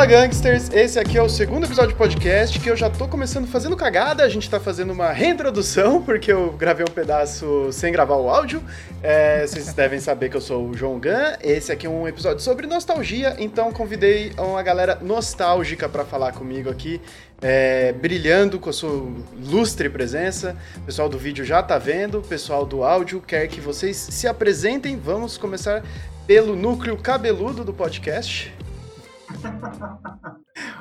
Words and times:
Fala 0.00 0.12
Gangsters, 0.12 0.70
esse 0.72 0.98
aqui 0.98 1.18
é 1.18 1.22
o 1.22 1.28
segundo 1.28 1.66
episódio 1.66 1.90
de 1.90 1.96
podcast 1.98 2.58
que 2.58 2.70
eu 2.70 2.74
já 2.74 2.88
tô 2.88 3.06
começando 3.06 3.46
fazendo 3.46 3.76
cagada, 3.76 4.24
a 4.24 4.28
gente 4.30 4.48
tá 4.48 4.58
fazendo 4.58 4.94
uma 4.94 5.12
reintrodução 5.12 6.00
porque 6.02 6.32
eu 6.32 6.52
gravei 6.52 6.86
um 6.88 6.90
pedaço 6.90 7.68
sem 7.70 7.92
gravar 7.92 8.16
o 8.16 8.30
áudio. 8.30 8.62
É, 9.02 9.46
vocês 9.46 9.74
devem 9.74 10.00
saber 10.00 10.30
que 10.30 10.38
eu 10.38 10.40
sou 10.40 10.70
o 10.70 10.74
João 10.74 10.98
Gun, 10.98 11.36
esse 11.42 11.70
aqui 11.70 11.86
é 11.86 11.90
um 11.90 12.08
episódio 12.08 12.40
sobre 12.40 12.66
nostalgia, 12.66 13.36
então 13.38 13.70
convidei 13.74 14.32
uma 14.38 14.62
galera 14.62 14.98
nostálgica 15.02 15.86
para 15.86 16.02
falar 16.02 16.32
comigo 16.32 16.70
aqui, 16.70 16.98
é, 17.42 17.92
brilhando 17.92 18.58
com 18.58 18.70
a 18.70 18.72
sua 18.72 19.06
lustre 19.38 19.90
presença. 19.90 20.56
O 20.78 20.80
pessoal 20.80 21.10
do 21.10 21.18
vídeo 21.18 21.44
já 21.44 21.62
tá 21.62 21.76
vendo, 21.76 22.20
o 22.20 22.22
pessoal 22.22 22.64
do 22.64 22.82
áudio 22.84 23.20
quer 23.20 23.46
que 23.48 23.60
vocês 23.60 23.98
se 23.98 24.26
apresentem. 24.26 24.96
Vamos 24.96 25.36
começar 25.36 25.84
pelo 26.26 26.56
núcleo 26.56 26.96
cabeludo 26.96 27.62
do 27.64 27.74
podcast. 27.74 28.50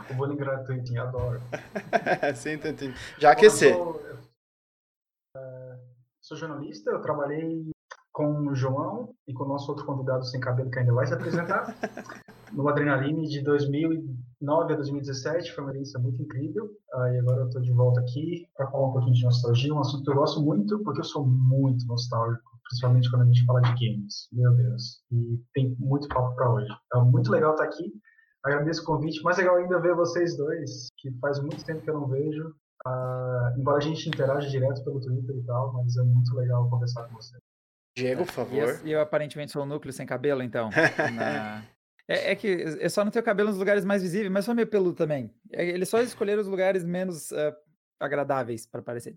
O 0.10 0.14
bullying 0.16 0.38
gratuito, 0.38 1.00
adoro. 1.00 1.42
Sim, 2.36 2.54
entendi. 2.54 2.94
Já 3.18 3.32
aquecer. 3.32 3.76
É, 5.36 5.80
sou, 6.22 6.38
jornalista, 6.38 6.92
eu 6.92 7.02
trabalhei 7.02 7.72
com 8.12 8.48
o 8.48 8.56
João 8.56 9.14
e 9.28 9.34
com 9.34 9.44
o 9.44 9.48
nosso 9.48 9.70
outro 9.72 9.86
convidado 9.86 10.26
sem 10.26 10.40
cabelo 10.40 10.70
que 10.70 10.80
ainda 10.80 10.94
vai 10.94 11.08
se 11.08 11.14
apresentar 11.14 11.76
no 12.52 12.68
Adrenaline 12.68 13.28
de 13.28 13.42
2009 13.42 14.74
a 14.74 14.76
2017. 14.76 15.54
Foi 15.54 15.64
uma 15.64 15.70
experiência 15.72 16.00
muito 16.00 16.22
incrível. 16.22 16.70
E 17.14 17.20
agora 17.20 17.42
eu 17.42 17.48
estou 17.48 17.62
de 17.62 17.72
volta 17.72 18.02
aqui 18.02 18.48
para 18.58 18.68
falar 18.70 18.88
um 18.88 18.92
pouquinho 18.92 19.14
de 19.14 19.24
nostalgia, 19.24 19.74
um 19.74 19.80
assunto 19.80 20.04
que 20.04 20.10
eu 20.10 20.16
gosto 20.16 20.42
muito 20.42 20.84
porque 20.84 21.00
eu 21.00 21.06
sou 21.06 21.26
muito 21.26 21.86
nostálgico 21.86 22.50
principalmente 22.70 23.10
quando 23.10 23.24
a 23.24 23.26
gente 23.26 23.46
fala 23.46 23.62
de 23.62 23.72
games. 23.72 24.30
Meu 24.32 24.54
Deus. 24.56 25.04
E 25.12 25.44
tem 25.54 25.76
muito 25.80 26.08
papo 26.08 26.36
para 26.36 26.54
hoje. 26.54 26.70
É 26.94 27.00
muito 27.00 27.32
legal 27.32 27.52
estar 27.52 27.66
aqui. 27.66 27.92
Agradeço 28.44 28.84
o 28.84 28.86
convite. 28.86 29.22
Mais 29.24 29.38
legal 29.38 29.58
ainda 29.58 29.80
ver 29.80 29.96
vocês 29.96 30.38
dois, 30.38 30.88
que 30.98 31.12
faz 31.20 31.40
muito 31.40 31.64
tempo 31.64 31.82
que 31.82 31.90
eu 31.90 32.00
não 32.00 32.08
vejo. 32.08 32.56
Uh, 32.88 33.60
embora 33.60 33.78
a 33.78 33.82
gente 33.82 34.08
interage 34.08 34.50
direto 34.50 34.84
pelo 34.84 35.02
Twitter 35.02 35.36
e 35.36 35.44
tal, 35.44 35.74
mas 35.74 35.98
é 35.98 36.04
muito 36.04 36.34
legal 36.34 36.70
conversar 36.70 37.04
com 37.08 37.16
vocês. 37.16 37.42
Diego, 37.98 38.26
por 38.26 38.32
favor. 38.32 38.80
E 38.84 38.92
eu, 38.92 38.98
eu 38.98 39.02
aparentemente 39.02 39.52
sou 39.52 39.64
um 39.64 39.66
núcleo 39.66 39.92
sem 39.92 40.06
cabelo, 40.06 40.42
então. 40.42 40.70
Na... 41.14 41.66
É, 42.08 42.32
é, 42.32 42.36
que 42.36 42.48
eu 42.48 42.90
só 42.90 43.04
não 43.04 43.12
tenho 43.12 43.24
cabelo 43.24 43.50
nos 43.50 43.60
lugares 43.60 43.86
mais 43.86 44.02
visíveis, 44.02 44.32
mas 44.32 44.46
sou 44.46 44.56
meio 44.56 44.68
peludo 44.68 44.96
também. 44.96 45.32
É, 45.52 45.64
eles 45.64 45.90
só 45.90 46.02
escolheram 46.02 46.42
os 46.42 46.48
lugares 46.48 46.84
menos 46.84 47.32
uh, 47.32 47.54
agradáveis 48.00 48.66
para 48.66 48.82
parecer. 48.82 49.16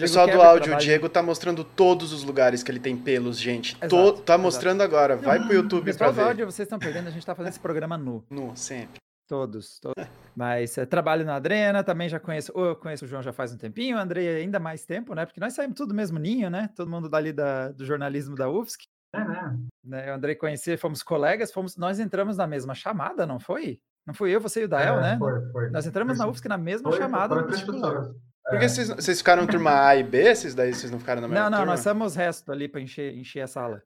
Pessoal 0.00 0.26
do 0.26 0.42
áudio, 0.42 0.74
o 0.74 0.78
Diego 0.78 1.08
tá 1.08 1.22
mostrando 1.22 1.62
todos 1.62 2.12
os 2.12 2.24
lugares 2.24 2.62
que 2.62 2.70
ele 2.70 2.80
tem 2.80 2.96
pelos, 2.96 3.38
gente. 3.38 3.76
Exato, 3.76 3.88
Tô, 3.88 4.12
tá 4.12 4.36
mostrando 4.36 4.80
exato. 4.80 4.96
agora. 4.96 5.16
Vai 5.16 5.38
pro 5.38 5.54
YouTube 5.54 5.84
Pessoal 5.84 6.12
pra 6.12 6.22
ver. 6.22 6.28
áudio, 6.28 6.46
vocês 6.46 6.66
estão 6.66 6.78
perdendo, 6.78 7.06
a 7.06 7.10
gente 7.10 7.24
tá 7.24 7.34
fazendo 7.34 7.50
esse 7.50 7.60
programa 7.60 7.96
nu. 7.96 8.24
Nu, 8.28 8.52
sempre. 8.56 9.00
Todos, 9.28 9.80
todos. 9.80 10.04
Mas 10.36 10.78
é, 10.78 10.86
trabalho 10.86 11.24
na 11.24 11.36
Adrena, 11.36 11.82
também 11.82 12.08
já 12.08 12.20
conheço, 12.20 12.52
eu 12.54 12.76
conheço 12.76 13.04
o 13.04 13.08
João 13.08 13.22
já 13.22 13.32
faz 13.32 13.52
um 13.52 13.56
tempinho, 13.56 13.96
o 13.96 14.00
Andrei 14.00 14.28
ainda 14.28 14.60
mais 14.60 14.84
tempo, 14.84 15.14
né? 15.14 15.26
Porque 15.26 15.40
nós 15.40 15.52
saímos 15.52 15.76
tudo 15.76 15.88
do 15.88 15.94
mesmo 15.94 16.18
ninho, 16.18 16.48
né? 16.48 16.70
Todo 16.76 16.90
mundo 16.90 17.08
dali 17.08 17.32
da, 17.32 17.72
do 17.72 17.84
jornalismo 17.84 18.36
da 18.36 18.48
UFSC. 18.48 18.86
É, 19.12 19.24
né? 19.24 19.58
né? 19.84 20.12
O 20.12 20.14
Andrei 20.14 20.36
conhecia, 20.36 20.78
fomos 20.78 21.02
colegas, 21.02 21.52
fomos, 21.52 21.76
nós 21.76 21.98
entramos 21.98 22.36
na 22.36 22.46
mesma 22.46 22.74
chamada, 22.74 23.26
não 23.26 23.40
foi? 23.40 23.80
Não 24.06 24.14
fui 24.14 24.30
eu, 24.30 24.40
você 24.40 24.62
e 24.62 24.64
o 24.64 24.68
Dael, 24.68 24.98
é, 24.98 25.02
né? 25.02 25.18
Foi, 25.18 25.50
foi. 25.50 25.70
Nós 25.70 25.86
entramos 25.86 26.16
foi, 26.16 26.24
na 26.24 26.30
UFSC 26.30 26.48
na 26.48 26.58
mesma 26.58 26.90
foi, 26.90 26.98
chamada. 26.98 27.34
Foi, 27.34 27.58
foi, 27.58 28.14
porque 28.48 28.64
é. 28.64 28.68
vocês, 28.68 28.88
vocês 28.88 29.18
ficaram 29.18 29.46
turma 29.46 29.86
A 29.86 29.96
e 29.96 30.02
B, 30.02 30.18
esses 30.18 30.54
daí 30.54 30.72
vocês 30.72 30.90
não 30.90 30.98
ficaram 31.00 31.20
na 31.20 31.28
mesma 31.28 31.44
Não, 31.44 31.50
não, 31.50 31.58
turma? 31.58 31.72
nós 31.72 31.80
somos 31.80 32.14
resto 32.14 32.52
ali 32.52 32.68
pra 32.68 32.80
encher, 32.80 33.14
encher 33.16 33.40
a 33.40 33.46
sala. 33.46 33.82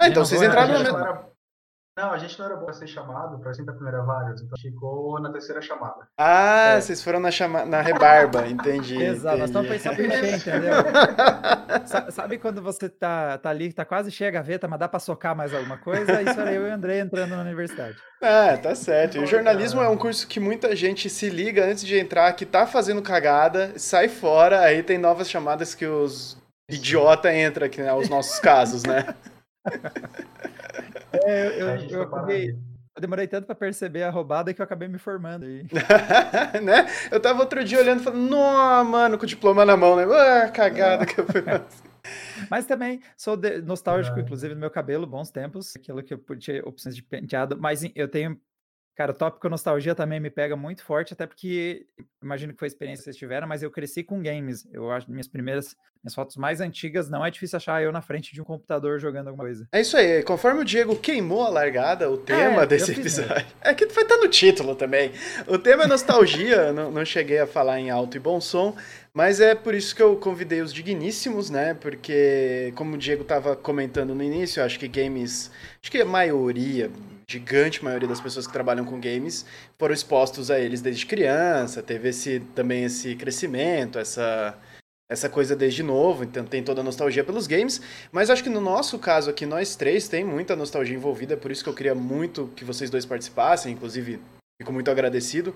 Ah, 0.00 0.08
então 0.08 0.24
vocês 0.24 0.40
entraram 0.40 0.74
na 0.74 0.78
mesma... 0.80 1.30
Não, 1.96 2.12
a 2.12 2.18
gente 2.18 2.38
não 2.38 2.44
era 2.44 2.56
bom 2.56 2.70
ser 2.74 2.86
chamado 2.86 3.38
para 3.38 3.54
sempre 3.54 3.70
a 3.70 3.74
primeira 3.74 4.02
vaga, 4.02 4.34
então 4.36 4.58
ficou 4.60 5.18
na 5.18 5.32
terceira 5.32 5.62
chamada. 5.62 6.06
Ah, 6.18 6.74
é. 6.76 6.80
vocês 6.80 7.02
foram 7.02 7.18
na, 7.18 7.30
chama... 7.30 7.64
na 7.64 7.80
rebarba, 7.80 8.46
entendi. 8.46 9.00
Exato, 9.02 9.38
nós 9.38 9.48
estamos 9.48 9.70
pensando 9.70 10.02
em 10.02 10.06
encher, 10.06 10.34
entendeu? 10.36 10.74
Sabe 12.12 12.36
quando 12.36 12.60
você 12.60 12.90
tá, 12.90 13.38
tá 13.38 13.48
ali, 13.48 13.72
tá 13.72 13.82
quase 13.86 14.10
cheia 14.10 14.28
a 14.28 14.32
gaveta, 14.32 14.68
mas 14.68 14.78
dá 14.78 14.86
para 14.86 15.00
socar 15.00 15.34
mais 15.34 15.54
alguma 15.54 15.78
coisa? 15.78 16.20
Isso 16.20 16.38
era 16.38 16.52
eu 16.52 16.66
e 16.66 16.70
o 16.70 16.74
André 16.74 16.98
entrando 17.00 17.30
na 17.30 17.40
universidade. 17.40 17.96
Ah, 18.22 18.58
tá 18.62 18.74
certo. 18.74 19.16
E 19.16 19.20
o 19.20 19.26
jornalismo 19.26 19.80
é 19.80 19.88
um 19.88 19.96
curso 19.96 20.28
que 20.28 20.38
muita 20.38 20.76
gente 20.76 21.08
se 21.08 21.30
liga 21.30 21.64
antes 21.64 21.82
de 21.82 21.98
entrar, 21.98 22.30
que 22.34 22.44
tá 22.44 22.66
fazendo 22.66 23.00
cagada, 23.00 23.72
sai 23.78 24.08
fora, 24.08 24.60
aí 24.60 24.82
tem 24.82 24.98
novas 24.98 25.30
chamadas 25.30 25.74
que 25.74 25.86
os 25.86 26.36
idiota 26.68 27.32
entra, 27.32 27.70
que 27.70 27.80
é 27.80 27.94
os 27.94 28.10
nossos 28.10 28.38
casos, 28.38 28.82
né? 28.82 29.14
É, 31.24 31.46
eu, 31.46 31.68
eu, 31.68 31.88
eu, 31.88 32.02
acabei, 32.02 32.50
eu 32.50 33.00
demorei 33.00 33.26
tanto 33.26 33.46
para 33.46 33.54
perceber 33.54 34.02
a 34.02 34.10
roubada 34.10 34.52
que 34.52 34.60
eu 34.60 34.64
acabei 34.64 34.88
me 34.88 34.98
formando 34.98 35.44
aí. 35.44 35.64
né? 36.62 36.86
Eu 37.10 37.20
tava 37.20 37.40
outro 37.40 37.64
dia 37.64 37.78
olhando 37.78 38.00
e 38.00 38.04
falando, 38.04 38.28
não, 38.28 38.84
mano, 38.84 39.18
com 39.18 39.24
o 39.24 39.26
diploma 39.26 39.64
na 39.64 39.76
mão, 39.76 39.96
né? 39.96 40.04
Ah, 40.04 40.48
cagada 40.48 41.06
que 41.06 41.18
eu 41.18 41.26
fui 41.26 41.42
Mas 42.50 42.66
também 42.66 43.00
sou 43.16 43.38
nostálgico, 43.64 44.18
inclusive, 44.20 44.54
no 44.54 44.60
meu 44.60 44.70
cabelo, 44.70 45.06
bons 45.06 45.30
tempos, 45.30 45.74
aquilo 45.76 46.02
que 46.02 46.14
eu 46.14 46.18
podia 46.18 46.62
opções 46.66 46.94
de 46.94 47.02
penteado, 47.02 47.58
mas 47.58 47.82
eu 47.94 48.08
tenho 48.08 48.40
Cara, 48.96 49.12
o 49.12 49.14
tópico 49.14 49.46
nostalgia 49.50 49.94
também 49.94 50.18
me 50.18 50.30
pega 50.30 50.56
muito 50.56 50.82
forte, 50.82 51.12
até 51.12 51.26
porque 51.26 51.84
imagino 52.22 52.54
que 52.54 52.58
foi 52.58 52.64
a 52.64 52.70
experiência 52.70 53.02
que 53.02 53.04
vocês 53.04 53.16
tiveram, 53.16 53.46
mas 53.46 53.62
eu 53.62 53.70
cresci 53.70 54.02
com 54.02 54.22
games. 54.22 54.66
Eu 54.72 54.90
acho 54.90 55.10
minhas 55.10 55.28
primeiras, 55.28 55.76
minhas 56.02 56.14
fotos 56.14 56.34
mais 56.38 56.62
antigas, 56.62 57.10
não 57.10 57.24
é 57.24 57.30
difícil 57.30 57.58
achar 57.58 57.82
eu 57.82 57.92
na 57.92 58.00
frente 58.00 58.32
de 58.32 58.40
um 58.40 58.44
computador 58.44 58.98
jogando 58.98 59.28
alguma 59.28 59.44
coisa. 59.44 59.68
É 59.70 59.82
isso 59.82 59.98
aí, 59.98 60.22
conforme 60.22 60.62
o 60.62 60.64
Diego 60.64 60.96
queimou 60.96 61.42
a 61.42 61.50
largada, 61.50 62.10
o 62.10 62.16
tema 62.16 62.62
é, 62.62 62.66
desse 62.66 62.92
episódio. 62.92 63.46
É 63.60 63.74
que 63.74 63.84
vai 63.86 64.04
estar 64.04 64.16
no 64.16 64.28
título 64.28 64.74
também. 64.74 65.12
O 65.46 65.58
tema 65.58 65.84
é 65.84 65.86
nostalgia, 65.86 66.72
não, 66.72 66.90
não 66.90 67.04
cheguei 67.04 67.38
a 67.38 67.46
falar 67.46 67.78
em 67.78 67.90
alto 67.90 68.16
e 68.16 68.20
bom 68.20 68.40
som, 68.40 68.74
mas 69.16 69.40
é 69.40 69.54
por 69.54 69.74
isso 69.74 69.96
que 69.96 70.02
eu 70.02 70.14
convidei 70.14 70.60
os 70.60 70.74
digníssimos, 70.74 71.48
né? 71.48 71.72
Porque, 71.72 72.70
como 72.76 72.96
o 72.96 72.98
Diego 72.98 73.22
estava 73.22 73.56
comentando 73.56 74.14
no 74.14 74.22
início, 74.22 74.62
acho 74.62 74.78
que 74.78 74.86
games. 74.86 75.50
Acho 75.82 75.90
que 75.90 76.02
a 76.02 76.04
maioria, 76.04 76.90
gigante 77.26 77.82
maioria 77.82 78.06
das 78.06 78.20
pessoas 78.20 78.46
que 78.46 78.52
trabalham 78.52 78.84
com 78.84 79.00
games 79.00 79.46
foram 79.78 79.94
expostos 79.94 80.50
a 80.50 80.60
eles 80.60 80.82
desde 80.82 81.06
criança, 81.06 81.82
teve 81.82 82.10
esse 82.10 82.40
também 82.54 82.84
esse 82.84 83.16
crescimento, 83.16 83.98
essa 83.98 84.54
essa 85.08 85.30
coisa 85.30 85.56
desde 85.56 85.82
novo, 85.82 86.22
então 86.22 86.44
tem 86.44 86.62
toda 86.62 86.82
a 86.82 86.84
nostalgia 86.84 87.24
pelos 87.24 87.46
games, 87.46 87.80
mas 88.12 88.28
acho 88.28 88.42
que 88.42 88.50
no 88.50 88.60
nosso 88.60 88.98
caso 88.98 89.30
aqui, 89.30 89.46
nós 89.46 89.76
três, 89.76 90.08
tem 90.08 90.24
muita 90.24 90.56
nostalgia 90.56 90.96
envolvida, 90.96 91.36
por 91.36 91.50
isso 91.50 91.62
que 91.62 91.70
eu 91.70 91.74
queria 91.74 91.94
muito 91.94 92.52
que 92.56 92.64
vocês 92.64 92.90
dois 92.90 93.06
participassem, 93.06 93.72
inclusive 93.72 94.20
fico 94.60 94.72
muito 94.72 94.90
agradecido, 94.90 95.54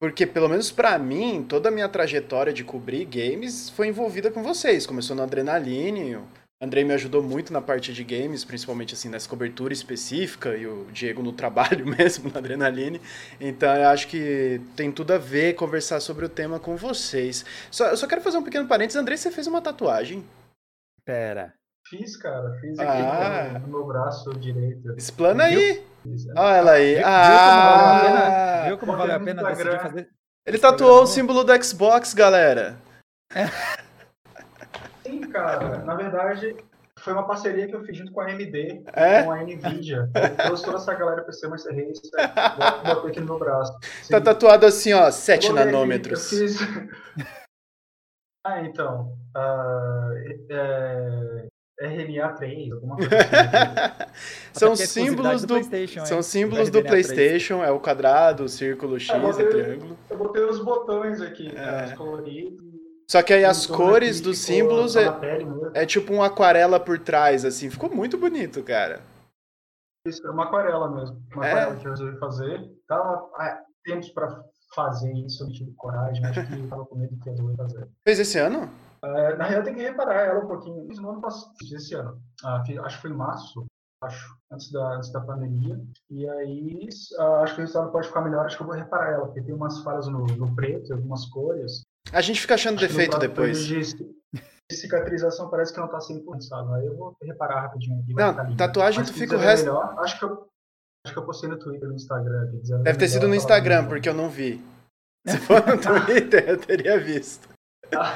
porque 0.00 0.26
pelo 0.26 0.48
menos 0.48 0.70
para 0.72 0.98
mim, 0.98 1.44
toda 1.46 1.68
a 1.68 1.72
minha 1.72 1.88
trajetória 1.88 2.52
de 2.52 2.64
cobrir 2.64 3.04
games 3.04 3.68
foi 3.68 3.88
envolvida 3.88 4.30
com 4.30 4.42
vocês, 4.42 4.86
começou 4.86 5.14
no 5.14 5.22
Adrenaline, 5.22 6.18
Andrei 6.62 6.84
me 6.84 6.92
ajudou 6.92 7.22
muito 7.22 7.54
na 7.54 7.62
parte 7.62 7.90
de 7.90 8.04
games, 8.04 8.44
principalmente 8.44 8.92
assim 8.92 9.08
nessa 9.08 9.26
cobertura 9.26 9.72
específica 9.72 10.54
e 10.54 10.66
o 10.66 10.84
Diego 10.92 11.22
no 11.22 11.32
trabalho 11.32 11.86
mesmo, 11.86 12.30
na 12.30 12.38
Adrenaline. 12.38 13.00
Então 13.40 13.74
eu 13.74 13.88
acho 13.88 14.06
que 14.08 14.60
tem 14.76 14.92
tudo 14.92 15.14
a 15.14 15.18
ver 15.18 15.54
conversar 15.54 16.00
sobre 16.00 16.26
o 16.26 16.28
tema 16.28 16.60
com 16.60 16.76
vocês. 16.76 17.46
Só, 17.70 17.86
eu 17.86 17.96
só 17.96 18.06
quero 18.06 18.20
fazer 18.20 18.36
um 18.36 18.42
pequeno 18.42 18.68
parênteses. 18.68 19.00
Andrei, 19.00 19.16
você 19.16 19.30
fez 19.30 19.46
uma 19.46 19.62
tatuagem? 19.62 20.22
Pera. 21.02 21.54
Fiz, 21.88 22.14
cara. 22.18 22.52
Fiz 22.60 22.78
aqui 22.78 23.02
ah, 23.02 23.58
no 23.60 23.68
meu 23.68 23.86
braço 23.86 24.30
direito. 24.38 24.94
Explana 24.98 25.44
aí. 25.44 25.82
Olha 26.36 26.56
ela 26.56 26.72
aí. 26.72 26.94
Viu, 26.94 27.04
ah, 27.06 28.64
viu 28.66 28.78
como 28.78 28.96
valeu 28.96 29.16
a 29.16 29.20
pena, 29.20 29.42
viu 29.42 29.44
como 29.44 29.46
valeu 29.46 29.46
a 29.46 29.48
pena 29.48 29.48
decidir 29.48 29.80
fazer? 29.80 30.08
Ele 30.46 30.58
tatuou 30.58 31.02
o 31.02 31.06
símbolo 31.06 31.44
do 31.44 31.64
Xbox, 31.64 32.14
galera. 32.14 32.76
É. 33.34 33.46
Sim, 35.04 35.20
cara. 35.22 35.78
Na 35.78 35.94
verdade, 35.94 36.56
foi 37.00 37.12
uma 37.12 37.26
parceria 37.26 37.66
que 37.66 37.74
eu 37.74 37.84
fiz 37.84 37.96
junto 37.96 38.12
com 38.12 38.20
a 38.20 38.26
AMD, 38.26 38.82
é? 38.92 39.22
com 39.22 39.32
a 39.32 39.42
NVIDIA. 39.42 40.10
Eu 40.14 40.36
trouxe 40.36 40.64
toda 40.64 40.76
essa 40.78 40.94
galera 40.94 41.22
para 41.22 41.32
ser 41.32 41.46
uma 41.46 41.56
race, 41.56 42.10
botei 42.84 43.10
aqui 43.10 43.20
no 43.20 43.26
meu 43.26 43.38
braço. 43.38 43.72
Sim. 44.02 44.12
Tá 44.12 44.20
tatuado 44.20 44.66
assim, 44.66 44.92
ó, 44.92 45.10
7 45.10 45.52
nanômetros. 45.52 46.32
Eu 46.32 46.38
fiz... 46.38 46.58
ah, 48.46 48.60
então. 48.62 49.16
Uh, 49.36 50.12
é... 50.50 51.46
RNA3, 51.80 52.72
alguma 52.74 52.96
coisa 52.96 53.16
assim. 53.16 54.50
são 54.52 54.76
símbolos 54.76 55.44
do, 55.44 55.58
do 55.58 56.06
são 56.06 56.22
símbolos 56.22 56.70
do 56.70 56.82
PlayStation, 56.82 57.64
é 57.64 57.70
o 57.70 57.80
quadrado, 57.80 58.44
o 58.44 58.48
círculo 58.48 59.00
X, 59.00 59.14
é, 59.14 59.18
botei, 59.18 59.46
o 59.46 59.48
triângulo. 59.48 59.98
Eu 60.10 60.18
botei 60.18 60.44
os 60.44 60.62
botões 60.62 61.20
aqui, 61.22 61.48
é. 61.56 61.94
Coloridos. 61.96 62.60
Só 63.10 63.22
que 63.22 63.32
aí 63.32 63.44
as 63.44 63.66
cores 63.66 64.20
dos 64.20 64.38
símbolos 64.38 64.94
é, 64.94 65.06
é 65.74 65.84
tipo 65.84 66.12
uma 66.12 66.26
aquarela 66.26 66.78
por 66.78 66.98
trás, 66.98 67.44
assim. 67.44 67.68
Ficou 67.68 67.90
muito 67.92 68.16
bonito, 68.16 68.62
cara. 68.62 69.00
Isso, 70.06 70.24
é 70.26 70.30
uma 70.30 70.44
aquarela 70.44 70.88
mesmo. 70.94 71.20
Uma 71.34 71.46
é? 71.46 71.50
aquarela 71.50 71.76
que 71.76 71.86
eu 71.86 71.90
resolvi 71.90 72.18
fazer. 72.18 72.70
Tava 72.86 73.28
ah, 73.36 73.60
tempos 73.84 74.10
pra 74.10 74.44
fazer 74.74 75.12
isso, 75.12 75.42
eu 75.42 75.48
tive 75.48 75.72
coragem, 75.72 76.24
acho 76.24 76.46
que 76.46 76.68
tava 76.68 76.86
com 76.86 76.96
medo 76.96 77.18
que 77.18 77.28
eu 77.28 77.32
resolvi 77.32 77.56
fazer. 77.56 77.88
Fez 78.04 78.20
esse 78.20 78.38
ano? 78.38 78.70
É, 79.02 79.36
na 79.36 79.44
real, 79.44 79.62
tem 79.62 79.74
que 79.74 79.82
reparar 79.82 80.26
ela 80.26 80.44
um 80.44 80.48
pouquinho. 80.48 80.86
Fiz 80.86 80.98
no 80.98 81.10
ano 81.10 81.20
passado, 81.20 81.52
esse 81.60 81.94
ano. 81.94 82.20
Ah, 82.44 82.62
acho 82.84 82.96
que 82.96 83.02
foi 83.02 83.10
em 83.10 83.16
março. 83.16 83.64
acho, 84.02 84.36
antes 84.52 84.70
da, 84.70 84.96
antes 84.96 85.10
da 85.12 85.20
pandemia. 85.20 85.80
E 86.10 86.28
aí, 86.28 86.88
uh, 87.18 87.42
acho 87.42 87.54
que 87.54 87.60
o 87.60 87.64
resultado 87.64 87.92
pode 87.92 88.08
ficar 88.08 88.22
melhor, 88.22 88.46
acho 88.46 88.56
que 88.56 88.62
eu 88.62 88.66
vou 88.66 88.76
reparar 88.76 89.12
ela, 89.12 89.26
porque 89.26 89.42
tem 89.42 89.54
umas 89.54 89.82
falhas 89.82 90.06
no, 90.08 90.24
no 90.24 90.54
preto, 90.54 90.92
algumas 90.92 91.26
cores. 91.26 91.82
A 92.12 92.20
gente 92.20 92.40
fica 92.40 92.54
achando 92.54 92.76
acho 92.76 92.88
defeito 92.88 93.18
depois. 93.18 93.64
De, 93.64 93.80
cicatrização 94.72 95.50
parece 95.50 95.74
que 95.74 95.80
não 95.80 95.88
tá 95.88 96.00
sendo 96.00 96.24
sabe? 96.42 96.72
Aí 96.74 96.86
eu 96.86 96.96
vou 96.96 97.16
reparar 97.20 97.62
rapidinho 97.62 98.00
aqui. 98.00 98.14
Não, 98.14 98.56
tatuagem 98.56 99.04
tu 99.04 99.12
fica 99.12 99.34
o 99.34 99.38
resto... 99.38 99.64
Melhor, 99.64 99.98
acho 99.98 100.16
que 100.16 100.24
eu 100.24 100.48
Acho 101.04 101.14
que 101.14 101.18
eu 101.18 101.24
postei 101.24 101.48
no 101.48 101.58
Twitter 101.58 101.88
no 101.88 101.94
Instagram. 101.94 102.50
Deve 102.82 102.98
ter 102.98 103.08
sido 103.08 103.26
no 103.26 103.34
Instagram, 103.34 103.88
porque 103.88 104.08
eu 104.08 104.14
não 104.14 104.28
vi. 104.28 104.62
Se 105.26 105.38
for 105.38 105.66
no 105.66 105.80
Twitter, 105.80 106.46
eu 106.48 106.58
teria 106.58 107.00
visto. 107.00 107.48
Ah. 107.96 108.14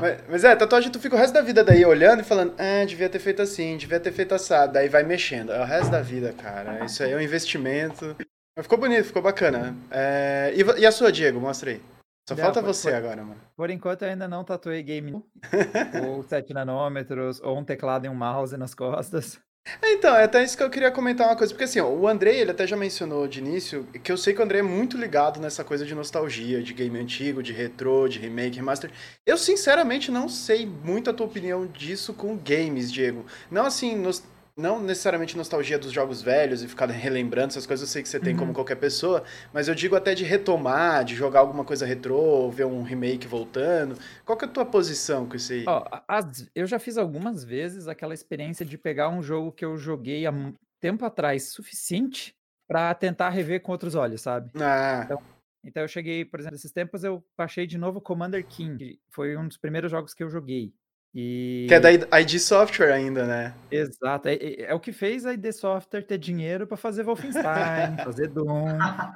Mas, 0.00 0.20
mas, 0.28 0.44
é, 0.44 0.54
tatuagem 0.54 0.90
tu 0.90 0.98
fica 0.98 1.14
o 1.14 1.18
resto 1.18 1.34
da 1.34 1.42
vida 1.42 1.64
daí 1.64 1.84
olhando 1.84 2.20
e 2.20 2.24
falando, 2.24 2.54
ah, 2.58 2.84
devia 2.84 3.08
ter 3.08 3.18
feito 3.18 3.40
assim, 3.40 3.76
devia 3.76 4.00
ter 4.00 4.12
feito 4.12 4.34
assado. 4.34 4.72
Daí 4.72 4.88
vai 4.88 5.02
mexendo. 5.02 5.52
É 5.52 5.60
o 5.60 5.64
resto 5.64 5.90
da 5.90 6.02
vida, 6.02 6.32
cara. 6.32 6.84
Isso 6.84 7.02
aí 7.02 7.12
é 7.12 7.16
um 7.16 7.20
investimento. 7.20 8.16
Mas 8.56 8.64
ficou 8.64 8.78
bonito, 8.78 9.04
ficou 9.04 9.22
bacana. 9.22 9.76
É... 9.90 10.52
E, 10.54 10.80
e, 10.80 10.86
a 10.86 10.92
sua, 10.92 11.12
Diego? 11.12 11.40
Mostra 11.40 11.70
aí. 11.70 11.82
Só 12.28 12.34
não, 12.34 12.42
falta 12.42 12.60
você 12.60 12.90
por, 12.90 12.96
agora, 12.96 13.22
mano. 13.22 13.40
Por 13.56 13.70
enquanto 13.70 14.02
eu 14.02 14.08
ainda 14.08 14.26
não 14.26 14.42
tatuei 14.42 14.82
game 14.82 15.12
ou 16.06 16.22
7 16.22 16.52
nanômetros, 16.52 17.40
ou 17.40 17.58
um 17.58 17.64
teclado 17.64 18.06
e 18.06 18.08
um 18.08 18.14
mouse 18.14 18.56
nas 18.56 18.74
costas. 18.74 19.38
Então, 19.82 20.14
é 20.16 20.24
até 20.24 20.42
isso 20.44 20.56
que 20.56 20.62
eu 20.62 20.70
queria 20.70 20.90
comentar 20.90 21.26
uma 21.26 21.36
coisa, 21.36 21.52
porque 21.52 21.64
assim, 21.64 21.80
ó, 21.80 21.88
o 21.88 22.06
Andrei, 22.06 22.40
ele 22.40 22.50
até 22.52 22.66
já 22.66 22.76
mencionou 22.76 23.26
de 23.26 23.40
início, 23.40 23.86
que 24.02 24.12
eu 24.12 24.16
sei 24.16 24.32
que 24.32 24.40
o 24.40 24.44
Andrei 24.44 24.60
é 24.60 24.62
muito 24.62 24.96
ligado 24.96 25.40
nessa 25.40 25.64
coisa 25.64 25.84
de 25.84 25.94
nostalgia, 25.94 26.62
de 26.62 26.72
game 26.72 26.98
antigo, 26.98 27.42
de 27.42 27.52
retrô, 27.52 28.08
de 28.08 28.18
remake, 28.18 28.56
remaster. 28.56 28.90
Eu, 29.24 29.36
sinceramente, 29.36 30.10
não 30.10 30.28
sei 30.28 30.66
muito 30.66 31.10
a 31.10 31.12
tua 31.12 31.26
opinião 31.26 31.66
disso 31.66 32.14
com 32.14 32.36
games, 32.36 32.92
Diego. 32.92 33.26
Não 33.50 33.66
assim, 33.66 33.96
nos 33.96 34.22
não 34.56 34.80
necessariamente 34.80 35.36
nostalgia 35.36 35.78
dos 35.78 35.92
jogos 35.92 36.22
velhos 36.22 36.62
e 36.62 36.68
ficar 36.68 36.86
relembrando 36.90 37.48
essas 37.48 37.66
coisas, 37.66 37.86
eu 37.86 37.92
sei 37.92 38.02
que 38.02 38.08
você 38.08 38.18
tem 38.18 38.32
uhum. 38.32 38.40
como 38.40 38.54
qualquer 38.54 38.76
pessoa, 38.76 39.22
mas 39.52 39.68
eu 39.68 39.74
digo 39.74 39.94
até 39.94 40.14
de 40.14 40.24
retomar, 40.24 41.04
de 41.04 41.14
jogar 41.14 41.40
alguma 41.40 41.64
coisa 41.64 41.84
retrô, 41.84 42.50
ver 42.50 42.64
um 42.64 42.82
remake 42.82 43.26
voltando. 43.26 43.98
Qual 44.24 44.36
que 44.36 44.44
é 44.44 44.48
a 44.48 44.50
tua 44.50 44.64
posição 44.64 45.28
com 45.28 45.36
isso 45.36 45.52
aí? 45.52 45.64
Oh, 45.68 45.82
as, 46.08 46.48
eu 46.54 46.66
já 46.66 46.78
fiz 46.78 46.96
algumas 46.96 47.44
vezes 47.44 47.86
aquela 47.86 48.14
experiência 48.14 48.64
de 48.64 48.78
pegar 48.78 49.10
um 49.10 49.22
jogo 49.22 49.52
que 49.52 49.64
eu 49.64 49.76
joguei 49.76 50.26
há 50.26 50.32
tempo 50.80 51.04
atrás 51.04 51.50
suficiente 51.50 52.34
para 52.66 52.94
tentar 52.94 53.30
rever 53.30 53.60
com 53.60 53.72
outros 53.72 53.94
olhos, 53.94 54.22
sabe? 54.22 54.50
Ah. 54.56 55.02
Então, 55.04 55.22
então 55.64 55.82
eu 55.82 55.88
cheguei, 55.88 56.24
por 56.24 56.40
exemplo, 56.40 56.56
esses 56.56 56.72
tempos 56.72 57.04
eu 57.04 57.24
baixei 57.36 57.66
de 57.66 57.76
novo 57.76 58.00
Commander 58.00 58.44
King, 58.46 59.00
foi 59.10 59.36
um 59.36 59.46
dos 59.46 59.56
primeiros 59.56 59.90
jogos 59.90 60.14
que 60.14 60.22
eu 60.22 60.30
joguei. 60.30 60.72
E... 61.18 61.64
Que 61.66 61.72
é 61.72 61.80
da 61.80 62.20
ID 62.20 62.38
Software 62.38 62.92
ainda, 62.92 63.26
né? 63.26 63.54
Exato. 63.70 64.28
É, 64.28 64.34
é, 64.34 64.62
é 64.64 64.74
o 64.74 64.80
que 64.80 64.92
fez 64.92 65.24
a 65.24 65.32
ID 65.32 65.50
Software 65.50 66.02
ter 66.02 66.18
dinheiro 66.18 66.66
para 66.66 66.76
fazer 66.76 67.04
Wolfenstein, 67.04 67.96
fazer 68.04 68.28
Doom. 68.28 68.68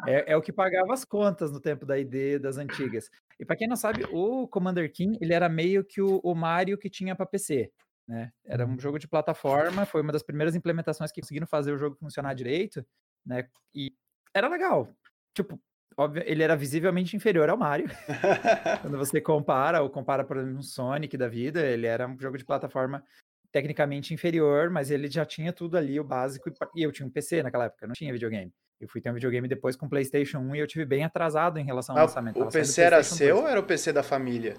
É, 0.06 0.32
é, 0.32 0.36
o 0.36 0.40
que 0.40 0.50
pagava 0.50 0.94
as 0.94 1.04
contas 1.04 1.52
no 1.52 1.60
tempo 1.60 1.84
da 1.84 1.98
ID 1.98 2.40
das 2.40 2.56
antigas. 2.56 3.10
E 3.38 3.44
para 3.44 3.54
quem 3.54 3.68
não 3.68 3.76
sabe, 3.76 4.06
o 4.10 4.48
Commander 4.48 4.90
King 4.90 5.18
ele 5.20 5.34
era 5.34 5.46
meio 5.46 5.84
que 5.84 6.00
o, 6.00 6.22
o 6.24 6.34
Mario 6.34 6.78
que 6.78 6.88
tinha 6.88 7.14
para 7.14 7.26
PC. 7.26 7.70
Né? 8.08 8.32
Era 8.46 8.66
um 8.66 8.80
jogo 8.80 8.98
de 8.98 9.06
plataforma, 9.06 9.84
foi 9.84 10.00
uma 10.00 10.12
das 10.12 10.22
primeiras 10.22 10.54
implementações 10.54 11.12
que 11.12 11.20
conseguiram 11.20 11.46
fazer 11.46 11.72
o 11.72 11.78
jogo 11.78 11.96
funcionar 11.96 12.32
direito, 12.32 12.82
né? 13.26 13.46
E 13.74 13.92
era 14.32 14.48
legal. 14.48 14.88
Tipo, 15.34 15.60
óbvio, 16.00 16.22
ele 16.26 16.42
era 16.42 16.56
visivelmente 16.56 17.14
inferior 17.14 17.48
ao 17.48 17.56
Mario. 17.56 17.88
Quando 18.82 18.96
você 18.96 19.20
compara, 19.20 19.82
ou 19.82 19.90
compara, 19.90 20.24
por 20.24 20.36
exemplo, 20.38 20.58
um 20.58 20.62
Sonic 20.62 21.16
da 21.16 21.28
vida, 21.28 21.60
ele 21.60 21.86
era 21.86 22.08
um 22.08 22.18
jogo 22.18 22.38
de 22.38 22.44
plataforma 22.44 23.04
tecnicamente 23.52 24.14
inferior, 24.14 24.70
mas 24.70 24.90
ele 24.90 25.10
já 25.10 25.24
tinha 25.24 25.52
tudo 25.52 25.76
ali, 25.76 25.98
o 25.98 26.04
básico, 26.04 26.50
e 26.74 26.82
eu 26.82 26.92
tinha 26.92 27.06
um 27.06 27.10
PC 27.10 27.42
naquela 27.42 27.64
época, 27.64 27.86
não 27.86 27.94
tinha 27.94 28.12
videogame. 28.12 28.52
Eu 28.80 28.88
fui 28.88 29.00
ter 29.00 29.10
um 29.10 29.14
videogame 29.14 29.46
depois 29.46 29.76
com 29.76 29.88
PlayStation 29.88 30.38
1 30.38 30.56
e 30.56 30.58
eu 30.60 30.66
tive 30.66 30.86
bem 30.86 31.04
atrasado 31.04 31.58
em 31.58 31.64
relação 31.64 31.94
ao 31.94 32.00
ah, 32.00 32.04
lançamento. 32.04 32.42
O 32.42 32.48
PC 32.48 32.80
era 32.80 33.02
seu 33.02 33.34
2. 33.34 33.42
ou 33.42 33.48
era 33.48 33.60
o 33.60 33.62
PC 33.62 33.92
da 33.92 34.02
família? 34.02 34.56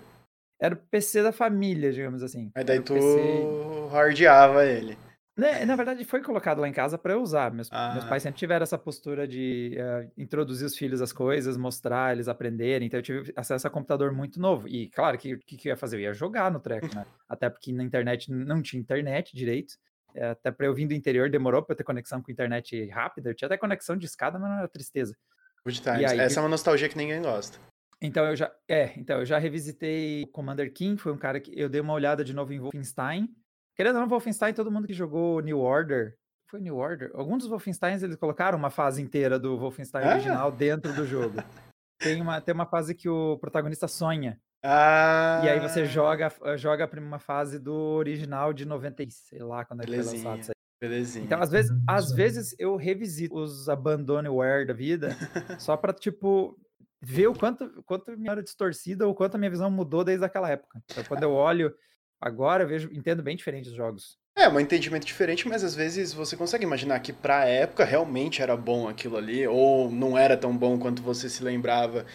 Era 0.59 0.75
o 0.75 0.77
PC 0.77 1.23
da 1.23 1.31
família, 1.31 1.91
digamos 1.91 2.21
assim. 2.21 2.51
Mas 2.53 2.65
daí 2.65 2.79
tu 2.79 2.93
PC... 2.93 3.95
hardeava 3.95 4.63
ele. 4.63 4.95
Né, 5.41 5.65
na 5.65 5.75
verdade, 5.75 6.05
foi 6.05 6.21
colocado 6.21 6.61
lá 6.61 6.67
em 6.67 6.71
casa 6.71 6.99
para 6.99 7.13
eu 7.13 7.21
usar. 7.21 7.51
Meus, 7.51 7.67
ah. 7.71 7.93
meus, 7.93 8.05
pais 8.05 8.21
sempre 8.21 8.37
tiveram 8.37 8.61
essa 8.61 8.77
postura 8.77 9.27
de 9.27 9.75
uh, 9.75 10.11
introduzir 10.15 10.67
os 10.67 10.77
filhos 10.77 11.01
às 11.01 11.11
coisas, 11.11 11.57
mostrar 11.57 12.13
eles 12.13 12.27
aprenderem. 12.27 12.85
Então, 12.85 12.99
eu 12.99 13.03
tive 13.03 13.33
acesso 13.35 13.65
a 13.65 13.69
computador 13.71 14.11
muito 14.11 14.39
novo. 14.39 14.67
E, 14.67 14.87
claro, 14.91 15.17
o 15.17 15.19
que, 15.19 15.37
que, 15.37 15.57
que 15.57 15.67
eu 15.67 15.71
ia 15.71 15.77
fazer? 15.77 15.95
Eu 15.95 16.01
ia 16.01 16.13
jogar 16.13 16.51
no 16.51 16.59
treco, 16.59 16.93
né? 16.93 17.07
Até 17.27 17.49
porque 17.49 17.73
na 17.73 17.83
internet 17.83 18.31
não 18.31 18.61
tinha 18.61 18.79
internet 18.79 19.35
direito. 19.35 19.73
É, 20.13 20.27
até 20.27 20.51
para 20.51 20.67
eu 20.67 20.73
vir 20.75 20.85
do 20.85 20.93
interior, 20.93 21.29
demorou 21.29 21.63
para 21.63 21.71
eu 21.71 21.77
ter 21.77 21.85
conexão 21.85 22.21
com 22.21 22.31
internet 22.31 22.85
rápida. 22.89 23.29
Eu 23.29 23.33
tinha 23.33 23.47
até 23.47 23.57
conexão 23.57 23.95
de 23.95 24.05
escada, 24.05 24.37
mas 24.37 24.49
não 24.49 24.57
era 24.57 24.67
tristeza. 24.67 25.15
Good 25.65 25.81
times. 25.81 26.11
Aí, 26.11 26.19
Essa 26.19 26.39
é 26.39 26.43
uma 26.43 26.49
nostalgia 26.49 26.89
que 26.89 26.97
ninguém 26.97 27.21
gosta. 27.21 27.57
Então 28.01 28.25
eu 28.25 28.35
já, 28.35 28.51
é, 28.67 28.91
então 28.97 29.19
eu 29.19 29.25
já 29.25 29.37
revisitei 29.37 30.25
Commander 30.33 30.73
King, 30.73 30.99
foi 30.99 31.13
um 31.13 31.17
cara 31.17 31.39
que 31.39 31.57
eu 31.57 31.69
dei 31.69 31.79
uma 31.79 31.93
olhada 31.93 32.23
de 32.25 32.33
novo 32.33 32.51
em 32.51 32.59
Wolfenstein, 32.59 33.29
Querendo 33.75 33.95
ou 33.95 34.01
não, 34.01 34.09
Wolfenstein, 34.09 34.53
todo 34.53 34.71
mundo 34.71 34.87
que 34.87 34.93
jogou 34.93 35.39
New 35.41 35.59
Order. 35.59 36.15
Foi 36.49 36.59
New 36.59 36.75
Order? 36.75 37.11
Alguns 37.13 37.39
dos 37.43 37.49
Wolfensteins 37.49 38.03
eles 38.03 38.17
colocaram 38.17 38.57
uma 38.57 38.69
fase 38.69 39.01
inteira 39.01 39.39
do 39.39 39.57
Wolfenstein 39.57 40.03
ah. 40.03 40.13
original 40.13 40.51
dentro 40.51 40.93
do 40.93 41.05
jogo. 41.05 41.41
Tem 41.97 42.19
uma, 42.19 42.41
tem 42.41 42.53
uma 42.53 42.65
fase 42.65 42.93
que 42.95 43.07
o 43.07 43.37
protagonista 43.37 43.87
sonha. 43.87 44.39
Ah. 44.63 45.41
E 45.43 45.49
aí 45.49 45.59
você 45.59 45.85
joga, 45.85 46.31
joga 46.57 46.89
uma 46.99 47.19
fase 47.19 47.57
do 47.57 47.73
original 47.73 48.53
de 48.53 48.65
90, 48.65 49.03
sei 49.09 49.39
lá, 49.39 49.63
quando 49.63 49.81
é 49.81 49.85
que 49.85 49.91
foi 49.91 50.17
lançado 50.17 50.41
isso 50.41 50.51
aí. 50.51 50.61
Belezinha. 50.81 51.23
Então, 51.23 51.39
às 51.39 51.51
vezes, 51.51 51.71
às 51.87 52.11
vezes 52.11 52.55
eu 52.57 52.75
revisito 52.75 53.35
os 53.35 53.69
Abandoneware 53.69 54.65
da 54.65 54.73
vida 54.73 55.09
só 55.59 55.77
pra, 55.77 55.93
tipo, 55.93 56.59
ver 56.99 57.27
o 57.27 57.35
quanto, 57.35 57.83
quanto 57.83 58.17
minha 58.17 58.31
era 58.31 58.41
distorcida 58.41 59.07
ou 59.07 59.13
quanto 59.13 59.35
a 59.35 59.37
minha 59.37 59.51
visão 59.51 59.69
mudou 59.69 60.03
desde 60.03 60.25
aquela 60.25 60.49
época. 60.49 60.81
Então, 60.89 61.03
quando 61.03 61.21
eu 61.21 61.31
olho 61.31 61.71
Agora 62.21 62.63
eu 62.63 62.67
vejo, 62.67 62.89
entendo 62.93 63.23
bem 63.23 63.35
diferente 63.35 63.69
os 63.69 63.75
jogos. 63.75 64.15
É, 64.37 64.47
um 64.47 64.59
entendimento 64.59 65.05
diferente, 65.05 65.47
mas 65.47 65.63
às 65.63 65.75
vezes 65.75 66.13
você 66.13 66.37
consegue 66.37 66.63
imaginar 66.63 66.99
que 66.99 67.11
pra 67.11 67.45
época 67.45 67.83
realmente 67.83 68.41
era 68.41 68.55
bom 68.55 68.87
aquilo 68.87 69.17
ali, 69.17 69.45
ou 69.47 69.91
não 69.91 70.17
era 70.17 70.37
tão 70.37 70.55
bom 70.55 70.79
quanto 70.79 71.01
você 71.01 71.27
se 71.27 71.43
lembrava. 71.43 72.05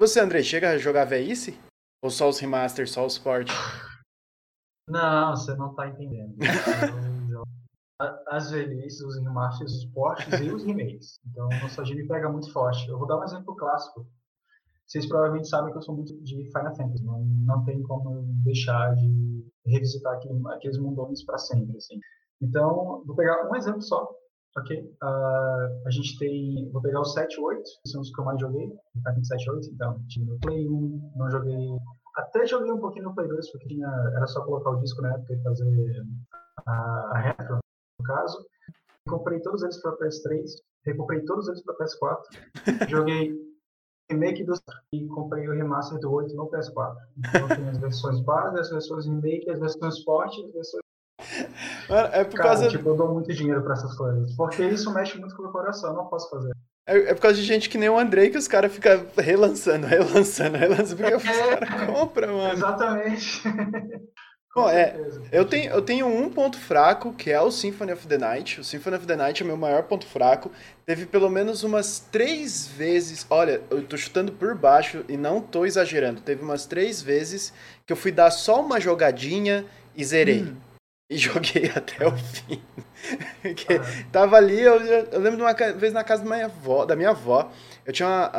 Você, 0.00 0.20
André, 0.20 0.42
chega 0.42 0.70
a 0.70 0.78
jogar 0.78 1.04
VICE? 1.04 1.58
Ou 2.02 2.10
só 2.10 2.28
os 2.28 2.38
remasters, 2.38 2.92
só 2.92 3.04
o 3.04 3.08
Sport? 3.08 3.50
Não, 4.88 5.34
você 5.34 5.54
não 5.56 5.74
tá 5.74 5.88
entendendo. 5.88 6.36
As 8.28 8.50
velhices, 8.50 9.00
os 9.00 9.16
remasters, 9.16 9.72
os 9.72 9.86
portes 9.86 10.28
e 10.38 10.50
os 10.50 10.64
remakes. 10.64 11.18
Então, 11.26 11.48
a 11.50 11.60
nostalgia 11.62 11.96
me 11.96 12.06
pega 12.06 12.28
muito 12.28 12.52
forte. 12.52 12.86
Eu 12.88 12.98
vou 12.98 13.06
dar 13.06 13.18
um 13.18 13.24
exemplo 13.24 13.56
clássico. 13.56 14.06
Vocês 14.86 15.06
provavelmente 15.06 15.48
sabem 15.48 15.72
que 15.72 15.78
eu 15.78 15.82
sou 15.82 15.96
muito 15.96 16.16
de 16.22 16.44
Final 16.52 16.74
Fantasy. 16.76 17.04
Não, 17.04 17.20
não 17.24 17.64
tem 17.64 17.82
como 17.82 18.22
deixar 18.44 18.94
de 18.94 19.44
revisitar 19.66 20.14
aquele, 20.14 20.40
aqueles 20.48 20.78
mundões 20.78 21.24
para 21.24 21.38
sempre, 21.38 21.76
assim. 21.76 21.98
Então, 22.40 23.02
vou 23.04 23.16
pegar 23.16 23.50
um 23.50 23.56
exemplo 23.56 23.82
só, 23.82 24.08
ok? 24.56 24.80
Uh, 25.02 25.86
a 25.86 25.90
gente 25.90 26.18
tem, 26.18 26.70
vou 26.70 26.80
pegar 26.82 27.00
os 27.00 27.12
7 27.14 27.34
e 27.34 27.40
8, 27.40 27.62
que 27.62 27.90
são 27.90 28.00
os 28.00 28.10
que 28.10 28.20
eu 28.20 28.24
mais 28.24 28.40
joguei, 28.40 28.70
tá 29.02 29.14
7 29.20 29.42
e 29.42 29.50
8, 29.50 29.68
então, 29.70 30.00
tive 30.06 30.26
no 30.26 30.38
Play 30.38 30.68
1, 30.68 31.12
não 31.16 31.30
joguei, 31.30 31.76
até 32.16 32.46
joguei 32.46 32.70
um 32.70 32.78
pouquinho 32.78 33.06
no 33.06 33.14
Play 33.14 33.26
2, 33.26 33.50
porque 33.50 33.68
tinha, 33.68 33.88
era 34.14 34.26
só 34.26 34.44
colocar 34.44 34.70
o 34.70 34.80
disco 34.80 35.02
na 35.02 35.14
época 35.14 35.34
e 35.34 35.42
fazer 35.42 36.06
a, 36.66 36.72
a 37.12 37.18
retro, 37.18 37.58
no 37.98 38.06
caso. 38.06 38.46
Comprei 39.08 39.40
todos 39.40 39.62
eles 39.62 39.80
para 39.80 39.96
PS3, 39.96 40.44
recomprei 40.84 41.24
todos 41.24 41.48
eles 41.48 41.62
para 41.62 41.76
PS4, 41.76 42.20
joguei 42.90 43.45
remake 44.10 44.44
do 44.44 44.54
e 44.92 45.06
comprei 45.06 45.48
o 45.48 45.52
remaster 45.52 45.98
do 45.98 46.12
8 46.12 46.34
no 46.34 46.48
PS4. 46.48 46.94
Então 47.18 47.48
tem 47.48 47.68
as 47.68 47.78
versões 47.78 48.20
base, 48.20 48.60
as 48.60 48.70
versões 48.70 49.06
remake, 49.06 49.50
as 49.50 49.58
versões 49.58 50.02
forte, 50.02 50.44
as 50.44 50.52
versões. 50.52 50.82
Mano, 51.88 52.08
é 52.12 52.24
por 52.24 52.36
Cara, 52.36 52.48
causa. 52.50 52.68
Tipo, 52.68 52.88
eu 52.90 52.96
dou 52.96 53.12
muito 53.12 53.32
dinheiro 53.32 53.62
pra 53.62 53.74
essas 53.74 53.96
coisas. 53.96 54.34
Porque 54.36 54.64
isso 54.64 54.92
mexe 54.92 55.18
muito 55.18 55.34
com 55.34 55.42
o 55.42 55.44
meu 55.44 55.52
coração, 55.52 55.94
não 55.94 56.06
posso 56.06 56.28
fazer. 56.30 56.52
É, 56.88 57.10
é 57.10 57.14
por 57.14 57.20
causa 57.20 57.36
de 57.36 57.42
gente 57.42 57.68
que 57.68 57.78
nem 57.78 57.88
o 57.88 57.98
Andrei 57.98 58.30
que 58.30 58.38
os 58.38 58.46
caras 58.46 58.72
ficam 58.72 59.04
relançando, 59.16 59.86
relançando, 59.86 60.56
relançando, 60.56 60.96
porque 60.96 61.12
é, 61.12 61.16
os 61.16 61.22
caras 61.22 61.86
compram, 61.86 62.36
mano. 62.36 62.52
Exatamente. 62.52 63.42
Bom, 64.56 64.70
é, 64.70 64.96
eu 65.30 65.44
tenho, 65.44 65.70
eu 65.70 65.82
tenho 65.82 66.06
um 66.06 66.30
ponto 66.30 66.58
fraco, 66.58 67.12
que 67.12 67.30
é 67.30 67.38
o 67.38 67.50
Symphony 67.50 67.92
of 67.92 68.06
the 68.06 68.16
Night. 68.16 68.58
O 68.58 68.64
Symphony 68.64 68.96
of 68.96 69.06
the 69.06 69.14
Night 69.14 69.42
é 69.42 69.44
meu 69.44 69.54
maior 69.54 69.82
ponto 69.82 70.06
fraco. 70.06 70.50
Teve 70.86 71.04
pelo 71.04 71.28
menos 71.28 71.62
umas 71.62 71.98
três 72.10 72.66
vezes. 72.66 73.26
Olha, 73.28 73.60
eu 73.68 73.82
tô 73.82 73.98
chutando 73.98 74.32
por 74.32 74.54
baixo 74.54 75.04
e 75.10 75.16
não 75.18 75.42
tô 75.42 75.66
exagerando. 75.66 76.22
Teve 76.22 76.42
umas 76.42 76.64
três 76.64 77.02
vezes 77.02 77.52
que 77.84 77.92
eu 77.92 77.96
fui 77.98 78.10
dar 78.10 78.30
só 78.30 78.62
uma 78.62 78.80
jogadinha 78.80 79.66
e 79.94 80.02
zerei. 80.02 80.44
Hum. 80.44 80.56
E 81.10 81.18
joguei 81.20 81.70
até 81.74 82.08
o 82.08 82.16
fim. 82.16 82.62
Porque 83.42 83.74
ah. 83.74 84.04
tava 84.10 84.38
ali, 84.38 84.58
eu, 84.58 84.80
eu, 84.80 85.20
lembro 85.20 85.36
de 85.36 85.42
uma 85.42 85.52
vez 85.74 85.92
na 85.92 86.02
casa 86.02 86.24
da 86.24 86.34
minha 86.34 86.46
avó, 86.46 86.86
da 86.86 86.96
minha 86.96 87.10
avó. 87.10 87.52
Eu 87.84 87.92
tinha 87.92 88.08
uma, 88.08 88.30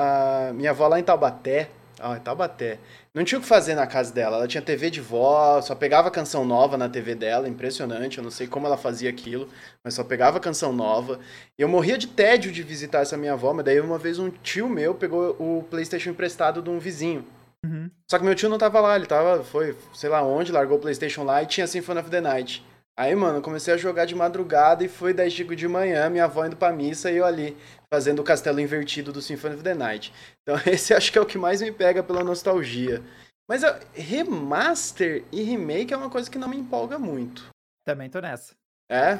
a 0.49 0.53
minha 0.53 0.71
avó 0.71 0.87
lá 0.87 0.99
em 0.99 1.03
Taubaté 1.03 1.69
Ah, 1.99 2.19
Taubaté. 2.19 2.77
Não 3.13 3.23
tinha 3.23 3.39
o 3.39 3.41
que 3.41 3.47
fazer 3.47 3.73
na 3.73 3.87
casa 3.87 4.13
dela. 4.13 4.37
Ela 4.37 4.47
tinha 4.47 4.61
TV 4.61 4.89
de 4.89 5.01
vó, 5.01 5.59
só 5.61 5.73
pegava 5.73 6.11
canção 6.11 6.45
nova 6.45 6.77
na 6.77 6.87
TV 6.87 7.15
dela, 7.15 7.49
impressionante. 7.49 8.19
Eu 8.19 8.23
não 8.23 8.31
sei 8.31 8.47
como 8.47 8.67
ela 8.67 8.77
fazia 8.77 9.09
aquilo, 9.09 9.49
mas 9.83 9.95
só 9.95 10.03
pegava 10.03 10.39
canção 10.39 10.71
nova. 10.71 11.19
Eu 11.57 11.67
morria 11.67 11.97
de 11.97 12.07
tédio 12.07 12.51
de 12.51 12.61
visitar 12.61 12.99
essa 12.99 13.17
minha 13.17 13.33
avó, 13.33 13.53
mas 13.53 13.65
daí 13.65 13.79
uma 13.79 13.97
vez 13.97 14.19
um 14.19 14.29
tio 14.29 14.69
meu 14.69 14.93
pegou 14.93 15.35
o 15.39 15.63
PlayStation 15.69 16.11
emprestado 16.11 16.61
de 16.61 16.69
um 16.69 16.77
vizinho. 16.77 17.25
Uhum. 17.65 17.89
Só 18.09 18.19
que 18.19 18.25
meu 18.25 18.35
tio 18.35 18.49
não 18.49 18.57
tava 18.57 18.79
lá, 18.79 18.95
ele 18.95 19.07
tava, 19.07 19.43
foi, 19.43 19.75
sei 19.93 20.09
lá 20.09 20.21
onde, 20.21 20.51
largou 20.51 20.77
o 20.77 20.81
PlayStation 20.81 21.23
lá 21.23 21.41
e 21.41 21.47
tinha 21.47 21.65
Symphony 21.65 21.99
of 21.99 22.09
the 22.09 22.21
Night. 22.21 22.63
Aí, 22.99 23.13
mano, 23.13 23.43
comecei 23.43 23.71
a 23.71 23.77
jogar 23.77 24.05
de 24.05 24.15
madrugada 24.15 24.83
e 24.83 24.87
foi 24.87 25.13
10 25.13 25.31
Chico 25.31 25.55
de 25.55 25.67
manhã, 25.67 26.09
minha 26.09 26.23
avó 26.23 26.43
indo 26.43 26.57
pra 26.57 26.71
missa 26.71 27.11
e 27.11 27.17
eu 27.17 27.25
ali 27.25 27.55
fazendo 27.93 28.19
o 28.19 28.23
castelo 28.23 28.59
invertido 28.59 29.13
do 29.13 29.21
Symphony 29.21 29.53
of 29.53 29.63
the 29.63 29.75
Night. 29.75 30.11
Então 30.41 30.55
esse 30.65 30.95
acho 30.95 31.11
que 31.11 31.17
é 31.19 31.21
o 31.21 31.25
que 31.25 31.37
mais 31.37 31.61
me 31.61 31.71
pega 31.71 32.01
pela 32.01 32.23
nostalgia. 32.23 33.03
Mas 33.47 33.61
remaster 33.93 35.23
e 35.31 35.43
remake 35.43 35.93
é 35.93 35.97
uma 35.97 36.09
coisa 36.09 36.29
que 36.29 36.39
não 36.39 36.47
me 36.47 36.57
empolga 36.57 36.97
muito. 36.97 37.47
Também 37.85 38.09
tô 38.09 38.19
nessa. 38.19 38.55
É? 38.89 39.19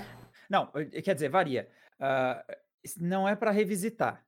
Não, 0.50 0.72
quer 1.04 1.14
dizer, 1.14 1.30
varia. 1.30 1.70
Uh, 2.00 2.56
não 3.00 3.30
é 3.30 3.36
para 3.36 3.52
revisitar. 3.52 4.26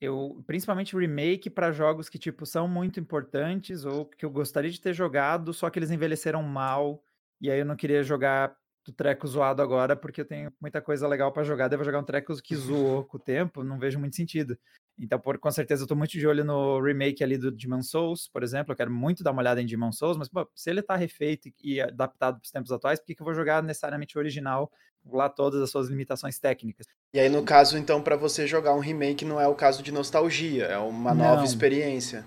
Eu, 0.00 0.42
principalmente 0.44 0.96
remake 0.96 1.48
para 1.48 1.70
jogos 1.70 2.08
que 2.08 2.18
tipo 2.18 2.44
são 2.44 2.66
muito 2.66 2.98
importantes 2.98 3.84
ou 3.84 4.06
que 4.06 4.24
eu 4.24 4.30
gostaria 4.30 4.70
de 4.70 4.80
ter 4.80 4.92
jogado, 4.92 5.54
só 5.54 5.70
que 5.70 5.78
eles 5.78 5.90
envelheceram 5.90 6.42
mal 6.42 7.02
e 7.40 7.50
aí 7.50 7.60
eu 7.60 7.64
não 7.64 7.76
queria 7.76 8.02
jogar 8.02 8.56
do 8.88 8.92
treco 8.92 9.26
zoado 9.26 9.60
agora, 9.60 9.94
porque 9.94 10.22
eu 10.22 10.24
tenho 10.24 10.50
muita 10.58 10.80
coisa 10.80 11.06
legal 11.06 11.30
para 11.30 11.44
jogar. 11.44 11.68
Devo 11.68 11.84
jogar 11.84 11.98
um 11.98 12.04
treco 12.04 12.34
que 12.42 12.56
zoou 12.56 13.04
com 13.06 13.18
o 13.18 13.20
tempo, 13.20 13.62
não 13.62 13.78
vejo 13.78 13.98
muito 13.98 14.16
sentido. 14.16 14.58
Então, 14.98 15.20
por, 15.20 15.38
com 15.38 15.50
certeza, 15.50 15.84
eu 15.84 15.86
tô 15.86 15.94
muito 15.94 16.12
de 16.12 16.26
olho 16.26 16.44
no 16.44 16.80
remake 16.80 17.22
ali 17.22 17.38
do 17.38 17.52
Demon 17.52 17.82
Souls, 17.82 18.28
por 18.32 18.42
exemplo. 18.42 18.72
Eu 18.72 18.76
quero 18.76 18.90
muito 18.90 19.22
dar 19.22 19.30
uma 19.30 19.42
olhada 19.42 19.62
em 19.62 19.66
Demon 19.66 19.92
Souls, 19.92 20.16
mas 20.16 20.28
pô, 20.28 20.48
se 20.54 20.70
ele 20.70 20.82
tá 20.82 20.96
refeito 20.96 21.50
e 21.62 21.80
adaptado 21.80 22.40
para 22.40 22.44
os 22.44 22.50
tempos 22.50 22.72
atuais, 22.72 22.98
por 22.98 23.06
que, 23.06 23.14
que 23.14 23.22
eu 23.22 23.26
vou 23.26 23.34
jogar 23.34 23.62
necessariamente 23.62 24.16
o 24.16 24.20
original, 24.20 24.72
lá 25.06 25.28
todas 25.28 25.60
as 25.62 25.70
suas 25.70 25.88
limitações 25.88 26.38
técnicas? 26.38 26.86
E 27.14 27.20
aí, 27.20 27.28
no 27.28 27.44
caso, 27.44 27.78
então, 27.78 28.02
para 28.02 28.16
você 28.16 28.46
jogar 28.46 28.74
um 28.74 28.80
remake, 28.80 29.24
não 29.24 29.40
é 29.40 29.46
o 29.46 29.54
caso 29.54 29.82
de 29.82 29.92
nostalgia, 29.92 30.64
é 30.64 30.78
uma 30.78 31.14
não. 31.14 31.24
nova 31.24 31.44
experiência. 31.44 32.24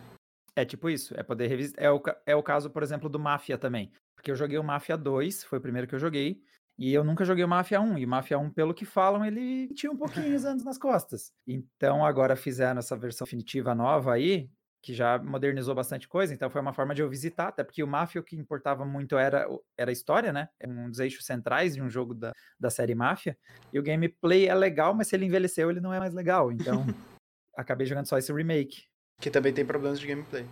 É 0.55 0.63
tipo 0.63 0.89
isso, 0.89 1.13
é 1.17 1.23
poder 1.23 1.47
revisitar. 1.47 1.83
É 1.83 1.91
o, 1.91 2.01
é 2.25 2.35
o 2.35 2.43
caso, 2.43 2.69
por 2.69 2.83
exemplo, 2.83 3.09
do 3.09 3.19
Mafia 3.19 3.57
também. 3.57 3.91
Porque 4.21 4.29
eu 4.29 4.35
joguei 4.35 4.59
o 4.59 4.63
Mafia 4.63 4.95
2, 4.95 5.43
foi 5.45 5.57
o 5.57 5.61
primeiro 5.61 5.87
que 5.87 5.95
eu 5.95 5.99
joguei. 5.99 6.39
E 6.77 6.93
eu 6.93 7.03
nunca 7.03 7.25
joguei 7.25 7.43
o 7.43 7.47
Mafia 7.47 7.81
1. 7.81 7.97
E 7.97 8.05
o 8.05 8.07
Mafia 8.07 8.37
1, 8.37 8.51
pelo 8.51 8.71
que 8.71 8.85
falam, 8.85 9.25
ele 9.25 9.67
tinha 9.73 9.91
um 9.91 9.97
pouquinho 9.97 10.35
os 10.35 10.45
anos 10.45 10.63
nas 10.63 10.77
costas. 10.77 11.33
Então 11.47 12.05
agora 12.05 12.35
fizeram 12.35 12.77
essa 12.77 12.95
versão 12.95 13.25
definitiva 13.25 13.73
nova 13.73 14.13
aí, 14.13 14.47
que 14.79 14.93
já 14.93 15.17
modernizou 15.17 15.73
bastante 15.73 16.07
coisa, 16.07 16.35
então 16.35 16.51
foi 16.51 16.61
uma 16.61 16.71
forma 16.71 16.93
de 16.93 17.01
eu 17.01 17.09
visitar, 17.09 17.47
até 17.47 17.63
porque 17.63 17.83
o 17.83 17.87
Mafia 17.87 18.21
o 18.21 18.23
que 18.23 18.35
importava 18.35 18.85
muito 18.85 19.17
era, 19.17 19.47
era 19.75 19.89
a 19.89 19.91
história, 19.91 20.31
né? 20.31 20.47
É 20.59 20.67
um 20.67 20.87
dos 20.87 20.99
eixos 20.99 21.25
centrais 21.25 21.73
de 21.73 21.81
um 21.81 21.89
jogo 21.89 22.13
da, 22.13 22.31
da 22.59 22.69
série 22.69 22.93
Mafia. 22.93 23.35
E 23.73 23.79
o 23.79 23.83
gameplay 23.83 24.47
é 24.47 24.53
legal, 24.53 24.93
mas 24.93 25.07
se 25.07 25.15
ele 25.15 25.25
envelheceu, 25.25 25.71
ele 25.71 25.81
não 25.81 25.91
é 25.91 25.99
mais 25.99 26.13
legal. 26.13 26.51
Então 26.51 26.85
acabei 27.57 27.87
jogando 27.87 28.05
só 28.05 28.19
esse 28.19 28.31
remake. 28.31 28.83
Que 29.19 29.31
também 29.31 29.51
tem 29.51 29.65
problemas 29.65 29.99
de 29.99 30.05
gameplay. 30.05 30.45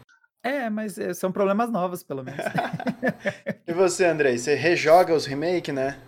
É, 0.44 0.70
mas 0.70 0.98
eh, 0.98 1.14
são 1.14 1.32
problemas 1.32 1.70
novos, 1.70 2.02
pelo 2.02 2.24
menos. 2.24 2.44
e 3.68 3.74
você, 3.74 4.06
Andrei? 4.06 4.38
Você 4.38 4.56
rejoga 4.56 5.14
os 5.14 5.26
remake, 5.26 5.72
né? 5.72 6.02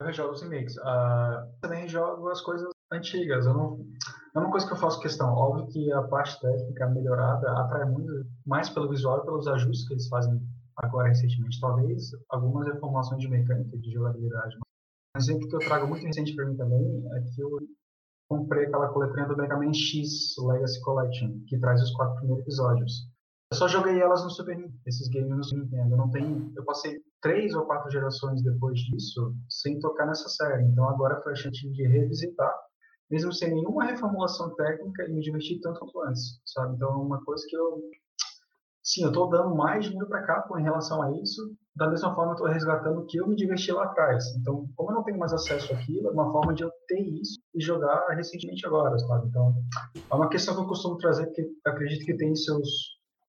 Eu 0.00 0.06
rejogo 0.06 0.32
os 0.32 0.42
remakes. 0.42 0.76
Uh, 0.76 1.60
também 1.60 1.82
rejogo 1.82 2.28
as 2.28 2.40
coisas 2.40 2.68
antigas. 2.92 3.46
Eu 3.46 3.54
não, 3.54 3.84
é 4.34 4.38
uma 4.38 4.50
coisa 4.50 4.66
que 4.66 4.72
eu 4.72 4.76
faço 4.76 5.00
questão. 5.00 5.34
Óbvio 5.34 5.66
que 5.66 5.92
a 5.92 6.02
parte 6.02 6.40
técnica 6.40 6.88
melhorada 6.88 7.50
atrai 7.60 7.84
muito 7.84 8.12
mais 8.46 8.70
pelo 8.70 8.88
visual 8.88 9.18
e 9.18 9.24
pelos 9.24 9.48
ajustes 9.48 9.86
que 9.86 9.94
eles 9.94 10.08
fazem 10.08 10.40
agora 10.76 11.08
recentemente. 11.08 11.60
Talvez 11.60 12.10
algumas 12.30 12.66
reformulações 12.68 13.20
de 13.20 13.28
mecânica, 13.28 13.76
de 13.76 13.90
jogabilidade. 13.90 14.56
Um 15.16 15.18
exemplo 15.18 15.48
que 15.48 15.56
eu 15.56 15.60
trago 15.60 15.88
muito 15.88 16.06
recente 16.06 16.34
para 16.34 16.46
mim 16.46 16.56
também 16.56 17.04
é 17.16 17.20
que 17.22 17.42
eu 17.42 17.58
comprei 18.30 18.66
aquela 18.66 18.88
coletânea 18.88 19.26
do 19.26 19.36
Mega 19.36 19.56
Man 19.56 19.72
X 19.72 20.36
Legacy 20.38 20.80
Collection, 20.82 21.40
que 21.48 21.58
traz 21.58 21.82
os 21.82 21.90
quatro 21.90 22.14
primeiros 22.16 22.42
episódios. 22.42 23.08
Eu 23.50 23.56
só 23.56 23.66
joguei 23.66 23.98
elas 23.98 24.22
no 24.22 24.30
Super 24.30 24.56
Nintendo, 24.56 24.78
esses 24.86 25.08
games 25.08 25.50
no 25.52 25.60
Nintendo. 25.60 25.94
Eu 25.94 25.96
não 25.96 26.10
tenho, 26.10 26.52
eu 26.54 26.64
passei 26.64 27.00
três 27.22 27.54
ou 27.54 27.64
quatro 27.64 27.90
gerações 27.90 28.42
depois 28.42 28.78
disso 28.78 29.34
sem 29.48 29.78
tocar 29.78 30.06
nessa 30.06 30.28
série. 30.28 30.64
Então 30.64 30.86
agora 30.86 31.20
foi 31.22 31.32
a 31.32 31.36
chance 31.36 31.58
de 31.58 31.88
revisitar, 31.88 32.54
mesmo 33.10 33.32
sem 33.32 33.54
nenhuma 33.54 33.86
reformulação 33.86 34.54
técnica 34.54 35.04
e 35.04 35.12
me 35.12 35.22
divertir 35.22 35.60
tanto 35.62 35.80
quanto 35.80 36.02
antes, 36.02 36.40
sabe? 36.44 36.76
Então 36.76 36.90
é 36.90 36.96
uma 36.96 37.24
coisa 37.24 37.42
que 37.48 37.56
eu 37.56 37.82
sim, 38.82 39.02
eu 39.02 39.08
estou 39.08 39.30
dando 39.30 39.54
mais 39.54 39.84
dinheiro 39.84 40.08
para 40.08 40.22
cá 40.24 40.46
em 40.58 40.62
relação 40.62 41.02
a 41.02 41.10
isso. 41.22 41.54
Da 41.74 41.88
mesma 41.88 42.14
forma, 42.14 42.32
eu 42.32 42.34
estou 42.34 42.48
resgatando 42.48 43.00
o 43.00 43.06
que 43.06 43.18
eu 43.18 43.26
me 43.26 43.36
diverti 43.36 43.70
lá 43.72 43.84
atrás. 43.84 44.24
Então, 44.36 44.68
como 44.74 44.90
eu 44.90 44.96
não 44.96 45.04
tenho 45.04 45.18
mais 45.18 45.32
acesso 45.32 45.72
àquilo, 45.72 46.08
é 46.08 46.10
uma 46.10 46.32
forma 46.32 46.52
de 46.52 46.64
eu 46.64 46.70
ter 46.86 47.00
isso 47.00 47.38
e 47.54 47.62
jogar 47.62 48.08
recentemente 48.08 48.66
agora, 48.66 48.98
sabe? 48.98 49.28
Então, 49.28 49.54
é 50.10 50.14
uma 50.14 50.28
questão 50.28 50.54
que 50.54 50.62
eu 50.62 50.66
costumo 50.66 50.96
trazer, 50.96 51.26
porque 51.26 51.48
acredito 51.64 52.04
que 52.04 52.16
tem 52.16 52.34
seus 52.34 52.97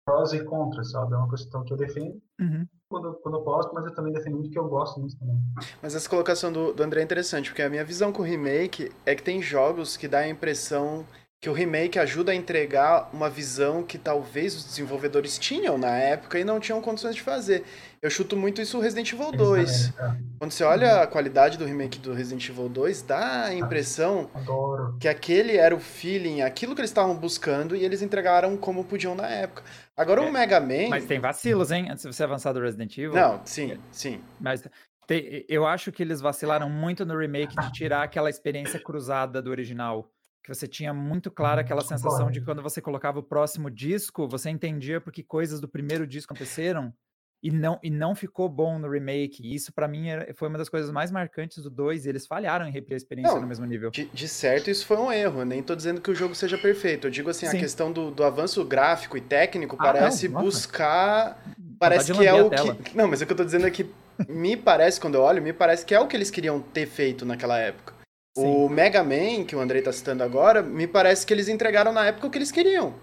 prós 0.09 0.33
e 0.33 0.43
contras, 0.43 0.91
sabe? 0.91 1.13
É 1.13 1.17
uma 1.17 1.29
questão 1.29 1.63
que 1.63 1.71
eu 1.71 1.77
defendo 1.77 2.19
uhum. 2.41 2.67
quando, 2.89 3.13
quando 3.21 3.37
eu 3.37 3.43
posso, 3.43 3.71
mas 3.73 3.85
eu 3.85 3.93
também 3.93 4.11
defendo 4.11 4.37
muito 4.37 4.49
que 4.49 4.57
eu 4.57 4.67
gosto 4.67 4.99
muito 4.99 5.15
também. 5.17 5.37
Mas 5.81 5.95
essa 5.95 6.09
colocação 6.09 6.51
do, 6.51 6.73
do 6.73 6.81
André 6.81 7.01
é 7.01 7.03
interessante, 7.03 7.49
porque 7.49 7.61
a 7.61 7.69
minha 7.69 7.85
visão 7.85 8.11
com 8.11 8.23
o 8.23 8.25
remake 8.25 8.91
é 9.05 9.13
que 9.13 9.21
tem 9.21 9.41
jogos 9.41 9.95
que 9.95 10.07
dá 10.07 10.19
a 10.19 10.27
impressão 10.27 11.05
que 11.41 11.49
o 11.49 11.53
remake 11.53 11.97
ajuda 11.97 12.33
a 12.33 12.35
entregar 12.35 13.09
uma 13.13 13.29
visão 13.29 13.81
que 13.81 13.97
talvez 13.97 14.53
os 14.55 14.65
desenvolvedores 14.65 15.39
tinham 15.39 15.77
na 15.77 15.95
época 15.95 16.37
e 16.37 16.43
não 16.43 16.59
tinham 16.59 16.81
condições 16.81 17.15
de 17.15 17.21
fazer. 17.21 17.63
Eu 18.01 18.09
chuto 18.09 18.35
muito 18.35 18.61
isso 18.61 18.75
no 18.75 18.83
Resident 18.83 19.13
Evil 19.13 19.31
2. 19.31 19.93
Quando 20.37 20.51
você 20.51 20.65
olha 20.65 21.01
a 21.01 21.07
qualidade 21.07 21.57
do 21.57 21.63
remake 21.63 21.97
do 21.97 22.11
Resident 22.11 22.49
Evil 22.49 22.67
2, 22.67 23.03
dá 23.03 23.45
a 23.45 23.53
impressão 23.53 24.29
Adoro. 24.33 24.97
que 24.99 25.07
aquele 25.07 25.55
era 25.55 25.73
o 25.73 25.79
feeling, 25.79 26.41
aquilo 26.41 26.75
que 26.75 26.81
eles 26.81 26.89
estavam 26.89 27.15
buscando 27.15 27.73
e 27.73 27.85
eles 27.85 28.01
entregaram 28.01 28.57
como 28.57 28.83
podiam 28.83 29.15
na 29.15 29.27
época. 29.27 29.63
Agora 29.95 30.21
é, 30.21 30.29
o 30.29 30.33
Mega 30.33 30.59
Man. 30.59 30.89
Mas 30.89 31.05
tem 31.05 31.19
vacilos, 31.19 31.71
hein? 31.71 31.87
Antes 31.89 32.03
de 32.03 32.13
você 32.13 32.23
avançar 32.23 32.51
do 32.51 32.59
Resident 32.59 32.97
Evil. 32.97 33.13
Não, 33.13 33.39
sim, 33.45 33.77
sim. 33.93 34.19
Mas 34.41 34.61
tem, 35.07 35.45
eu 35.47 35.65
acho 35.65 35.89
que 35.89 36.03
eles 36.03 36.19
vacilaram 36.19 36.69
muito 36.69 37.05
no 37.05 37.17
remake 37.17 37.55
de 37.55 37.71
tirar 37.71 38.03
aquela 38.03 38.29
experiência 38.29 38.79
cruzada 38.79 39.41
do 39.41 39.49
original 39.49 40.11
que 40.49 40.55
você 40.55 40.67
tinha 40.67 40.93
muito 40.93 41.29
clara 41.29 41.61
aquela 41.61 41.81
sensação 41.81 42.31
de 42.31 42.41
quando 42.41 42.61
você 42.61 42.81
colocava 42.81 43.19
o 43.19 43.23
próximo 43.23 43.69
disco, 43.69 44.27
você 44.27 44.49
entendia 44.49 44.99
porque 44.99 45.23
coisas 45.23 45.61
do 45.61 45.67
primeiro 45.67 46.07
disco 46.07 46.33
aconteceram 46.33 46.93
e 47.41 47.51
não, 47.51 47.79
e 47.81 47.89
não 47.89 48.13
ficou 48.13 48.49
bom 48.49 48.77
no 48.77 48.89
remake. 48.89 49.41
E 49.41 49.55
isso, 49.55 49.71
para 49.71 49.87
mim, 49.87 50.09
era, 50.09 50.33
foi 50.33 50.49
uma 50.49 50.57
das 50.57 50.67
coisas 50.67 50.91
mais 50.91 51.09
marcantes 51.09 51.63
do 51.63 51.69
2. 51.69 52.05
E 52.05 52.09
eles 52.09 52.27
falharam 52.27 52.67
em 52.67 52.71
repetir 52.71 52.95
a 52.95 52.97
experiência 52.97 53.33
não, 53.33 53.41
no 53.41 53.47
mesmo 53.47 53.65
nível. 53.65 53.91
De, 53.91 54.05
de, 54.05 54.27
certo, 54.27 54.69
isso 54.69 54.85
foi 54.85 54.97
um 54.97 55.11
erro. 55.11 55.45
Nem 55.45 55.63
tô 55.63 55.75
dizendo 55.75 56.01
que 56.01 56.11
o 56.11 56.15
jogo 56.15 56.35
seja 56.35 56.57
perfeito. 56.57 57.07
Eu 57.07 57.11
digo 57.11 57.29
assim, 57.29 57.45
Sim. 57.45 57.57
a 57.57 57.59
questão 57.59 57.91
do, 57.91 58.11
do 58.11 58.23
avanço 58.23 58.63
gráfico 58.65 59.17
e 59.17 59.21
técnico 59.21 59.77
ah, 59.79 59.83
parece 59.83 60.27
não, 60.27 60.41
buscar. 60.41 61.41
Parece 61.79 62.11
que 62.11 62.27
é 62.27 62.33
o 62.33 62.49
que. 62.49 62.95
Não, 62.95 63.07
mas 63.07 63.21
o 63.21 63.25
que 63.25 63.31
eu 63.31 63.37
tô 63.37 63.45
dizendo 63.45 63.65
é 63.65 63.71
que 63.71 63.89
me 64.27 64.57
parece, 64.57 64.99
quando 64.99 65.15
eu 65.15 65.21
olho, 65.21 65.41
me 65.41 65.53
parece 65.53 65.85
que 65.85 65.95
é 65.95 65.99
o 65.99 66.07
que 66.07 66.17
eles 66.17 66.29
queriam 66.29 66.59
ter 66.59 66.87
feito 66.87 67.25
naquela 67.25 67.57
época. 67.57 67.98
Sim. 68.41 68.65
O 68.65 68.69
Mega 68.69 69.03
Man, 69.03 69.43
que 69.45 69.55
o 69.55 69.59
Andrei 69.59 69.81
tá 69.81 69.91
citando 69.91 70.23
agora, 70.23 70.61
me 70.61 70.87
parece 70.87 71.25
que 71.25 71.33
eles 71.33 71.47
entregaram 71.47 71.91
na 71.91 72.05
época 72.05 72.27
o 72.27 72.29
que 72.29 72.37
eles 72.37 72.51
queriam. 72.51 72.93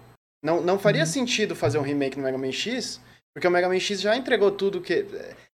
Não, 0.43 0.61
não 0.61 0.77
faria 0.77 1.01
uhum. 1.01 1.07
sentido 1.07 1.55
fazer 1.55 1.77
um 1.77 1.81
remake 1.81 2.17
no 2.17 2.23
Mega 2.23 2.37
Man 2.37 2.51
X, 2.51 3.01
porque 3.33 3.47
o 3.47 3.51
Mega 3.51 3.67
Man 3.67 3.79
X 3.79 4.01
já 4.01 4.15
entregou 4.15 4.51
tudo 4.51 4.81
que. 4.81 5.05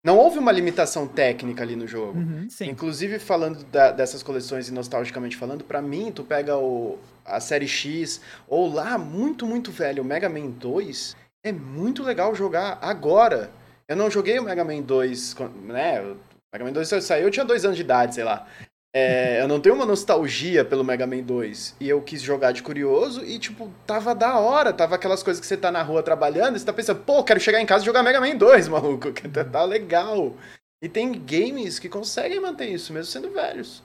Não 0.04 0.16
houve 0.16 0.38
uma 0.38 0.52
limitação 0.52 1.06
técnica 1.06 1.62
ali 1.62 1.76
no 1.76 1.86
jogo. 1.86 2.18
Uhum, 2.18 2.48
Inclusive, 2.62 3.18
falando 3.18 3.64
da, 3.64 3.92
dessas 3.92 4.22
coleções 4.22 4.68
e 4.68 4.72
nostalgicamente 4.72 5.36
falando, 5.36 5.64
para 5.64 5.80
mim, 5.80 6.10
tu 6.10 6.24
pega 6.24 6.56
o, 6.56 6.98
a 7.24 7.40
série 7.40 7.68
X, 7.68 8.20
ou 8.48 8.72
lá, 8.72 8.98
muito, 8.98 9.46
muito 9.46 9.70
velho, 9.70 10.02
o 10.02 10.06
Mega 10.06 10.28
Man 10.28 10.50
2, 10.50 11.16
é 11.44 11.52
muito 11.52 12.02
legal 12.02 12.34
jogar 12.34 12.78
agora. 12.80 13.50
Eu 13.88 13.96
não 13.96 14.10
joguei 14.10 14.38
o 14.38 14.42
Mega 14.42 14.64
Man 14.64 14.80
2, 14.80 15.36
né? 15.64 16.00
O 16.02 16.16
Mega 16.52 16.64
Man 16.64 16.72
2 16.72 16.88
saiu, 17.04 17.24
eu 17.24 17.30
tinha 17.30 17.44
dois 17.44 17.64
anos 17.64 17.76
de 17.76 17.82
idade, 17.82 18.14
sei 18.14 18.24
lá. 18.24 18.46
É, 18.94 19.40
eu 19.40 19.48
não 19.48 19.58
tenho 19.58 19.74
uma 19.74 19.86
nostalgia 19.86 20.64
pelo 20.64 20.84
Mega 20.84 21.06
Man 21.06 21.22
2. 21.22 21.76
E 21.80 21.88
eu 21.88 22.02
quis 22.02 22.20
jogar 22.20 22.52
de 22.52 22.62
curioso 22.62 23.24
e, 23.24 23.38
tipo, 23.38 23.72
tava 23.86 24.14
da 24.14 24.38
hora. 24.38 24.72
Tava 24.72 24.96
aquelas 24.96 25.22
coisas 25.22 25.40
que 25.40 25.46
você 25.46 25.56
tá 25.56 25.72
na 25.72 25.82
rua 25.82 26.02
trabalhando 26.02 26.56
e 26.56 26.58
você 26.58 26.66
tá 26.66 26.72
pensando, 26.72 27.00
pô, 27.00 27.24
quero 27.24 27.40
chegar 27.40 27.60
em 27.60 27.66
casa 27.66 27.82
e 27.82 27.86
jogar 27.86 28.02
Mega 28.02 28.20
Man 28.20 28.36
2, 28.36 28.68
maluco. 28.68 29.12
Que 29.12 29.28
tá, 29.30 29.44
tá 29.44 29.64
legal. 29.64 30.36
E 30.82 30.88
tem 30.88 31.12
games 31.12 31.78
que 31.78 31.88
conseguem 31.88 32.40
manter 32.40 32.68
isso, 32.68 32.92
mesmo 32.92 33.10
sendo 33.10 33.30
velhos. 33.30 33.82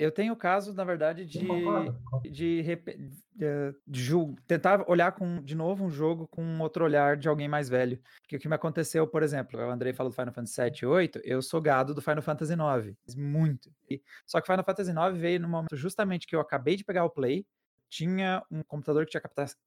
Eu 0.00 0.10
tenho 0.10 0.32
o 0.32 0.36
caso, 0.36 0.72
na 0.72 0.82
verdade, 0.82 1.26
de, 1.26 1.40
de, 1.40 2.62
de, 2.64 3.74
de, 3.86 4.34
tentar 4.46 4.82
olhar 4.88 5.12
com, 5.12 5.42
de 5.42 5.54
novo 5.54 5.84
um 5.84 5.90
jogo 5.90 6.26
com 6.28 6.58
outro 6.58 6.86
olhar 6.86 7.18
de 7.18 7.28
alguém 7.28 7.46
mais 7.46 7.68
velho. 7.68 8.00
Porque 8.22 8.36
o 8.36 8.38
que 8.38 8.48
me 8.48 8.54
aconteceu, 8.54 9.06
por 9.06 9.22
exemplo, 9.22 9.60
o 9.60 9.70
Andrei 9.70 9.92
falou 9.92 10.10
do 10.10 10.16
Final 10.16 10.32
Fantasy 10.32 10.62
VII 10.62 10.78
e 10.82 10.86
8, 10.86 11.20
eu 11.22 11.42
sou 11.42 11.60
gado 11.60 11.94
do 11.94 12.00
Final 12.00 12.22
Fantasy 12.22 12.54
IX, 12.54 13.14
muito. 13.14 13.70
E, 13.90 14.02
só 14.24 14.40
que 14.40 14.46
Final 14.46 14.64
Fantasy 14.64 14.90
IX 14.90 15.18
veio 15.18 15.38
no 15.38 15.48
momento 15.48 15.76
justamente 15.76 16.26
que 16.26 16.34
eu 16.34 16.40
acabei 16.40 16.76
de 16.76 16.84
pegar 16.84 17.04
o 17.04 17.10
Play, 17.10 17.44
tinha 17.90 18.42
um 18.50 18.62
computador 18.62 19.04
que 19.04 19.10
tinha 19.10 19.22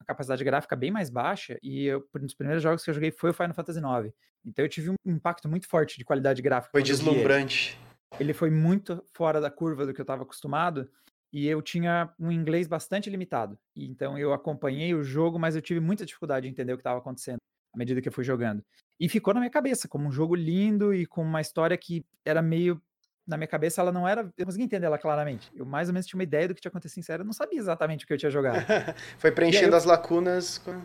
capacidade 0.07 0.43
gráfica 0.43 0.75
bem 0.75 0.89
mais 0.89 1.11
baixa 1.11 1.59
e 1.61 1.85
eu, 1.85 2.03
um 2.15 2.19
dos 2.21 2.33
primeiros 2.33 2.63
jogos 2.63 2.83
que 2.83 2.89
eu 2.89 2.93
joguei 2.95 3.11
foi 3.11 3.29
o 3.29 3.33
Final 3.33 3.53
Fantasy 3.53 3.79
IX. 3.79 4.13
Então 4.43 4.65
eu 4.65 4.69
tive 4.69 4.89
um 4.89 4.95
impacto 5.05 5.47
muito 5.47 5.67
forte 5.67 5.97
de 5.97 6.03
qualidade 6.03 6.41
gráfica. 6.41 6.71
Foi 6.71 6.81
deslumbrante. 6.81 7.77
Ele. 8.19 8.33
foi 8.33 8.49
muito 8.49 9.03
fora 9.13 9.39
da 9.39 9.49
curva 9.49 9.85
do 9.85 9.93
que 9.93 10.01
eu 10.01 10.03
estava 10.03 10.23
acostumado 10.23 10.89
e 11.31 11.47
eu 11.47 11.61
tinha 11.61 12.13
um 12.19 12.31
inglês 12.31 12.67
bastante 12.67 13.09
limitado. 13.09 13.57
Então 13.75 14.17
eu 14.17 14.33
acompanhei 14.33 14.93
o 14.93 15.03
jogo, 15.03 15.39
mas 15.39 15.55
eu 15.55 15.61
tive 15.61 15.79
muita 15.79 16.05
dificuldade 16.05 16.45
de 16.45 16.51
entender 16.51 16.73
o 16.73 16.77
que 16.77 16.81
estava 16.81 16.99
acontecendo 16.99 17.37
à 17.73 17.77
medida 17.77 18.01
que 18.01 18.07
eu 18.07 18.13
fui 18.13 18.23
jogando. 18.23 18.63
E 18.99 19.09
ficou 19.09 19.33
na 19.33 19.39
minha 19.39 19.49
cabeça 19.49 19.87
como 19.87 20.07
um 20.07 20.11
jogo 20.11 20.35
lindo 20.35 20.93
e 20.93 21.05
com 21.05 21.23
uma 21.23 21.41
história 21.41 21.77
que 21.77 22.05
era 22.23 22.41
meio 22.41 22.81
na 23.25 23.37
minha 23.37 23.47
cabeça 23.47 23.81
ela 23.81 23.91
não 23.91 24.07
era. 24.07 24.29
Eu 24.37 24.45
conseguia 24.45 24.65
entender 24.65 24.85
ela 24.85 24.97
claramente. 24.97 25.49
Eu 25.55 25.65
mais 25.65 25.87
ou 25.87 25.93
menos 25.93 26.05
tinha 26.05 26.17
uma 26.17 26.23
ideia 26.23 26.47
do 26.47 26.53
que 26.53 26.61
tinha 26.61 26.69
acontecido 26.69 27.03
sério, 27.03 27.23
eu 27.23 27.25
não 27.25 27.33
sabia 27.33 27.57
exatamente 27.57 28.03
o 28.03 28.07
que 28.07 28.13
eu 28.13 28.17
tinha 28.17 28.29
jogado. 28.29 28.65
Foi 29.17 29.31
preenchendo 29.31 29.73
eu... 29.73 29.77
as 29.77 29.85
lacunas. 29.85 30.57
Com... 30.57 30.81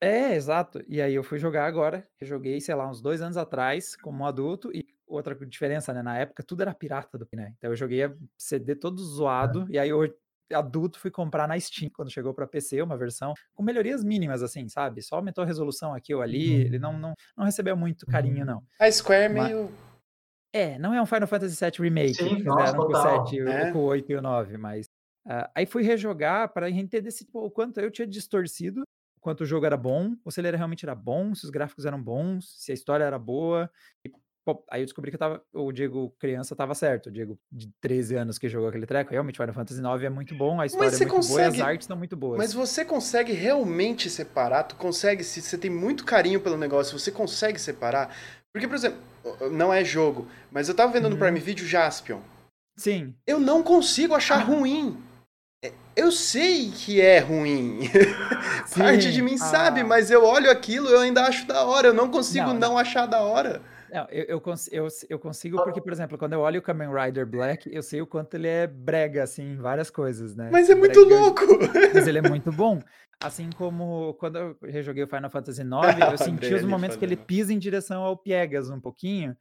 É, 0.00 0.34
exato. 0.34 0.84
E 0.86 1.00
aí 1.00 1.14
eu 1.14 1.24
fui 1.24 1.38
jogar 1.38 1.66
agora. 1.66 2.06
Eu 2.20 2.26
joguei, 2.26 2.60
sei 2.60 2.74
lá, 2.74 2.88
uns 2.88 3.00
dois 3.00 3.22
anos 3.22 3.36
atrás, 3.36 3.96
como 3.96 4.22
um 4.22 4.26
adulto, 4.26 4.70
e 4.74 4.86
outra 5.10 5.34
diferença, 5.46 5.92
né? 5.92 6.02
Na 6.02 6.18
época 6.18 6.42
tudo 6.42 6.62
era 6.62 6.74
pirata 6.74 7.18
do 7.18 7.28
né? 7.32 7.52
Então 7.58 7.70
eu 7.70 7.76
joguei 7.76 8.04
a 8.04 8.14
CD 8.38 8.74
todo 8.74 9.02
zoado, 9.02 9.66
é. 9.70 9.74
e 9.74 9.78
aí 9.78 9.88
eu 9.88 10.02
adulto 10.52 10.98
fui 10.98 11.10
comprar 11.10 11.46
na 11.46 11.58
Steam 11.58 11.90
quando 11.94 12.10
chegou 12.10 12.34
para 12.34 12.46
PC 12.46 12.82
uma 12.82 12.96
versão 12.96 13.34
com 13.54 13.62
melhorias 13.62 14.02
mínimas 14.02 14.42
assim, 14.42 14.68
sabe? 14.68 15.02
Só 15.02 15.16
aumentou 15.16 15.44
a 15.44 15.46
resolução 15.46 15.94
aqui 15.94 16.14
ou 16.14 16.22
ali, 16.22 16.54
uhum. 16.54 16.60
ele 16.60 16.78
não, 16.78 16.98
não, 16.98 17.14
não 17.36 17.44
recebeu 17.44 17.76
muito 17.76 18.06
carinho 18.06 18.40
uhum. 18.40 18.46
não. 18.46 18.62
A 18.80 18.90
Square 18.90 19.24
é 19.24 19.28
meio 19.28 19.70
é, 20.52 20.78
não 20.78 20.92
é 20.92 21.00
um 21.00 21.06
Final 21.06 21.28
Fantasy 21.28 21.64
VII 21.64 21.88
Remake, 21.88 22.14
Sim, 22.14 22.36
que 22.36 22.42
nossa, 22.42 22.66
fizeram 22.66 22.86
com 22.86 22.92
o 22.92 23.02
7, 23.02 23.40
é. 23.40 23.72
com 23.72 23.78
o 23.78 23.84
8 23.84 24.12
e 24.12 24.16
o 24.16 24.22
9, 24.22 24.56
mas... 24.58 24.86
Uh, 25.26 25.46
aí 25.54 25.66
fui 25.66 25.82
rejogar 25.82 26.52
para 26.52 26.70
entender 26.70 27.10
se, 27.10 27.24
tipo, 27.24 27.44
o 27.44 27.50
quanto 27.50 27.78
eu 27.78 27.90
tinha 27.90 28.06
distorcido, 28.06 28.82
o 29.16 29.20
quanto 29.20 29.42
o 29.42 29.46
jogo 29.46 29.66
era 29.66 29.76
bom, 29.76 30.16
ou 30.24 30.32
se 30.32 30.40
ele 30.40 30.50
realmente 30.56 30.84
era 30.84 30.94
bom, 30.94 31.34
se 31.34 31.44
os 31.44 31.50
gráficos 31.50 31.84
eram 31.84 32.02
bons, 32.02 32.54
se 32.56 32.72
a 32.72 32.74
história 32.74 33.04
era 33.04 33.18
boa. 33.18 33.70
E, 34.04 34.10
pô, 34.54 34.64
aí 34.70 34.82
eu 34.82 34.86
descobri 34.86 35.10
que 35.10 35.16
eu 35.16 35.18
tava, 35.18 35.42
o 35.52 35.72
Diego 35.72 36.14
criança 36.18 36.56
tava 36.56 36.74
certo, 36.74 37.06
o 37.06 37.10
Diego 37.10 37.38
de 37.50 37.68
13 37.80 38.16
anos 38.16 38.38
que 38.38 38.48
jogou 38.48 38.68
aquele 38.68 38.86
treco, 38.86 39.10
realmente 39.10 39.36
Final 39.36 39.54
Fantasy 39.54 39.80
9 39.80 40.06
é 40.06 40.10
muito 40.10 40.34
bom, 40.34 40.60
a 40.60 40.66
história 40.66 40.88
é 40.88 40.90
muito 40.90 41.08
consegue, 41.08 41.34
boa 41.34 41.42
e 41.42 41.60
as 41.60 41.60
artes 41.60 41.86
são 41.86 41.96
muito 41.96 42.16
boas. 42.16 42.38
Mas 42.38 42.52
você 42.52 42.84
consegue 42.84 43.32
realmente 43.32 44.10
separar, 44.10 44.64
tu 44.64 44.76
consegue, 44.76 45.22
se 45.24 45.40
você 45.40 45.56
tem 45.56 45.70
muito 45.70 46.04
carinho 46.04 46.40
pelo 46.40 46.56
negócio, 46.56 46.98
você 46.98 47.10
consegue 47.10 47.58
separar 47.58 48.14
porque, 48.52 48.66
por 48.66 48.74
exemplo, 48.74 48.98
não 49.52 49.72
é 49.72 49.84
jogo, 49.84 50.26
mas 50.50 50.68
eu 50.68 50.74
tava 50.74 50.92
vendo 50.92 51.04
uhum. 51.04 51.10
no 51.10 51.18
Prime 51.18 51.38
Video 51.38 51.66
Jaspion. 51.66 52.20
Sim. 52.76 53.14
Eu 53.26 53.38
não 53.38 53.62
consigo 53.62 54.14
achar 54.14 54.40
ah. 54.40 54.44
ruim. 54.44 55.00
É, 55.64 55.72
eu 55.94 56.10
sei 56.10 56.70
que 56.70 57.00
é 57.00 57.18
ruim. 57.18 57.80
Parte 58.76 59.12
de 59.12 59.22
mim 59.22 59.34
ah. 59.34 59.44
sabe, 59.44 59.84
mas 59.84 60.10
eu 60.10 60.24
olho 60.24 60.50
aquilo 60.50 60.88
e 60.88 60.92
eu 60.92 61.00
ainda 61.00 61.24
acho 61.24 61.46
da 61.46 61.64
hora. 61.64 61.88
Eu 61.88 61.94
não 61.94 62.10
consigo 62.10 62.48
não, 62.48 62.54
não 62.54 62.78
achar 62.78 63.06
da 63.06 63.20
hora. 63.20 63.62
Não, 63.92 64.06
eu, 64.10 64.24
eu, 64.24 64.42
eu, 64.70 64.88
eu, 65.08 65.18
consigo 65.18 65.62
porque, 65.62 65.80
por 65.80 65.92
exemplo, 65.92 66.16
quando 66.16 66.34
eu 66.34 66.40
olho 66.40 66.60
o 66.60 66.62
Kamen 66.62 66.88
Rider 66.92 67.26
Black, 67.26 67.68
eu 67.72 67.82
sei 67.82 68.00
o 68.00 68.06
quanto 68.06 68.34
ele 68.34 68.46
é 68.46 68.66
brega, 68.66 69.22
assim, 69.22 69.52
em 69.52 69.56
várias 69.56 69.90
coisas, 69.90 70.36
né? 70.36 70.48
Mas 70.52 70.70
é 70.70 70.74
muito 70.74 71.04
brega, 71.06 71.20
louco! 71.20 71.42
Mas 71.92 72.06
ele 72.06 72.18
é 72.18 72.22
muito 72.28 72.52
bom. 72.52 72.80
Assim 73.22 73.50
como 73.50 74.14
quando 74.14 74.38
eu 74.38 74.56
rejoguei 74.62 75.02
o 75.02 75.08
Final 75.08 75.28
Fantasy 75.28 75.60
IX, 75.62 76.10
eu 76.12 76.18
senti 76.18 76.54
os 76.54 76.64
momentos 76.64 76.96
que 76.96 77.04
ele 77.04 77.16
pisa 77.16 77.52
em 77.52 77.58
direção 77.58 78.02
ao 78.02 78.16
Piegas 78.16 78.70
um 78.70 78.80
pouquinho, 78.80 79.36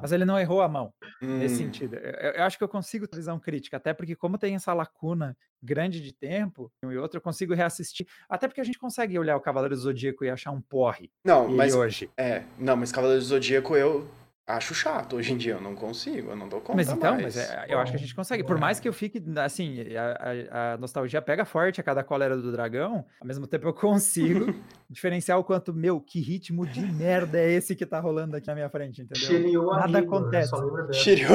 mas 0.00 0.12
ele 0.12 0.24
não 0.24 0.38
errou 0.38 0.60
a 0.62 0.68
mão 0.68 0.92
hum. 1.22 1.38
nesse 1.38 1.56
sentido. 1.56 1.96
Eu, 1.96 2.32
eu, 2.32 2.44
acho 2.44 2.58
que 2.58 2.64
eu 2.64 2.68
consigo 2.68 3.06
visão 3.12 3.38
crítica, 3.38 3.76
até 3.76 3.92
porque 3.92 4.14
como 4.14 4.38
tem 4.38 4.54
essa 4.54 4.72
lacuna 4.72 5.36
grande 5.62 6.00
de 6.00 6.12
tempo, 6.12 6.70
um 6.84 6.92
e 6.92 6.96
outro, 6.96 7.18
eu 7.18 7.22
consigo 7.22 7.54
reassistir. 7.54 8.06
Até 8.28 8.48
porque 8.48 8.60
a 8.60 8.64
gente 8.64 8.78
consegue 8.78 9.18
olhar 9.18 9.36
o 9.36 9.40
Cavaleiro 9.40 9.74
do 9.74 9.80
Zodíaco 9.80 10.24
e 10.24 10.30
achar 10.30 10.50
um 10.50 10.60
porre. 10.60 11.10
Não, 11.24 11.48
mas 11.48 11.74
hoje. 11.74 12.10
É, 12.16 12.42
não, 12.58 12.76
mas 12.76 12.92
Cavaleiro 12.92 13.20
do 13.20 13.26
Zodíaco 13.26 13.76
eu 13.76 14.08
acho 14.56 14.74
chato 14.74 15.16
hoje 15.16 15.32
em 15.32 15.36
dia, 15.36 15.54
eu 15.54 15.60
não 15.60 15.74
consigo, 15.74 16.30
eu 16.30 16.36
não 16.36 16.48
dou 16.48 16.60
conta 16.60 16.76
Mas 16.76 16.88
então, 16.88 17.12
mais. 17.12 17.36
mas 17.36 17.36
é, 17.36 17.66
eu 17.68 17.78
acho 17.78 17.92
que 17.92 17.96
a 17.96 18.00
gente 18.00 18.14
consegue. 18.14 18.44
Por 18.44 18.58
mais 18.58 18.80
que 18.80 18.88
eu 18.88 18.92
fique, 18.92 19.22
assim, 19.38 19.84
a, 19.96 20.50
a, 20.50 20.74
a, 20.74 20.76
nostalgia 20.78 21.20
pega 21.20 21.44
forte 21.44 21.80
a 21.80 21.84
cada 21.84 22.02
cólera 22.02 22.36
do 22.36 22.50
dragão, 22.52 23.04
ao 23.20 23.26
mesmo 23.26 23.46
tempo 23.46 23.66
eu 23.68 23.74
consigo 23.74 24.54
diferenciar 24.88 25.38
o 25.38 25.44
quanto, 25.44 25.72
meu, 25.72 26.00
que 26.00 26.20
ritmo 26.20 26.66
de 26.66 26.80
merda 26.80 27.38
é 27.38 27.50
esse 27.52 27.76
que 27.76 27.86
tá 27.86 28.00
rolando 28.00 28.36
aqui 28.36 28.46
na 28.48 28.54
minha 28.54 28.68
frente, 28.68 29.02
entendeu? 29.02 29.26
Shiryu 29.26 29.66
Nada 29.66 29.98
amigo, 29.98 30.16
acontece. 30.16 30.52
Shiryu. 30.92 31.28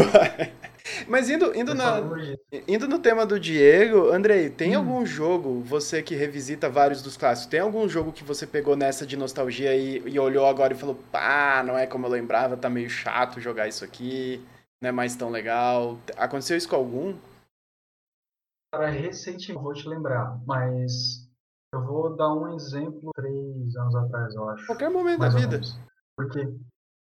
mas 1.07 1.29
indo, 1.29 1.55
indo, 1.55 1.73
na, 1.73 2.01
indo 2.67 2.87
no 2.87 2.99
tema 2.99 3.25
do 3.25 3.39
Diego, 3.39 4.11
Andrei, 4.11 4.49
tem 4.49 4.75
hum. 4.75 4.79
algum 4.79 5.05
jogo, 5.05 5.61
você 5.61 6.01
que 6.01 6.15
revisita 6.15 6.69
vários 6.69 7.01
dos 7.01 7.15
clássicos, 7.15 7.49
tem 7.49 7.59
algum 7.59 7.87
jogo 7.87 8.11
que 8.11 8.23
você 8.23 8.45
pegou 8.45 8.75
nessa 8.75 9.05
de 9.05 9.15
nostalgia 9.15 9.75
e, 9.75 10.01
e 10.05 10.19
olhou 10.19 10.45
agora 10.45 10.73
e 10.73 10.75
falou, 10.75 10.95
pá, 11.11 11.63
não 11.65 11.77
é 11.77 11.85
como 11.87 12.05
eu 12.07 12.11
lembrava, 12.11 12.57
tá 12.57 12.69
meio 12.69 12.89
chato? 12.89 13.04
Chato 13.05 13.39
jogar 13.39 13.67
isso 13.67 13.85
aqui, 13.85 14.43
não 14.81 14.89
é 14.89 14.91
mais 14.91 15.15
tão 15.15 15.29
legal. 15.29 15.99
Aconteceu 16.17 16.57
isso 16.57 16.67
com 16.67 16.75
algum? 16.75 17.15
Cara, 18.73 18.89
recentemente, 18.89 19.63
vou 19.63 19.73
te 19.73 19.87
lembrar, 19.87 20.41
mas 20.45 21.29
eu 21.73 21.85
vou 21.85 22.15
dar 22.15 22.33
um 22.33 22.55
exemplo 22.55 23.11
três 23.15 23.75
anos 23.75 23.95
atrás, 23.95 24.33
eu 24.33 24.49
acho. 24.49 24.65
Qualquer 24.65 24.89
momento 24.89 25.19
da 25.19 25.29
vida. 25.29 25.61
Porque, 26.17 26.51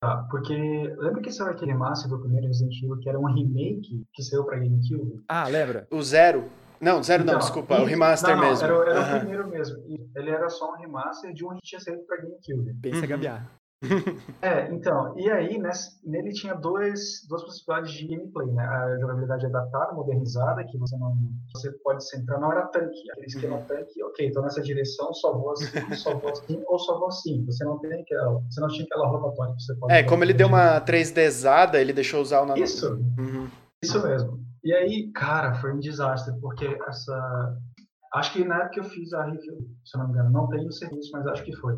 tá, 0.01 0.27
porque 0.31 0.55
lembra 0.99 1.21
que 1.21 1.33
saiu 1.33 1.51
aquele 1.51 1.73
remaster 1.73 2.09
do 2.09 2.21
primeiro 2.21 2.47
Resident 2.47 2.77
Evil 2.83 3.01
que 3.01 3.09
era 3.09 3.19
um 3.19 3.27
remake 3.27 4.07
que 4.15 4.23
saiu 4.23 4.45
pra 4.45 4.59
GameCube? 4.59 5.25
Ah, 5.29 5.49
lembra? 5.49 5.87
O 5.91 6.01
Zero. 6.01 6.49
Não, 6.81 7.03
Zero 7.03 7.25
então, 7.25 7.35
não, 7.35 7.41
desculpa, 7.41 7.77
e, 7.77 7.83
o 7.83 7.85
remaster 7.85 8.37
não, 8.37 8.45
mesmo. 8.45 8.65
Era, 8.65 8.91
era 8.91 9.01
uhum. 9.01 9.17
o 9.17 9.19
primeiro 9.19 9.49
mesmo. 9.49 9.85
E 9.89 10.11
ele 10.15 10.31
era 10.31 10.49
só 10.49 10.73
um 10.73 10.77
remaster 10.77 11.35
de 11.35 11.45
um 11.45 11.57
que 11.57 11.63
tinha 11.63 11.81
saído 11.81 12.05
pra 12.05 12.19
GameCube. 12.19 12.73
Pensa 12.81 13.01
uhum. 13.01 13.09
gambiarra. 13.09 13.51
É, 14.43 14.73
então, 14.73 15.15
e 15.19 15.31
aí 15.31 15.59
nesse, 15.59 15.99
nele 16.09 16.33
tinha 16.33 16.55
dois, 16.55 17.27
duas 17.29 17.45
possibilidades 17.45 17.93
de 17.93 18.07
gameplay, 18.07 18.49
né? 18.49 18.65
A 18.65 18.99
jogabilidade 18.99 19.47
adaptada, 19.47 19.93
modernizada, 19.93 20.65
que 20.65 20.79
você 20.79 20.97
não 20.97 21.17
você 21.53 21.71
pode 21.83 22.09
centrar, 22.09 22.41
não 22.41 22.53
era 22.53 22.67
tanque, 22.67 23.11
aquele 23.11 23.27
esquema 23.27 23.57
uhum. 23.57 23.65
tanque, 23.65 24.03
ok, 24.03 24.27
então 24.27 24.43
nessa 24.43 24.63
direção 24.63 25.13
só 25.15 25.33
vou 25.33 25.53
assim, 25.53 25.95
só 25.95 26.17
vou 26.17 26.31
assim, 26.31 26.63
ou 26.67 26.79
só 26.79 26.99
vou 26.99 27.09
assim. 27.09 27.45
Você 27.47 27.65
não 27.65 27.79
tem 27.79 28.01
aquela, 28.01 28.41
você 28.49 28.61
não 28.61 28.69
tinha 28.69 28.85
aquela 28.85 29.09
rotatória 29.09 29.55
que 29.55 29.63
você 29.63 29.75
pode. 29.77 29.93
É, 29.93 30.03
como 30.03 30.25
ele 30.25 30.35
deu 30.35 30.49
uma 30.49 30.81
3Dzada, 30.81 31.77
ele 31.77 31.93
deixou 31.93 32.21
usar 32.21 32.43
o 32.43 32.47
nano. 32.47 32.63
Isso, 32.63 32.95
uhum. 33.19 33.49
isso 33.83 34.03
mesmo. 34.03 34.41
E 34.65 34.73
aí, 34.73 35.11
cara, 35.13 35.55
foi 35.55 35.73
um 35.73 35.79
desastre, 35.79 36.35
porque 36.41 36.67
essa. 36.89 37.57
Acho 38.15 38.33
que 38.33 38.45
na 38.45 38.57
época 38.57 38.71
que 38.71 38.81
eu 38.81 38.85
fiz 38.85 39.13
a 39.13 39.25
review, 39.25 39.59
se 39.85 39.97
eu 39.97 40.01
não 40.01 40.09
me 40.09 40.15
engano, 40.15 40.31
não 40.31 40.49
tem 40.49 40.67
o 40.67 40.73
serviço, 40.73 41.11
mas 41.13 41.27
acho 41.27 41.45
que 41.45 41.55
foi 41.57 41.77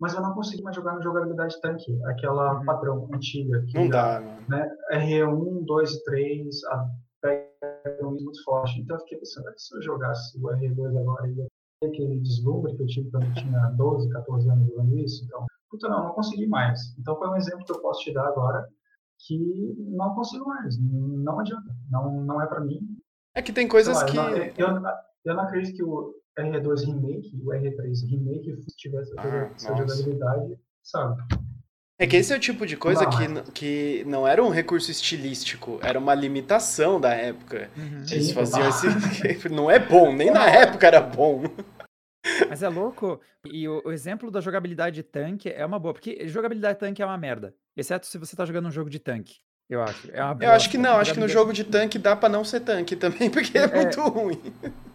mas 0.00 0.14
eu 0.14 0.20
não 0.20 0.34
consegui 0.34 0.62
mais 0.62 0.76
jogar 0.76 0.94
na 0.94 1.00
jogabilidade 1.00 1.60
tanque, 1.60 1.98
aquela 2.04 2.58
uhum. 2.58 2.64
padrão 2.64 3.08
antiga. 3.12 3.64
Que 3.68 3.78
não 3.78 3.88
dá, 3.88 4.20
né? 4.48 4.70
R1, 4.92 5.64
2 5.64 5.92
e 5.92 6.04
3, 6.04 6.64
a 6.64 6.88
pega 7.24 8.02
muito 8.02 8.44
forte. 8.44 8.80
Então 8.80 8.96
eu 8.96 9.00
fiquei 9.00 9.18
pensando, 9.18 9.46
se 9.56 9.76
eu 9.76 9.82
jogasse 9.82 10.38
o 10.38 10.48
R2 10.48 11.00
agora, 11.00 11.28
ia 11.28 11.46
ter 11.80 11.88
aquele 11.88 12.20
deslumbre 12.20 12.76
que 12.76 12.82
eu 12.82 12.86
tive 12.86 13.10
quando 13.10 13.26
eu 13.26 13.34
tinha 13.34 13.58
12, 13.76 14.10
14 14.10 14.50
anos 14.50 14.68
jogando 14.68 14.98
isso. 14.98 15.24
Então, 15.24 15.46
puta, 15.70 15.88
não, 15.88 16.04
não 16.04 16.12
consegui 16.12 16.46
mais. 16.46 16.94
Então 16.98 17.16
foi 17.16 17.28
um 17.28 17.36
exemplo 17.36 17.64
que 17.64 17.72
eu 17.72 17.80
posso 17.80 18.00
te 18.02 18.12
dar 18.12 18.26
agora 18.26 18.68
que 19.26 19.74
não 19.78 20.14
consigo 20.14 20.46
mais. 20.46 20.76
Não 20.78 21.40
adianta. 21.40 21.74
Não, 21.90 22.22
não 22.22 22.42
é 22.42 22.46
para 22.46 22.60
mim. 22.60 22.80
É 23.34 23.40
que 23.40 23.52
tem 23.52 23.66
coisas 23.66 23.96
lá, 23.96 24.04
que. 24.04 24.16
Eu 24.60 24.72
não, 24.72 24.88
eu, 24.88 24.94
eu 25.24 25.34
não 25.34 25.44
acredito 25.44 25.76
que 25.76 25.82
o 25.82 26.14
R2 26.38 26.86
Remake 26.86 27.30
e 27.36 27.42
o 27.42 27.46
R3 27.46 28.10
Remake 28.10 28.56
tivesse 28.76 29.12
ah, 29.18 29.50
essa 29.54 29.76
jogabilidade, 29.76 30.58
sabe? 30.82 31.22
É 31.96 32.08
que 32.08 32.16
esse 32.16 32.32
é 32.32 32.36
o 32.36 32.40
tipo 32.40 32.66
de 32.66 32.76
coisa 32.76 33.06
que, 33.06 33.52
que 33.52 34.04
não 34.04 34.26
era 34.26 34.42
um 34.42 34.48
recurso 34.48 34.90
estilístico, 34.90 35.78
era 35.80 35.96
uma 35.96 36.12
limitação 36.12 37.00
da 37.00 37.14
época. 37.14 37.70
Uhum. 37.76 38.04
Eles 38.10 38.32
faziam 38.32 38.68
esse. 38.68 38.88
Não 39.48 39.70
é 39.70 39.78
bom, 39.78 40.12
nem 40.12 40.30
na 40.30 40.50
época 40.50 40.88
era 40.88 41.00
bom. 41.00 41.44
Mas 42.48 42.64
é 42.64 42.68
louco. 42.68 43.20
E 43.44 43.68
o, 43.68 43.80
o, 43.84 43.92
exemplo 43.92 44.30
da 44.30 44.40
jogabilidade 44.40 44.96
de 44.96 45.02
tanque 45.04 45.48
é 45.48 45.64
uma 45.64 45.78
boa, 45.78 45.94
porque 45.94 46.26
jogabilidade 46.26 46.74
de 46.74 46.80
tanque 46.80 47.02
é 47.02 47.06
uma 47.06 47.18
merda. 47.18 47.54
Exceto 47.76 48.06
se 48.06 48.18
você 48.18 48.34
tá 48.34 48.44
jogando 48.44 48.66
um 48.66 48.72
jogo 48.72 48.90
de 48.90 48.98
tanque. 48.98 49.36
Eu 49.68 49.82
acho. 49.82 50.10
É 50.10 50.20
eu 50.46 50.50
acho 50.50 50.70
que 50.70 50.76
não, 50.76 50.96
acho 50.96 51.14
que 51.14 51.20
no 51.20 51.28
jogo 51.28 51.52
de 51.52 51.64
tanque 51.64 51.98
dá 51.98 52.14
para 52.14 52.28
não 52.28 52.44
ser 52.44 52.60
tanque 52.60 52.94
também, 52.94 53.28
porque 53.30 53.56
é, 53.56 53.62
é 53.62 53.74
muito 53.74 54.00
ruim. 54.02 54.40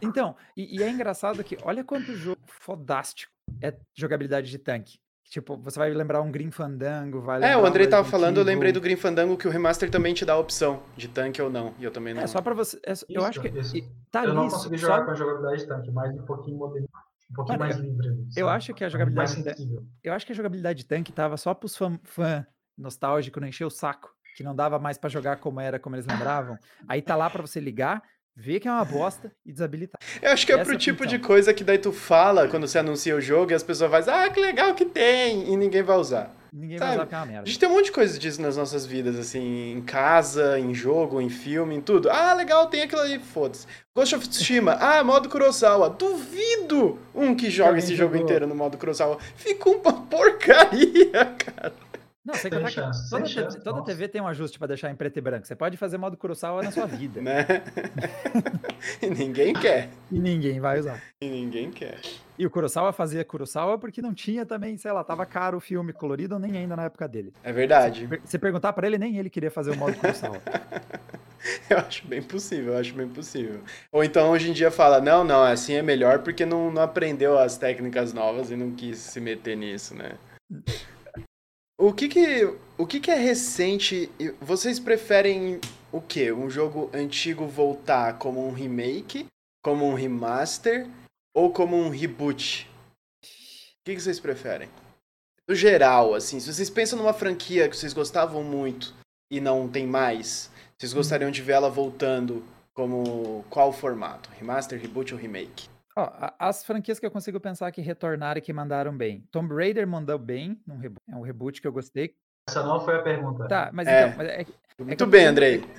Então, 0.01 0.36
e, 0.55 0.77
e, 0.77 0.84
é 0.84 0.89
engraçado 0.89 1.43
que 1.43 1.58
olha 1.63 1.84
quanto 1.84 2.15
jogo 2.15 2.39
fodástico 2.45 3.32
é 3.62 3.73
jogabilidade 3.95 4.49
de 4.49 4.58
tanque. 4.60 4.99
Tipo, 5.29 5.58
você 5.58 5.77
vai 5.77 5.91
lembrar 5.91 6.21
um 6.21 6.32
Green 6.32 6.49
Fandango, 6.49 7.21
vai 7.21 7.43
É, 7.43 7.55
o 7.55 7.63
André 7.63 7.86
tava 7.86 8.08
falando, 8.08 8.38
eu 8.38 8.43
lembrei 8.43 8.71
do 8.71 8.82
Green 8.82 8.95
Fandango 8.95 9.38
que 9.38 9.47
o 9.47 9.51
remaster 9.51 9.89
também 9.89 10.12
te 10.12 10.25
dá 10.25 10.34
a 10.34 10.39
opção 10.39 10.82
de 10.97 11.08
tanque 11.08 11.39
ou 11.39 11.51
não, 11.51 11.73
e 11.77 11.84
eu 11.84 11.91
também 11.91 12.15
não. 12.15 12.23
É, 12.23 12.27
só 12.27 12.41
pra 12.41 12.55
você... 12.55 12.79
É, 12.84 12.93
eu 13.08 13.23
acho 13.23 13.39
que 13.39 13.47
isso. 13.47 13.75
tá 14.10 14.25
Eu 14.25 14.34
não 14.34 14.49
consegui 14.49 14.77
jogar 14.77 14.99
só... 14.99 15.05
com 15.05 15.12
a 15.12 15.13
jogabilidade 15.13 15.62
de 15.62 15.67
tanque, 15.67 15.91
mas 15.91 16.15
um 16.15 16.25
pouquinho 16.25 16.58
moderno. 16.58 16.89
Um 17.29 17.34
pouquinho 17.36 17.60
Mano, 17.60 17.71
mais 17.71 17.84
livre. 17.84 18.08
Sabe? 18.08 18.32
Eu 18.38 18.49
acho 18.49 18.73
que 18.73 18.84
a 18.84 18.89
jogabilidade. 18.89 19.43
De... 19.43 19.79
Eu 20.03 20.13
acho 20.13 20.25
que 20.25 20.32
a 20.32 20.36
jogabilidade 20.36 20.79
de 20.79 20.86
tanque 20.86 21.12
tava 21.12 21.38
só 21.38 21.53
pros 21.53 21.77
fã, 21.77 21.99
fã 22.03 22.47
nostálgico 22.75 23.39
não 23.39 23.47
encher 23.47 23.65
o 23.65 23.69
saco 23.69 24.10
que 24.39 24.43
não 24.43 24.56
dava 24.56 24.80
mais 24.80 24.97
para 24.97 25.10
jogar 25.10 25.36
como 25.36 25.60
era, 25.60 25.78
como 25.78 25.97
eles 25.97 26.06
lembravam. 26.06 26.58
Aí 26.88 27.02
tá 27.02 27.13
lá 27.13 27.30
para 27.30 27.41
você 27.41 27.60
ligar, 27.60 28.02
ver 28.34 28.62
que 28.62 28.69
é 28.69 28.71
uma 28.71 28.86
bosta 28.86 29.30
e 29.45 29.52
desabilitar. 29.52 29.99
Eu 30.21 30.32
acho 30.32 30.45
que 30.45 30.54
é 30.54 30.56
Essa 30.56 30.63
pro 30.63 30.75
é 30.75 30.78
tipo 30.78 31.06
de 31.06 31.19
coisa 31.19 31.54
que 31.54 31.62
daí 31.62 31.78
tu 31.78 31.91
fala 31.91 32.47
quando 32.47 32.65
você 32.65 32.80
anuncia 32.80 33.13
o 33.17 33.19
jogo 33.19 33.52
e 33.52 33.54
as 33.54 33.63
pessoas 33.63 33.91
vão 33.91 34.15
ah, 34.15 34.30
que 34.30 34.39
legal 34.39 34.73
que 34.73 34.86
tem, 34.86 35.52
e 35.52 35.58
ninguém 35.58 35.84
vai 35.84 35.97
usar. 35.97 36.34
Ninguém 36.54 36.78
Sabe? 36.78 36.88
vai 36.88 36.95
usar 36.95 37.06
porque 37.06 37.15
é 37.15 37.17
uma 37.17 37.25
merda. 37.25 37.41
A 37.41 37.45
gente 37.47 37.60
tem 37.60 37.67
um 37.67 37.73
monte 37.73 37.86
de 37.88 37.91
coisa 37.91 38.17
disso 38.17 38.41
nas 38.41 38.56
nossas 38.56 38.86
vidas, 38.86 39.19
assim, 39.19 39.73
em 39.73 39.82
casa, 39.82 40.58
em 40.58 40.73
jogo, 40.73 41.19
em 41.19 41.30
filme, 41.30 41.75
em 41.75 41.82
tudo. 41.82 42.10
Ah, 42.10 42.34
legal, 42.34 42.67
tem 42.67 42.84
aquilo 42.84 43.02
aí, 43.02 43.19
foda-se. 43.19 43.67
Ghost 43.93 44.15
of 44.15 44.30
Tsushima, 44.30 44.71
ah, 44.80 45.04
modo 45.04 45.28
Kurosawa. 45.28 45.89
Duvido 45.89 46.97
um 47.13 47.36
que 47.36 47.49
joga 47.49 47.78
esse 47.78 47.93
jogo 47.93 48.15
inteiro 48.15 48.47
no 48.47 48.56
modo 48.56 48.78
Kurosawa. 48.78 49.17
Fica 49.36 49.69
uma 49.69 49.91
porcaria, 50.08 51.25
cara. 51.38 51.88
Não, 52.23 52.34
você 52.34 52.49
que 52.49 52.67
chance, 52.67 53.10
toda, 53.10 53.25
chance, 53.25 53.60
toda 53.62 53.84
TV 53.84 54.08
tem 54.08 54.21
um 54.21 54.27
ajuste 54.27 54.60
para 54.60 54.67
deixar 54.67 54.91
em 54.91 54.95
preto 54.95 55.17
e 55.17 55.21
branco. 55.21 55.47
Você 55.47 55.55
pode 55.55 55.77
fazer 55.77 55.97
modo 55.97 56.17
Kurosawa 56.17 56.62
na 56.62 56.71
sua 56.71 56.86
vida. 56.86 57.21
né? 57.21 57.45
e 59.01 59.10
ninguém 59.10 59.53
quer. 59.53 59.89
E 60.12 60.19
ninguém 60.19 60.60
vai 60.60 60.79
usar. 60.79 61.01
E 61.21 61.29
ninguém 61.29 61.71
quer. 61.71 61.99
E 62.38 62.45
o 62.45 62.49
Kurosawa 62.49 62.91
fazia 62.91 63.23
Kurosawa 63.23 63.77
porque 63.77 64.01
não 64.01 64.13
tinha 64.13 64.45
também, 64.45 64.77
sei 64.77 64.91
lá, 64.91 65.03
tava 65.03 65.25
caro 65.25 65.58
o 65.58 65.62
filme 65.62 65.93
colorido 65.93 66.38
nem 66.38 66.58
ainda 66.58 66.75
na 66.75 66.84
época 66.84 67.08
dele. 67.08 67.34
É 67.41 67.53
verdade. 67.53 68.08
Se, 68.08 68.32
se 68.32 68.39
perguntar 68.39 68.73
para 68.73 68.86
ele, 68.86 68.97
nem 68.97 69.17
ele 69.17 69.29
queria 69.29 69.51
fazer 69.51 69.71
o 69.71 69.77
modo 69.77 69.95
Kurosawa. 69.97 70.41
eu 71.69 71.77
acho 71.77 72.05
bem 72.05 72.21
possível, 72.21 72.73
eu 72.73 72.79
acho 72.79 72.93
bem 72.93 73.08
possível. 73.08 73.62
Ou 73.91 74.03
então 74.03 74.32
hoje 74.32 74.49
em 74.49 74.53
dia 74.53 74.69
fala, 74.69 74.99
não, 74.99 75.23
não, 75.23 75.41
assim 75.41 75.73
é 75.73 75.82
melhor 75.82 76.19
porque 76.19 76.45
não, 76.45 76.69
não 76.69 76.82
aprendeu 76.82 77.39
as 77.39 77.58
técnicas 77.58 78.13
novas 78.13 78.51
e 78.51 78.58
não 78.58 78.71
quis 78.71 78.97
se 78.97 79.19
meter 79.19 79.55
nisso, 79.55 79.95
né? 79.95 80.12
O 81.82 81.94
que 81.94 82.10
que, 82.10 82.44
o 82.78 82.86
que 82.86 83.00
que 83.00 83.10
é 83.10 83.15
recente? 83.15 84.12
Vocês 84.42 84.82
preferem 84.82 85.62
o 85.94 86.02
quê? 86.02 86.30
Um 86.30 86.50
jogo 86.50 86.89
antigo 86.94 87.48
voltar 87.48 88.18
como 88.18 88.46
um 88.46 88.52
remake, 88.52 89.28
como 89.63 89.86
um 89.86 89.94
remaster 89.94 90.89
ou 91.34 91.54
como 91.54 91.78
um 91.78 91.88
reboot? 91.88 92.70
O 93.24 93.86
que, 93.86 93.96
que 93.96 94.02
vocês 94.02 94.20
preferem? 94.20 94.68
No 95.48 95.56
geral, 95.56 96.13
assim, 96.13 96.42
se 96.42 96.54
vocês 96.54 96.70
pensam 96.70 97.00
numa 97.00 97.13
franquia 97.13 97.70
que 97.70 97.78
vocês 97.78 97.94
gostavam 97.94 98.44
muito 98.44 98.94
e 99.32 99.39
não 99.39 99.65
tem 99.70 99.88
mais, 99.88 100.52
vocês 100.78 100.92
gostariam 100.92 101.32
de 101.32 101.42
ver 101.42 101.54
ela 101.54 101.70
voltando 101.70 102.44
como 102.74 103.46
qual 103.50 103.72
formato? 103.72 104.30
Remaster, 104.38 104.78
reboot 104.78 105.13
ou 105.13 105.20
remake? 105.20 105.70
Ó, 106.00 106.32
as 106.40 106.64
franquias 106.64 106.98
que 106.98 107.06
eu 107.06 107.12
consigo 107.12 107.40
pensar 107.40 107.72
que 107.72 107.82
retornaram 107.82 108.38
e 108.38 108.42
que 108.42 108.54
mandaram 108.54 108.96
bem. 108.96 109.24
Tomb 109.32 109.54
Raider 109.54 109.86
mandou 109.86 110.18
bem 110.18 110.62
num 110.66 110.78
reboot. 110.78 111.02
É 111.10 111.16
um 111.16 111.22
reboot 111.22 111.62
que 111.62 111.68
eu 111.68 111.74
gostei. 111.74 112.16
Essa 112.50 112.64
não 112.64 112.80
foi 112.80 112.96
a 112.96 113.02
pergunta. 113.02 113.48
Tá, 113.48 113.70
mas 113.74 113.88
é. 113.88 114.08
então. 114.08 114.22
É, 114.24 114.42
é 114.42 114.84
Muito 114.84 115.06
bem, 115.06 115.26
tô, 115.26 115.30
Andrei. 115.30 115.64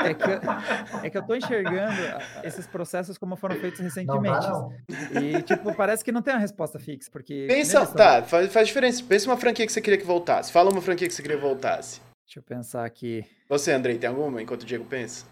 É 0.00 0.14
que, 0.14 1.06
é 1.06 1.10
que 1.10 1.18
eu 1.18 1.22
tô 1.22 1.34
enxergando 1.34 2.00
esses 2.42 2.66
processos 2.66 3.18
como 3.18 3.36
foram 3.36 3.54
feitos 3.56 3.80
recentemente. 3.80 4.46
Não, 4.48 4.70
não. 4.70 5.22
E, 5.22 5.42
tipo, 5.42 5.74
parece 5.74 6.02
que 6.02 6.10
não 6.10 6.22
tem 6.22 6.32
uma 6.32 6.40
resposta 6.40 6.78
fixa, 6.78 7.10
porque... 7.12 7.46
Pensa, 7.46 7.86
tá, 7.86 8.22
faz, 8.22 8.50
faz 8.50 8.66
diferença. 8.66 9.04
Pensa 9.04 9.28
uma 9.28 9.36
franquia 9.36 9.66
que 9.66 9.72
você 9.72 9.80
queria 9.80 9.98
que 9.98 10.06
voltasse. 10.06 10.50
Fala 10.50 10.70
uma 10.70 10.80
franquia 10.80 11.06
que 11.06 11.12
você 11.12 11.20
queria 11.20 11.36
que 11.36 11.42
voltasse. 11.42 12.00
Deixa 12.24 12.38
eu 12.38 12.42
pensar 12.42 12.84
aqui. 12.84 13.24
Você, 13.48 13.72
Andrei, 13.72 13.98
tem 13.98 14.08
alguma 14.08 14.40
enquanto 14.40 14.62
o 14.62 14.66
Diego 14.66 14.84
pensa? 14.84 15.26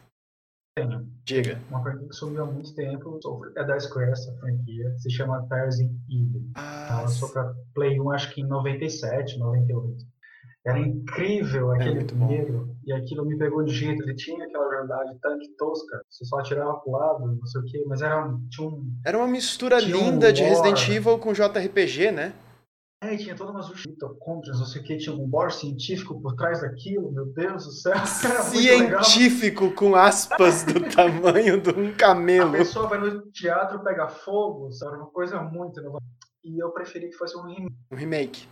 Tenho. 0.79 1.07
Diga. 1.25 1.61
Uma 1.71 1.83
franquia 1.83 2.09
que 2.09 2.15
sumiu 2.15 2.43
há 2.43 2.47
muito 2.47 2.75
tempo, 2.75 3.19
é 3.57 3.65
da 3.65 3.79
Square, 3.79 4.13
essa 4.13 4.33
franquia, 4.39 4.95
se 4.99 5.11
chama 5.11 5.47
Tarzan 5.49 5.91
Eden. 6.09 6.51
Ah, 6.55 6.89
Ela 6.91 7.03
lançou 7.03 7.29
pra 7.31 7.53
Play 7.75 8.01
1, 8.01 8.11
acho 8.13 8.35
que 8.35 8.41
em 8.41 8.47
97, 8.47 9.39
98. 9.39 9.97
Era 10.67 10.79
incrível 10.81 11.73
é 11.75 11.77
aquele 11.79 12.01
é 12.01 12.05
primeiro, 12.05 12.77
e 12.85 12.93
aquilo 12.93 13.25
me 13.25 13.39
pegou 13.39 13.65
de 13.65 13.73
jeito. 13.73 14.03
Ele 14.03 14.15
tinha 14.15 14.45
aquela 14.45 14.69
verdade 14.69 15.19
tanque 15.23 15.49
tosca, 15.57 16.03
você 16.11 16.25
só 16.25 16.39
atirava 16.39 16.75
pro 16.81 16.93
lado, 16.93 17.27
não 17.27 17.47
sei 17.47 17.61
o 17.61 17.65
quê, 17.65 17.85
mas 17.87 18.03
era, 18.03 18.29
tinha 18.51 18.69
um. 18.69 18.83
Era 19.05 19.17
uma 19.19 19.29
mistura 19.29 19.81
linda 19.81 20.29
um 20.29 20.33
de 20.33 20.43
Resident 20.43 20.89
Evil 20.89 21.19
com 21.19 21.33
JRPG, 21.33 22.11
né? 22.11 22.33
É, 23.01 23.17
tinha 23.17 23.37
toda 23.37 23.53
uma 23.53 23.61
mitocôndrias, 23.87 24.59
não 24.59 24.67
sei 24.67 24.83
o 24.83 24.85
que, 24.85 24.97
tinha 24.97 25.15
um 25.15 25.29
bor 25.29 25.53
científico 25.53 26.21
por 26.21 26.35
trás 26.35 26.63
daquilo, 26.63 27.13
meu 27.13 27.27
Deus 27.27 27.65
do 27.65 27.71
céu. 27.71 27.95
Científico 28.51 29.73
com 29.73 29.95
aspas 29.95 30.65
do 30.65 30.81
tamanho 30.91 31.61
de 31.61 31.71
um 31.71 31.95
camelo. 31.97 32.51
A 32.51 32.59
pessoa 32.59 32.89
vai 32.89 32.99
no 32.99 33.31
teatro, 33.31 33.85
pega 33.85 34.09
fogo, 34.09 34.73
sabe? 34.73 34.97
Uma 34.97 35.11
coisa 35.11 35.41
muito 35.41 35.79
inovadora. 35.79 36.05
E 36.43 36.61
eu 36.61 36.73
preferi 36.73 37.09
que 37.09 37.17
fosse 37.17 37.37
um 37.37 37.43
remake. 37.43 37.77
Um 37.93 37.97
remake. 37.97 38.49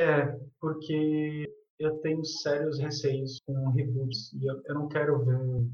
É, 0.00 0.38
porque 0.60 1.52
eu 1.80 1.96
tenho 1.98 2.24
sérios 2.24 2.78
receios 2.78 3.40
com 3.44 3.70
reboots. 3.70 4.32
E 4.34 4.46
eu, 4.46 4.62
eu 4.66 4.74
não 4.76 4.86
quero 4.86 5.24
ver 5.24 5.36
um 5.36 5.68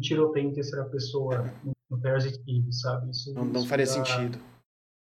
tiroteio 0.00 0.48
em 0.48 0.52
terceira 0.52 0.84
pessoa 0.84 1.52
no, 1.64 1.72
no 1.90 2.00
Parasite 2.00 2.38
Eve, 2.46 2.72
sabe? 2.72 3.10
Isso, 3.10 3.34
não, 3.34 3.44
não 3.44 3.66
faria 3.66 3.84
dá... 3.84 3.92
sentido. 3.92 4.38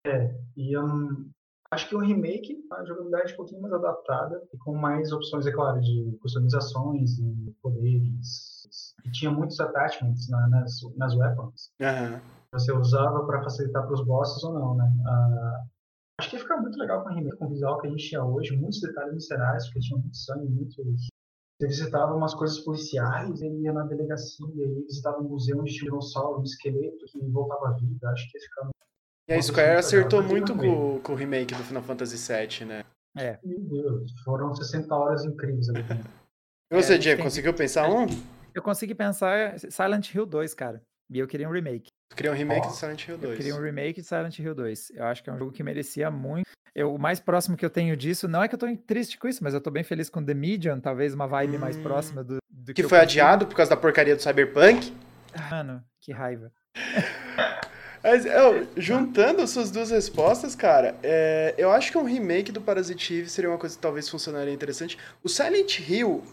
É, 0.06 0.36
e 0.58 0.76
eu 0.76 0.86
não 0.86 1.32
Acho 1.74 1.88
que 1.88 1.96
um 1.96 2.00
remake, 2.00 2.58
a 2.74 2.84
jogabilidade 2.84 3.34
um 3.34 3.38
pouquinho 3.38 3.62
mais 3.62 3.74
adaptada 3.74 4.44
e 4.54 4.58
com 4.58 4.76
mais 4.76 5.12
opções, 5.14 5.48
é 5.48 5.52
claro, 5.52 5.80
de 5.80 6.18
customizações 6.22 7.18
e 7.18 7.56
poderes. 7.62 8.94
E 9.06 9.12
tinha 9.12 9.32
muitos 9.32 9.58
attachments 9.60 10.28
na, 10.30 10.50
nas, 10.50 10.82
nas 10.98 11.16
weapons. 11.16 11.72
Uhum. 11.80 12.20
Você 12.54 12.74
usava 12.74 13.26
para 13.26 13.42
facilitar 13.44 13.84
para 13.84 13.94
os 13.94 14.06
bosses 14.06 14.44
ou 14.44 14.54
não, 14.54 14.76
né? 14.76 14.92
Uh, 15.00 15.70
acho 16.20 16.30
que 16.30 16.36
ia 16.36 16.42
ficar 16.42 16.58
muito 16.58 16.78
legal 16.78 17.04
com 17.04 17.10
o 17.10 17.14
remake, 17.14 17.38
com 17.38 17.46
o 17.46 17.50
visual 17.50 17.80
que 17.80 17.88
a 17.88 17.90
gente 17.90 18.10
tinha 18.10 18.24
hoje, 18.24 18.58
muitos 18.58 18.82
detalhes 18.82 19.14
viscerais, 19.14 19.66
porque 19.66 19.80
tinha 19.80 19.98
muito 19.98 20.18
sangue, 20.18 20.50
muito 20.50 20.84
você 21.62 21.68
visitava 21.68 22.16
umas 22.16 22.34
coisas 22.34 22.60
policiais, 22.62 23.40
ele 23.40 23.62
ia 23.62 23.72
na 23.72 23.84
delegacia, 23.84 24.48
ele 24.58 24.82
visitava 24.82 25.20
um 25.20 25.30
museu 25.30 25.60
um 25.60 25.64
dinossauro, 25.64 26.40
um 26.40 26.44
esqueleto 26.44 27.06
que 27.06 27.24
voltava 27.28 27.70
à 27.70 27.72
vida. 27.74 28.10
Acho 28.10 28.28
que 28.32 28.38
ia 28.40 28.44
ficar 28.44 28.71
e 29.32 29.34
a 29.34 29.42
Square 29.42 29.78
acertou 29.78 30.22
muito 30.22 30.54
com, 30.56 31.00
com 31.00 31.14
o 31.14 31.16
remake 31.16 31.56
do 31.56 31.64
Final 31.64 31.82
Fantasy 31.84 32.18
VII, 32.18 32.66
né? 32.66 32.84
É. 33.18 33.40
Meu 33.44 33.60
Deus, 33.60 34.12
foram 34.26 34.54
60 34.54 34.94
horas 34.94 35.26
incríveis 35.26 35.70
ali. 35.70 35.84
E 36.72 36.76
você, 36.76 36.96
é, 36.96 36.98
Diego, 36.98 37.24
conseguiu 37.24 37.54
pensar 37.54 37.90
um? 37.90 38.08
Eu 38.54 38.62
consegui 38.62 38.94
pensar 38.94 39.58
Silent 39.60 40.14
Hill 40.14 40.26
2, 40.26 40.54
cara. 40.54 40.82
E 41.10 41.20
eu 41.20 41.28
queria 41.28 41.48
um 41.48 41.52
remake. 41.52 41.90
Eu 42.10 42.16
queria 42.16 42.32
um 42.32 42.36
remake 42.36 42.68
oh. 42.68 42.70
de 42.72 42.78
Silent 42.78 43.08
Hill 43.08 43.18
2. 43.18 43.32
Eu 43.32 43.38
queria 43.38 43.56
um 43.56 43.62
remake 43.62 44.02
de 44.02 44.08
Silent 44.08 44.40
Hill 44.40 44.56
2. 44.56 44.92
Eu 44.96 45.06
acho 45.06 45.24
que 45.24 45.30
é 45.30 45.34
um 45.34 45.38
jogo 45.38 45.52
que 45.52 45.64
merecia 45.64 46.10
muito. 46.10 46.50
Eu, 46.74 46.94
o 46.94 46.98
mais 46.98 47.20
próximo 47.20 47.58
que 47.58 47.66
eu 47.66 47.70
tenho 47.70 47.96
disso, 47.98 48.28
não 48.28 48.42
é 48.42 48.48
que 48.48 48.56
eu 48.56 48.60
tô 48.60 48.66
triste 48.88 49.18
com 49.18 49.28
isso, 49.28 49.44
mas 49.44 49.54
eu 49.54 49.60
tô 49.60 49.70
bem 49.70 49.84
feliz 49.84 50.10
com 50.10 50.24
The 50.24 50.34
Medium, 50.34 50.80
talvez 50.80 51.14
uma 51.14 51.28
vibe 51.28 51.58
hum. 51.58 51.60
mais 51.60 51.78
próxima 51.78 52.24
do, 52.24 52.38
do 52.50 52.74
que. 52.74 52.82
Que 52.82 52.88
foi 52.88 53.00
adiado 53.00 53.46
por 53.46 53.56
causa 53.56 53.72
da 53.72 53.78
porcaria 53.78 54.16
do 54.16 54.22
Cyberpunk? 54.22 54.94
Mano, 55.50 55.84
que 56.02 56.14
raiva. 56.14 56.52
Mas, 58.04 58.26
eu, 58.26 58.68
juntando 58.76 59.46
suas 59.48 59.70
duas 59.70 59.92
respostas, 59.92 60.56
cara, 60.56 60.96
é, 61.04 61.54
eu 61.58 61.72
acho 61.72 61.92
que 61.92 61.98
um 61.98 62.04
remake 62.04 62.52
do 62.52 62.60
Parasite 62.60 63.20
Eve 63.20 63.30
seria 63.30 63.50
uma 63.50 63.60
coisa 63.60 63.76
que 63.76 63.82
talvez 63.82 64.10
funcionaria 64.10 64.54
interessante. 64.54 64.98
O 65.24 65.30
Silent 65.30 65.80
Hill, 65.80 66.24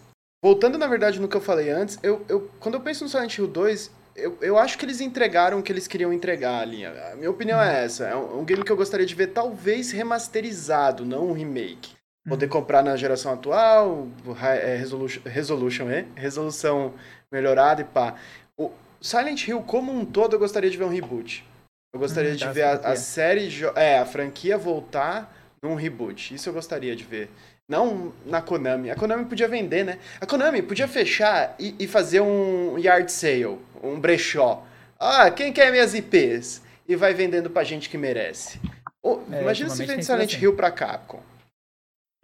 voltando 0.42 0.78
na 0.78 0.86
verdade 0.86 1.20
no 1.20 1.28
que 1.28 1.36
eu 1.36 1.40
falei 1.40 1.70
antes, 1.70 1.98
eu, 2.02 2.24
eu, 2.28 2.50
quando 2.58 2.76
eu 2.76 2.80
penso 2.80 3.04
no 3.04 3.10
Silent 3.10 3.36
Hill 3.36 3.46
2, 3.46 3.90
eu, 4.16 4.38
eu 4.40 4.58
acho 4.58 4.78
que 4.78 4.84
eles 4.84 5.00
entregaram 5.00 5.58
o 5.58 5.62
que 5.62 5.70
eles 5.70 5.86
queriam 5.86 6.12
entregar 6.12 6.60
ali. 6.60 6.86
A 6.86 7.14
minha 7.16 7.30
opinião 7.30 7.60
é 7.60 7.84
essa. 7.84 8.06
É 8.06 8.16
um, 8.16 8.40
um 8.40 8.44
game 8.44 8.64
que 8.64 8.72
eu 8.72 8.76
gostaria 8.76 9.06
de 9.06 9.14
ver 9.14 9.28
talvez 9.28 9.92
remasterizado, 9.92 11.04
não 11.04 11.28
um 11.28 11.32
remake. 11.32 11.92
Poder 12.26 12.46
uhum. 12.46 12.52
comprar 12.52 12.82
na 12.82 12.96
geração 12.96 13.32
atual, 13.32 14.08
é, 14.42 14.74
resolution, 14.76 15.20
resolution 15.24 15.90
é? 15.90 16.06
resolução 16.14 16.94
melhorada 17.30 17.82
e 17.82 17.84
pá. 17.84 18.16
O 18.56 18.70
Silent 19.00 19.46
Hill 19.46 19.62
como 19.62 19.92
um 19.92 20.04
todo 20.04 20.34
eu 20.34 20.38
gostaria 20.38 20.70
de 20.70 20.76
ver 20.76 20.84
um 20.84 20.90
reboot. 20.90 21.46
Eu 21.92 22.00
gostaria 22.00 22.32
hum, 22.32 22.36
de 22.36 22.48
ver 22.50 22.62
a, 22.62 22.72
a, 22.72 22.96
série, 22.96 23.48
é, 23.74 23.98
a 23.98 24.06
franquia 24.06 24.58
voltar 24.58 25.34
num 25.62 25.74
reboot. 25.74 26.34
Isso 26.34 26.48
eu 26.48 26.52
gostaria 26.52 26.94
de 26.94 27.04
ver. 27.04 27.30
Não 27.68 28.12
na 28.24 28.40
Konami. 28.40 28.90
A 28.90 28.96
Konami 28.96 29.24
podia 29.24 29.48
vender, 29.48 29.84
né? 29.84 29.98
A 30.20 30.26
Konami 30.26 30.62
podia 30.62 30.88
fechar 30.88 31.54
e, 31.58 31.74
e 31.78 31.86
fazer 31.86 32.20
um 32.20 32.78
yard 32.78 33.10
sale, 33.10 33.58
um 33.82 33.98
brechó. 33.98 34.66
Ah, 34.98 35.30
quem 35.30 35.52
quer 35.52 35.70
minhas 35.70 35.94
IPs? 35.94 36.62
E 36.86 36.96
vai 36.96 37.12
vendendo 37.12 37.50
pra 37.50 37.64
gente 37.64 37.90
que 37.90 37.98
merece. 37.98 38.60
Oh, 39.02 39.20
é, 39.30 39.42
imagina 39.42 39.68
se 39.70 39.84
vende 39.84 40.04
Silent 40.04 40.32
assim. 40.32 40.42
Hill 40.42 40.56
pra 40.56 40.70
Capcom. 40.70 41.22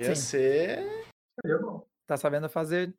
Ia 0.00 0.14
Sim. 0.14 0.22
ser. 0.22 1.04
Tá 2.06 2.16
sabendo 2.16 2.48
fazer 2.48 2.92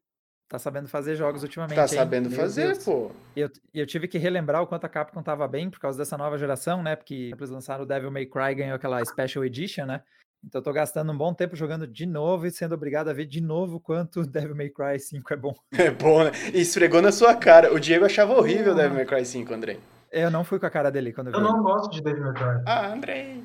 tá 0.56 0.60
sabendo 0.60 0.88
fazer 0.88 1.16
jogos 1.16 1.44
ultimamente. 1.44 1.76
Tá 1.76 1.88
sabendo 1.88 2.30
hein? 2.30 2.36
fazer, 2.36 2.68
Deus. 2.68 2.84
pô. 2.84 3.12
E 3.36 3.42
eu, 3.42 3.50
eu 3.74 3.86
tive 3.86 4.08
que 4.08 4.18
relembrar 4.18 4.62
o 4.62 4.68
quanto 4.68 4.86
a 4.86 4.90
Capcom 4.90 5.22
tava 5.22 5.48
bem 5.48 5.70
por 5.70 5.80
causa 5.80 5.98
dessa 5.98 6.18
nova 6.18 6.38
geração, 6.38 6.82
né? 6.82 6.96
Porque 6.96 7.32
eles 7.36 7.50
lançaram 7.50 7.84
o 7.84 7.88
Devil 7.88 8.12
May 8.12 8.26
Cry 8.26 8.56
ganhou 8.56 8.76
aquela 8.76 9.04
Special 9.04 9.44
Edition, 9.46 9.86
né? 9.86 10.02
Então 10.44 10.60
eu 10.60 10.64
tô 10.64 10.72
gastando 10.72 11.12
um 11.12 11.18
bom 11.18 11.34
tempo 11.34 11.56
jogando 11.56 11.88
de 11.88 12.06
novo 12.06 12.46
e 12.46 12.52
sendo 12.52 12.76
obrigado 12.76 13.10
a 13.10 13.14
ver 13.14 13.26
de 13.26 13.42
novo 13.42 13.80
quanto 13.80 14.22
Devil 14.24 14.56
May 14.56 14.70
Cry 14.70 15.00
5 15.00 15.34
é 15.34 15.38
bom. 15.38 15.54
É 15.78 15.90
bom, 15.90 16.24
né? 16.24 16.32
E 16.54 16.62
esfregou 16.62 17.02
na 17.02 17.12
sua 17.12 17.36
cara. 17.36 17.74
O 17.74 17.80
Diego 17.80 18.06
achava 18.06 18.34
horrível 18.34 18.74
o 18.74 18.76
Devil 18.76 18.96
May 18.96 19.06
Cry 19.06 19.26
5, 19.26 19.54
André. 19.54 19.78
Eu 20.12 20.30
não 20.30 20.44
fui 20.44 20.60
com 20.60 20.66
a 20.66 20.70
cara 20.70 20.92
dele 20.92 21.12
quando 21.12 21.28
eu 21.28 21.34
vi. 21.34 21.40
Eu 21.40 21.44
não 21.44 21.64
gosto 21.64 21.92
de 21.92 22.02
Devil 22.02 22.24
May 22.24 22.34
Cry. 22.34 22.64
Ah, 22.66 22.94
André. 22.94 23.38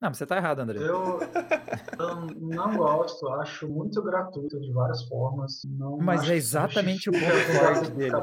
Não, 0.00 0.14
você 0.14 0.24
tá 0.24 0.36
errado, 0.36 0.60
André. 0.60 0.78
Eu, 0.78 1.18
eu 1.98 2.16
não 2.40 2.76
gosto, 2.76 3.26
acho 3.34 3.66
muito 3.66 4.00
gratuito 4.00 4.60
de 4.60 4.72
várias 4.72 5.02
formas. 5.08 5.62
Não 5.64 5.98
mas 5.98 6.28
é 6.30 6.36
exatamente 6.36 7.10
o 7.10 7.12
ponto 7.12 7.24
forte 7.24 7.90
dele. 7.90 8.14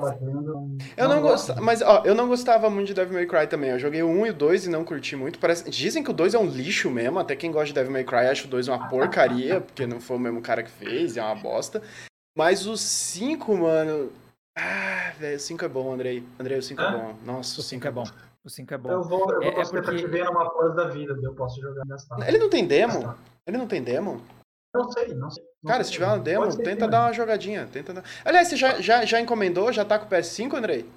Eu 0.95 1.09
não, 1.09 1.15
não 1.15 1.21
gostava, 1.21 1.59
mas 1.59 1.81
ó, 1.81 2.01
eu 2.05 2.15
não 2.15 2.29
gostava 2.29 2.69
muito 2.69 2.87
de 2.87 2.93
Devil 2.93 3.13
May 3.15 3.25
Cry 3.25 3.47
também. 3.47 3.71
Eu 3.71 3.79
joguei 3.79 4.01
o 4.01 4.07
1 4.07 4.27
e 4.27 4.29
o 4.29 4.33
2 4.33 4.67
e 4.67 4.69
não 4.69 4.85
curti 4.85 5.17
muito. 5.17 5.37
Parece, 5.37 5.69
dizem 5.69 6.01
que 6.01 6.09
o 6.09 6.13
2 6.13 6.33
é 6.33 6.39
um 6.39 6.47
lixo 6.47 6.89
mesmo, 6.89 7.19
até 7.19 7.35
quem 7.35 7.51
gosta 7.51 7.67
de 7.67 7.73
Devil 7.73 7.91
May 7.91 8.05
Cry 8.05 8.27
acha 8.27 8.47
o 8.47 8.49
2 8.49 8.69
uma 8.69 8.87
porcaria, 8.87 9.59
porque 9.59 9.85
não 9.85 9.99
foi 9.99 10.15
o 10.15 10.19
mesmo 10.19 10.41
cara 10.41 10.63
que 10.63 10.71
fez, 10.71 11.17
é 11.17 11.21
uma 11.21 11.35
bosta. 11.35 11.81
Mas 12.37 12.65
o 12.65 12.77
5, 12.77 13.57
mano. 13.57 14.13
Ah, 14.57 15.11
velho, 15.19 15.35
o 15.35 15.39
5 15.39 15.65
é 15.65 15.67
bom, 15.67 15.93
Andrei. 15.93 16.23
Andrei, 16.39 16.57
o 16.57 16.63
5 16.63 16.81
é 16.81 16.91
bom. 16.91 17.15
Nossa, 17.25 17.59
o 17.59 17.63
5 17.63 17.85
é 17.85 17.91
bom. 17.91 18.03
O 18.45 18.49
5 18.49 18.73
é 18.75 18.77
bom. 18.77 18.91
Eu 18.91 19.01
vou, 19.01 19.21
eu 19.33 19.39
vou 19.39 19.41
é, 19.41 19.47
é 19.61 19.81
porque... 19.81 20.07
ver 20.07 20.23
numa 20.25 20.47
pós 20.51 20.75
da 20.75 20.87
vida, 20.89 21.17
eu 21.23 21.33
posso 21.33 21.59
jogar 21.59 21.83
nessa. 21.85 22.15
Ele 22.27 22.37
não 22.37 22.47
tem 22.47 22.67
demo? 22.67 23.15
Ele 23.47 23.57
não 23.57 23.67
tem 23.67 23.81
demo? 23.81 24.21
Não 24.71 24.91
sei, 24.91 25.15
não 25.15 25.31
sei. 25.31 25.43
Não 25.63 25.71
Cara, 25.71 25.83
sei. 25.83 25.85
se 25.85 25.91
tiver 25.93 26.05
uma 26.05 26.19
demo, 26.19 26.55
tenta 26.57 26.87
dar 26.87 27.05
uma 27.05 27.13
jogadinha. 27.13 27.67
Tenta 27.71 27.91
dar... 27.91 28.03
Aliás, 28.23 28.47
você 28.47 28.55
já, 28.55 28.79
já, 28.79 29.03
já 29.03 29.19
encomendou? 29.19 29.73
Já 29.73 29.83
tá 29.83 29.97
com 29.97 30.05
o 30.05 30.09
PS5, 30.09 30.53
Andrei? 30.53 30.87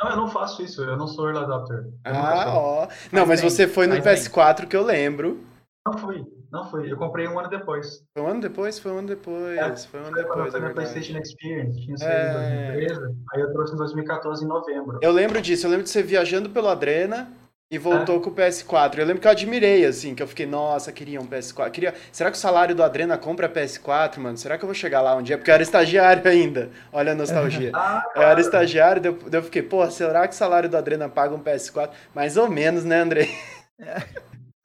Não, 0.00 0.10
eu 0.10 0.16
não 0.16 0.28
faço 0.28 0.60
isso, 0.62 0.82
eu 0.82 0.96
não 0.96 1.06
sou 1.06 1.28
early 1.28 1.44
adapter. 1.44 1.86
ah, 2.04 2.54
ó. 2.56 2.88
Não, 3.12 3.24
mas, 3.26 3.42
mas 3.42 3.52
você 3.52 3.68
foi 3.68 3.86
no 3.86 3.94
PS4 3.96 4.60
bem. 4.60 4.68
que 4.68 4.76
eu 4.76 4.82
lembro. 4.82 5.44
Não 5.86 5.96
fui. 5.98 6.24
Não 6.50 6.64
foi, 6.70 6.90
eu 6.90 6.96
comprei 6.96 7.28
um 7.28 7.38
ano 7.38 7.48
depois. 7.48 8.02
Foi 8.14 8.22
um 8.22 8.26
ano 8.28 8.40
depois? 8.40 8.78
Foi 8.78 8.92
um 8.92 8.98
ano 8.98 9.08
depois. 9.08 9.58
É, 9.58 9.76
foi 9.76 10.00
um 10.00 10.04
ano 10.04 10.14
depois. 10.14 10.50
Foi 10.50 10.60
na 10.60 10.70
PlayStation 10.70 11.18
Experience, 11.18 11.78
tinha 11.80 11.96
saído 11.96 12.38
é... 12.38 12.84
em 12.84 12.86
2013, 12.86 13.16
aí 13.34 13.40
eu 13.40 13.52
trouxe 13.52 13.74
em 13.74 13.76
2014, 13.76 14.44
em 14.44 14.48
novembro. 14.48 14.98
Eu 15.02 15.12
lembro 15.12 15.40
disso, 15.42 15.66
eu 15.66 15.70
lembro 15.70 15.84
de 15.84 15.90
você 15.90 16.02
viajando 16.02 16.48
pelo 16.48 16.68
Adrena 16.68 17.30
e 17.70 17.76
voltou 17.76 18.16
é. 18.16 18.20
com 18.20 18.30
o 18.30 18.34
PS4. 18.34 18.98
Eu 18.98 19.04
lembro 19.04 19.20
que 19.20 19.26
eu 19.26 19.30
admirei, 19.30 19.84
assim, 19.84 20.14
que 20.14 20.22
eu 20.22 20.26
fiquei, 20.26 20.46
nossa, 20.46 20.90
queria 20.90 21.20
um 21.20 21.26
PS4. 21.26 21.70
Queria... 21.70 21.94
Será 22.10 22.30
que 22.30 22.36
o 22.38 22.40
salário 22.40 22.74
do 22.74 22.82
Adrena 22.82 23.18
compra 23.18 23.46
PS4, 23.46 24.18
mano? 24.18 24.38
Será 24.38 24.56
que 24.56 24.64
eu 24.64 24.68
vou 24.68 24.74
chegar 24.74 25.02
lá 25.02 25.14
um 25.14 25.22
dia? 25.22 25.36
Porque 25.36 25.50
eu 25.50 25.54
era 25.54 25.62
estagiário 25.62 26.26
ainda. 26.26 26.70
Olha 26.90 27.12
a 27.12 27.14
nostalgia. 27.14 27.70
ah, 27.76 28.02
eu 28.16 28.22
era 28.22 28.40
estagiário, 28.40 29.02
daí 29.02 29.38
eu 29.38 29.42
fiquei, 29.42 29.62
pô, 29.62 29.88
será 29.90 30.26
que 30.26 30.32
o 30.32 30.36
salário 30.36 30.68
do 30.68 30.78
Adrena 30.78 31.10
paga 31.10 31.34
um 31.34 31.42
PS4? 31.42 31.90
Mais 32.14 32.38
ou 32.38 32.48
menos, 32.48 32.84
né, 32.84 33.00
André? 33.00 33.28
É. 33.80 34.02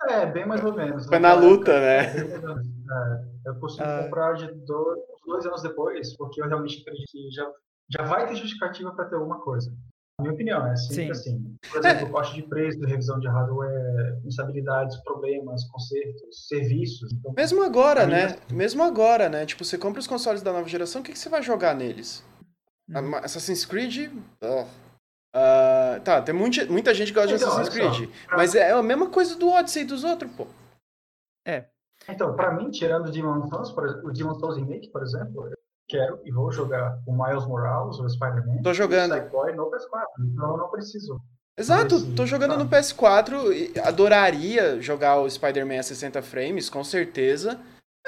É, 0.09 0.25
bem 0.25 0.45
mais 0.45 0.63
ou 0.63 0.73
menos. 0.73 1.05
Foi 1.07 1.19
na 1.19 1.33
luta, 1.33 1.79
né? 1.79 2.05
É, 2.05 3.49
eu 3.49 3.55
consegui 3.55 3.83
ah. 3.83 4.03
comprar 4.03 4.33
de 4.33 4.51
dois, 4.65 4.99
dois 5.25 5.45
anos 5.45 5.61
depois, 5.61 6.15
porque 6.17 6.41
eu 6.41 6.47
realmente 6.47 6.81
acredito 6.81 7.11
que 7.11 7.31
já, 7.31 7.49
já 7.89 8.03
vai 8.03 8.27
ter 8.27 8.35
justificativa 8.35 8.91
para 8.91 9.05
ter 9.05 9.15
alguma 9.15 9.39
coisa. 9.39 9.71
Na 10.19 10.23
minha 10.23 10.33
opinião, 10.33 10.67
é 10.67 10.75
sempre 10.75 11.05
Sim. 11.05 11.11
assim. 11.11 11.57
Por 11.71 11.79
exemplo, 11.79 12.07
é. 12.07 12.09
corte 12.11 12.35
de 12.35 12.43
preço, 12.43 12.79
revisão 12.85 13.19
de 13.19 13.27
hardware, 13.27 14.21
instabilidades, 14.23 14.95
problemas, 14.97 15.63
consertos, 15.65 16.47
serviços. 16.47 17.11
Então, 17.13 17.33
Mesmo 17.35 17.63
agora, 17.63 18.05
né? 18.05 18.25
Assim. 18.25 18.55
Mesmo 18.55 18.83
agora, 18.83 19.27
né? 19.27 19.45
Tipo, 19.45 19.65
você 19.65 19.77
compra 19.77 19.99
os 19.99 20.07
consoles 20.07 20.43
da 20.43 20.53
nova 20.53 20.69
geração, 20.69 21.01
o 21.01 21.03
que, 21.03 21.13
que 21.13 21.17
você 21.17 21.29
vai 21.29 21.41
jogar 21.41 21.75
neles? 21.75 22.23
Hum. 22.89 23.15
Assassin's 23.15 23.65
Creed? 23.65 24.11
Oh. 24.41 24.65
Uh, 25.35 25.99
tá, 26.03 26.21
tem 26.21 26.33
muita, 26.33 26.65
muita 26.65 26.93
gente 26.93 27.11
que 27.11 27.19
gosta 27.19 27.35
então, 27.35 27.47
de 27.47 27.53
Assassin's 27.53 27.73
Creed. 27.73 28.09
Só, 28.29 28.37
mas 28.37 28.53
é 28.53 28.71
a 28.71 28.83
mesma 28.83 29.09
coisa 29.09 29.35
do 29.35 29.49
Odyssey 29.49 29.81
e 29.81 29.85
dos 29.85 30.03
outros, 30.03 30.31
pô. 30.31 30.47
É. 31.45 31.65
Então, 32.07 32.35
pra 32.35 32.51
mim, 32.51 32.69
tirando 32.69 33.07
o 33.07 33.11
Demon 33.11 33.47
Souls, 33.47 33.73
o 34.03 34.11
Demon 34.11 34.35
Souls 34.35 34.57
Remake, 34.57 34.89
por 34.89 35.01
exemplo, 35.01 35.47
eu 35.47 35.57
quero 35.87 36.19
e 36.23 36.31
vou 36.31 36.51
jogar 36.51 36.99
o 37.07 37.13
Miles 37.13 37.45
Morales, 37.47 37.97
o 37.97 38.07
Spider-Man. 38.07 38.61
Tô 38.61 38.73
jogando. 38.73 39.13
O 39.13 39.55
no 39.55 39.71
PS4, 39.71 40.05
então 40.19 40.51
eu 40.51 40.57
não 40.57 40.69
preciso. 40.69 41.19
Exato, 41.57 42.13
tô 42.15 42.25
jogando 42.25 42.57
no 42.57 42.67
PS4 42.67 43.77
adoraria 43.83 44.81
jogar 44.81 45.19
o 45.19 45.29
Spider-Man 45.29 45.79
a 45.79 45.83
60 45.83 46.21
frames, 46.21 46.69
com 46.69 46.83
certeza. 46.83 47.59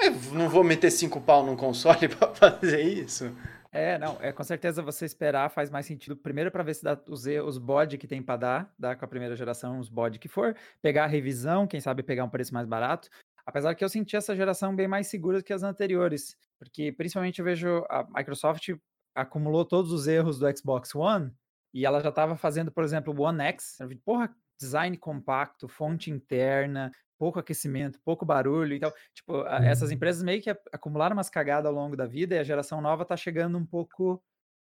Eu 0.02 0.12
não 0.34 0.50
vou 0.50 0.64
meter 0.64 0.92
5 0.92 1.22
pau 1.22 1.46
num 1.46 1.56
console 1.56 2.10
pra 2.10 2.28
fazer 2.30 2.82
isso. 2.82 3.32
É, 3.76 3.98
não, 3.98 4.18
é 4.22 4.32
com 4.32 4.42
certeza 4.42 4.82
você 4.82 5.04
esperar 5.04 5.50
faz 5.50 5.70
mais 5.70 5.86
sentido. 5.86 6.16
Primeiro 6.16 6.50
para 6.50 6.64
ver 6.64 6.76
se 6.76 6.82
dá 6.82 6.98
os, 7.10 7.26
os 7.26 7.58
bod 7.58 7.98
que 7.98 8.08
tem 8.08 8.24
para 8.24 8.38
dar, 8.38 8.74
dar 8.80 8.96
com 8.96 9.04
a 9.04 9.08
primeira 9.08 9.36
geração, 9.36 9.80
os 9.80 9.90
bod 9.90 10.18
que 10.18 10.30
for, 10.30 10.56
pegar 10.82 11.04
a 11.04 11.08
revisão, 11.08 11.68
quem 11.68 11.82
sabe 11.82 12.02
pegar 12.02 12.24
um 12.24 12.30
preço 12.30 12.54
mais 12.54 12.66
barato. 12.66 13.10
Apesar 13.46 13.76
que 13.76 13.84
eu 13.84 13.90
senti 13.90 14.16
essa 14.16 14.34
geração 14.34 14.74
bem 14.74 14.88
mais 14.88 15.08
segura 15.08 15.44
que 15.44 15.52
as 15.52 15.62
anteriores, 15.62 16.38
porque 16.58 16.94
principalmente 16.94 17.40
eu 17.40 17.46
vejo 17.46 17.86
a 17.90 18.08
Microsoft 18.16 18.70
acumulou 19.14 19.66
todos 19.66 19.92
os 19.92 20.08
erros 20.08 20.40
do 20.40 20.58
Xbox 20.58 20.96
One 20.96 21.32
e 21.74 21.86
ela 21.86 22.00
já 22.00 22.10
estava 22.10 22.38
fazendo, 22.38 22.72
por 22.72 22.84
exemplo, 22.84 23.14
o 23.14 23.22
One 23.22 23.42
X, 23.42 23.78
porra, 24.06 24.34
design 24.58 24.96
compacto, 24.96 25.68
fonte 25.68 26.10
interna, 26.10 26.92
pouco 27.18 27.40
aquecimento, 27.40 28.00
pouco 28.04 28.26
barulho 28.26 28.74
e 28.74 28.80
tal. 28.80 28.94
Tipo, 29.14 29.42
a, 29.44 29.64
essas 29.66 29.90
uhum. 29.90 29.96
empresas 29.96 30.24
meio 30.24 30.42
que 30.42 30.50
acumularam 30.72 31.16
umas 31.16 31.30
cagadas 31.30 31.68
ao 31.68 31.74
longo 31.74 31.96
da 31.96 32.06
vida 32.06 32.36
e 32.36 32.40
a 32.40 32.44
geração 32.44 32.82
nova 32.82 33.06
tá 33.06 33.16
chegando 33.18 33.58
um 33.58 33.66
pouco 33.66 34.22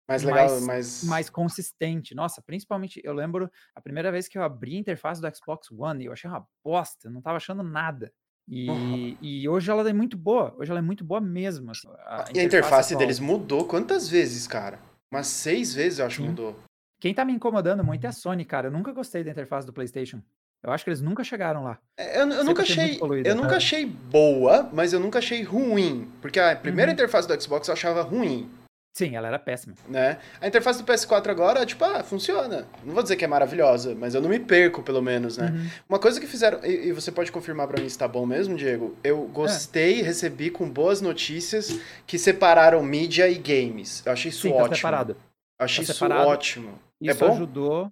mais 0.07 0.23
legal, 0.23 0.49
mais, 0.49 0.65
mais... 0.65 1.03
mais 1.03 1.29
consistente. 1.29 2.13
Nossa, 2.13 2.41
principalmente, 2.41 3.01
eu 3.03 3.13
lembro 3.13 3.49
a 3.73 3.81
primeira 3.81 4.11
vez 4.11 4.27
que 4.27 4.37
eu 4.37 4.43
abri 4.43 4.75
a 4.75 4.79
interface 4.79 5.21
do 5.21 5.35
Xbox 5.35 5.71
One 5.71 6.03
e 6.03 6.07
eu 6.07 6.13
achei 6.13 6.29
uma 6.29 6.45
bosta, 6.63 7.09
não 7.09 7.21
tava 7.21 7.37
achando 7.37 7.63
nada. 7.63 8.11
E, 8.47 8.69
uhum. 8.69 9.17
e 9.21 9.47
hoje 9.47 9.71
ela 9.71 9.87
é 9.89 9.93
muito 9.93 10.17
boa, 10.17 10.53
hoje 10.57 10.71
ela 10.71 10.79
é 10.79 10.83
muito 10.83 11.05
boa 11.05 11.21
mesmo. 11.21 11.71
Assim, 11.71 11.87
a 11.99 12.25
e 12.33 12.39
a 12.39 12.43
interface 12.43 12.95
deles 12.95 13.19
mudou 13.19 13.65
quantas 13.65 14.09
vezes, 14.09 14.47
cara? 14.47 14.79
Umas 15.09 15.27
seis 15.27 15.73
vezes 15.73 15.99
eu 15.99 16.05
acho 16.05 16.21
que 16.21 16.27
mudou. 16.27 16.59
Quem 16.99 17.13
tá 17.13 17.23
me 17.23 17.33
incomodando 17.33 17.83
muito 17.83 18.05
é 18.05 18.09
a 18.09 18.11
Sony, 18.11 18.45
cara. 18.45 18.67
Eu 18.67 18.71
nunca 18.71 18.91
gostei 18.91 19.23
da 19.23 19.31
interface 19.31 19.65
do 19.65 19.73
PlayStation. 19.73 20.21
Eu 20.63 20.71
acho 20.71 20.83
que 20.83 20.89
eles 20.89 21.01
nunca 21.01 21.23
chegaram 21.23 21.63
lá. 21.63 21.79
É, 21.97 22.21
eu, 22.21 22.29
eu 22.29 22.43
nunca 22.43 22.61
achei, 22.61 22.99
eu 23.25 23.35
nunca 23.35 23.57
achei 23.57 23.85
boa, 23.85 24.69
mas 24.71 24.93
eu 24.93 24.99
nunca 24.99 25.19
achei 25.19 25.41
ruim, 25.41 26.11
porque 26.21 26.39
a 26.39 26.55
primeira 26.55 26.91
uhum. 26.91 26.93
interface 26.93 27.27
do 27.27 27.41
Xbox 27.41 27.67
eu 27.67 27.73
achava 27.73 28.01
ruim. 28.01 28.49
Sim, 28.93 29.15
ela 29.15 29.29
era 29.29 29.39
péssima. 29.39 29.73
Né? 29.87 30.19
A 30.41 30.47
interface 30.47 30.83
do 30.83 30.91
PS4 30.91 31.29
agora, 31.29 31.65
tipo, 31.65 31.83
ah, 31.85 32.03
funciona. 32.03 32.67
Não 32.83 32.93
vou 32.93 33.01
dizer 33.01 33.15
que 33.15 33.23
é 33.23 33.27
maravilhosa, 33.27 33.95
mas 33.95 34.13
eu 34.13 34.21
não 34.21 34.29
me 34.29 34.37
perco, 34.37 34.83
pelo 34.83 35.01
menos, 35.01 35.37
né? 35.37 35.47
Uhum. 35.47 35.69
Uma 35.87 35.97
coisa 35.97 36.19
que 36.19 36.27
fizeram, 36.27 36.59
e, 36.65 36.89
e, 36.89 36.91
você 36.91 37.09
pode 37.09 37.31
confirmar 37.31 37.67
para 37.69 37.81
mim 37.81 37.87
se 37.87 37.97
tá 37.97 38.05
bom 38.05 38.25
mesmo, 38.25 38.57
Diego, 38.57 38.97
eu 39.01 39.21
gostei, 39.27 40.01
é. 40.01 40.03
recebi 40.03 40.51
com 40.51 40.69
boas 40.69 40.99
notícias 40.99 41.79
que 42.05 42.19
separaram 42.19 42.83
mídia 42.83 43.29
e 43.29 43.35
games. 43.35 44.03
Eu 44.05 44.11
achei 44.11 44.29
isso 44.29 44.41
Sim, 44.41 44.49
tá 44.49 44.55
ótimo. 44.55 44.69
Tá 44.69 44.75
separado. 44.75 45.17
Eu 45.57 45.65
achei 45.65 45.85
tá 45.85 45.91
isso 45.91 45.93
separado. 45.93 46.27
ótimo. 46.27 46.79
É 47.01 47.11
isso 47.11 47.23
é 47.23 47.31
ajudou 47.31 47.91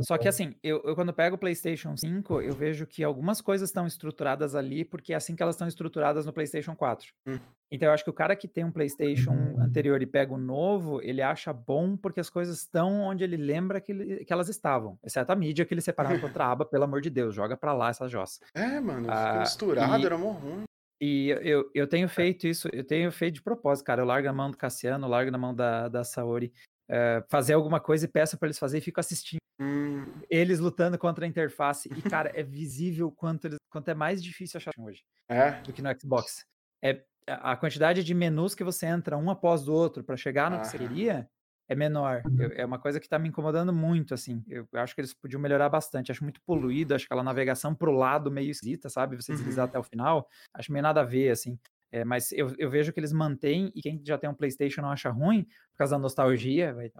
só 0.00 0.16
que 0.16 0.28
assim, 0.28 0.54
eu, 0.62 0.80
eu, 0.84 0.94
quando 0.94 1.12
pego 1.12 1.36
o 1.36 1.38
PlayStation 1.38 1.96
5, 1.96 2.40
eu 2.40 2.54
vejo 2.54 2.86
que 2.86 3.02
algumas 3.02 3.40
coisas 3.40 3.68
estão 3.68 3.86
estruturadas 3.86 4.54
ali 4.54 4.84
porque 4.84 5.12
é 5.12 5.16
assim 5.16 5.34
que 5.34 5.42
elas 5.42 5.56
estão 5.56 5.68
estruturadas 5.68 6.24
no 6.24 6.32
PlayStation 6.32 6.74
4. 6.74 7.12
Hum. 7.26 7.38
Então 7.70 7.88
eu 7.88 7.92
acho 7.92 8.04
que 8.04 8.10
o 8.10 8.14
cara 8.14 8.36
que 8.36 8.46
tem 8.46 8.64
um 8.64 8.70
PlayStation 8.70 9.56
anterior 9.58 10.00
e 10.00 10.06
pega 10.06 10.32
o 10.32 10.38
novo, 10.38 11.02
ele 11.02 11.20
acha 11.20 11.52
bom 11.52 11.96
porque 11.96 12.20
as 12.20 12.30
coisas 12.30 12.58
estão 12.58 13.00
onde 13.00 13.24
ele 13.24 13.36
lembra 13.36 13.80
que, 13.80 13.92
ele, 13.92 14.24
que 14.24 14.32
elas 14.32 14.48
estavam. 14.48 14.98
Exceto 15.02 15.32
a 15.32 15.36
mídia 15.36 15.64
que 15.64 15.74
ele 15.74 15.80
separava 15.80 16.16
para 16.18 16.26
outra 16.26 16.46
aba, 16.46 16.64
pelo 16.64 16.84
amor 16.84 17.00
de 17.00 17.10
Deus, 17.10 17.34
joga 17.34 17.56
para 17.56 17.72
lá 17.72 17.88
essa 17.88 18.08
jossa. 18.08 18.40
É, 18.54 18.80
mano, 18.80 19.08
ah, 19.10 19.40
misturado, 19.40 20.02
e, 20.02 20.06
era 20.06 20.16
mó 20.16 20.30
ruim. 20.30 20.64
E 21.00 21.28
eu, 21.42 21.70
eu 21.74 21.86
tenho 21.86 22.08
feito 22.08 22.46
isso, 22.46 22.68
eu 22.72 22.84
tenho 22.84 23.10
feito 23.10 23.34
de 23.34 23.42
propósito, 23.42 23.84
cara. 23.84 24.00
Eu 24.02 24.06
largo 24.06 24.26
na 24.26 24.32
mão 24.32 24.50
do 24.50 24.56
Cassiano, 24.56 25.08
largo 25.08 25.30
na 25.30 25.38
mão 25.38 25.54
da, 25.54 25.88
da 25.88 26.04
Saori. 26.04 26.52
Uh, 26.90 27.24
fazer 27.30 27.54
alguma 27.54 27.80
coisa 27.80 28.04
e 28.04 28.08
peço 28.08 28.36
para 28.36 28.46
eles 28.46 28.58
fazer 28.58 28.78
e 28.78 28.82
fico 28.82 29.00
assistindo 29.00 29.38
Hum. 29.60 30.04
Eles 30.28 30.58
lutando 30.58 30.98
contra 30.98 31.24
a 31.24 31.28
interface. 31.28 31.88
E, 31.96 32.02
cara, 32.02 32.30
é 32.34 32.42
visível 32.42 33.10
quanto, 33.10 33.46
eles, 33.46 33.58
quanto 33.70 33.88
é 33.88 33.94
mais 33.94 34.22
difícil 34.22 34.58
achar 34.58 34.72
hoje 34.78 35.02
é? 35.28 35.52
do 35.62 35.72
que 35.72 35.82
no 35.82 35.88
Xbox. 35.98 36.44
É, 36.82 37.04
a 37.26 37.56
quantidade 37.56 38.02
de 38.02 38.14
menus 38.14 38.54
que 38.54 38.64
você 38.64 38.86
entra 38.86 39.16
um 39.16 39.30
após 39.30 39.68
o 39.68 39.72
outro 39.72 40.02
para 40.04 40.16
chegar 40.16 40.50
no 40.50 40.60
que 40.60 40.66
você 40.66 40.78
queria 40.78 41.28
é 41.66 41.74
menor. 41.74 42.22
Eu, 42.38 42.52
é 42.52 42.64
uma 42.64 42.78
coisa 42.78 43.00
que 43.00 43.08
tá 43.08 43.18
me 43.18 43.28
incomodando 43.28 43.72
muito, 43.72 44.12
assim. 44.12 44.44
Eu, 44.46 44.68
eu, 44.70 44.80
acho 44.80 44.94
que 44.94 45.00
eles 45.00 45.14
podiam 45.14 45.40
melhorar 45.40 45.70
bastante. 45.70 46.12
Acho 46.12 46.22
muito 46.22 46.42
poluído, 46.42 46.94
acho 46.94 47.06
aquela 47.06 47.22
navegação 47.22 47.74
pro 47.74 47.92
lado 47.92 48.30
meio 48.30 48.50
esquisita, 48.50 48.90
sabe? 48.90 49.16
Você 49.16 49.32
deslizar 49.32 49.64
uhum. 49.64 49.68
até 49.70 49.78
o 49.78 49.82
final. 49.82 50.28
Acho 50.52 50.70
meio 50.70 50.82
nada 50.82 51.00
a 51.00 51.04
ver, 51.04 51.30
assim. 51.30 51.58
É, 51.94 52.04
mas 52.04 52.32
eu, 52.32 52.52
eu, 52.58 52.68
vejo 52.68 52.92
que 52.92 52.98
eles 52.98 53.12
mantêm, 53.12 53.70
e 53.72 53.80
quem 53.80 54.02
já 54.04 54.18
tem 54.18 54.28
um 54.28 54.34
PlayStation 54.34 54.82
não 54.82 54.90
acha 54.90 55.10
ruim, 55.10 55.44
por 55.44 55.78
causa 55.78 55.94
da 55.94 55.98
nostalgia. 56.00 56.74
Vai, 56.74 56.90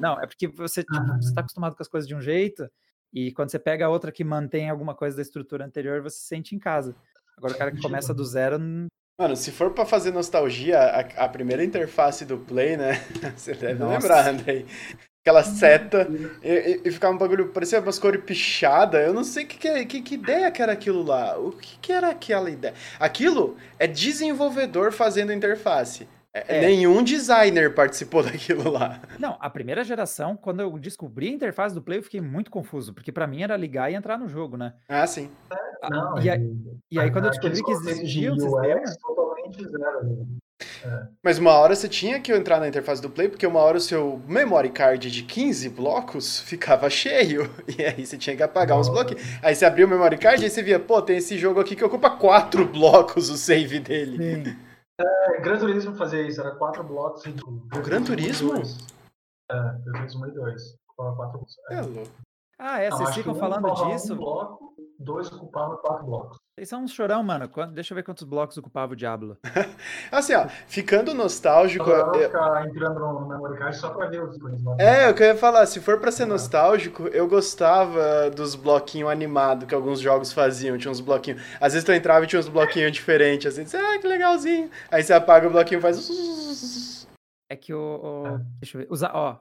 não, 0.00 0.18
é 0.18 0.26
porque 0.26 0.48
você 0.48 0.82
tipo, 0.82 1.18
está 1.18 1.42
acostumado 1.42 1.76
com 1.76 1.82
as 1.82 1.88
coisas 1.88 2.08
de 2.08 2.14
um 2.14 2.20
jeito, 2.22 2.66
e 3.12 3.30
quando 3.32 3.50
você 3.50 3.58
pega 3.58 3.84
a 3.84 3.90
outra 3.90 4.10
que 4.10 4.24
mantém 4.24 4.70
alguma 4.70 4.94
coisa 4.94 5.16
da 5.16 5.22
estrutura 5.22 5.66
anterior, 5.66 6.00
você 6.00 6.16
se 6.16 6.28
sente 6.28 6.56
em 6.56 6.58
casa. 6.58 6.96
Agora 7.36 7.52
o 7.52 7.58
cara 7.58 7.70
que 7.70 7.82
começa 7.82 8.14
do 8.14 8.24
zero. 8.24 8.58
Mano, 9.18 9.34
se 9.34 9.50
for 9.50 9.72
para 9.72 9.86
fazer 9.86 10.12
nostalgia, 10.12 10.78
a, 10.78 11.24
a, 11.24 11.28
primeira 11.28 11.64
interface 11.64 12.24
do 12.24 12.36
Play, 12.36 12.76
né? 12.76 13.02
Você 13.34 13.54
deve 13.54 13.74
Nossa. 13.74 13.94
lembrar, 13.94 14.28
Andrei 14.28 14.66
aquela 15.26 15.42
seta 15.42 16.08
e, 16.40 16.82
e, 16.84 16.90
ficava 16.92 17.12
um 17.12 17.18
bagulho, 17.18 17.48
parecia 17.48 17.80
umas 17.80 17.98
cores 17.98 18.22
pichadas. 18.22 19.04
Eu 19.04 19.12
não 19.12 19.24
sei 19.24 19.44
que, 19.44 19.58
que, 19.58 19.84
que, 19.84 20.02
que, 20.02 20.14
ideia 20.14 20.52
que 20.52 20.62
era 20.62 20.72
aquilo 20.72 21.02
lá. 21.02 21.36
O 21.36 21.50
que, 21.50 21.78
que 21.80 21.92
era 21.92 22.10
aquela 22.10 22.48
ideia? 22.48 22.74
Aquilo 23.00 23.56
é 23.76 23.88
desenvolvedor 23.88 24.92
fazendo 24.92 25.32
interface. 25.32 26.06
É. 26.46 26.60
Nenhum 26.60 27.02
designer 27.02 27.74
participou 27.74 28.22
daquilo 28.24 28.70
lá. 28.70 29.00
Não, 29.18 29.36
a 29.40 29.48
primeira 29.48 29.82
geração, 29.82 30.36
quando 30.36 30.60
eu 30.60 30.78
descobri 30.78 31.28
a 31.28 31.32
interface 31.32 31.74
do 31.74 31.80
Play, 31.80 31.98
eu 31.98 32.02
fiquei 32.02 32.20
muito 32.20 32.50
confuso, 32.50 32.92
porque 32.92 33.10
para 33.10 33.26
mim 33.26 33.42
era 33.42 33.56
ligar 33.56 33.90
e 33.90 33.94
entrar 33.94 34.18
no 34.18 34.28
jogo, 34.28 34.56
né? 34.56 34.74
Ah, 34.88 35.06
sim. 35.06 35.30
É, 35.50 35.90
não, 35.90 36.18
e, 36.20 36.28
aí, 36.28 36.56
e 36.90 37.00
aí 37.00 37.10
quando 37.10 37.26
eu 37.26 37.30
descobri 37.30 37.62
que 37.62 37.70
existia 37.70 38.32
um 38.32 38.38
sistema... 38.38 38.82
totalmente 39.00 39.62
zero. 39.62 40.04
Né? 40.04 40.26
É. 40.84 41.06
Mas 41.22 41.38
uma 41.38 41.52
hora 41.52 41.74
você 41.74 41.88
tinha 41.88 42.18
que 42.18 42.32
entrar 42.32 42.58
na 42.60 42.68
interface 42.68 43.00
do 43.00 43.10
Play, 43.10 43.28
porque 43.28 43.46
uma 43.46 43.60
hora 43.60 43.76
o 43.76 43.80
seu 43.80 44.20
memory 44.26 44.70
card 44.70 45.10
de 45.10 45.22
15 45.22 45.68
blocos 45.70 46.40
ficava 46.44 46.88
cheio. 46.90 47.50
E 47.78 47.84
aí 47.84 48.06
você 48.06 48.16
tinha 48.16 48.34
que 48.34 48.42
apagar 48.42 48.78
uns 48.78 48.88
bloquinhos. 48.88 49.22
Aí 49.42 49.54
você 49.54 49.64
abria 49.64 49.84
o 49.84 49.88
memory 49.88 50.16
card 50.16 50.44
e 50.44 50.48
você 50.48 50.62
via, 50.62 50.78
pô, 50.78 51.02
tem 51.02 51.18
esse 51.18 51.36
jogo 51.36 51.60
aqui 51.60 51.76
que 51.76 51.84
ocupa 51.84 52.10
4 52.10 52.64
blocos 52.66 53.28
o 53.28 53.36
save 53.36 53.80
dele. 53.80 54.44
Sim. 54.44 54.65
É, 54.98 55.40
Gran 55.40 55.58
Turismo 55.58 55.94
fazia 55.94 56.22
isso, 56.22 56.40
era 56.40 56.54
4 56.54 56.82
blocos. 56.84 57.22
O 57.26 57.82
Gran 57.82 58.02
Turismo? 58.02 58.54
É, 59.50 59.54
Gran 59.84 59.92
Turismo 59.92 60.26
e 60.26 60.30
2. 60.32 60.78
Quatro 60.96 61.14
blocos. 61.14 61.56
É, 61.70 61.74
é 61.74 61.80
louco. 61.82 62.10
Ah, 62.58 62.80
é, 62.80 62.90
vocês 62.90 63.14
ficam 63.14 63.34
falando 63.34 63.70
disso. 63.74 64.14
Um 64.14 64.16
bloco, 64.16 64.74
dois 64.98 65.30
ocupavam 65.30 65.76
quatro 65.76 66.06
blocos. 66.06 66.38
Vocês 66.56 66.70
são 66.70 66.84
um 66.84 66.88
chorão, 66.88 67.22
mano. 67.22 67.50
Deixa 67.74 67.92
eu 67.92 67.96
ver 67.96 68.02
quantos 68.02 68.24
blocos 68.24 68.56
ocupava 68.56 68.94
o 68.94 68.96
Diablo. 68.96 69.36
assim, 70.10 70.32
ó, 70.32 70.48
ficando 70.66 71.12
nostálgico. 71.12 71.90
Eu 71.90 72.06
vou 72.06 72.14
ficar 72.14 72.66
entrando 72.66 72.98
no 72.98 73.28
memory 73.28 73.58
card 73.58 73.76
só 73.76 73.90
pra 73.90 74.06
ver 74.06 74.22
os 74.22 74.34
ícones. 74.38 74.62
É, 74.78 75.06
eu 75.06 75.12
queria 75.12 75.36
falar, 75.36 75.66
se 75.66 75.82
for 75.82 76.00
pra 76.00 76.10
ser 76.10 76.24
nostálgico, 76.24 77.08
eu 77.08 77.28
gostava 77.28 78.30
dos 78.30 78.54
bloquinhos 78.54 79.10
animados 79.10 79.68
que 79.68 79.74
alguns 79.74 80.00
jogos 80.00 80.32
faziam. 80.32 80.78
Tinha 80.78 80.90
uns 80.90 81.02
bloquinhos. 81.02 81.42
Às 81.60 81.74
vezes 81.74 81.84
tu 81.84 81.92
entrava 81.92 82.24
e 82.24 82.26
tinha 82.26 82.40
uns 82.40 82.48
bloquinhos 82.48 82.92
diferentes. 82.92 83.58
Assim, 83.58 83.76
ah, 83.76 83.98
que 83.98 84.08
legalzinho. 84.08 84.70
Aí 84.90 85.02
você 85.02 85.12
apaga 85.12 85.48
o 85.48 85.50
bloquinho 85.50 85.80
e 85.80 85.82
faz. 85.82 87.06
É 87.50 87.54
que 87.54 87.74
o. 87.74 88.00
o... 88.02 88.26
É. 88.28 88.40
Deixa 88.60 88.78
eu 88.78 88.80
ver. 88.80 88.88
Usa, 88.90 89.10
ó, 89.12 89.36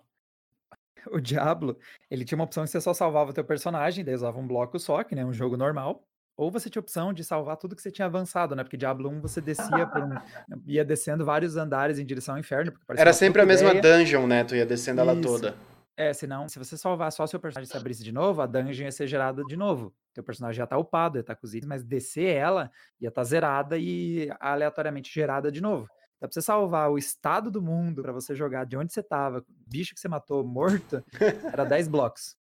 o 1.09 1.21
Diablo, 1.21 1.77
ele 2.11 2.25
tinha 2.25 2.37
uma 2.37 2.43
opção 2.43 2.65
que 2.65 2.69
você 2.71 2.81
só 2.81 2.93
salvava 2.93 3.29
o 3.29 3.33
teu 3.33 3.45
personagem, 3.45 4.03
daí 4.03 4.15
usava 4.15 4.37
um 4.37 4.45
bloco 4.45 4.77
só, 4.77 5.01
que 5.01 5.15
nem 5.15 5.23
um 5.23 5.31
jogo 5.31 5.55
normal. 5.55 6.05
Ou 6.37 6.51
você 6.51 6.69
tinha 6.69 6.81
a 6.81 6.83
opção 6.83 7.13
de 7.13 7.23
salvar 7.23 7.55
tudo 7.55 7.75
que 7.75 7.81
você 7.81 7.91
tinha 7.91 8.05
avançado, 8.05 8.55
né? 8.55 8.63
Porque 8.63 8.75
Diablo 8.75 9.09
1 9.09 9.21
você 9.21 9.39
descia 9.39 9.87
por 9.87 10.03
um, 10.03 10.09
ia 10.67 10.83
descendo 10.83 11.23
vários 11.23 11.55
andares 11.55 11.97
em 11.97 12.05
direção 12.05 12.35
ao 12.35 12.39
inferno. 12.39 12.73
Era 12.89 13.13
sempre 13.13 13.41
a 13.41 13.45
mesma 13.45 13.73
ideia. 13.73 13.97
dungeon, 13.97 14.27
né? 14.27 14.43
Tu 14.43 14.55
ia 14.55 14.65
descendo 14.65 15.01
Isso. 15.01 15.09
ela 15.09 15.21
toda. 15.21 15.55
É, 15.97 16.11
senão, 16.11 16.49
se 16.49 16.59
você 16.59 16.77
salvar 16.77 17.09
só 17.11 17.25
seu 17.25 17.39
personagem 17.39 17.71
se 17.71 17.77
abrisse 17.77 18.03
de 18.03 18.11
novo, 18.11 18.41
a 18.41 18.45
dungeon 18.45 18.83
ia 18.85 18.91
ser 18.91 19.07
gerada 19.07 19.41
de 19.45 19.55
novo. 19.55 19.93
Teu 20.13 20.23
personagem 20.23 20.57
já 20.57 20.67
tá 20.67 20.77
upado, 20.77 21.17
ia 21.17 21.21
estar 21.21 21.35
tá 21.35 21.47
itens, 21.47 21.65
mas 21.65 21.83
descer 21.85 22.35
ela 22.35 22.69
ia 22.99 23.07
estar 23.07 23.21
tá 23.21 23.25
zerada 23.25 23.77
e 23.77 24.29
aleatoriamente 24.39 25.13
gerada 25.13 25.49
de 25.49 25.61
novo. 25.61 25.87
Dá 26.19 26.27
pra 26.27 26.33
você 26.33 26.41
salvar 26.41 26.91
o 26.91 26.97
estado 26.97 27.49
do 27.49 27.61
mundo 27.61 28.01
para 28.01 28.11
você 28.11 28.35
jogar 28.35 28.65
de 28.65 28.75
onde 28.75 28.91
você 28.91 29.03
tava, 29.03 29.45
bicho 29.67 29.93
que 29.93 29.99
você 29.99 30.07
matou 30.07 30.45
morto, 30.45 31.03
era 31.51 31.63
10 31.65 31.87
blocos. 31.87 32.35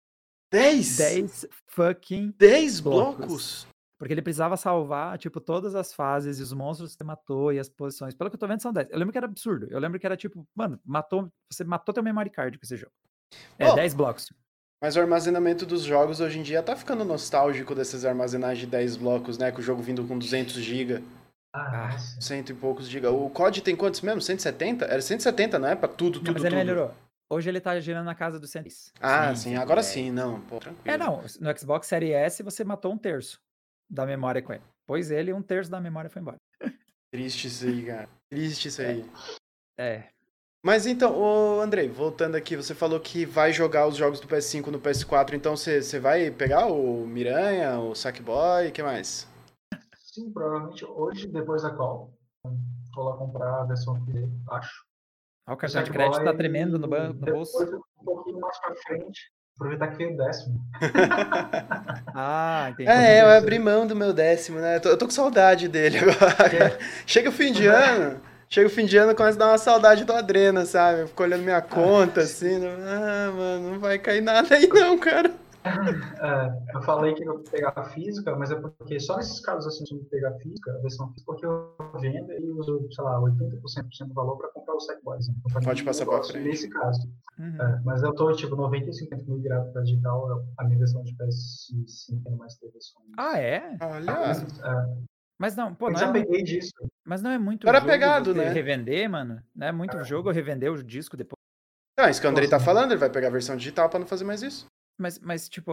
10? 0.51 0.97
10 0.97 1.47
fucking 1.67 2.33
10 2.37 2.79
blocos. 2.81 3.17
blocos. 3.17 3.74
Porque 4.05 4.13
ele 4.13 4.21
precisava 4.21 4.55
salvar, 4.55 5.17
tipo, 5.17 5.41
todas 5.41 5.73
as 5.73 5.91
fases 5.91 6.37
e 6.37 6.43
os 6.43 6.53
monstros 6.53 6.91
que 6.91 6.97
você 6.99 7.03
matou 7.03 7.51
e 7.51 7.57
as 7.57 7.67
posições. 7.67 8.13
Pelo 8.13 8.29
que 8.29 8.35
eu 8.35 8.39
tô 8.39 8.47
vendo, 8.47 8.61
são 8.61 8.71
10. 8.71 8.91
Eu 8.91 8.99
lembro 8.99 9.11
que 9.11 9.17
era 9.17 9.25
absurdo. 9.25 9.67
Eu 9.67 9.79
lembro 9.79 9.99
que 9.99 10.05
era 10.05 10.15
tipo, 10.15 10.47
mano, 10.53 10.79
matou, 10.85 11.27
você 11.51 11.63
matou 11.63 11.91
teu 11.91 12.03
memory 12.03 12.29
card 12.29 12.55
com 12.59 12.63
esse 12.63 12.77
jogo. 12.77 12.91
É, 13.57 13.67
oh, 13.67 13.73
10 13.73 13.95
blocos. 13.95 14.31
Mas 14.79 14.95
o 14.95 14.99
armazenamento 14.99 15.65
dos 15.65 15.81
jogos 15.81 16.19
hoje 16.19 16.37
em 16.37 16.43
dia 16.43 16.61
tá 16.61 16.75
ficando 16.75 17.03
nostálgico 17.03 17.73
desses 17.73 18.05
armazenagens 18.05 18.59
de 18.59 18.67
10 18.67 18.97
blocos, 18.97 19.39
né? 19.39 19.51
Com 19.51 19.57
o 19.57 19.63
jogo 19.63 19.81
vindo 19.81 20.05
com 20.05 20.19
200 20.19 20.53
GB. 20.53 21.01
Ah, 21.51 21.97
cento 21.97 22.51
e 22.51 22.53
poucos 22.53 22.87
giga. 22.87 23.09
O 23.09 23.27
COD 23.31 23.63
tem 23.63 23.75
quantos 23.75 24.01
mesmo? 24.01 24.21
170? 24.21 24.85
Era 24.85 25.01
170, 25.01 25.57
não 25.57 25.67
é? 25.67 25.75
Pra 25.75 25.87
tudo, 25.87 26.19
tudo, 26.19 26.27
não, 26.27 26.33
mas 26.33 26.43
ele 26.43 26.55
tudo. 26.55 26.59
melhorou. 26.59 26.93
Hoje 27.27 27.49
ele 27.49 27.59
tá 27.59 27.79
girando 27.79 28.05
na 28.05 28.13
casa 28.13 28.39
dos 28.39 28.51
100. 28.51 28.65
Ah, 29.01 29.33
sim, 29.33 29.49
sim 29.49 29.55
agora 29.55 29.81
sim, 29.81 30.11
não, 30.11 30.41
pô, 30.41 30.59
tranquilo. 30.59 30.93
É, 30.93 30.95
não, 30.95 31.23
no 31.39 31.57
Xbox 31.57 31.87
Series 31.87 32.13
S 32.13 32.43
você 32.43 32.63
matou 32.63 32.93
um 32.93 32.97
terço 32.99 33.43
da 33.89 34.05
memória 34.05 34.41
com 34.41 34.53
ele. 34.53 34.63
Pois 34.85 35.11
ele, 35.11 35.33
um 35.33 35.41
terço 35.41 35.69
da 35.69 35.81
memória 35.81 36.09
foi 36.09 36.21
embora. 36.21 36.37
Triste 37.11 37.47
isso 37.47 37.65
aí, 37.65 37.85
cara. 37.85 38.09
Triste 38.29 38.67
isso 38.67 38.81
aí. 38.81 39.09
É. 39.77 39.95
é. 39.95 40.09
Mas 40.65 40.87
então, 40.87 41.15
ô 41.15 41.61
Andrei, 41.61 41.87
voltando 41.87 42.33
aqui, 42.33 42.55
você 42.55 42.73
falou 42.73 42.99
que 42.99 43.23
vai 43.23 43.53
jogar 43.53 43.87
os 43.87 43.95
jogos 43.95 44.19
do 44.19 44.27
PS5 44.27 44.67
no 44.67 44.79
PS4, 44.79 45.33
então 45.33 45.55
você, 45.55 45.99
vai 45.99 46.31
pegar 46.31 46.65
o 46.65 47.05
Miranha, 47.05 47.79
o 47.79 47.93
Sackboy, 47.93 48.69
o 48.69 48.71
que 48.71 48.81
mais? 48.81 49.27
Sim, 49.95 50.31
provavelmente 50.33 50.83
hoje, 50.83 51.27
depois 51.27 51.61
da 51.61 51.69
call. 51.69 52.11
Vou 52.95 53.05
lá 53.05 53.15
comprar 53.15 53.61
a 53.61 53.65
versão 53.65 54.03
que 54.05 54.11
acho. 54.49 54.85
Ah, 55.45 55.53
o 55.53 55.57
cartão 55.57 55.83
de 55.83 55.91
crédito 55.91 56.23
tá 56.23 56.33
tremendo 56.33 56.79
no, 56.79 56.87
no 56.87 57.13
bolso. 57.13 57.59
Depois, 57.59 57.83
um 58.01 58.03
pouquinho 58.03 58.39
mais 58.39 58.57
pra 58.57 58.75
frente, 58.75 59.31
aproveitar 59.55 59.87
que 59.87 59.97
veio 59.97 60.13
o 60.13 60.17
décimo. 60.17 60.59
ah, 62.13 62.67
entendi. 62.71 62.89
É, 62.89 63.21
eu 63.21 63.29
abri 63.29 63.57
mão 63.57 63.87
do 63.87 63.95
meu 63.95 64.13
décimo, 64.13 64.59
né? 64.59 64.75
Eu 64.75 64.81
tô, 64.81 64.89
eu 64.89 64.97
tô 64.97 65.05
com 65.05 65.11
saudade 65.11 65.67
dele 65.67 65.99
agora. 65.99 66.55
É. 66.55 66.77
Chega 67.07 67.29
o 67.29 67.33
fim 67.33 67.51
de 67.51 67.65
ano. 67.65 68.19
Chega 68.47 68.67
o 68.67 68.71
fim 68.71 68.85
de 68.85 68.95
ano, 68.95 69.15
começa 69.15 69.37
a 69.37 69.39
dar 69.39 69.47
uma 69.51 69.57
saudade 69.57 70.03
do 70.03 70.13
Adrena, 70.13 70.65
sabe? 70.65 71.01
Eu 71.01 71.07
fico 71.07 71.23
olhando 71.23 71.41
minha 71.43 71.61
conta, 71.61 72.21
assim. 72.21 72.61
Ah, 72.65 73.31
mano, 73.35 73.71
não 73.71 73.79
vai 73.79 73.97
cair 73.97 74.21
nada 74.21 74.53
aí 74.55 74.67
não, 74.67 74.97
cara. 74.97 75.31
É, 75.65 76.75
eu 76.75 76.81
falei 76.83 77.13
que 77.13 77.23
eu 77.23 77.33
vou 77.33 77.43
pegar 77.43 77.73
a 77.75 77.83
física, 77.85 78.35
mas 78.35 78.51
é 78.51 78.55
porque 78.55 78.99
só 78.99 79.17
nesses 79.17 79.39
casos 79.39 79.67
assim, 79.67 79.83
eu 79.95 80.03
pegar 80.05 80.29
a 80.29 80.39
física, 80.39 80.71
a 80.71 80.77
versão 80.79 81.07
física, 81.09 81.31
porque 81.31 81.45
eu 81.45 81.75
vendo 81.99 82.31
e 82.31 82.51
uso, 82.51 82.87
sei 82.91 83.03
lá, 83.03 83.19
80% 83.19 84.07
do 84.07 84.13
valor 84.13 84.37
para 84.37 84.49
comprar 84.49 84.75
o 84.75 84.79
Sackboys. 84.79 85.27
Então, 85.27 85.61
Pode 85.61 85.83
passar 85.83 86.05
para 86.05 86.23
frente. 86.23 86.47
Nesse 86.47 86.69
caso. 86.69 87.01
Uhum. 87.39 87.61
É, 87.61 87.81
mas 87.83 88.03
eu 88.03 88.13
tô, 88.13 88.31
tipo, 88.33 88.55
95% 88.55 89.27
migrado 89.27 89.71
para 89.71 89.81
digital, 89.81 90.45
a 90.57 90.63
minha 90.65 90.77
versão 90.77 91.03
de 91.03 91.13
PS5 91.15 92.23
tem 92.23 92.35
mais 92.35 92.55
ter 92.55 92.71
versões. 92.71 93.07
Ah, 93.17 93.39
é? 93.39 93.77
Olha! 93.81 94.11
É, 94.11 95.15
mas 95.37 95.55
não, 95.55 95.73
pô, 95.75 95.87
eu 95.87 95.91
não 95.93 95.99
já 95.99 96.09
é 96.09 96.13
peguei 96.13 96.29
muito, 96.29 96.45
disso. 96.45 96.73
Mas 97.03 97.21
não 97.21 97.29
é 97.29 97.37
muito 97.37 97.67
Era 97.67 97.81
pegado, 97.81 98.33
né? 98.33 98.49
revender, 98.49 99.09
mano. 99.09 99.41
Não 99.53 99.67
é 99.67 99.71
muito 99.71 99.97
é. 99.97 100.03
jogo 100.03 100.31
revender 100.31 100.71
o 100.71 100.81
disco 100.81 101.17
depois. 101.17 101.35
Não, 101.97 102.09
isso 102.09 102.19
que 102.19 102.27
o 102.27 102.29
Andrei 102.29 102.47
tá 102.47 102.59
falando, 102.59 102.91
ele 102.91 102.99
vai 102.99 103.09
pegar 103.09 103.27
a 103.27 103.31
versão 103.31 103.55
digital 103.55 103.89
para 103.89 103.99
não 103.99 104.07
fazer 104.07 104.23
mais 104.23 104.41
isso. 104.41 104.65
Mas, 104.97 105.19
mas 105.19 105.49
tipo, 105.49 105.71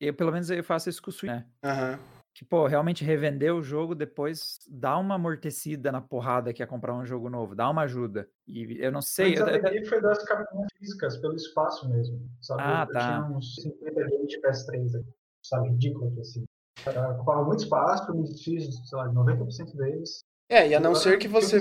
eu, 0.00 0.14
pelo 0.14 0.32
menos 0.32 0.50
eu 0.50 0.62
faço 0.62 0.88
isso 0.88 1.02
com 1.02 1.10
o 1.10 1.12
Switch, 1.12 1.32
né? 1.32 1.46
Aham. 1.64 1.98
Que, 2.34 2.46
pô, 2.46 2.66
realmente 2.66 3.04
revender 3.04 3.54
o 3.54 3.62
jogo 3.62 3.94
depois 3.94 4.58
dá 4.66 4.96
uma 4.96 5.16
amortecida 5.16 5.92
na 5.92 6.00
porrada 6.00 6.50
que 6.52 6.62
é 6.62 6.66
comprar 6.66 6.94
um 6.94 7.04
jogo 7.04 7.28
novo, 7.28 7.54
dá 7.54 7.68
uma 7.68 7.82
ajuda. 7.82 8.26
E 8.46 8.78
eu 8.80 8.90
não 8.90 9.02
sei. 9.02 9.38
Mas 9.38 9.40
eu, 9.40 9.46
eu... 9.48 9.86
foi 9.86 10.00
das 10.00 10.24
cabines 10.24 10.66
físicas, 10.78 11.18
pelo 11.18 11.36
espaço 11.36 11.86
mesmo. 11.90 12.26
Sabe? 12.40 12.62
Ah, 12.62 12.86
eu, 12.88 12.94
tá. 12.94 13.00
tinha 13.00 13.36
uns 13.36 13.54
50 13.56 13.94
games 13.94 14.28
de 14.28 14.40
PS3 14.40 15.04
sabe? 15.42 15.68
Ridículo, 15.70 16.12
assim. 16.20 16.44
Ocupava 17.14 17.44
muito 17.44 17.64
espaço, 17.64 18.10
eu 18.10 18.14
me 18.14 18.26
fiz, 18.42 18.64
sei 18.88 18.98
lá, 18.98 19.08
90% 19.08 19.76
deles. 19.76 20.24
É, 20.48 20.68
e 20.68 20.74
a 20.74 20.80
não 20.80 20.94
ser 20.94 21.18
que 21.18 21.28
você. 21.28 21.58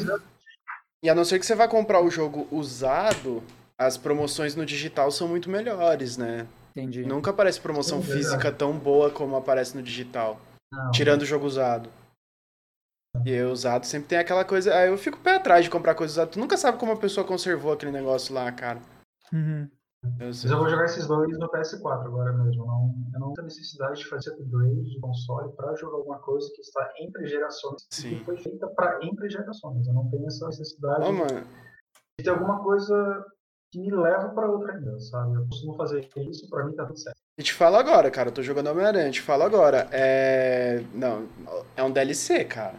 E 1.04 1.10
a 1.10 1.16
não 1.16 1.26
ser 1.26 1.40
que 1.40 1.46
você 1.46 1.56
vá 1.56 1.68
comprar 1.68 2.02
o 2.02 2.10
jogo 2.10 2.48
usado, 2.52 3.44
as 3.78 3.98
promoções 3.98 4.56
no 4.56 4.66
digital 4.66 5.12
são 5.12 5.28
muito 5.28 5.50
melhores, 5.50 6.18
né? 6.18 6.48
Entendi. 6.72 7.06
Nunca 7.06 7.32
aparece 7.32 7.60
promoção 7.60 8.02
Sim, 8.02 8.14
física 8.14 8.52
tão 8.52 8.78
boa 8.78 9.10
como 9.12 9.36
aparece 9.36 9.76
no 9.76 9.84
digital. 9.84 10.40
Não. 10.72 10.92
Tirando 10.92 11.22
o 11.22 11.26
jogo 11.26 11.46
usado. 11.46 11.90
E 13.26 13.42
usado 13.42 13.86
sempre 13.86 14.08
tem 14.08 14.18
aquela 14.18 14.46
coisa. 14.46 14.74
Aí 14.74 14.90
eu 14.90 14.98
fico 14.98 15.20
pé 15.20 15.36
atrás 15.36 15.66
de 15.66 15.70
comprar 15.70 15.96
coisa 15.96 16.14
usada. 16.14 16.32
Tu 16.32 16.40
nunca 16.40 16.56
sabe 16.58 16.78
como 16.78 16.94
a 16.94 16.98
pessoa 16.98 17.28
conservou 17.28 17.74
aquele 17.74 17.92
negócio 17.92 18.34
lá, 18.34 18.50
cara. 18.52 18.80
Uhum. 19.34 19.70
Eu 20.04 20.28
Mas 20.28 20.44
eu 20.44 20.58
vou 20.58 20.68
jogar 20.68 20.86
esses 20.86 21.06
dois 21.06 21.38
no 21.38 21.50
PS4 21.50 22.06
agora 22.06 22.34
mesmo. 22.34 22.66
Não, 22.66 22.96
eu 23.14 23.20
não 23.20 23.34
tenho 23.34 23.46
necessidade 23.46 24.00
de 24.00 24.08
fazer 24.08 24.32
upgrade 24.32 24.90
de 24.90 25.00
console 25.00 25.54
para 25.56 25.76
jogar 25.76 25.98
alguma 25.98 26.20
coisa 26.20 26.50
que 26.56 26.62
está 26.62 26.92
entre 27.00 27.28
gerações. 27.28 27.86
Sim. 27.92 28.18
Que 28.18 28.26
foi 28.26 28.38
feita 28.38 28.68
para 28.70 29.06
entre 29.06 29.30
gerações. 29.30 29.88
Eu 29.88 29.94
não 29.94 30.10
tenho 30.10 30.26
essa 30.26 30.46
necessidade 30.48 31.06
oh, 31.06 31.28
de 32.18 32.24
ter 32.24 32.30
alguma 32.32 32.64
coisa 32.64 33.26
que 33.72 33.80
me 33.80 33.90
leva 33.90 34.30
para 34.30 34.50
outra 34.50 34.74
ainda, 34.74 35.00
sabe? 35.00 35.36
Eu 35.36 35.46
costumo 35.48 35.76
fazer 35.76 36.08
isso, 36.18 36.50
para 36.50 36.66
mim 36.66 36.74
tá 36.74 36.86
tudo 36.86 37.00
certo. 37.00 37.16
E 37.38 37.44
te 37.44 37.54
falo 37.54 37.78
agora, 37.78 38.12
cara, 38.12 38.30
eu 38.30 38.34
tô 38.34 38.44
jogando 38.44 38.68
Homem-Aranha, 38.68 39.10
te 39.10 39.22
falo 39.22 39.44
agora, 39.44 39.88
é... 39.92 40.84
Não, 40.94 41.26
é 41.76 41.82
um 41.82 41.90
DLC, 41.90 42.44
cara. 42.44 42.76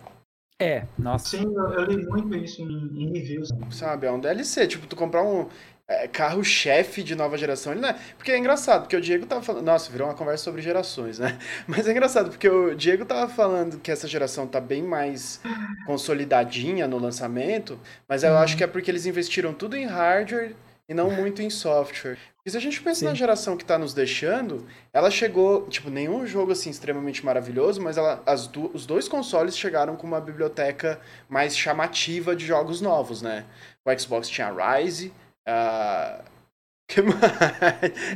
É, 0.60 0.84
nossa. 0.98 1.36
Sim, 1.36 1.44
eu, 1.44 1.72
eu 1.72 1.84
li 1.84 2.06
muito 2.06 2.36
isso 2.36 2.62
em, 2.62 3.02
em 3.02 3.12
reviews. 3.12 3.48
Sabe, 3.70 4.06
é 4.06 4.12
um 4.12 4.20
DLC, 4.20 4.66
tipo, 4.66 4.86
tu 4.86 4.94
comprar 4.94 5.24
um 5.24 5.48
é, 5.88 6.06
carro-chefe 6.06 7.02
de 7.02 7.16
nova 7.16 7.38
geração, 7.38 7.72
ele 7.72 7.80
não 7.80 7.88
é... 7.88 7.96
Porque 8.18 8.30
é 8.30 8.38
engraçado, 8.38 8.82
porque 8.82 8.96
o 8.96 9.00
Diego 9.00 9.24
tava 9.24 9.40
falando... 9.40 9.64
Nossa, 9.64 9.90
virou 9.90 10.06
uma 10.06 10.14
conversa 10.14 10.44
sobre 10.44 10.60
gerações, 10.60 11.18
né? 11.18 11.38
Mas 11.66 11.88
é 11.88 11.90
engraçado, 11.90 12.28
porque 12.28 12.48
o 12.48 12.74
Diego 12.74 13.06
tava 13.06 13.32
falando 13.32 13.80
que 13.80 13.90
essa 13.90 14.06
geração 14.06 14.46
tá 14.46 14.60
bem 14.60 14.82
mais 14.82 15.40
consolidadinha 15.86 16.86
no 16.86 16.98
lançamento, 16.98 17.80
mas 18.06 18.22
eu 18.22 18.32
uhum. 18.32 18.38
acho 18.38 18.56
que 18.56 18.62
é 18.62 18.66
porque 18.66 18.90
eles 18.90 19.06
investiram 19.06 19.54
tudo 19.54 19.74
em 19.74 19.86
hardware 19.86 20.54
e 20.88 20.94
não 20.94 21.10
muito 21.10 21.42
em 21.42 21.50
software. 21.50 22.18
E 22.44 22.50
se 22.50 22.56
a 22.56 22.60
gente 22.60 22.80
pensa 22.82 23.00
Sim. 23.00 23.06
na 23.06 23.14
geração 23.14 23.56
que 23.56 23.62
está 23.62 23.78
nos 23.78 23.94
deixando, 23.94 24.66
ela 24.92 25.10
chegou, 25.10 25.66
tipo, 25.68 25.88
nenhum 25.88 26.26
jogo 26.26 26.50
assim 26.50 26.70
extremamente 26.70 27.24
maravilhoso, 27.24 27.80
mas 27.80 27.96
ela, 27.96 28.20
as 28.26 28.48
do, 28.48 28.68
os 28.74 28.84
dois 28.84 29.06
consoles 29.06 29.56
chegaram 29.56 29.94
com 29.94 30.06
uma 30.06 30.20
biblioteca 30.20 31.00
mais 31.28 31.56
chamativa 31.56 32.34
de 32.34 32.44
jogos 32.44 32.80
novos, 32.80 33.22
né? 33.22 33.44
O 33.84 33.98
Xbox 33.98 34.28
tinha 34.28 34.50
Rise, 34.50 35.12
uh, 35.48 36.22
que 36.88 37.00
mais? 37.00 37.22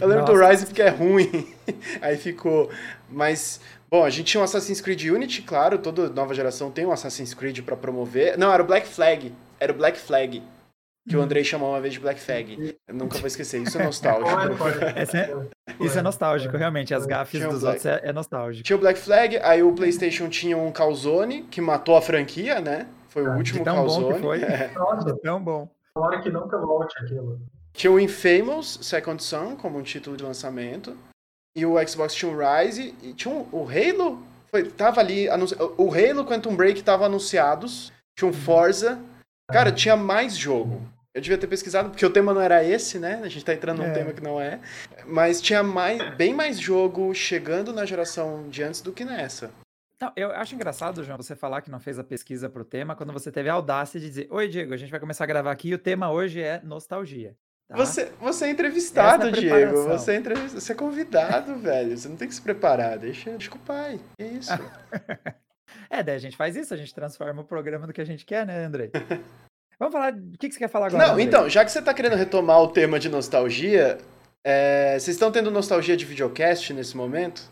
Eu 0.01 0.09
lembro 0.09 0.27
Nossa. 0.27 0.33
do 0.33 0.47
Rise 0.47 0.67
porque 0.67 0.83
é 0.83 0.89
ruim. 0.89 1.55
Aí 2.03 2.17
ficou. 2.17 2.69
Mas, 3.09 3.61
bom, 3.89 4.05
a 4.05 4.11
gente 4.11 4.33
tinha 4.33 4.41
um 4.41 4.45
Assassin's 4.45 4.81
Creed 4.81 5.05
Unity, 5.05 5.43
claro, 5.43 5.79
toda 5.79 6.09
nova 6.09 6.35
geração 6.35 6.69
tem 6.73 6.85
um 6.85 6.91
Assassin's 6.91 7.33
Creed 7.33 7.61
para 7.61 7.77
promover. 7.77 8.37
Não, 8.37 8.53
era 8.53 8.61
o 8.61 8.67
Black 8.67 8.89
Flag. 8.89 9.33
Era 9.61 9.73
o 9.73 9.77
Black 9.77 9.99
Flag. 10.01 10.43
Que 11.09 11.17
o 11.17 11.21
Andrei 11.21 11.45
chamou 11.45 11.71
uma 11.71 11.81
vez 11.81 11.95
de 11.95 12.01
Black 12.01 12.21
Flag. 12.21 12.77
Eu 12.89 12.95
nunca 12.95 13.17
vou 13.19 13.29
esquecer, 13.29 13.63
isso 13.63 13.79
é 13.79 13.85
nostálgico. 13.85 14.65
é, 15.15 15.85
isso 15.85 15.99
é 15.99 16.03
nostálgico, 16.03 16.57
realmente. 16.57 16.93
As 16.93 17.07
gafes 17.07 17.41
dos 17.41 17.61
Black... 17.61 17.67
outros 17.67 17.87
é, 17.87 18.09
é, 18.09 18.13
nostálgico. 18.13 18.65
Tinha 18.65 18.77
o 18.77 18.81
Black 18.81 18.99
Flag, 18.99 19.37
aí 19.39 19.63
o 19.63 19.73
PlayStation 19.73 20.29
tinha 20.29 20.59
um 20.59 20.73
Calzone, 20.73 21.45
que 21.45 21.61
matou 21.61 21.97
a 21.97 22.03
franquia, 22.03 22.61
né? 22.61 22.89
Foi 23.09 23.23
o 23.23 23.31
ah, 23.31 23.37
último 23.37 23.65
tão 23.65 23.77
Calzone. 23.77 24.05
Bom 24.05 24.13
que 24.15 24.21
foi. 24.21 24.43
É. 24.43 24.71
Nossa, 24.75 25.17
tão 25.23 25.41
bom. 25.41 25.71
Tomara 25.95 26.21
que 26.21 26.29
nunca 26.29 26.59
volte 26.59 26.99
aquilo. 26.99 27.41
Tinha 27.73 27.91
o 27.91 28.01
Infamous 28.01 28.81
Second 28.83 29.23
Son 29.23 29.57
como 29.57 29.79
um 29.79 29.83
título 29.83 30.17
de 30.17 30.25
lançamento. 30.25 30.97
E 31.57 31.65
o 31.65 31.77
Xbox 31.87 32.15
tinha 32.15 32.31
o 32.31 32.37
Rise. 32.37 32.95
E 33.03 33.15
tinha 33.15 33.33
um, 33.33 33.47
o 33.53 33.67
Halo. 33.67 34.23
Foi, 34.51 34.65
tava 34.65 35.01
ali. 35.01 35.29
O 35.79 35.91
Halo 35.95 36.27
Quantum 36.27 36.57
Break 36.57 36.83
tava 36.83 37.07
anunciados. 37.07 37.93
Tinha 38.19 38.29
um 38.29 38.35
uhum. 38.35 38.39
Forza. 38.39 38.99
Cara, 39.51 39.71
tinha 39.71 39.97
mais 39.97 40.37
jogo. 40.37 40.83
Eu 41.17 41.23
devia 41.23 41.39
ter 41.39 41.47
pesquisado, 41.47 41.89
porque 41.89 42.05
o 42.05 42.11
tema 42.11 42.35
não 42.35 42.43
era 42.43 42.62
esse, 42.62 42.99
né? 42.99 43.23
A 43.25 43.29
gente 43.31 43.43
tá 43.43 43.55
entrando 43.55 43.79
num 43.79 43.87
é. 43.87 43.91
tema 43.91 44.12
que 44.12 44.23
não 44.23 44.39
é. 44.39 44.61
Mas 45.07 45.41
tinha 45.41 45.62
mais, 45.62 46.14
bem 46.14 46.35
mais 46.35 46.61
jogo 46.61 47.14
chegando 47.14 47.73
na 47.73 47.87
geração 47.87 48.51
de 48.51 48.62
antes 48.62 48.83
do 48.83 48.93
que 48.93 49.03
nessa. 49.03 49.51
Não, 49.99 50.12
eu 50.14 50.31
acho 50.33 50.55
engraçado, 50.55 51.03
João, 51.03 51.17
você 51.17 51.35
falar 51.35 51.62
que 51.62 51.71
não 51.71 51.81
fez 51.81 51.99
a 51.99 52.05
pesquisa 52.05 52.51
pro 52.51 52.67
tema 52.67 52.95
quando 52.95 53.14
você 53.14 53.33
teve 53.33 53.49
a 53.49 53.55
audácia 53.55 53.99
de 53.99 54.09
dizer: 54.09 54.29
Oi, 54.31 54.47
Diego, 54.47 54.75
a 54.75 54.77
gente 54.77 54.91
vai 54.91 55.01
começar 55.01 55.25
a 55.25 55.27
gravar 55.27 55.53
aqui 55.53 55.71
e 55.71 55.75
o 55.75 55.79
tema 55.79 56.12
hoje 56.12 56.43
é 56.43 56.61
nostalgia. 56.62 57.35
Tá? 57.67 57.77
Você, 57.77 58.12
você 58.21 58.45
é 58.45 58.51
entrevistado, 58.51 59.29
é 59.29 59.31
Diego. 59.31 59.85
Você 59.85 60.12
é, 60.12 60.17
entrevist... 60.17 60.55
você 60.55 60.73
é 60.73 60.75
convidado, 60.75 61.57
velho. 61.59 61.97
Você 61.97 62.09
não 62.11 62.17
tem 62.17 62.29
que 62.29 62.35
se 62.35 62.43
preparar. 62.43 62.99
Deixa, 62.99 63.31
deixa 63.31 63.55
o 63.55 63.59
pai. 63.59 63.99
É 64.21 64.27
isso. 64.27 64.53
é, 65.89 66.03
daí 66.03 66.17
a 66.17 66.19
gente 66.19 66.37
faz 66.37 66.57
isso, 66.57 66.75
a 66.75 66.77
gente 66.77 66.95
transforma 66.95 67.41
o 67.41 67.47
programa 67.47 67.87
do 67.87 67.93
que 67.95 68.03
a 68.03 68.07
gente 68.07 68.27
quer, 68.27 68.45
né, 68.45 68.67
André? 68.67 68.91
Vamos 69.79 69.93
falar. 69.93 70.12
O 70.12 70.39
que, 70.39 70.49
que 70.49 70.55
você 70.55 70.59
quer 70.59 70.68
falar 70.68 70.87
agora? 70.87 71.09
Não, 71.09 71.20
então, 71.20 71.49
já 71.49 71.64
que 71.64 71.70
você 71.70 71.81
está 71.81 71.93
querendo 71.93 72.16
retomar 72.16 72.61
o 72.61 72.68
tema 72.68 72.99
de 72.99 73.09
nostalgia, 73.09 73.99
é... 74.45 74.99
vocês 74.99 75.16
estão 75.16 75.31
tendo 75.31 75.51
nostalgia 75.51 75.97
de 75.97 76.05
videocast 76.05 76.72
nesse 76.72 76.97
momento? 76.97 77.51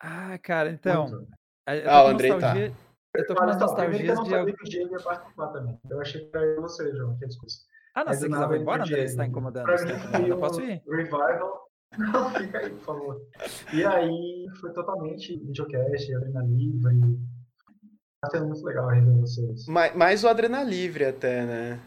Ah, 0.00 0.38
cara, 0.38 0.70
então. 0.70 1.26
Ah, 1.66 2.04
o 2.04 2.08
Andrei 2.08 2.30
tá. 2.30 2.36
nostalgia... 2.36 2.70
tá. 2.70 2.84
Eu 3.14 3.26
tô 3.26 3.34
com 3.34 3.44
umas 3.44 3.58
nostalgias 3.60 4.20
de. 4.24 4.32
Eu 4.32 4.46
que 4.46 4.52
o 4.52 4.68
Diego 4.68 4.96
ia 4.96 5.02
participar 5.02 5.46
também. 5.48 5.78
Eu 5.88 6.00
achei 6.00 6.20
que 6.20 6.36
era 6.36 6.60
você, 6.60 6.94
João, 6.96 7.16
que 7.16 7.24
é 7.24 7.28
Ah, 7.94 8.04
não, 8.04 8.12
você 8.12 8.28
quiser 8.28 8.50
ir 8.50 8.60
embora, 8.60 8.82
André, 8.82 9.06
você 9.06 9.16
tá 9.16 9.26
incomodando. 9.26 9.68
Eu 10.26 10.38
posso 10.38 10.60
ir. 10.60 10.82
Revival. 10.88 11.64
Não, 11.96 12.28
fica 12.30 12.58
aí, 12.58 12.70
por 12.70 12.80
favor. 12.80 13.20
E 13.72 13.84
aí 13.84 14.46
foi 14.60 14.72
totalmente 14.72 15.38
videocast, 15.38 16.12
adrenalina, 16.12 16.90
Tá 16.90 16.90
sendo 18.30 18.46
muito 18.46 18.64
legal 18.64 18.88
rever 18.88 19.20
vocês. 19.20 19.66
Mais, 19.66 19.94
mais 19.94 20.24
o 20.24 20.28
Adrenalivre 20.28 21.04
até, 21.04 21.44
né? 21.44 21.80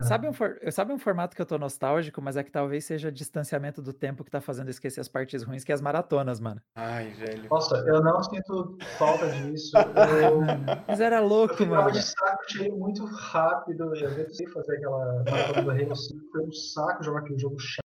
Sabe 0.00 0.28
um, 0.28 0.32
for... 0.32 0.60
sabe 0.70 0.92
um 0.92 0.98
formato 0.98 1.34
que 1.34 1.42
eu 1.42 1.46
tô 1.46 1.58
nostálgico, 1.58 2.22
mas 2.22 2.36
é 2.36 2.44
que 2.44 2.52
talvez 2.52 2.84
seja 2.84 3.10
distanciamento 3.10 3.82
do 3.82 3.92
tempo 3.92 4.22
que 4.22 4.30
tá 4.30 4.40
fazendo 4.40 4.68
esquecer 4.68 5.00
as 5.00 5.08
partes 5.08 5.42
ruins, 5.42 5.64
que 5.64 5.72
é 5.72 5.74
as 5.74 5.80
maratonas, 5.80 6.38
mano. 6.38 6.60
Ai, 6.76 7.10
velho. 7.10 7.48
Nossa, 7.50 7.76
eu 7.78 8.00
não 8.00 8.22
sinto 8.22 8.78
falta 8.96 9.28
disso. 9.28 9.72
Eu... 10.22 10.40
mas 10.86 11.00
era 11.00 11.18
louco, 11.18 11.64
eu 11.64 11.66
mano. 11.66 11.88
Eu 11.88 11.92
de 11.92 12.02
saco 12.02 12.44
cheio 12.48 12.76
muito 12.76 13.04
rápido. 13.06 13.92
Eu 13.96 14.14
tentei 14.14 14.46
fazer 14.48 14.76
aquela 14.76 15.24
maratona 15.28 15.62
do 15.62 15.70
Halo 15.70 15.96
5. 15.96 16.20
Foi 16.30 16.44
um 16.44 16.52
saco 16.52 17.02
jogar 17.02 17.20
aquele 17.20 17.38
jogo 17.40 17.58
chato. 17.58 17.82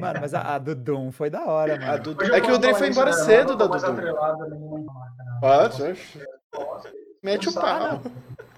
Mano, 0.00 0.20
mas 0.20 0.32
a, 0.32 0.54
a 0.54 0.58
do 0.58 0.74
Doom 0.74 1.12
foi 1.12 1.28
da 1.28 1.44
hora, 1.44 1.78
mano. 1.78 2.16
É 2.34 2.40
que 2.40 2.50
o 2.50 2.58
Dre 2.58 2.74
foi 2.74 2.88
embora 2.88 3.12
cedo 3.12 3.54
da 3.54 3.66
do 3.66 3.78
Doom. 3.78 4.86
Pode, 5.42 5.98
Mete 7.20 7.48
o 7.48 7.52
pau. 7.52 8.00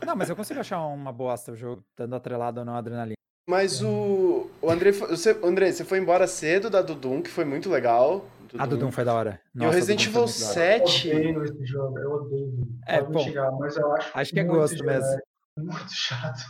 Não, 0.05 0.15
mas 0.15 0.29
eu 0.29 0.37
consigo 0.37 0.61
achar 0.61 0.85
uma 0.85 1.11
bosta 1.11 1.53
o 1.53 1.57
jogo, 1.57 1.83
dando 1.97 2.15
atrelado 2.15 2.61
ou 2.61 2.67
não 2.67 2.77
adrenalina. 2.77 3.15
Mas 3.49 3.81
o, 3.81 4.51
o 4.61 4.71
André, 4.71 4.93
você, 4.93 5.31
André, 5.43 5.73
você 5.73 5.83
foi 5.83 5.99
embora 5.99 6.27
cedo 6.27 6.69
da 6.69 6.83
Dudum, 6.83 7.23
que 7.23 7.31
foi 7.31 7.47
muito 7.47 7.71
legal. 7.71 8.27
A 8.59 8.67
Dudum 8.67 8.93
foi 8.93 9.03
da 9.03 9.15
hora. 9.15 9.41
Nossa, 9.55 9.67
e 9.67 9.71
o 9.71 9.75
Resident 9.75 10.07
Evil 10.07 10.29
7. 10.29 11.09
Eu 11.09 11.17
odeio 11.17 11.45
esse 11.45 11.67
jogo, 11.67 11.99
eu 11.99 12.13
odeio. 12.13 12.69
É, 12.87 13.03
bom, 13.03 13.19
chegar, 13.19 13.51
mas 13.53 13.77
eu 13.79 13.91
acho, 13.95 14.11
acho 14.13 14.33
que 14.35 14.41
é 14.41 14.45
gosto 14.45 14.85
mesmo. 14.85 15.21
É 15.57 15.61
muito 15.63 15.91
chato. 15.91 16.43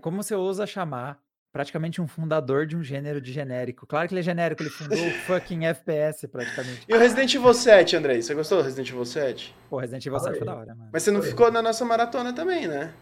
Como 0.00 0.22
você 0.22 0.34
ousa 0.34 0.66
chamar 0.66 1.20
praticamente 1.52 2.00
um 2.00 2.06
fundador 2.06 2.66
de 2.66 2.76
um 2.76 2.82
gênero 2.82 3.20
de 3.20 3.32
genérico. 3.32 3.86
Claro 3.86 4.08
que 4.08 4.14
ele 4.14 4.20
é 4.20 4.24
genérico, 4.24 4.62
ele 4.62 4.70
fundou 4.70 4.98
o 4.98 5.10
fucking 5.26 5.64
FPS 5.66 6.26
praticamente. 6.28 6.84
E 6.88 6.94
o 6.94 6.98
Resident 6.98 7.34
Evil 7.34 7.54
7, 7.54 7.96
Andrei? 7.96 8.22
Você 8.22 8.34
gostou 8.34 8.58
do 8.58 8.64
Resident 8.64 8.90
Evil 8.90 9.04
7? 9.04 9.54
Pô, 9.68 9.78
Resident 9.78 10.06
Evil 10.06 10.18
7 10.18 10.38
foi 10.38 10.46
da 10.46 10.56
hora, 10.56 10.74
mano. 10.74 10.90
Mas 10.92 11.02
você 11.02 11.10
não 11.10 11.22
ficou 11.22 11.50
na 11.50 11.62
nossa 11.62 11.84
maratona 11.84 12.32
também, 12.32 12.66
né? 12.66 12.92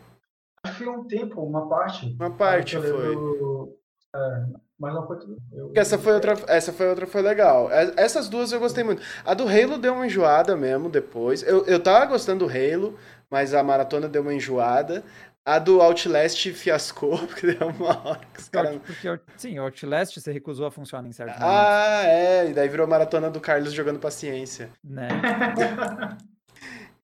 Acho 0.64 0.78
que 0.78 0.84
foi 0.84 0.92
um 0.92 1.06
tempo, 1.06 1.42
uma 1.42 1.68
parte. 1.68 2.16
Uma 2.18 2.30
parte 2.30 2.76
foi. 2.76 3.08
Lembro... 3.08 3.78
É, 4.14 4.44
mas 4.78 4.94
não 4.94 5.06
foi 5.06 5.18
tudo. 5.18 5.36
Eu... 5.52 5.72
Essa 5.74 5.98
foi 5.98 6.14
outra, 6.14 6.34
essa 6.46 6.72
foi 6.72 6.88
outra, 6.88 7.06
foi 7.06 7.20
legal. 7.20 7.70
É, 7.70 7.92
essas 7.96 8.28
duas 8.28 8.52
eu 8.52 8.60
gostei 8.60 8.84
muito. 8.84 9.02
A 9.24 9.34
do 9.34 9.44
Halo 9.44 9.78
deu 9.78 9.92
uma 9.92 10.06
enjoada 10.06 10.56
mesmo 10.56 10.88
depois. 10.88 11.42
Eu, 11.42 11.64
eu 11.66 11.80
tava 11.80 12.06
gostando 12.06 12.46
do 12.46 12.50
Halo, 12.50 12.96
mas 13.28 13.54
a 13.54 13.62
maratona 13.62 14.08
deu 14.08 14.22
uma 14.22 14.32
enjoada. 14.32 15.04
A 15.48 15.58
do 15.58 15.80
Outlast 15.80 16.52
fiascou, 16.52 17.16
porque 17.26 17.54
deu 17.54 17.68
uma 17.68 18.06
hora 18.06 18.20
que 18.34 18.38
os 18.38 18.50
caras. 18.50 18.78
Porque, 18.84 19.18
sim, 19.38 19.58
o 19.58 19.62
Outlast 19.62 20.20
você 20.20 20.30
recusou 20.30 20.66
a 20.66 20.70
funcionar 20.70 21.08
em 21.08 21.12
certo 21.12 21.40
momento. 21.40 21.46
Ah, 21.48 22.02
é. 22.04 22.50
E 22.50 22.52
daí 22.52 22.68
virou 22.68 22.86
maratona 22.86 23.30
do 23.30 23.40
Carlos 23.40 23.72
jogando 23.72 23.98
paciência. 23.98 24.68
Né? 24.84 25.08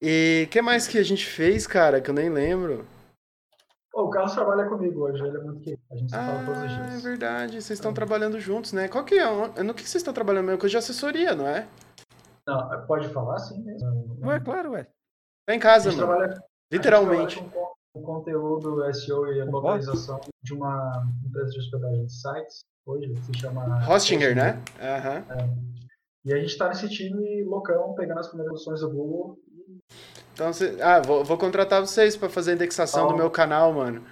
e 0.02 0.44
o 0.46 0.50
que 0.50 0.60
mais 0.60 0.86
que 0.86 0.98
a 0.98 1.02
gente 1.02 1.24
fez, 1.24 1.66
cara, 1.66 2.02
que 2.02 2.10
eu 2.10 2.14
nem 2.14 2.28
lembro? 2.28 2.86
Oh, 3.94 4.02
o 4.02 4.10
Carlos 4.10 4.34
trabalha 4.34 4.68
comigo 4.68 5.06
hoje, 5.06 5.24
ele 5.24 5.38
é 5.38 5.40
muito 5.40 5.60
querido. 5.60 5.82
A 5.90 5.96
gente 5.96 6.10
se 6.10 6.14
ah, 6.14 6.26
fala 6.26 6.44
todos 6.44 6.62
os 6.64 6.70
ah, 6.70 6.82
dias. 6.82 6.98
É 6.98 7.08
verdade, 7.08 7.62
vocês 7.62 7.78
estão 7.78 7.92
é. 7.92 7.94
trabalhando 7.94 8.38
juntos, 8.38 8.74
né? 8.74 8.88
Qual 8.88 9.04
que 9.06 9.14
é? 9.14 9.62
No 9.62 9.72
que 9.72 9.80
vocês 9.80 10.02
estão 10.02 10.12
trabalhando 10.12 10.44
mesmo? 10.44 10.60
Coisa 10.60 10.72
de 10.72 10.76
assessoria, 10.76 11.34
não 11.34 11.48
é? 11.48 11.66
Não, 12.46 12.86
pode 12.86 13.08
falar 13.08 13.38
sim 13.38 13.58
mesmo. 13.64 14.18
Ué, 14.22 14.38
claro, 14.38 14.72
ué. 14.72 14.86
Tá 15.46 15.54
em 15.54 15.58
casa, 15.58 15.90
mano. 15.90 16.06
Trabalha, 16.06 16.42
Literalmente 16.70 17.42
o 17.94 18.02
conteúdo 18.02 18.92
SEO 18.92 19.32
e 19.32 19.40
a 19.40 19.44
localização 19.44 20.20
de 20.42 20.52
uma 20.52 21.06
empresa 21.24 21.50
de 21.50 21.58
hospedagem 21.60 22.06
de 22.06 22.12
sites, 22.12 22.64
hoje 22.84 23.14
se 23.22 23.38
chama... 23.38 23.88
Hostinger, 23.88 24.34
né? 24.34 24.60
Uhum. 24.80 25.38
É. 25.38 25.74
E 26.24 26.32
a 26.32 26.36
gente 26.36 26.48
está 26.48 26.68
nesse 26.68 26.88
time 26.88 27.44
loucão, 27.44 27.94
pegando 27.94 28.18
as 28.18 28.28
primeiras 28.28 28.58
opções 28.58 28.80
do 28.80 28.90
Google. 28.90 29.38
Então, 30.32 30.52
cê... 30.52 30.76
ah, 30.82 31.00
vou, 31.00 31.24
vou 31.24 31.38
contratar 31.38 31.80
vocês 31.80 32.16
para 32.16 32.28
fazer 32.28 32.52
a 32.52 32.54
indexação 32.54 33.06
do 33.06 33.16
meu 33.16 33.30
canal, 33.30 33.72
mano. 33.72 34.02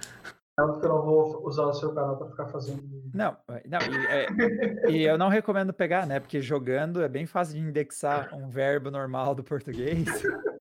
Não, 0.57 0.71
porque 0.71 0.85
eu 0.85 0.89
não 0.89 1.01
vou 1.01 1.45
usar 1.47 1.65
o 1.65 1.73
seu 1.73 1.93
canal 1.93 2.15
para 2.15 2.29
ficar 2.29 2.47
fazendo. 2.47 2.83
Não, 3.13 3.35
não 3.65 3.79
e, 3.79 4.05
é, 4.07 4.27
e, 4.91 5.03
eu 5.03 5.17
não 5.17 5.27
recomendo 5.27 5.73
pegar, 5.73 6.05
né? 6.05 6.19
Porque 6.19 6.39
jogando 6.39 7.01
é 7.01 7.09
bem 7.09 7.25
fácil 7.25 7.55
de 7.55 7.61
indexar 7.61 8.33
um 8.33 8.47
verbo 8.47 8.91
normal 8.91 9.33
do 9.33 9.43
português. 9.43 10.05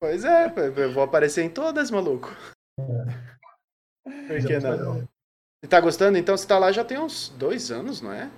Pois 0.00 0.24
é, 0.24 0.52
eu 0.76 0.92
vou 0.92 1.02
aparecer 1.02 1.42
em 1.42 1.50
todas, 1.50 1.90
maluco. 1.90 2.28
Por 2.76 4.46
que 4.46 4.58
não? 4.60 5.08
Você 5.60 5.68
tá 5.68 5.80
gostando? 5.80 6.16
Então 6.16 6.36
você 6.36 6.46
tá 6.46 6.58
lá 6.58 6.70
já 6.70 6.84
tem 6.84 6.98
uns 6.98 7.30
dois 7.30 7.70
anos, 7.70 8.00
não 8.00 8.12
é? 8.12 8.30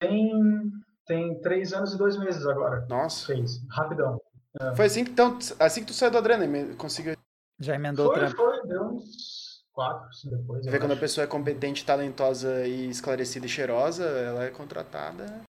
Tem, 0.00 0.72
tem 1.06 1.40
três 1.40 1.72
anos 1.72 1.94
e 1.94 1.98
dois 1.98 2.18
meses 2.18 2.44
agora. 2.44 2.84
Nossa. 2.88 3.26
Fez, 3.26 3.64
rapidão. 3.70 4.20
É. 4.60 4.74
Foi 4.74 4.86
assim 4.86 5.04
que, 5.04 5.12
então, 5.12 5.38
assim 5.60 5.80
que 5.82 5.86
tu 5.86 5.92
saiu 5.92 6.10
do 6.10 6.18
Adrena, 6.18 6.74
conseguiu. 6.74 7.16
Já 7.60 7.76
emendou 7.76 8.12
foi, 8.12 8.24
outra. 8.24 8.36
Foi, 8.36 8.66
deu 8.66 8.82
uns 8.82 9.64
quatro, 9.72 10.08
assim, 10.08 10.28
depois. 10.28 10.64
Você 10.64 10.70
vê 10.70 10.78
quando 10.80 10.94
a 10.94 10.96
pessoa 10.96 11.24
é 11.24 11.28
competente, 11.28 11.84
talentosa 11.84 12.66
e 12.66 12.88
esclarecida 12.88 13.46
e 13.46 13.48
cheirosa, 13.48 14.04
ela 14.04 14.44
é 14.44 14.50
contratada 14.50 15.44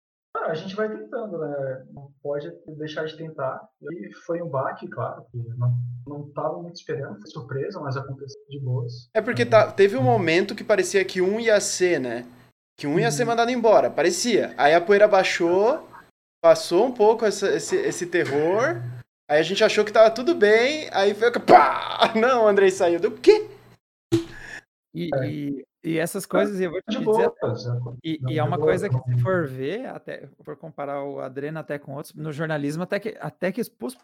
a 0.50 0.56
gente 0.56 0.76
vai 0.76 0.90
tentando, 0.90 1.38
né? 1.38 1.86
Não 1.92 2.12
pode 2.22 2.52
deixar 2.78 3.06
de 3.06 3.16
tentar. 3.16 3.68
E 3.82 4.14
foi 4.26 4.42
um 4.42 4.50
baque, 4.50 4.88
claro, 4.88 5.24
que 5.32 5.38
não, 5.58 5.74
não 6.08 6.30
tava 6.32 6.62
muito 6.62 6.76
esperando, 6.76 7.20
foi 7.20 7.30
surpresa, 7.30 7.80
mas 7.80 7.96
aconteceu 7.96 8.42
de 8.50 8.60
boas. 8.60 9.10
É 9.14 9.22
porque 9.22 9.46
tá, 9.46 9.72
teve 9.72 9.96
um 9.96 10.04
momento 10.04 10.56
que 10.56 10.64
parecia 10.64 11.06
que 11.06 11.22
um 11.22 11.40
ia 11.40 11.60
ser, 11.60 12.00
né? 12.00 12.26
Que 12.78 12.88
um 12.88 13.00
ia 13.00 13.12
ser 13.12 13.24
uhum. 13.24 13.30
mandado 13.30 13.52
embora, 13.52 13.90
parecia. 13.90 14.54
Aí 14.58 14.74
a 14.74 14.82
poeira 14.82 15.08
baixou, 15.08 15.88
passou 16.42 16.86
um 16.86 16.94
pouco 16.94 17.26
essa, 17.26 17.54
esse, 17.56 17.76
esse 17.76 18.08
terror, 18.08 18.82
aí 19.30 19.40
a 19.40 19.44
gente 19.44 19.64
achou 19.64 19.86
que 19.86 19.94
tava 19.94 20.10
tudo 20.10 20.34
bem, 20.34 20.90
aí 20.92 21.14
foi 21.14 21.32
pá! 21.32 22.14
Não, 22.20 22.46
o 22.46 22.48
Andrei 22.48 22.72
saiu. 22.72 23.00
Do 23.00 23.12
quê? 23.12 23.48
E, 24.94 25.10
e, 25.24 25.66
E 25.84 25.98
essas 25.98 26.26
coisas, 26.26 26.60
eu 26.60 26.72
vou 26.72 26.82
te 26.82 26.98
dizer, 26.98 27.32
e, 28.04 28.20
e 28.28 28.38
é 28.38 28.44
uma 28.44 28.58
coisa 28.58 28.90
que 28.90 28.98
se 28.98 29.22
for 29.22 29.48
ver, 29.48 29.86
até 29.86 30.28
for 30.44 30.58
comparar 30.58 31.04
o 31.04 31.20
Adrena 31.22 31.62
até 31.62 31.80
com 31.80 31.94
outros, 31.94 32.14
no 32.14 32.34
jornalismo, 32.34 32.84
até 32.84 33.00
que, 33.00 33.18
até 33.22 33.50
que 33.50 33.62
expus 33.62 33.98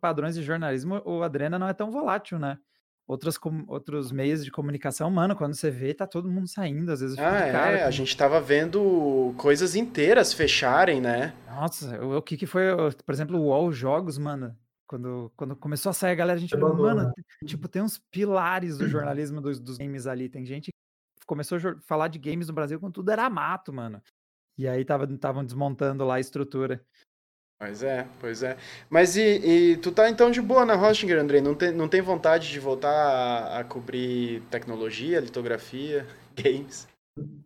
padrões 0.00 0.36
de 0.36 0.42
jornalismo, 0.42 1.02
o 1.04 1.22
Adrena 1.24 1.58
não 1.58 1.68
é 1.68 1.74
tão 1.74 1.90
volátil, 1.90 2.38
né? 2.38 2.56
Outros, 3.04 3.36
outros 3.66 4.12
meios 4.12 4.44
de 4.44 4.50
comunicação, 4.50 5.10
mano, 5.10 5.34
quando 5.34 5.54
você 5.54 5.70
vê, 5.70 5.92
tá 5.92 6.06
todo 6.06 6.30
mundo 6.30 6.46
saindo, 6.46 6.92
às 6.92 7.00
vezes. 7.00 7.18
Ah, 7.18 7.46
é, 7.46 7.82
a 7.82 7.90
gente 7.90 8.16
tava 8.16 8.40
vendo 8.40 9.34
coisas 9.38 9.74
inteiras 9.74 10.32
fecharem, 10.32 11.00
né? 11.00 11.32
Nossa, 11.48 12.00
o, 12.04 12.18
o 12.18 12.22
que 12.22 12.36
que 12.36 12.46
foi, 12.46 12.64
por 13.04 13.12
exemplo, 13.12 13.38
o 13.38 13.46
UOL 13.46 13.72
Jogos, 13.72 14.18
mano, 14.18 14.54
quando, 14.86 15.32
quando 15.36 15.56
começou 15.56 15.90
a 15.90 15.92
sair 15.92 16.12
a 16.12 16.14
galera, 16.14 16.38
a 16.38 16.40
gente 16.40 16.50
falou, 16.50 16.76
mano, 16.76 17.04
né? 17.04 17.12
tipo, 17.44 17.66
tem 17.66 17.82
uns 17.82 17.98
pilares 17.98 18.78
do 18.78 18.86
jornalismo 18.88 19.40
dos, 19.40 19.58
dos 19.58 19.78
games 19.78 20.06
ali. 20.06 20.28
Tem 20.28 20.44
gente 20.46 20.70
começou 21.28 21.58
a 21.58 21.80
falar 21.82 22.08
de 22.08 22.18
games 22.18 22.48
no 22.48 22.54
Brasil 22.54 22.80
quando 22.80 22.94
tudo 22.94 23.10
era 23.10 23.28
mato, 23.28 23.72
mano. 23.72 24.02
E 24.56 24.66
aí 24.66 24.80
estavam 24.80 25.44
desmontando 25.44 26.04
lá 26.04 26.16
a 26.16 26.20
estrutura. 26.20 26.84
Pois 27.60 27.82
é, 27.82 28.08
pois 28.20 28.42
é. 28.42 28.56
Mas 28.88 29.16
e, 29.16 29.72
e, 29.72 29.76
tu 29.78 29.92
tá 29.92 30.08
então 30.08 30.30
de 30.30 30.40
boa 30.40 30.64
na 30.64 30.74
Hostinger, 30.74 31.20
Andrei? 31.20 31.40
Não 31.40 31.54
tem, 31.54 31.72
não 31.72 31.88
tem 31.88 32.00
vontade 32.00 32.48
de 32.48 32.58
voltar 32.58 32.90
a, 32.90 33.60
a 33.60 33.64
cobrir 33.64 34.42
tecnologia, 34.50 35.20
litografia, 35.20 36.06
games? 36.34 36.88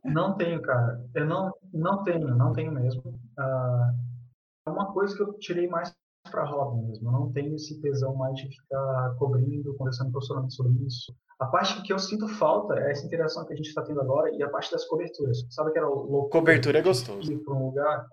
Não 0.04 0.36
tenho, 0.36 0.60
cara. 0.60 1.02
Eu 1.14 1.26
não, 1.26 1.52
não 1.72 2.02
tenho, 2.04 2.28
não 2.36 2.52
tenho 2.52 2.72
mesmo. 2.72 3.02
Uh, 3.38 3.96
é 4.66 4.70
uma 4.70 4.92
coisa 4.92 5.16
que 5.16 5.22
eu 5.22 5.32
tirei 5.38 5.66
mais 5.66 5.94
para 6.30 6.44
hobby 6.44 6.86
mesmo. 6.86 7.08
Eu 7.08 7.12
não 7.12 7.32
tenho 7.32 7.54
esse 7.56 7.80
tesão 7.80 8.14
mais 8.14 8.36
de 8.36 8.48
ficar 8.48 9.14
cobrindo, 9.18 9.74
conversando 9.76 10.12
profissionalmente 10.12 10.54
sobre 10.54 10.74
isso. 10.84 11.14
A 11.42 11.46
parte 11.46 11.82
que 11.82 11.92
eu 11.92 11.98
sinto 11.98 12.28
falta 12.28 12.78
é 12.78 12.92
essa 12.92 13.04
interação 13.04 13.44
que 13.44 13.52
a 13.52 13.56
gente 13.56 13.66
está 13.66 13.82
tendo 13.82 14.00
agora 14.00 14.30
e 14.32 14.40
a 14.44 14.48
parte 14.48 14.70
das 14.70 14.84
coberturas. 14.84 15.44
Sabe 15.50 15.72
que 15.72 15.78
era 15.78 15.88
louco? 15.88 16.30
Cobertura 16.30 16.78
é 16.78 16.82
gostoso. 16.82 17.32
Ir 17.32 17.38
para 17.38 17.52
um 17.52 17.66
lugar, 17.66 18.06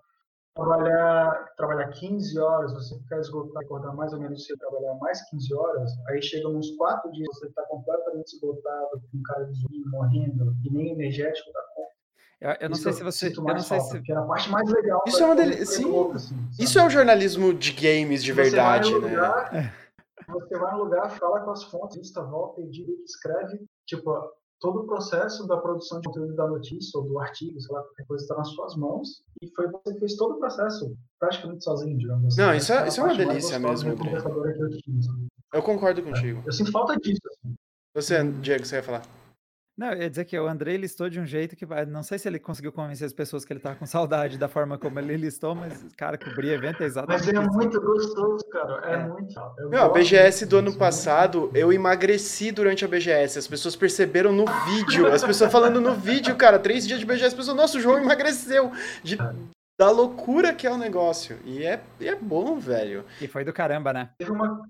trabalhar, 0.56 1.46
trabalhar 1.56 1.90
15 1.90 2.40
horas, 2.40 2.74
você 2.74 2.98
ficar 2.98 3.20
esgotado, 3.20 3.60
acordar 3.60 3.94
mais 3.94 4.14
ou 4.14 4.20
menos, 4.20 4.44
você 4.44 4.58
trabalhar 4.58 4.96
mais 4.96 5.22
15 5.30 5.54
horas, 5.54 5.92
aí 6.08 6.20
chega 6.24 6.50
uns 6.50 6.76
4 6.76 7.12
dias, 7.12 7.28
você 7.38 7.46
está 7.46 7.62
completamente 7.68 8.34
esgotado, 8.34 9.00
com 9.12 9.18
um 9.20 9.22
cara 9.22 9.46
de 9.46 9.54
zumbi 9.60 9.80
morrendo, 9.86 10.56
e 10.66 10.74
nem 10.74 10.94
energético 10.94 11.52
tá 11.52 11.62
com. 11.76 11.88
Eu, 12.42 12.56
eu 12.62 12.70
não 12.70 12.78
sei 12.78 12.94
se 12.94 13.04
você. 13.04 13.28
Eu 13.28 13.44
não 13.44 13.60
sei 13.60 13.80
se... 13.80 14.02
Que 14.02 14.12
era 14.12 14.22
a 14.22 14.26
parte 14.26 14.50
mais 14.50 14.68
legal. 14.72 15.04
Isso 15.06 15.22
é 15.22 15.26
uma 15.28 15.36
delícia. 15.36 15.66
Sim. 15.66 16.12
assim, 16.16 16.36
Isso 16.58 16.80
é 16.80 16.84
o 16.84 16.90
jornalismo 16.90 17.54
de 17.54 17.74
games 17.74 18.24
de 18.24 18.34
verdade, 18.34 18.92
né? 18.92 19.10
Lugar, 19.10 19.74
você 20.30 20.58
vai 20.58 20.74
no 20.74 20.84
lugar, 20.84 21.10
fala 21.12 21.42
com 21.42 21.52
as 21.52 21.64
fontes, 21.64 21.98
lista, 21.98 22.24
volta, 22.24 22.62
edita, 22.62 22.92
escreve, 23.04 23.66
tipo, 23.86 24.14
todo 24.60 24.82
o 24.82 24.86
processo 24.86 25.48
da 25.48 25.58
produção 25.58 26.00
de 26.02 26.08
conteúdo 26.08 26.36
da 26.36 26.48
notícia 26.48 27.00
ou 27.00 27.06
do 27.06 27.20
artigo, 27.20 27.60
sei 27.60 27.74
lá, 27.74 27.82
qualquer 27.82 28.06
coisa 28.06 28.24
está 28.24 28.36
nas 28.36 28.50
suas 28.50 28.76
mãos 28.76 29.24
e 29.42 29.48
foi 29.56 29.68
você 29.68 29.94
que 29.94 30.00
fez 30.00 30.16
todo 30.16 30.36
o 30.36 30.40
processo 30.40 30.96
praticamente 31.20 31.64
sozinho, 31.64 31.98
digamos 31.98 32.26
assim. 32.26 32.42
Não, 32.42 32.54
isso 32.54 32.74
é, 32.74 32.88
isso 32.88 33.00
é 33.00 33.04
uma 33.04 33.16
delícia 33.16 33.60
mesmo, 33.60 33.92
André. 33.92 34.18
Eu, 34.18 35.60
eu 35.60 35.64
concordo 35.64 36.04
contigo. 36.04 36.44
Eu 36.46 36.52
sinto 36.52 36.72
falta 36.72 36.96
disso. 36.98 37.22
Assim. 37.28 37.56
Você, 37.96 38.32
Diego, 38.42 38.66
você 38.66 38.76
ia 38.76 38.84
falar? 38.84 39.02
Não, 39.80 39.94
eu 39.94 40.02
ia 40.02 40.10
dizer 40.10 40.26
que 40.26 40.38
o 40.38 40.46
Andrei 40.46 40.76
listou 40.76 41.10
de 41.10 41.22
um 41.22 41.26
jeito 41.26 41.56
que 41.56 41.66
não 41.88 42.04
sei 42.04 42.20
se 42.20 42.28
ele 42.28 42.38
conseguiu 42.38 42.70
convencer 42.70 43.08
as 43.08 43.14
pessoas 43.14 43.46
que 43.46 43.54
ele 43.54 43.62
tava 43.62 43.78
com 43.78 43.86
saudade 43.86 44.38
da 44.38 44.50
forma 44.50 44.78
como 44.78 45.00
ele 45.00 45.16
listou, 45.16 45.56
mas, 45.56 45.86
cara, 45.96 46.18
cobrir 46.18 46.50
evento 46.50 46.84
é 46.84 46.86
exatamente. 46.86 47.34
Mas 47.34 47.34
é 47.34 47.48
muito 47.48 47.80
gostoso, 47.80 48.44
cara. 48.52 48.82
É, 48.84 48.94
é. 48.96 49.08
muito. 49.08 49.34
Meu, 49.70 49.84
a 49.84 49.88
BGS 49.88 50.46
do 50.48 50.58
ano 50.58 50.76
passado, 50.76 51.50
eu 51.56 51.72
emagreci 51.72 52.52
durante 52.52 52.84
a 52.84 52.90
BGS. 52.90 53.40
As 53.40 53.48
pessoas 53.48 53.74
perceberam 53.74 54.34
no 54.34 54.44
vídeo. 54.66 55.08
As 55.08 55.24
pessoas 55.24 55.50
falando 55.50 55.80
no 55.80 55.94
vídeo, 55.94 56.36
cara, 56.36 56.60
três 56.60 56.86
dias 56.86 57.00
de 57.00 57.06
BGS, 57.06 57.28
as 57.28 57.34
pessoas, 57.34 57.56
nossa, 57.56 57.78
o 57.78 57.82
João 57.82 58.00
emagreceu. 58.00 58.74
De, 59.02 59.18
da 59.80 59.90
loucura 59.90 60.54
que 60.54 60.68
é 60.68 60.72
o 60.72 60.78
negócio. 60.78 61.38
E 61.46 61.64
é, 61.64 61.80
e 62.02 62.10
é 62.10 62.16
bom, 62.16 62.60
velho. 62.60 63.06
E 63.22 63.30
foi 63.30 63.46
do 63.46 63.54
caramba, 63.54 63.94
né? 63.94 64.10
Teve 64.18 64.32
uma, 64.32 64.62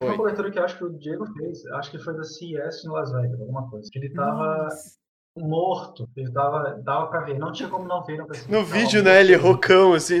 foi. 0.00 0.08
Uma 0.08 0.16
cobertura 0.16 0.50
que 0.50 0.58
eu 0.58 0.64
acho 0.64 0.78
que 0.78 0.84
o 0.84 0.98
Diego 0.98 1.26
fez, 1.34 1.66
acho 1.66 1.90
que 1.90 1.98
foi 1.98 2.14
da 2.14 2.24
CES 2.24 2.84
em 2.84 2.88
Las 2.88 3.12
Vegas, 3.12 3.40
alguma 3.40 3.68
coisa. 3.68 3.88
Que 3.90 3.98
ele 3.98 4.12
tava 4.14 4.64
Nossa. 4.64 4.98
morto, 5.36 6.08
ele 6.16 6.30
tava, 6.32 6.80
dava 6.82 7.08
pra 7.08 7.20
ver, 7.22 7.38
não 7.38 7.52
tinha 7.52 7.68
como 7.68 7.86
não 7.86 8.04
ver. 8.04 8.18
Não 8.18 8.26
no 8.48 8.64
vídeo, 8.64 9.02
né, 9.02 9.20
ele 9.20 9.34
rocão, 9.34 9.94
assim. 9.94 10.20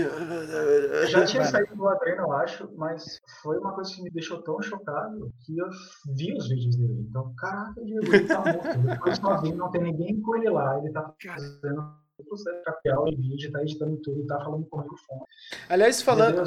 Já 1.08 1.24
tinha 1.24 1.44
saído 1.46 1.76
do 1.76 1.88
Adreno, 1.88 2.22
eu 2.22 2.32
acho, 2.32 2.68
mas 2.76 3.20
foi 3.42 3.56
uma 3.58 3.72
coisa 3.72 3.94
que 3.94 4.02
me 4.02 4.10
deixou 4.10 4.42
tão 4.42 4.60
chocado 4.60 5.32
que 5.44 5.56
eu 5.56 5.68
vi 6.16 6.36
os 6.36 6.48
vídeos 6.48 6.76
dele. 6.76 7.06
Então, 7.08 7.32
caraca, 7.36 7.80
Diego, 7.84 8.14
ele 8.14 8.26
tá 8.26 8.40
morto. 8.40 8.78
Depois 8.78 9.16
sozinho, 9.16 9.56
não 9.56 9.70
tem 9.70 9.82
ninguém 9.82 10.20
com 10.20 10.36
ele 10.36 10.50
lá, 10.50 10.78
ele 10.78 10.92
tá 10.92 11.14
fazendo 11.24 12.07
processo 12.24 12.62
capial 12.64 13.08
em 13.08 13.16
vídeo, 13.16 13.52
tá 13.52 13.62
editando 13.62 13.96
tudo, 13.98 14.26
tá 14.26 14.38
falando 14.38 14.66
com 14.66 14.78
o 14.78 14.82
microfone. 14.82 15.20
Aliás, 15.68 16.02
falando. 16.02 16.42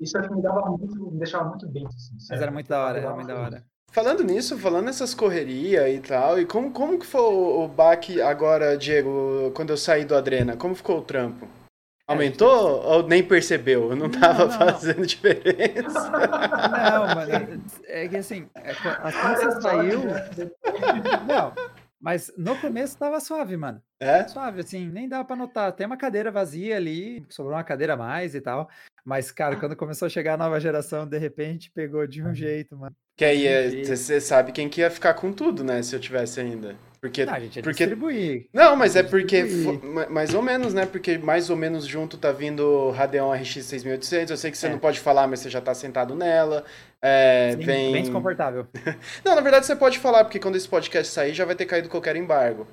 isso 0.00 0.18
aqui 0.18 0.34
me 0.34 0.42
dava 0.42 0.60
muito, 0.70 1.10
me 1.10 1.18
deixava 1.18 1.48
muito 1.48 1.68
bem. 1.68 1.86
Assim, 1.86 2.16
Mas 2.30 2.42
era 2.42 2.50
muito 2.50 2.68
da 2.68 2.84
hora, 2.84 2.98
era 2.98 3.14
muito 3.14 3.26
da 3.26 3.40
hora. 3.40 3.64
Falando 3.90 4.22
nisso, 4.22 4.58
falando 4.58 4.84
nessas 4.84 5.14
correrias 5.14 5.88
e 5.88 6.00
tal, 6.00 6.38
e 6.38 6.44
como, 6.44 6.70
como 6.70 6.98
que 6.98 7.06
foi 7.06 7.22
o, 7.22 7.64
o 7.64 7.68
baque 7.68 8.20
agora, 8.20 8.76
Diego, 8.76 9.50
quando 9.54 9.70
eu 9.70 9.78
saí 9.78 10.04
do 10.04 10.14
Adrena? 10.14 10.56
Como 10.56 10.74
ficou 10.74 10.98
o 10.98 11.02
trampo? 11.02 11.46
É, 12.08 12.12
Aumentou 12.12 12.82
é, 12.82 12.86
ou 12.86 13.02
nem 13.02 13.22
percebeu? 13.22 13.94
Não 13.94 14.10
tava 14.10 14.46
não, 14.46 14.50
não, 14.50 14.58
fazendo 14.58 14.98
não. 14.98 15.04
diferença? 15.06 16.10
Não, 16.10 17.14
mas 17.14 17.28
é, 17.84 18.04
é 18.04 18.08
que 18.08 18.16
assim, 18.16 18.46
é, 18.54 18.70
assim 18.70 19.34
você 19.34 19.60
saiu. 19.60 20.02
Não, 21.26 21.52
mas 22.00 22.32
no 22.36 22.56
começo 22.60 22.96
tava 22.96 23.20
suave, 23.20 23.56
mano. 23.56 23.82
É? 24.00 24.26
Suave, 24.28 24.60
assim, 24.60 24.88
nem 24.88 25.08
dava 25.08 25.24
pra 25.24 25.36
notar. 25.36 25.72
Tem 25.72 25.86
uma 25.86 25.96
cadeira 25.96 26.30
vazia 26.30 26.76
ali, 26.76 27.24
sobrou 27.28 27.56
uma 27.56 27.64
cadeira 27.64 27.94
a 27.94 27.96
mais 27.96 28.34
e 28.34 28.40
tal. 28.40 28.68
Mas, 29.04 29.32
cara, 29.32 29.56
quando 29.56 29.74
começou 29.74 30.06
a 30.06 30.08
chegar 30.10 30.34
a 30.34 30.36
nova 30.36 30.60
geração, 30.60 31.06
de 31.06 31.18
repente 31.18 31.70
pegou 31.70 32.06
de 32.06 32.22
um 32.22 32.34
jeito, 32.34 32.76
mano. 32.76 32.94
Que 33.16 33.24
aí 33.24 33.84
você 33.84 34.16
é, 34.16 34.20
sabe 34.20 34.52
quem 34.52 34.68
que 34.68 34.80
ia 34.80 34.90
ficar 34.90 35.14
com 35.14 35.32
tudo, 35.32 35.64
né? 35.64 35.82
Se 35.82 35.96
eu 35.96 36.00
tivesse 36.00 36.40
ainda. 36.40 36.76
Porque, 37.00 37.24
não, 37.24 37.34
a 37.34 37.40
gente 37.40 37.56
ia 37.56 37.62
porque... 37.62 37.84
distribuir. 37.84 38.46
Não, 38.52 38.74
mas 38.74 38.96
é 38.96 39.02
porque, 39.02 39.44
mais 40.10 40.34
ou 40.34 40.42
menos, 40.42 40.74
né? 40.74 40.84
Porque 40.84 41.16
mais 41.16 41.48
ou 41.48 41.56
menos 41.56 41.86
junto 41.86 42.16
tá 42.18 42.32
vindo 42.32 42.90
Radeon 42.90 43.32
RX 43.32 43.64
6800. 43.64 44.30
Eu 44.30 44.36
sei 44.36 44.50
que 44.50 44.58
você 44.58 44.66
é. 44.66 44.70
não 44.70 44.78
pode 44.78 44.98
falar, 44.98 45.26
mas 45.26 45.40
você 45.40 45.50
já 45.50 45.60
tá 45.60 45.74
sentado 45.74 46.14
nela. 46.14 46.64
É, 47.00 47.52
Sim, 47.52 47.64
vem... 47.64 47.92
Bem 47.92 48.02
desconfortável. 48.02 48.66
não, 49.24 49.34
na 49.34 49.40
verdade 49.40 49.66
você 49.66 49.76
pode 49.76 49.98
falar, 49.98 50.24
porque 50.24 50.40
quando 50.40 50.56
esse 50.56 50.68
podcast 50.68 51.12
sair 51.12 51.32
já 51.32 51.44
vai 51.44 51.54
ter 51.54 51.66
caído 51.66 51.88
qualquer 51.88 52.16
embargo. 52.16 52.66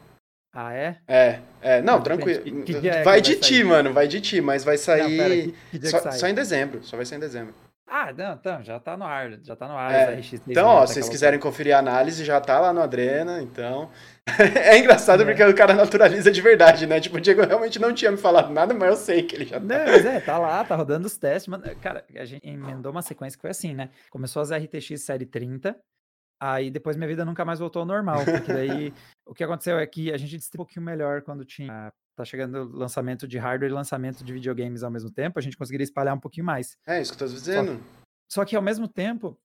Ah, 0.58 0.74
é? 0.74 0.98
É, 1.06 1.40
é. 1.62 1.82
Não, 1.82 2.02
tranquilo. 2.02 2.42
É 2.88 3.04
vai 3.04 3.20
de 3.20 3.36
ti, 3.36 3.62
mano, 3.62 3.92
vai 3.92 4.08
de 4.08 4.22
ti, 4.22 4.40
mas 4.40 4.64
vai 4.64 4.78
sair. 4.78 5.02
Não, 5.02 5.18
pera, 5.18 5.54
que, 5.70 5.80
que 5.80 5.88
só, 5.88 6.00
sai? 6.00 6.12
só 6.14 6.28
em 6.28 6.34
dezembro. 6.34 6.82
Só 6.82 6.96
vai 6.96 7.06
sair 7.06 7.18
em 7.18 7.22
dezembro. 7.22 7.54
Ah, 7.88 8.12
não, 8.12 8.34
então, 8.34 8.64
já 8.64 8.80
tá 8.80 8.98
no 8.98 9.04
ar, 9.04 9.38
já 9.44 9.56
tá 9.56 9.68
no 9.68 9.78
ar. 9.78 9.94
É, 9.94 10.20
então, 10.48 10.68
ó, 10.68 10.86
se 10.88 10.96
vocês 10.96 11.10
quiserem 11.10 11.40
conferir 11.40 11.76
a 11.76 11.80
análise, 11.80 12.26
já 12.26 12.42
tá 12.42 12.60
lá 12.60 12.74
no 12.74 12.82
Adrena, 12.82 13.42
então. 13.42 13.92
é 14.40 14.80
engraçado 14.80 15.24
é. 15.24 15.26
porque 15.26 15.44
o 15.44 15.56
cara 15.56 15.74
naturaliza 15.74 16.32
de 16.32 16.42
verdade, 16.42 16.88
né? 16.88 17.00
Tipo, 17.00 17.18
o 17.18 17.22
Diego 17.22 17.46
realmente 17.46 17.80
não 17.80 17.94
tinha 17.94 18.12
me 18.12 18.18
falado 18.18 18.52
nada, 18.52 18.74
mas 18.74 18.90
eu 18.90 18.96
sei 18.96 19.24
que 19.24 19.36
ele 19.36 19.46
já 19.46 19.60
tá. 19.60 19.66
Não, 19.66 19.86
mas 19.86 20.06
é, 20.06 20.20
tá 20.20 20.38
lá, 20.38 20.64
tá 20.66 20.76
rodando 20.76 21.06
os 21.06 21.18
testes. 21.18 21.48
Mano, 21.48 21.64
cara, 21.78 22.06
a 22.16 22.26
gente 22.26 22.48
emendou 22.48 22.92
uma 22.92 23.02
sequência 23.02 23.38
que 23.38 23.42
foi 23.42 23.52
assim, 23.52 23.74
né? 23.74 23.90
Começou 24.10 24.42
as 24.42 24.52
RTX 24.52 25.02
série 25.02 25.26
30, 25.26 25.78
aí 26.42 26.72
depois 26.72 26.98
minha 26.98 27.08
vida 27.08 27.24
nunca 27.24 27.46
mais 27.46 27.60
voltou 27.60 27.82
ao 27.82 27.86
normal, 27.86 28.26
porque 28.26 28.52
daí 28.52 28.94
o 29.28 29.34
que 29.34 29.44
aconteceu 29.44 29.78
é 29.78 29.86
que 29.86 30.12
a 30.12 30.18
gente 30.18 30.38
disse 30.38 30.50
um 30.56 30.58
pouquinho 30.58 30.86
melhor 30.86 31.22
quando 31.22 31.46
tinha 31.46 31.92
tá 32.16 32.24
chegando 32.24 32.72
lançamento 32.72 33.28
de 33.28 33.38
hardware 33.38 33.70
e 33.70 33.74
lançamento 33.74 34.24
de 34.24 34.32
videogames 34.32 34.84
ao 34.84 34.90
mesmo 34.90 35.12
tempo, 35.12 35.38
a 35.38 35.42
gente 35.42 35.58
conseguiria 35.58 35.84
espalhar 35.84 36.16
um 36.16 36.20
pouquinho 36.20 36.46
mais. 36.46 36.78
É, 36.88 37.02
isso 37.02 37.12
que 37.12 37.22
eu 37.22 37.28
tô 37.28 37.34
dizendo. 37.34 37.74
Só 37.74 38.06
só 38.28 38.46
que 38.46 38.56
ao 38.56 38.62
mesmo 38.62 38.88
tempo, 38.88 39.38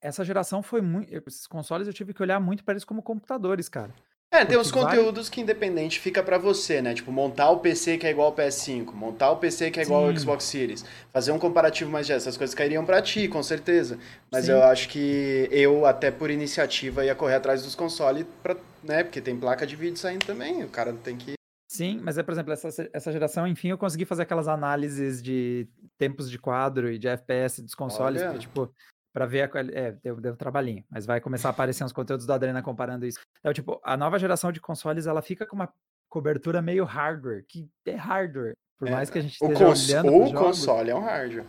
essa 0.00 0.24
geração 0.24 0.62
foi 0.62 0.80
muito. 0.80 1.12
Esses 1.28 1.46
consoles 1.46 1.86
eu 1.86 1.92
tive 1.92 2.14
que 2.14 2.22
olhar 2.22 2.40
muito 2.40 2.64
para 2.64 2.72
eles 2.72 2.84
como 2.84 3.02
computadores, 3.02 3.68
cara. 3.68 3.92
É, 4.32 4.46
tem 4.46 4.56
uns 4.56 4.72
conteúdos 4.72 5.28
vai... 5.28 5.34
que 5.34 5.40
independente 5.42 6.00
fica 6.00 6.22
para 6.22 6.38
você, 6.38 6.80
né? 6.80 6.94
Tipo, 6.94 7.12
montar 7.12 7.50
o 7.50 7.58
PC 7.58 7.98
que 7.98 8.06
é 8.06 8.10
igual 8.10 8.28
ao 8.28 8.34
PS5, 8.34 8.94
montar 8.94 9.30
o 9.30 9.36
PC 9.36 9.70
que 9.70 9.78
é 9.78 9.82
igual 9.82 10.06
Sim. 10.06 10.08
ao 10.08 10.18
Xbox 10.18 10.44
Series, 10.44 10.84
fazer 11.12 11.32
um 11.32 11.38
comparativo 11.38 11.90
mais 11.90 12.06
direto, 12.06 12.22
essas 12.22 12.38
coisas 12.38 12.54
cairiam 12.54 12.82
para 12.82 13.02
ti, 13.02 13.28
com 13.28 13.42
certeza. 13.42 13.98
Mas 14.30 14.46
Sim. 14.46 14.52
eu 14.52 14.62
acho 14.62 14.88
que 14.88 15.48
eu, 15.50 15.84
até 15.84 16.10
por 16.10 16.30
iniciativa, 16.30 17.04
ia 17.04 17.14
correr 17.14 17.34
atrás 17.34 17.62
dos 17.62 17.74
consoles, 17.74 18.24
pra, 18.42 18.56
né? 18.82 19.04
Porque 19.04 19.20
tem 19.20 19.36
placa 19.36 19.66
de 19.66 19.76
vídeo 19.76 19.98
saindo 19.98 20.24
também, 20.24 20.64
o 20.64 20.68
cara 20.68 20.94
tem 20.94 21.14
que 21.14 21.34
Sim, 21.68 22.00
mas 22.02 22.18
é, 22.18 22.22
por 22.22 22.32
exemplo, 22.32 22.52
essa, 22.52 22.68
essa 22.92 23.12
geração, 23.12 23.46
enfim, 23.46 23.68
eu 23.68 23.78
consegui 23.78 24.04
fazer 24.04 24.22
aquelas 24.22 24.46
análises 24.46 25.22
de 25.22 25.66
tempos 25.96 26.30
de 26.30 26.38
quadro 26.38 26.90
e 26.90 26.98
de 26.98 27.08
FPS 27.08 27.62
dos 27.62 27.74
consoles, 27.74 28.22
porque, 28.22 28.40
tipo, 28.40 28.70
para 29.12 29.26
ver 29.26 29.42
a 29.42 29.60
É, 29.72 29.92
deu, 29.92 30.20
deu 30.20 30.36
trabalhinho, 30.36 30.84
mas 30.90 31.06
vai 31.06 31.20
começar 31.20 31.48
a 31.48 31.50
aparecer 31.50 31.84
uns 31.84 31.92
conteúdos 31.92 32.26
do 32.26 32.32
Adrena 32.32 32.62
comparando 32.62 33.06
isso. 33.06 33.20
Então, 33.40 33.52
tipo, 33.52 33.80
a 33.84 33.96
nova 33.96 34.18
geração 34.18 34.50
de 34.50 34.60
consoles, 34.60 35.06
ela 35.06 35.22
fica 35.22 35.46
com 35.46 35.56
uma 35.56 35.72
cobertura 36.08 36.60
meio 36.60 36.84
hardware, 36.84 37.44
que 37.48 37.68
é 37.86 37.94
hardware, 37.94 38.54
por 38.78 38.88
é, 38.88 38.90
mais 38.90 39.08
que 39.10 39.18
a 39.18 39.22
gente 39.22 39.32
esteja 39.32 39.66
cons 39.66 39.88
olhando 39.88 40.14
O 40.14 40.34
console 40.34 40.90
é 40.90 40.94
um 40.94 41.00
hardware. 41.00 41.46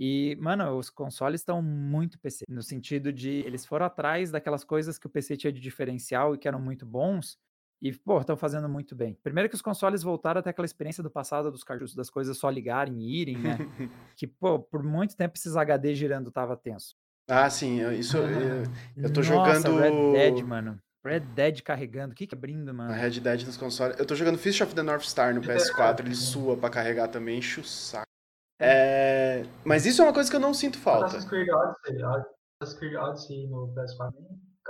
E, 0.00 0.36
mano, 0.40 0.76
os 0.76 0.88
consoles 0.88 1.40
estão 1.40 1.60
muito 1.60 2.20
PC, 2.20 2.44
no 2.48 2.62
sentido 2.62 3.12
de 3.12 3.42
eles 3.44 3.66
foram 3.66 3.84
atrás 3.84 4.30
daquelas 4.30 4.62
coisas 4.62 4.96
que 4.96 5.08
o 5.08 5.10
PC 5.10 5.36
tinha 5.36 5.52
de 5.52 5.60
diferencial 5.60 6.34
e 6.34 6.38
que 6.38 6.46
eram 6.46 6.60
muito 6.60 6.86
bons, 6.86 7.36
E, 7.80 7.92
pô, 7.92 8.20
estão 8.20 8.36
fazendo 8.36 8.68
muito 8.68 8.94
bem. 8.96 9.16
Primeiro 9.22 9.48
que 9.48 9.54
os 9.54 9.62
consoles 9.62 10.02
voltaram 10.02 10.40
até 10.40 10.50
aquela 10.50 10.66
experiência 10.66 11.02
do 11.02 11.10
passado 11.10 11.50
dos 11.50 11.62
cartuchos, 11.62 11.94
das 11.94 12.10
coisas 12.10 12.36
só 12.36 12.50
ligarem 12.50 13.00
e 13.00 13.20
irem, 13.20 13.38
né? 13.38 13.56
que, 14.16 14.26
pô, 14.26 14.58
por 14.58 14.82
muito 14.82 15.16
tempo 15.16 15.36
esses 15.36 15.56
HD 15.56 15.94
girando 15.94 16.30
tava 16.30 16.56
tenso. 16.56 16.96
Ah, 17.30 17.48
sim, 17.48 17.80
isso 17.92 18.16
eu, 18.16 18.64
eu 18.96 19.12
tô 19.12 19.20
Nossa, 19.20 19.22
jogando. 19.22 19.78
Red 19.78 20.12
Dead, 20.12 20.44
mano. 20.44 20.80
Red 21.04 21.20
Dead 21.20 21.62
carregando, 21.62 22.12
o 22.12 22.16
que 22.16 22.26
que 22.26 22.34
abrindo, 22.34 22.74
mano? 22.74 22.90
A 22.90 22.96
Red 22.96 23.20
Dead 23.20 23.44
nos 23.44 23.56
consoles. 23.56 23.96
Eu 23.98 24.04
tô 24.04 24.16
jogando 24.16 24.38
Fist 24.38 24.60
of 24.60 24.74
the 24.74 24.82
North 24.82 25.04
Star 25.04 25.32
no 25.32 25.40
PS4, 25.40 26.00
ele 26.00 26.14
sua 26.14 26.56
pra 26.56 26.68
carregar 26.68 27.08
também, 27.08 27.38
enche 27.38 27.60
o 27.60 27.64
saco. 27.64 28.06
É... 28.60 29.44
Mas 29.64 29.86
isso 29.86 30.02
é 30.02 30.04
uma 30.04 30.12
coisa 30.12 30.28
que 30.28 30.34
eu 30.34 30.40
não 30.40 30.52
sinto 30.52 30.78
falta. 30.78 31.06
Assassin's 31.06 31.30
Creed 31.30 31.48
Odyssey, 31.48 32.02
Assassin's 32.60 32.78
Creed 32.80 32.94
Odyssey 32.96 33.46
no 33.46 33.72
PS4 33.72 34.12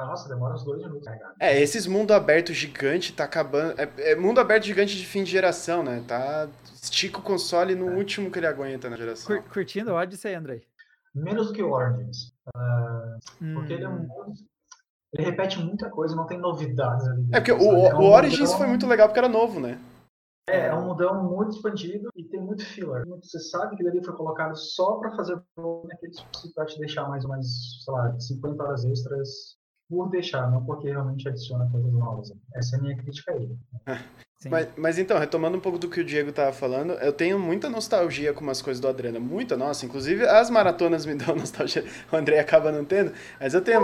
nossa, 0.06 0.28
demora 0.28 0.54
uns 0.54 0.64
dois 0.64 0.80
minutos 0.80 1.04
carregar. 1.04 1.34
É, 1.40 1.60
esses 1.60 1.86
mundo 1.86 2.12
aberto 2.12 2.52
gigante 2.52 3.12
tá 3.12 3.24
acabando. 3.24 3.74
É, 3.80 3.90
é, 4.12 4.14
mundo 4.14 4.40
aberto 4.40 4.64
gigante 4.64 4.96
de 4.96 5.04
fim 5.04 5.24
de 5.24 5.30
geração, 5.30 5.82
né? 5.82 6.02
Tá. 6.06 6.48
Estica 6.80 7.18
o 7.18 7.22
console 7.22 7.74
no 7.74 7.90
é. 7.90 7.94
último 7.94 8.30
que 8.30 8.38
ele 8.38 8.46
aguenta 8.46 8.88
na 8.88 8.96
geração. 8.96 9.26
Cur 9.26 9.52
curtindo 9.52 9.90
o 9.90 9.94
Odyssey, 9.94 10.34
Andrei? 10.34 10.62
Menos 11.14 11.48
do 11.48 11.52
que 11.52 11.62
o 11.62 11.72
Origins. 11.72 12.32
Uh, 12.54 13.18
hum. 13.42 13.54
Porque 13.54 13.72
ele 13.72 13.84
é 13.84 13.88
um. 13.88 14.08
Ele 15.12 15.24
repete 15.24 15.58
muita 15.58 15.88
coisa, 15.90 16.14
não 16.14 16.26
tem 16.26 16.38
novidades 16.38 17.06
ali. 17.08 17.26
É 17.32 17.40
porque 17.40 17.52
o, 17.52 17.58
o, 17.58 17.86
é 17.86 17.94
um 17.94 17.98
o 17.98 18.10
Origins 18.10 18.52
foi 18.52 18.66
muito 18.66 18.86
legal 18.86 19.08
porque 19.08 19.18
era 19.18 19.28
novo, 19.28 19.58
né? 19.58 19.80
É, 20.48 20.66
é 20.66 20.74
um 20.74 20.86
mundão 20.86 21.22
muito 21.24 21.56
expandido 21.56 22.10
e 22.16 22.24
tem 22.24 22.40
muito 22.40 22.64
filler. 22.64 23.06
Você 23.06 23.38
sabe 23.38 23.76
que 23.76 23.82
ele 23.82 24.02
foi 24.02 24.14
colocado 24.14 24.54
só 24.56 24.96
para 24.96 25.14
fazer 25.14 25.38
naquele 25.84 26.12
para 26.54 26.66
te 26.66 26.78
deixar 26.78 27.06
mais 27.08 27.24
ou 27.24 27.30
menos, 27.30 27.82
sei 27.84 27.92
lá, 27.92 28.18
50 28.18 28.62
horas 28.62 28.84
extras 28.84 29.57
por 29.88 30.10
deixar, 30.10 30.50
não 30.50 30.64
porque 30.64 30.88
realmente 30.88 31.28
adiciona 31.28 31.68
coisas 31.70 31.92
novas. 31.92 32.32
Essa 32.54 32.76
é 32.76 32.78
a 32.78 32.82
minha 32.82 32.96
crítica 32.96 33.32
aí. 33.32 33.48
Mas, 34.48 34.68
mas, 34.76 34.98
então, 35.00 35.18
retomando 35.18 35.56
um 35.56 35.60
pouco 35.60 35.78
do 35.78 35.90
que 35.90 36.00
o 36.00 36.04
Diego 36.04 36.30
estava 36.30 36.52
falando, 36.52 36.92
eu 36.92 37.12
tenho 37.12 37.40
muita 37.40 37.68
nostalgia 37.68 38.32
com 38.32 38.40
umas 38.44 38.62
coisas 38.62 38.80
do 38.80 38.86
Adrena, 38.86 39.18
muita, 39.18 39.56
nossa, 39.56 39.84
inclusive 39.84 40.24
as 40.24 40.48
maratonas 40.48 41.04
me 41.04 41.16
dão 41.18 41.34
nostalgia, 41.34 41.84
o 42.12 42.14
André 42.14 42.38
acaba 42.38 42.70
não 42.70 42.84
tendo, 42.84 43.12
mas 43.40 43.52
eu 43.52 43.60
tenho 43.60 43.80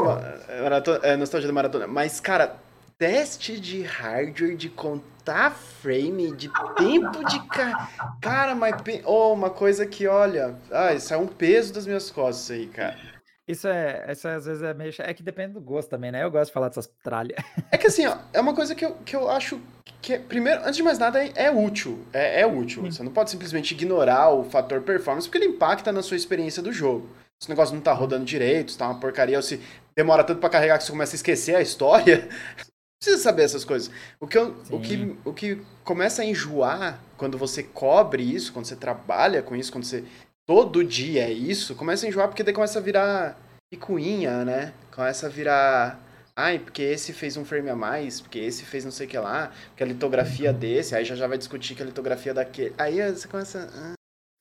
maratona, 0.62 1.00
é, 1.02 1.16
nostalgia 1.16 1.48
da 1.48 1.52
maratona. 1.52 1.88
Mas, 1.88 2.20
cara, 2.20 2.54
teste 2.96 3.58
de 3.58 3.82
hardware, 3.82 4.56
de 4.56 4.68
contar 4.68 5.50
frame, 5.50 6.30
de 6.36 6.48
tempo 6.76 7.24
de... 7.24 7.40
Ca... 7.48 7.90
Cara, 8.20 8.54
mas... 8.54 8.76
Oh, 9.04 9.32
uma 9.32 9.50
coisa 9.50 9.84
que, 9.84 10.06
olha, 10.06 10.54
ah, 10.70 10.94
isso 10.94 11.12
é 11.12 11.16
um 11.16 11.26
peso 11.26 11.74
das 11.74 11.84
minhas 11.84 12.12
costas 12.12 12.52
aí, 12.52 12.68
cara. 12.68 13.13
Isso 13.46 13.68
é, 13.68 14.10
isso 14.10 14.26
às 14.26 14.46
vezes 14.46 14.62
é 14.62 14.72
meio. 14.72 14.92
É 14.98 15.12
que 15.12 15.22
depende 15.22 15.52
do 15.52 15.60
gosto 15.60 15.90
também, 15.90 16.10
né? 16.10 16.22
Eu 16.24 16.30
gosto 16.30 16.46
de 16.46 16.52
falar 16.54 16.68
dessas 16.68 16.86
tralhas. 17.02 17.36
É 17.70 17.76
que 17.76 17.86
assim, 17.86 18.06
ó, 18.06 18.16
é 18.32 18.40
uma 18.40 18.54
coisa 18.54 18.74
que 18.74 18.84
eu, 18.84 18.94
que 19.04 19.14
eu 19.14 19.28
acho 19.28 19.60
que, 20.00 20.14
é, 20.14 20.18
primeiro, 20.18 20.60
antes 20.62 20.76
de 20.76 20.82
mais 20.82 20.98
nada, 20.98 21.22
é, 21.22 21.32
é 21.34 21.50
útil. 21.50 22.06
É, 22.12 22.40
é 22.40 22.46
útil. 22.46 22.82
Sim. 22.84 22.90
Você 22.90 23.02
não 23.02 23.12
pode 23.12 23.30
simplesmente 23.30 23.72
ignorar 23.72 24.30
o 24.30 24.44
fator 24.44 24.80
performance, 24.80 25.28
porque 25.28 25.38
ele 25.38 25.54
impacta 25.54 25.92
na 25.92 26.02
sua 26.02 26.16
experiência 26.16 26.62
do 26.62 26.72
jogo. 26.72 27.08
Se 27.42 27.48
o 27.48 27.50
negócio 27.50 27.74
não 27.74 27.82
tá 27.82 27.92
rodando 27.92 28.24
direito, 28.24 28.72
se 28.72 28.78
tá 28.78 28.86
uma 28.86 28.98
porcaria, 28.98 29.36
ou 29.36 29.42
se 29.42 29.60
demora 29.94 30.24
tanto 30.24 30.40
para 30.40 30.48
carregar 30.48 30.78
que 30.78 30.84
você 30.84 30.92
começa 30.92 31.14
a 31.14 31.16
esquecer 31.16 31.54
a 31.54 31.60
história. 31.60 32.28
precisa 33.04 33.22
saber 33.22 33.42
essas 33.42 33.64
coisas. 33.64 33.90
O 34.18 34.26
que, 34.26 34.38
eu, 34.38 34.56
o, 34.70 34.80
que, 34.80 35.16
o 35.24 35.32
que 35.34 35.62
começa 35.84 36.22
a 36.22 36.24
enjoar 36.24 36.98
quando 37.18 37.36
você 37.36 37.62
cobre 37.62 38.22
isso, 38.22 38.52
quando 38.52 38.64
você 38.64 38.76
trabalha 38.76 39.42
com 39.42 39.54
isso, 39.54 39.70
quando 39.70 39.84
você 39.84 40.04
todo 40.46 40.84
dia 40.84 41.24
é 41.24 41.32
isso, 41.32 41.74
começa 41.74 42.06
a 42.06 42.08
enjoar 42.08 42.28
porque 42.28 42.42
daí 42.42 42.54
começa 42.54 42.78
a 42.78 42.82
virar 42.82 43.38
picuinha, 43.70 44.44
né? 44.44 44.72
Começa 44.92 45.26
a 45.26 45.30
virar. 45.30 46.00
Ai, 46.36 46.58
porque 46.58 46.82
esse 46.82 47.12
fez 47.12 47.36
um 47.36 47.44
frame 47.44 47.70
a 47.70 47.76
mais, 47.76 48.20
porque 48.20 48.38
esse 48.38 48.64
fez 48.64 48.84
não 48.84 48.90
sei 48.90 49.06
o 49.06 49.10
que 49.10 49.18
lá, 49.18 49.52
porque 49.68 49.82
a 49.84 49.86
litografia 49.86 50.52
desse, 50.52 50.94
aí 50.96 51.04
já 51.04 51.14
já 51.14 51.26
vai 51.26 51.38
discutir 51.38 51.74
que 51.74 51.82
a 51.82 51.86
litografia 51.86 52.34
daquele. 52.34 52.74
Aí 52.78 53.12
você 53.12 53.28
começa. 53.28 53.68
Ah. 53.72 53.94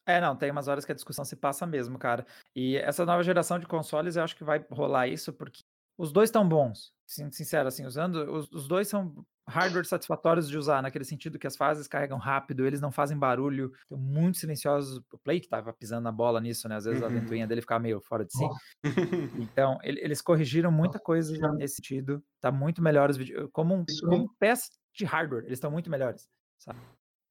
É, 0.05 0.19
não, 0.19 0.35
tem 0.35 0.51
umas 0.51 0.67
horas 0.67 0.83
que 0.83 0.91
a 0.91 0.95
discussão 0.95 1.23
se 1.23 1.35
passa 1.35 1.65
mesmo, 1.65 1.97
cara. 1.97 2.25
E 2.55 2.75
essa 2.77 3.05
nova 3.05 3.23
geração 3.23 3.57
de 3.57 3.65
consoles, 3.65 4.15
eu 4.15 4.23
acho 4.23 4.35
que 4.35 4.43
vai 4.43 4.65
rolar 4.69 5.07
isso, 5.07 5.31
porque 5.31 5.63
os 5.97 6.11
dois 6.11 6.27
estão 6.27 6.47
bons, 6.47 6.91
sincero, 7.05 7.67
assim, 7.67 7.85
usando. 7.85 8.15
Os, 8.33 8.51
os 8.51 8.67
dois 8.67 8.87
são 8.87 9.15
hardware 9.47 9.85
satisfatórios 9.85 10.49
de 10.49 10.57
usar, 10.57 10.81
naquele 10.81 11.05
sentido 11.05 11.37
que 11.37 11.47
as 11.47 11.55
fases 11.55 11.87
carregam 11.87 12.17
rápido, 12.17 12.65
eles 12.65 12.81
não 12.81 12.91
fazem 12.91 13.17
barulho, 13.17 13.71
estão 13.81 13.97
muito 13.97 14.37
silenciosos. 14.37 15.01
O 15.11 15.17
Play 15.17 15.39
que 15.39 15.49
tava 15.49 15.73
pisando 15.73 16.03
na 16.03 16.11
bola 16.11 16.39
nisso, 16.39 16.67
né? 16.67 16.75
Às 16.75 16.85
vezes 16.85 17.01
uhum. 17.01 17.07
a 17.07 17.11
ventoinha 17.11 17.47
dele 17.47 17.61
ficava 17.61 17.81
meio 17.81 17.99
fora 18.01 18.25
de 18.25 18.33
si. 18.33 18.45
então, 19.39 19.79
ele, 19.83 19.99
eles 20.01 20.21
corrigiram 20.21 20.71
muita 20.71 20.99
coisa 20.99 21.35
nesse 21.53 21.75
sentido. 21.75 22.23
Tá 22.39 22.51
muito 22.51 22.81
melhor 22.81 23.09
os 23.09 23.17
vídeos. 23.17 23.49
Como, 23.51 23.75
um, 23.75 23.85
como 24.07 24.33
peça 24.39 24.69
de 24.93 25.05
hardware, 25.05 25.43
eles 25.45 25.57
estão 25.57 25.71
muito 25.71 25.89
melhores, 25.89 26.29
sabe? 26.57 26.79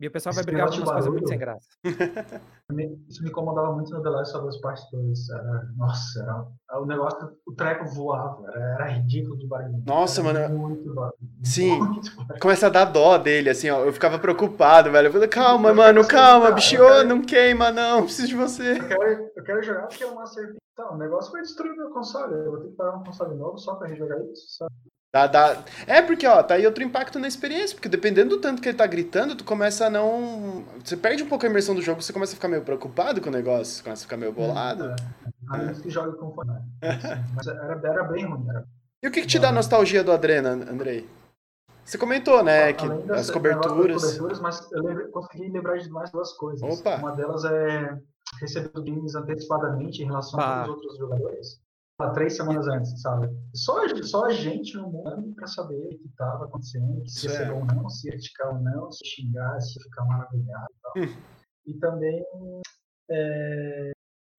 E 0.03 0.09
o 0.09 0.11
pessoal 0.11 0.35
vai 0.35 0.43
brigar 0.43 0.69
com 0.69 0.79
umas 0.79 0.91
coisas 0.91 1.13
muito 1.13 1.29
sem 1.29 1.39
graça. 1.39 1.69
Isso 3.09 3.23
me 3.23 3.31
incomodava 3.31 3.73
muito 3.73 3.89
no 3.93 4.03
The 4.03 4.09
Last 4.09 4.37
of 4.37 4.49
Us 4.49 4.61
Part 4.61 4.83
2. 4.91 5.31
Era, 5.31 5.63
nossa, 5.77 6.21
era, 6.69 6.81
o 6.81 6.87
negócio, 6.87 7.31
o 7.47 7.55
treco 7.55 7.85
voava. 7.95 8.45
Era, 8.49 8.75
era 8.75 8.89
ridículo 8.89 9.39
de 9.39 9.47
barulho. 9.47 9.81
Nossa, 9.87 10.21
era 10.23 10.49
mano. 10.49 10.59
Muito 10.59 10.93
barulho. 10.93 11.15
Sim. 11.45 11.79
Muito 11.79 12.17
barulho. 12.17 12.41
Começa 12.41 12.67
a 12.67 12.71
dar 12.71 12.87
dó 12.87 13.17
dele, 13.17 13.49
assim, 13.49 13.71
ó. 13.71 13.85
Eu 13.85 13.93
ficava 13.93 14.19
preocupado, 14.19 14.91
velho. 14.91 15.07
Eu 15.07 15.13
falei, 15.13 15.29
calma, 15.29 15.69
eu 15.69 15.75
mano, 15.77 16.05
calma, 16.09 16.51
bicho. 16.51 16.77
Quero... 16.79 17.07
Não 17.07 17.23
queima, 17.23 17.71
não. 17.71 18.03
Preciso 18.03 18.27
de 18.27 18.35
você. 18.35 18.79
Eu 18.79 18.89
quero, 18.89 19.31
eu 19.37 19.45
quero 19.45 19.63
jogar 19.63 19.87
porque 19.87 20.03
é 20.03 20.09
uma 20.09 20.27
serpente. 20.27 20.59
Tá, 20.75 20.91
o 20.91 20.97
negócio 20.97 21.31
vai 21.31 21.43
destruir 21.43 21.77
meu 21.77 21.91
console. 21.91 22.35
Eu 22.35 22.51
vou 22.51 22.61
ter 22.61 22.71
que 22.71 22.75
pagar 22.75 22.97
um 22.97 23.05
console 23.05 23.37
novo 23.37 23.57
só 23.57 23.77
pra 23.77 23.87
rejogar 23.87 24.19
isso, 24.33 24.57
sabe? 24.59 24.73
Dá, 25.13 25.27
dá... 25.27 25.63
É 25.87 26.01
porque, 26.01 26.27
ó, 26.27 26.43
tá 26.43 26.55
aí 26.55 26.65
outro 26.65 26.83
impacto 26.83 27.19
na 27.19 27.29
experiência, 27.29 27.77
porque 27.77 27.89
dependendo 27.89 28.31
do 28.31 28.41
tanto 28.41 28.63
que 28.63 28.69
ele 28.71 28.79
tá 28.79 28.87
gritando, 28.87 29.37
tu 29.37 29.45
começa 29.45 29.87
a 29.87 29.91
não. 29.91 30.65
Você 30.83 30.97
perde 30.97 31.23
um 31.23 31.29
pouco 31.29 31.45
a 31.45 31.51
imersão 31.51 31.75
do 31.75 31.83
jogo, 31.83 32.01
você 32.01 32.15
começa 32.15 32.33
a 32.33 32.37
ficar 32.37 32.49
meio 32.49 32.63
preocupado 32.63 33.21
com 33.21 33.29
o 33.29 33.33
negócio, 33.33 33.75
você 33.75 33.83
começa 33.83 34.03
a 34.03 34.07
ficar 34.07 34.17
meio 34.17 34.33
bolado. 34.33 34.85
É, 34.85 34.97
a 35.51 35.59
menos 35.59 35.83
que 35.83 35.91
joga 35.91 36.13
com 36.13 36.33
fone. 36.33 36.53
Mas 37.37 37.47
era, 37.47 37.79
era 37.85 38.05
bem 38.05 38.25
ruim. 38.25 38.49
Era... 38.49 38.65
E 39.03 39.09
o 39.09 39.11
que, 39.11 39.21
que 39.21 39.27
te 39.27 39.39
dá 39.39 39.53
nostalgia 39.53 40.03
do 40.03 40.13
Adrena, 40.13 40.53
Andrei? 40.53 41.07
Você 41.85 41.99
comentou, 41.99 42.43
né, 42.43 42.73
que 42.73 42.87
as 43.13 43.31
coberturas. 43.31 44.03
coberturas. 44.03 44.41
Mas 44.41 44.67
eu 44.73 45.11
consegui 45.11 45.51
lembrar 45.51 45.77
de 45.77 45.91
mais 45.91 46.11
duas 46.11 46.33
coisas. 46.33 46.63
Opa. 46.63 46.97
Uma 46.97 47.13
delas 47.13 47.45
é 47.45 47.99
receber 48.41 48.71
games 48.77 49.15
antecipadamente 49.15 50.03
em 50.03 50.07
relação 50.07 50.41
ah. 50.41 50.63
a 50.63 50.65
todos 50.65 50.79
os 50.79 50.85
outros 50.85 50.99
jogadores 50.99 51.61
três 52.15 52.37
semanas 52.37 52.67
antes, 52.69 53.01
sabe? 53.01 53.29
Só, 53.55 53.77
só 54.03 54.27
a 54.27 54.33
gente 54.33 54.77
no 54.77 54.91
mundo 54.91 55.35
para 55.35 55.47
saber 55.47 55.77
o 55.77 55.89
que 55.89 56.09
estava 56.09 56.45
acontecendo, 56.45 57.09
se 57.09 57.27
ia 57.27 57.33
ser 57.33 57.53
bom 57.53 57.61
ou 57.61 57.67
não, 57.67 57.89
se 57.89 58.09
ia 58.09 58.49
ou 58.49 58.61
não, 58.61 58.91
se 58.91 59.05
xingar, 59.05 59.61
se 59.61 59.81
ficar 59.83 60.05
maravilhado 60.05 60.69
e 60.71 60.83
tal. 60.83 60.93
Hum. 60.97 61.23
E 61.67 61.75
também 61.75 62.25
é, 63.11 63.93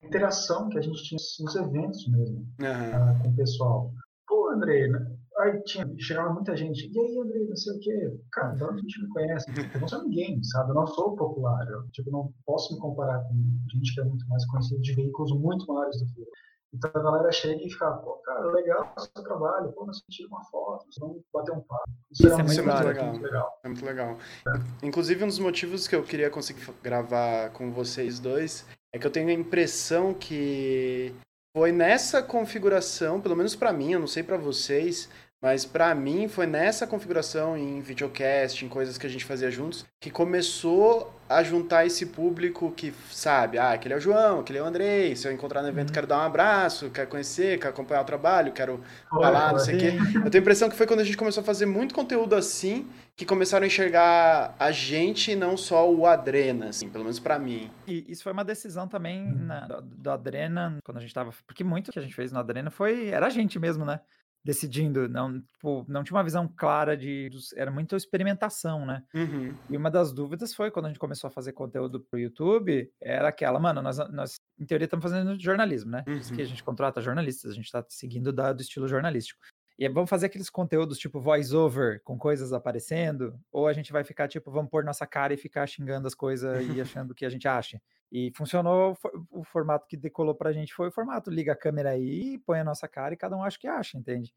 a 0.04 0.08
interação 0.08 0.70
que 0.70 0.78
a 0.78 0.82
gente 0.82 1.04
tinha 1.04 1.20
nos 1.40 1.56
eventos 1.56 2.08
mesmo, 2.08 2.40
uhum. 2.60 3.20
com 3.22 3.30
o 3.30 3.36
pessoal. 3.36 3.92
Pô, 4.28 4.50
André, 4.50 4.88
né? 4.88 5.16
aí 5.40 5.62
tinha, 5.64 5.88
chegava 5.98 6.34
muita 6.34 6.56
gente, 6.56 6.90
e 6.92 7.00
aí, 7.00 7.20
André, 7.20 7.40
não 7.48 7.56
sei 7.56 7.74
o 7.74 7.80
quê. 7.80 8.20
Cara, 8.32 8.56
então 8.56 8.70
a 8.70 8.78
gente 8.78 9.02
me 9.02 9.10
conhece. 9.10 9.46
Eu 9.74 9.82
não 9.82 9.88
sou 9.88 10.04
ninguém, 10.04 10.44
sabe? 10.44 10.72
Eu 10.72 10.76
não 10.76 10.88
sou 10.88 11.16
popular. 11.16 11.68
Eu 11.68 11.88
tipo, 11.90 12.12
não 12.12 12.34
posso 12.46 12.74
me 12.74 12.80
comparar 12.80 13.20
com 13.24 13.34
gente 13.72 13.94
que 13.94 14.02
é 14.02 14.04
muito 14.04 14.28
mais 14.28 14.46
conhecida 14.48 14.82
de 14.82 14.96
veículos 14.96 15.32
muito 15.32 15.66
maiores 15.68 16.00
do 16.00 16.06
que 16.14 16.22
eu. 16.22 16.28
Então 16.74 16.90
a 16.94 17.00
galera 17.00 17.32
chega 17.32 17.62
e 17.64 17.70
fica, 17.70 17.92
pô, 17.92 18.14
cara, 18.26 18.52
legal 18.52 18.94
o 18.98 19.00
seu 19.00 19.24
trabalho, 19.24 19.72
pô, 19.74 19.86
nós 19.86 20.02
tira 20.10 20.28
uma 20.28 20.44
foto, 20.46 20.86
vamos 21.00 21.22
bater 21.32 21.52
um 21.52 21.62
papo. 21.62 21.84
Isso, 22.12 22.26
Isso 22.28 22.40
é, 22.40 22.44
muito, 22.44 22.62
legal. 22.62 22.84
legal. 22.84 23.06
muito, 23.06 23.24
legal. 23.24 23.60
É 23.64 23.68
muito 23.68 23.86
legal. 23.86 24.18
É. 24.48 24.86
Inclusive, 24.88 25.24
um 25.24 25.28
dos 25.28 25.40
motivos 25.40 25.88
que 25.88 25.96
eu 25.96 26.04
queria 26.04 26.30
conseguir 26.30 26.66
gravar 26.82 27.52
com 27.52 27.72
vocês 27.72 28.20
dois 28.20 28.66
é 28.92 28.98
que 28.98 29.06
eu 29.06 29.12
tenho 29.12 29.30
a 29.30 29.34
impressão 29.34 30.14
que 30.14 31.14
foi 31.56 31.72
nessa 31.72 32.24
configuração, 32.24 33.22
pelo 33.22 33.36
menos 33.36 33.56
para 33.56 33.72
mim, 33.72 33.94
eu 33.94 34.00
não 34.00 34.08
sei 34.08 34.24
para 34.24 34.38
vocês, 34.38 35.08
mas 35.44 35.66
para 35.66 35.94
mim 35.94 36.30
foi 36.30 36.48
nessa 36.48 36.88
configuração 36.88 37.58
em 37.58 37.82
videocast, 37.82 38.64
em 38.64 38.70
coisas 38.70 38.98
que 38.98 39.06
a 39.06 39.10
gente 39.10 39.26
fazia 39.26 39.52
juntos, 39.52 39.86
que 40.00 40.10
começou 40.10 41.14
a 41.28 41.44
juntar 41.44 41.86
esse 41.86 42.06
público 42.06 42.72
que 42.72 42.94
sabe, 43.12 43.58
ah, 43.58 43.74
aquele 43.74 43.94
é 43.94 43.98
o 43.98 44.00
João, 44.00 44.40
aquele 44.40 44.60
é 44.60 44.62
o 44.62 44.66
Andrei, 44.66 45.18
se 45.18 45.28
eu 45.28 45.34
encontrar 45.34 45.62
no 45.62 45.68
evento 45.68 45.90
uhum. 45.90 45.94
quero 45.94 46.08
dar 46.08 46.20
um 46.20 46.22
abraço, 46.22 46.90
quero 46.92 47.10
conhecer, 47.10 47.58
quero 47.58 47.72
acompanhar 47.72 48.02
o 48.02 48.06
trabalho, 48.06 48.54
quero 48.54 48.82
falar, 49.10 49.52
não 49.52 49.60
sei 49.60 49.76
o 49.76 49.80
quê. 49.80 49.88
Eu 50.24 50.32
tenho 50.32 50.42
a 50.42 50.44
impressão 50.44 50.70
que 50.70 50.78
foi 50.78 50.88
quando 50.88 51.02
a 51.02 51.04
gente 51.04 51.18
começou 51.18 51.42
a 51.42 51.44
fazer 51.44 51.66
muito 51.66 51.94
conteúdo 51.94 52.36
assim, 52.36 52.88
que 53.14 53.26
começaram 53.26 53.66
a 53.66 53.68
enxergar 53.68 54.56
a 54.58 54.72
gente 54.72 55.32
e 55.32 55.36
não 55.36 55.58
só 55.58 55.92
o 55.92 56.06
Adrena, 56.06 56.70
assim, 56.70 56.88
pelo 56.88 57.04
menos 57.04 57.20
para 57.20 57.38
mim. 57.38 57.70
E 57.86 58.06
isso 58.08 58.24
foi 58.24 58.32
uma 58.32 58.46
decisão 58.46 58.88
também 58.88 59.26
na, 59.26 59.68
do, 59.68 59.82
do 59.82 60.10
Adrena, 60.10 60.78
quando 60.86 61.00
a 61.00 61.02
gente 61.02 61.14
tava, 61.14 61.34
porque 61.46 61.66
muito 61.66 61.92
que 61.92 62.00
a 62.00 62.02
gente 62.02 62.16
fez 62.16 62.32
no 62.32 62.40
Adrena 62.40 62.72
foi, 62.72 63.10
era 63.10 63.28
a 63.28 63.30
gente 63.30 63.60
mesmo, 63.60 63.84
né? 63.84 64.00
Decidindo, 64.44 65.08
não, 65.08 65.42
tipo, 65.42 65.86
não 65.88 66.04
tinha 66.04 66.18
uma 66.18 66.24
visão 66.24 66.48
clara 66.48 66.98
de. 66.98 67.30
Era 67.56 67.72
muita 67.72 67.96
experimentação, 67.96 68.86
né? 68.86 69.04
Uhum. 69.14 69.56
E 69.70 69.78
uma 69.78 69.90
das 69.90 70.12
dúvidas 70.12 70.54
foi 70.54 70.70
quando 70.70 70.86
a 70.86 70.90
gente 70.90 71.00
começou 71.00 71.28
a 71.28 71.32
fazer 71.32 71.54
conteúdo 71.54 72.02
pro 72.02 72.20
YouTube, 72.20 72.92
era 73.02 73.30
aquela, 73.30 73.60
mano, 73.60 73.82
nós, 73.82 73.98
nós 74.12 74.36
em 74.60 74.66
teoria 74.66 74.86
estamos 74.86 75.04
fazendo 75.04 75.40
jornalismo, 75.40 75.92
né? 75.92 76.04
Uhum. 76.08 76.18
Isso 76.18 76.34
que 76.34 76.42
a 76.42 76.46
gente 76.46 76.64
contrata 76.64 77.02
jornalistas, 77.02 77.52
a 77.52 77.56
gente 77.56 77.72
tá 77.72 77.84
seguindo 77.88 78.34
da, 78.34 78.52
do 78.52 78.62
estilo 78.62 78.88
jornalístico. 78.88 79.40
E 79.78 79.90
vamos 79.90 80.10
fazer 80.10 80.28
aqueles 80.28 80.50
conteúdos 80.50 81.00
tipo 81.00 81.20
voice-over, 81.20 82.02
com 82.04 82.18
coisas 82.18 82.54
aparecendo, 82.54 83.40
ou 83.52 83.68
a 83.68 83.74
gente 83.74 83.92
vai 83.92 84.04
ficar 84.04 84.28
tipo, 84.28 84.52
vamos 84.52 84.70
pôr 84.70 84.84
nossa 84.84 85.08
cara 85.08 85.34
e 85.34 85.38
ficar 85.38 85.66
xingando 85.66 86.08
as 86.08 86.14
coisas 86.14 86.64
e 86.70 86.80
achando 86.80 87.16
que 87.16 87.26
a 87.26 87.30
gente 87.30 87.48
acha. 87.48 87.82
E 88.14 88.32
funcionou, 88.36 88.96
o 89.32 89.44
formato 89.44 89.88
que 89.88 89.98
decolou 89.98 90.36
pra 90.36 90.54
gente 90.54 90.72
foi 90.72 90.90
o 90.90 90.92
formato, 90.92 91.32
liga 91.32 91.54
a 91.54 91.56
câmera 91.56 91.90
aí, 91.90 92.38
põe 92.46 92.60
a 92.60 92.64
nossa 92.64 92.88
cara 92.88 93.16
e 93.16 93.18
cada 93.18 93.36
um 93.36 93.44
acha 93.44 93.58
que 93.58 93.68
acha, 93.68 93.98
entende? 93.98 94.32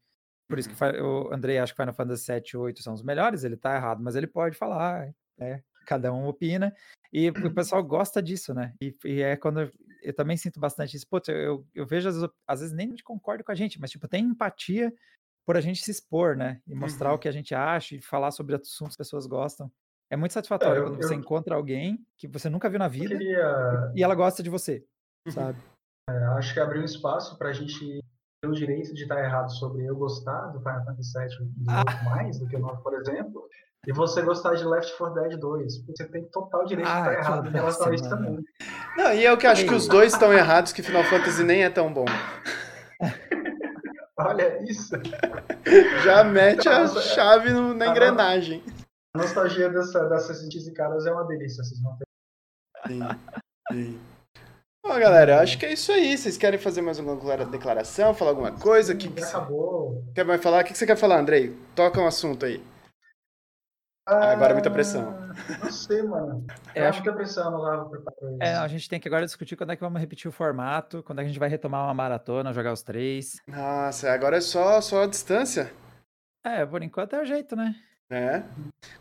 Por 0.49 0.57
isso 0.57 0.67
que 0.67 0.83
uhum. 0.83 1.27
o 1.27 1.33
Andrei 1.33 1.59
acha 1.59 1.73
que 1.73 1.79
Final 1.79 1.93
Fantasy 1.93 2.23
7 2.23 2.51
e 2.51 2.57
8 2.57 2.81
são 2.81 2.95
os 2.95 3.03
melhores, 3.03 3.43
ele 3.43 3.55
tá 3.55 3.75
errado, 3.75 4.01
mas 4.01 4.15
ele 4.15 4.25
pode 4.25 4.57
falar, 4.57 5.13
é, 5.39 5.61
cada 5.85 6.11
um 6.11 6.27
opina, 6.27 6.73
e 7.13 7.29
o 7.29 7.53
pessoal 7.53 7.83
gosta 7.83 8.19
disso, 8.19 8.51
né? 8.51 8.73
E, 8.81 8.95
e 9.05 9.21
é 9.21 9.37
quando 9.37 9.61
eu, 9.61 9.71
eu, 10.01 10.13
também 10.13 10.37
sinto 10.37 10.59
bastante 10.59 10.97
isso. 10.97 11.07
Putz, 11.07 11.29
eu, 11.29 11.63
eu 11.75 11.85
vejo, 11.85 12.09
às 12.09 12.15
vezes, 12.15 12.29
às 12.47 12.59
vezes 12.61 12.75
nem 12.75 12.95
concordo 13.03 13.43
com 13.43 13.51
a 13.51 13.55
gente, 13.55 13.79
mas, 13.79 13.91
tipo, 13.91 14.07
tem 14.07 14.25
empatia 14.25 14.91
por 15.45 15.55
a 15.55 15.61
gente 15.61 15.83
se 15.83 15.91
expor, 15.91 16.35
né? 16.35 16.61
E 16.67 16.73
mostrar 16.73 17.09
uhum. 17.09 17.15
o 17.15 17.19
que 17.19 17.27
a 17.27 17.31
gente 17.31 17.53
acha 17.53 17.95
e 17.95 18.01
falar 18.01 18.31
sobre 18.31 18.55
assuntos 18.55 18.95
que 18.95 19.01
as 19.01 19.07
pessoas 19.07 19.27
gostam. 19.27 19.71
É 20.09 20.15
muito 20.15 20.33
satisfatório 20.33 20.75
é, 20.75 20.79
eu, 20.79 20.89
quando 20.89 21.03
você 21.03 21.15
encontra 21.15 21.55
alguém 21.55 22.05
que 22.17 22.27
você 22.27 22.49
nunca 22.49 22.69
viu 22.69 22.79
na 22.79 22.87
vida 22.87 23.17
queria... 23.17 23.91
e 23.95 24.03
ela 24.03 24.15
gosta 24.15 24.41
de 24.41 24.49
você, 24.49 24.85
uhum. 25.25 25.31
sabe? 25.31 25.57
É, 26.09 26.17
acho 26.37 26.53
que 26.53 26.59
abriu 26.59 26.81
um 26.81 26.85
espaço 26.85 27.37
para 27.37 27.49
a 27.49 27.53
gente 27.53 27.99
ter 28.41 28.47
o 28.47 28.53
direito 28.53 28.93
de 28.93 29.03
estar 29.03 29.21
errado 29.21 29.51
sobre 29.51 29.85
eu 29.85 29.95
gostar 29.95 30.47
do 30.47 30.59
Final 30.59 30.85
Fantasy 30.85 31.19
VII 31.19 31.51
ah. 31.69 32.03
mais 32.05 32.39
do 32.39 32.47
que 32.47 32.55
o 32.55 32.59
9, 32.59 32.81
por 32.81 32.93
exemplo, 32.93 33.49
e 33.85 33.93
você 33.93 34.21
gostar 34.21 34.55
de 34.55 34.65
Left 34.65 34.97
4 34.97 35.21
Dead 35.21 35.39
2. 35.39 35.85
Você 35.85 36.05
tem 36.05 36.23
total 36.25 36.65
direito 36.65 36.89
ah, 36.89 37.01
de 37.01 37.09
estar 37.09 37.13
errado 37.13 37.47
em 37.47 37.51
relação 37.51 37.87
a 37.87 37.95
isso 37.95 38.09
também. 38.09 38.37
Não, 38.97 39.13
e 39.13 39.23
eu 39.23 39.37
que 39.37 39.47
acho 39.47 39.65
que 39.65 39.73
os 39.73 39.87
dois 39.87 40.13
estão 40.13 40.33
errados, 40.33 40.73
que 40.73 40.83
Final 40.83 41.03
Fantasy 41.05 41.43
nem 41.43 41.63
é 41.63 41.69
tão 41.69 41.93
bom. 41.93 42.05
Olha 44.19 44.63
isso. 44.63 44.95
Já 46.03 46.23
mete 46.23 46.67
a 46.67 46.87
chave 46.87 47.51
no, 47.51 47.73
na 47.73 47.87
engrenagem. 47.87 48.63
A 49.15 49.19
nostalgia 49.19 49.69
dessa, 49.69 50.07
dessas 50.07 50.41
e 50.43 50.73
caras 50.73 51.05
é 51.05 51.11
uma 51.11 51.25
delícia, 51.25 51.63
vocês 51.63 51.81
vão 51.81 51.97
ter. 51.97 52.05
Sim, 52.87 52.99
sim. 53.71 54.01
Bom, 54.85 54.97
galera, 54.99 55.41
acho 55.41 55.57
que 55.57 55.65
é 55.65 55.73
isso 55.73 55.91
aí. 55.91 56.17
Vocês 56.17 56.37
querem 56.37 56.59
fazer 56.59 56.81
mais 56.81 56.97
alguma 56.97 57.45
declaração, 57.45 58.13
falar 58.13 58.31
alguma 58.31 58.51
coisa? 58.53 58.93
Sim, 58.93 58.99
que, 58.99 59.09
que 59.09 59.23
acabou. 59.23 60.03
Quer 60.15 60.23
mais 60.23 60.41
falar? 60.41 60.63
O 60.63 60.65
que 60.65 60.77
você 60.77 60.85
quer 60.85 60.95
falar, 60.95 61.19
Andrei? 61.19 61.53
Toca 61.75 61.99
um 61.99 62.07
assunto 62.07 62.45
aí. 62.45 62.63
Ah, 64.07 64.31
agora 64.31 64.51
é 64.51 64.53
muita 64.53 64.71
pressão. 64.71 65.13
Não 65.61 65.69
sei, 65.69 66.01
mano. 66.01 66.47
É, 66.73 66.87
acho 66.87 67.03
que 67.03 67.09
a 67.09 67.13
pressão 67.13 67.51
não 67.51 67.61
dava 67.61 67.89
pra 67.89 67.99
isso. 67.99 68.37
É, 68.41 68.55
a 68.55 68.67
gente 68.69 68.87
tem 68.87 69.01
que 69.01 69.07
agora 69.09 69.25
discutir 69.25 69.57
quando 69.57 69.73
é 69.73 69.75
que 69.75 69.81
vamos 69.81 69.99
repetir 69.99 70.29
o 70.29 70.31
formato, 70.31 71.03
quando 71.03 71.19
é 71.19 71.23
que 71.23 71.25
a 71.25 71.27
gente 71.27 71.39
vai 71.39 71.49
retomar 71.49 71.83
uma 71.83 71.93
maratona, 71.93 72.53
jogar 72.53 72.71
os 72.71 72.81
três. 72.81 73.41
Nossa, 73.45 74.09
agora 74.09 74.37
é 74.37 74.41
só, 74.41 74.79
só 74.79 75.03
a 75.03 75.07
distância. 75.07 75.73
É, 76.45 76.65
por 76.65 76.81
enquanto 76.81 77.17
é 77.17 77.21
o 77.21 77.25
jeito, 77.25 77.57
né? 77.57 77.75
É. 78.09 78.43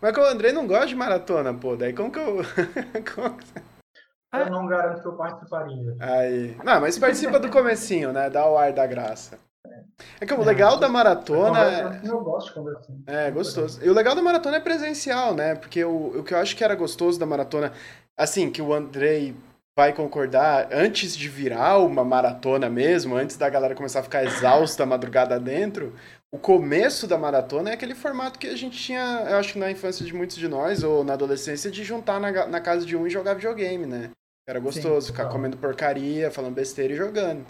Mas 0.01 0.13
que 0.13 0.21
o 0.21 0.27
André 0.27 0.53
não 0.53 0.67
gosta 0.67 0.87
de 0.87 0.97
maratona, 0.97 1.55
pô. 1.55 1.77
Daí 1.77 1.93
como 1.93 2.11
que 2.11 2.19
eu. 2.19 2.39
como... 3.15 3.39
Eu 4.35 4.51
não 4.51 4.67
garanto 4.67 5.01
que 5.01 5.09
eu 5.09 5.17
participaria. 5.17 5.97
Aí. 6.01 6.57
Não, 6.63 6.81
mas 6.81 6.99
participa 6.99 7.39
do 7.39 7.51
comecinho, 7.51 8.13
né? 8.13 8.29
Dá 8.29 8.47
o 8.47 8.59
ar 8.59 8.73
da 8.73 8.87
graça. 8.87 9.39
É 10.21 10.27
que 10.27 10.35
o 10.35 10.43
legal 10.43 10.79
da 10.79 10.89
maratona. 10.89 12.01
É 12.03 12.09
eu 12.09 12.21
gosto 12.21 12.49
de 12.49 12.55
conversar. 12.55 12.93
É, 13.07 13.31
gostoso. 13.31 13.83
E 13.83 13.89
o 13.89 13.95
legal 13.95 14.15
da 14.15 14.23
maratona 14.23 14.57
é 14.57 14.61
presencial, 14.61 15.35
né? 15.35 15.55
Porque 15.55 15.85
o, 15.85 16.19
o 16.19 16.25
que 16.25 16.35
eu 16.35 16.39
acho 16.39 16.57
que 16.57 16.65
era 16.65 16.75
gostoso 16.75 17.19
da 17.19 17.27
maratona, 17.27 17.73
assim, 18.17 18.51
que 18.51 18.61
o 18.61 18.75
Andrei 18.75 19.35
vai 19.77 19.93
concordar, 19.93 20.69
antes 20.73 21.15
de 21.15 21.29
virar 21.29 21.79
uma 21.79 22.03
maratona 22.03 22.71
mesmo, 22.71 23.15
antes 23.15 23.37
da 23.37 23.49
galera 23.49 23.75
começar 23.75 24.01
a 24.01 24.03
ficar 24.03 24.25
exausta 24.25 24.85
a 24.85 24.87
madrugada 24.87 25.39
dentro, 25.39 25.95
o 26.33 26.39
começo 26.39 27.07
da 27.07 27.17
maratona 27.17 27.71
é 27.71 27.75
aquele 27.75 27.95
formato 27.95 28.39
que 28.39 28.47
a 28.47 28.57
gente 28.57 28.79
tinha, 28.79 29.27
eu 29.29 29.37
acho 29.37 29.53
que 29.53 29.59
na 29.59 29.71
infância 29.71 30.05
de 30.05 30.15
muitos 30.15 30.37
de 30.37 30.49
nós, 30.49 30.83
ou 30.83 31.05
na 31.05 31.13
adolescência, 31.13 31.71
de 31.71 31.85
juntar 31.85 32.21
na, 32.21 32.47
na 32.47 32.61
casa 32.61 32.85
de 32.85 32.97
um 32.97 33.07
e 33.07 33.11
jogar 33.11 33.35
videogame, 33.35 33.87
né? 33.87 34.11
Era 34.49 34.61
gostoso, 34.61 35.09
Sim, 35.09 35.13
ficar 35.13 35.29
comendo 35.29 35.57
porcaria, 35.57 36.31
falando 36.31 36.55
besteira 36.55 36.93
e 36.93 36.97
jogando. 36.97 37.45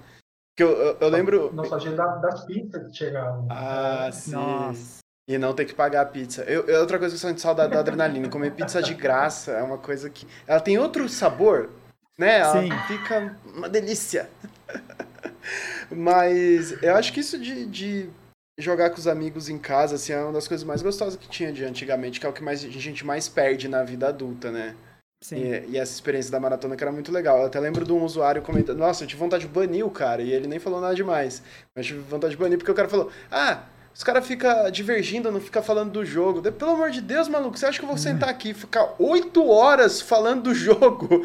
Que 0.56 0.62
eu, 0.62 0.70
eu, 0.70 0.96
eu 0.98 1.08
lembro. 1.08 1.52
Nostalgia 1.52 1.92
das 1.92 2.46
pizzas 2.46 2.90
que 2.90 2.96
chegavam. 2.96 3.46
Ah, 3.50 4.10
sim. 4.10 4.32
Nossa. 4.32 5.00
E 5.28 5.36
não 5.36 5.52
ter 5.52 5.66
que 5.66 5.74
pagar 5.74 6.02
a 6.02 6.06
pizza. 6.06 6.42
Eu, 6.44 6.66
eu, 6.66 6.80
outra 6.80 6.98
coisa 6.98 7.14
que 7.14 7.22
eu 7.22 7.28
sinto 7.28 7.40
saudade 7.40 7.74
da 7.74 7.80
adrenalina. 7.80 8.30
Comer 8.30 8.52
pizza 8.52 8.80
de 8.80 8.94
graça 8.94 9.52
é 9.52 9.62
uma 9.62 9.76
coisa 9.76 10.08
que. 10.08 10.26
Ela 10.46 10.60
tem 10.60 10.78
outro 10.78 11.06
sabor, 11.08 11.68
né? 12.16 12.38
Ela 12.38 12.62
sim. 12.62 12.70
fica 12.86 13.36
uma 13.44 13.68
delícia. 13.68 14.30
Mas 15.90 16.82
eu 16.82 16.96
acho 16.96 17.12
que 17.12 17.20
isso 17.20 17.38
de, 17.38 17.66
de 17.66 18.10
jogar 18.58 18.90
com 18.90 18.96
os 18.96 19.06
amigos 19.06 19.48
em 19.48 19.58
casa, 19.58 19.96
assim, 19.96 20.12
é 20.12 20.22
uma 20.22 20.32
das 20.32 20.48
coisas 20.48 20.64
mais 20.64 20.82
gostosas 20.82 21.16
que 21.16 21.28
tinha 21.28 21.52
de 21.52 21.64
antigamente, 21.64 22.18
que 22.18 22.26
é 22.26 22.28
o 22.28 22.32
que 22.32 22.42
mais, 22.42 22.64
a 22.64 22.68
gente 22.68 23.04
mais 23.04 23.28
perde 23.28 23.68
na 23.68 23.82
vida 23.82 24.08
adulta, 24.08 24.50
né? 24.50 24.74
Sim. 25.20 25.36
E, 25.36 25.70
e, 25.70 25.78
essa 25.78 25.92
experiência 25.92 26.30
da 26.30 26.38
maratona 26.38 26.76
que 26.76 26.84
era 26.84 26.92
muito 26.92 27.10
legal. 27.10 27.38
Eu 27.38 27.46
até 27.46 27.58
lembro 27.58 27.84
de 27.84 27.92
um 27.92 28.04
usuário 28.04 28.42
comentando, 28.42 28.78
nossa, 28.78 29.04
eu 29.04 29.08
tive 29.08 29.18
vontade 29.18 29.46
de 29.46 29.52
banir 29.52 29.84
o 29.84 29.90
cara, 29.90 30.22
e 30.22 30.30
ele 30.30 30.46
nem 30.46 30.58
falou 30.58 30.80
nada 30.80 30.94
demais. 30.94 31.42
Mas 31.74 31.86
eu 31.86 31.96
tive 31.96 32.08
vontade 32.08 32.32
de 32.32 32.36
banir 32.36 32.58
porque 32.58 32.70
o 32.70 32.74
cara 32.74 32.88
falou, 32.88 33.10
ah, 33.30 33.62
os 33.96 34.04
caras 34.04 34.26
ficam 34.26 34.70
divergindo, 34.70 35.32
não 35.32 35.40
fica 35.40 35.62
falando 35.62 35.90
do 35.90 36.04
jogo. 36.04 36.42
Pelo 36.52 36.72
amor 36.72 36.90
de 36.90 37.00
Deus, 37.00 37.28
maluco, 37.28 37.56
você 37.56 37.64
acha 37.64 37.78
que 37.78 37.84
eu 37.84 37.88
vou 37.88 37.96
sentar 37.96 38.28
aqui 38.28 38.50
e 38.50 38.54
ficar 38.54 38.94
oito 38.98 39.48
horas 39.48 40.02
falando 40.02 40.42
do 40.42 40.54
jogo? 40.54 41.24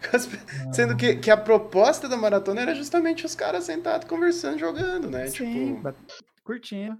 Sendo 0.72 0.96
que, 0.96 1.16
que 1.16 1.30
a 1.30 1.36
proposta 1.36 2.08
da 2.08 2.16
maratona 2.16 2.62
era 2.62 2.74
justamente 2.74 3.26
os 3.26 3.34
caras 3.34 3.64
sentados 3.64 4.08
conversando, 4.08 4.58
jogando, 4.58 5.10
né? 5.10 5.26
Sim, 5.26 5.74
tipo... 5.74 5.94
curtinho. 6.48 6.98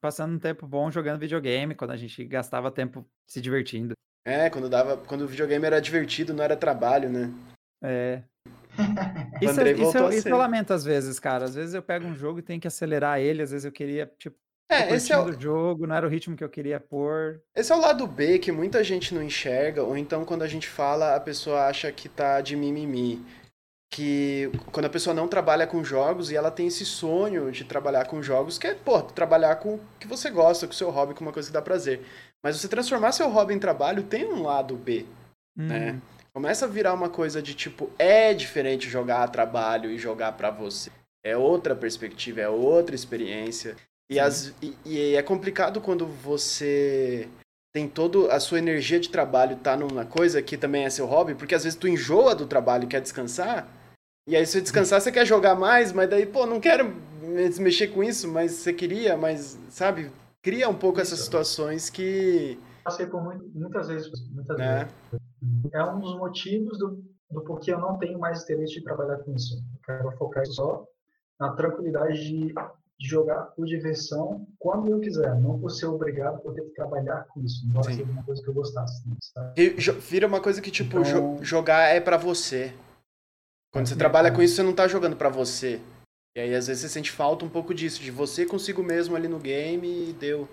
Passando 0.00 0.34
um 0.34 0.38
tempo 0.38 0.66
bom 0.66 0.90
jogando 0.90 1.20
videogame, 1.20 1.74
quando 1.74 1.92
a 1.92 1.96
gente 1.96 2.24
gastava 2.24 2.70
tempo 2.70 3.06
se 3.26 3.40
divertindo. 3.40 3.92
É, 4.26 4.50
quando 4.50 4.68
dava, 4.68 4.96
quando 4.96 5.22
o 5.22 5.28
videogame 5.28 5.64
era 5.64 5.80
divertido, 5.80 6.34
não 6.34 6.42
era 6.42 6.56
trabalho, 6.56 7.08
né? 7.08 7.30
É. 7.82 8.22
isso, 9.40 9.60
é, 9.60 9.72
isso, 9.72 9.98
eu, 9.98 10.08
isso 10.10 10.28
eu 10.28 10.36
lamento 10.36 10.72
às 10.72 10.84
vezes, 10.84 11.20
cara. 11.20 11.44
Às 11.44 11.54
vezes 11.54 11.74
eu 11.74 11.82
pego 11.82 12.06
um 12.06 12.14
jogo 12.14 12.38
e 12.40 12.42
tenho 12.42 12.60
que 12.60 12.66
acelerar 12.66 13.20
ele, 13.20 13.42
às 13.42 13.50
vezes 13.50 13.64
eu 13.64 13.72
queria, 13.72 14.10
tipo, 14.18 14.36
é, 14.70 14.94
esse 14.94 15.12
é 15.12 15.18
o 15.18 15.32
jogo, 15.32 15.86
não 15.86 15.94
era 15.94 16.06
o 16.06 16.10
ritmo 16.10 16.36
que 16.36 16.44
eu 16.44 16.48
queria 16.48 16.78
pôr. 16.78 17.40
Esse 17.54 17.72
é 17.72 17.74
o 17.74 17.80
lado 17.80 18.06
B 18.06 18.38
que 18.38 18.52
muita 18.52 18.84
gente 18.84 19.14
não 19.14 19.22
enxerga, 19.22 19.82
ou 19.82 19.96
então 19.96 20.24
quando 20.24 20.42
a 20.42 20.48
gente 20.48 20.68
fala, 20.68 21.14
a 21.14 21.20
pessoa 21.20 21.66
acha 21.66 21.90
que 21.90 22.08
tá 22.08 22.40
de 22.40 22.54
mimimi. 22.54 23.24
Que 23.90 24.50
quando 24.70 24.86
a 24.86 24.90
pessoa 24.90 25.14
não 25.14 25.26
trabalha 25.26 25.66
com 25.66 25.82
jogos 25.82 26.30
e 26.30 26.36
ela 26.36 26.50
tem 26.50 26.66
esse 26.66 26.84
sonho 26.84 27.50
de 27.50 27.64
trabalhar 27.64 28.06
com 28.06 28.22
jogos, 28.22 28.58
que 28.58 28.66
é, 28.66 28.74
pô, 28.74 29.00
trabalhar 29.02 29.56
com 29.56 29.74
o 29.74 29.80
que 29.98 30.06
você 30.06 30.30
gosta, 30.30 30.66
com 30.66 30.72
o 30.72 30.76
seu 30.76 30.90
hobby, 30.90 31.14
com 31.14 31.24
uma 31.24 31.32
coisa 31.32 31.48
que 31.48 31.54
dá 31.54 31.62
prazer. 31.62 32.02
Mas 32.42 32.56
você 32.56 32.68
transformar 32.68 33.12
seu 33.12 33.28
hobby 33.28 33.54
em 33.54 33.58
trabalho 33.58 34.02
tem 34.02 34.24
um 34.26 34.42
lado 34.42 34.76
B, 34.76 35.06
hum. 35.56 35.66
né? 35.66 36.00
Começa 36.32 36.66
a 36.66 36.68
virar 36.68 36.94
uma 36.94 37.08
coisa 37.08 37.42
de 37.42 37.54
tipo, 37.54 37.90
é 37.98 38.32
diferente 38.32 38.88
jogar 38.88 39.24
a 39.24 39.28
trabalho 39.28 39.90
e 39.90 39.98
jogar 39.98 40.32
para 40.32 40.50
você. 40.50 40.90
É 41.24 41.36
outra 41.36 41.74
perspectiva, 41.74 42.40
é 42.40 42.48
outra 42.48 42.94
experiência. 42.94 43.74
E, 44.10 44.20
as, 44.20 44.54
e, 44.62 44.76
e, 44.84 45.16
é 45.16 45.22
complicado 45.22 45.80
quando 45.80 46.06
você 46.06 47.28
tem 47.74 47.86
toda 47.86 48.32
a 48.32 48.40
sua 48.40 48.58
energia 48.58 48.98
de 48.98 49.08
trabalho 49.10 49.56
tá 49.56 49.76
numa 49.76 50.04
coisa 50.04 50.40
que 50.40 50.56
também 50.56 50.84
é 50.84 50.90
seu 50.90 51.06
hobby, 51.06 51.34
porque 51.34 51.54
às 51.54 51.64
vezes 51.64 51.78
tu 51.78 51.86
enjoa 51.86 52.34
do 52.34 52.46
trabalho 52.46 52.84
e 52.84 52.86
quer 52.86 53.00
descansar. 53.00 53.68
E 54.28 54.36
aí, 54.36 54.46
se 54.46 54.52
você 54.52 54.60
descansar, 54.60 55.00
você 55.00 55.10
quer 55.10 55.26
jogar 55.26 55.56
mais, 55.56 55.92
mas 55.92 56.08
daí, 56.08 56.24
pô, 56.26 56.46
não 56.46 56.60
quero 56.60 56.94
mexer 57.58 57.88
com 57.88 58.04
isso, 58.04 58.28
mas 58.28 58.52
você 58.52 58.72
queria, 58.72 59.16
mas, 59.16 59.58
sabe? 59.70 60.12
cria 60.42 60.68
um 60.68 60.74
pouco 60.74 61.00
essas 61.00 61.20
situações 61.20 61.90
que. 61.90 62.58
Passei 62.84 63.06
por 63.06 63.22
muitas 63.54 63.88
vezes, 63.88 64.10
muitas 64.30 64.58
é. 64.58 64.78
vezes. 64.78 64.94
É 65.72 65.84
um 65.84 66.00
dos 66.00 66.16
motivos 66.16 66.78
do, 66.78 67.02
do 67.30 67.42
porquê 67.42 67.72
eu 67.72 67.78
não 67.78 67.98
tenho 67.98 68.18
mais 68.18 68.42
interesse 68.44 68.74
de 68.74 68.82
trabalhar 68.82 69.18
com 69.18 69.34
isso. 69.34 69.56
Eu 69.56 69.80
quero 69.84 70.16
focar 70.16 70.46
só 70.46 70.86
na 71.38 71.52
tranquilidade 71.52 72.18
de, 72.18 72.54
de 72.98 73.08
jogar 73.08 73.42
por 73.54 73.66
diversão 73.66 74.46
quando 74.58 74.90
eu 74.90 75.00
quiser, 75.00 75.38
não 75.38 75.58
por 75.58 75.70
ser 75.70 75.86
obrigado 75.86 76.40
por 76.40 76.54
ter 76.54 76.62
que 76.62 76.74
trabalhar 76.74 77.26
com 77.28 77.40
isso. 77.42 77.68
Não 77.70 77.82
ser 77.82 78.02
uma 78.02 78.22
coisa 78.22 78.42
que 78.42 78.48
eu 78.48 78.54
gostasse. 78.54 79.02
E 79.54 79.68
vira 79.68 80.26
uma 80.26 80.40
coisa 80.40 80.62
que, 80.62 80.70
tipo, 80.70 81.00
então... 81.00 81.38
jogar 81.42 81.88
é 81.88 82.00
para 82.00 82.16
você. 82.16 82.72
Quando 83.72 83.86
você 83.86 83.96
trabalha 83.96 84.32
com 84.32 84.40
isso, 84.40 84.56
você 84.56 84.62
não 84.62 84.74
tá 84.74 84.88
jogando 84.88 85.16
para 85.16 85.28
você. 85.28 85.80
E 86.36 86.40
aí, 86.40 86.54
às 86.54 86.66
vezes, 86.66 86.82
você 86.82 86.88
sente 86.88 87.10
falta 87.10 87.44
um 87.44 87.48
pouco 87.48 87.74
disso, 87.74 88.00
de 88.00 88.10
você 88.10 88.46
consigo 88.46 88.82
mesmo 88.82 89.14
ali 89.14 89.28
no 89.28 89.38
game 89.38 90.10
e 90.10 90.12
deu. 90.12 90.48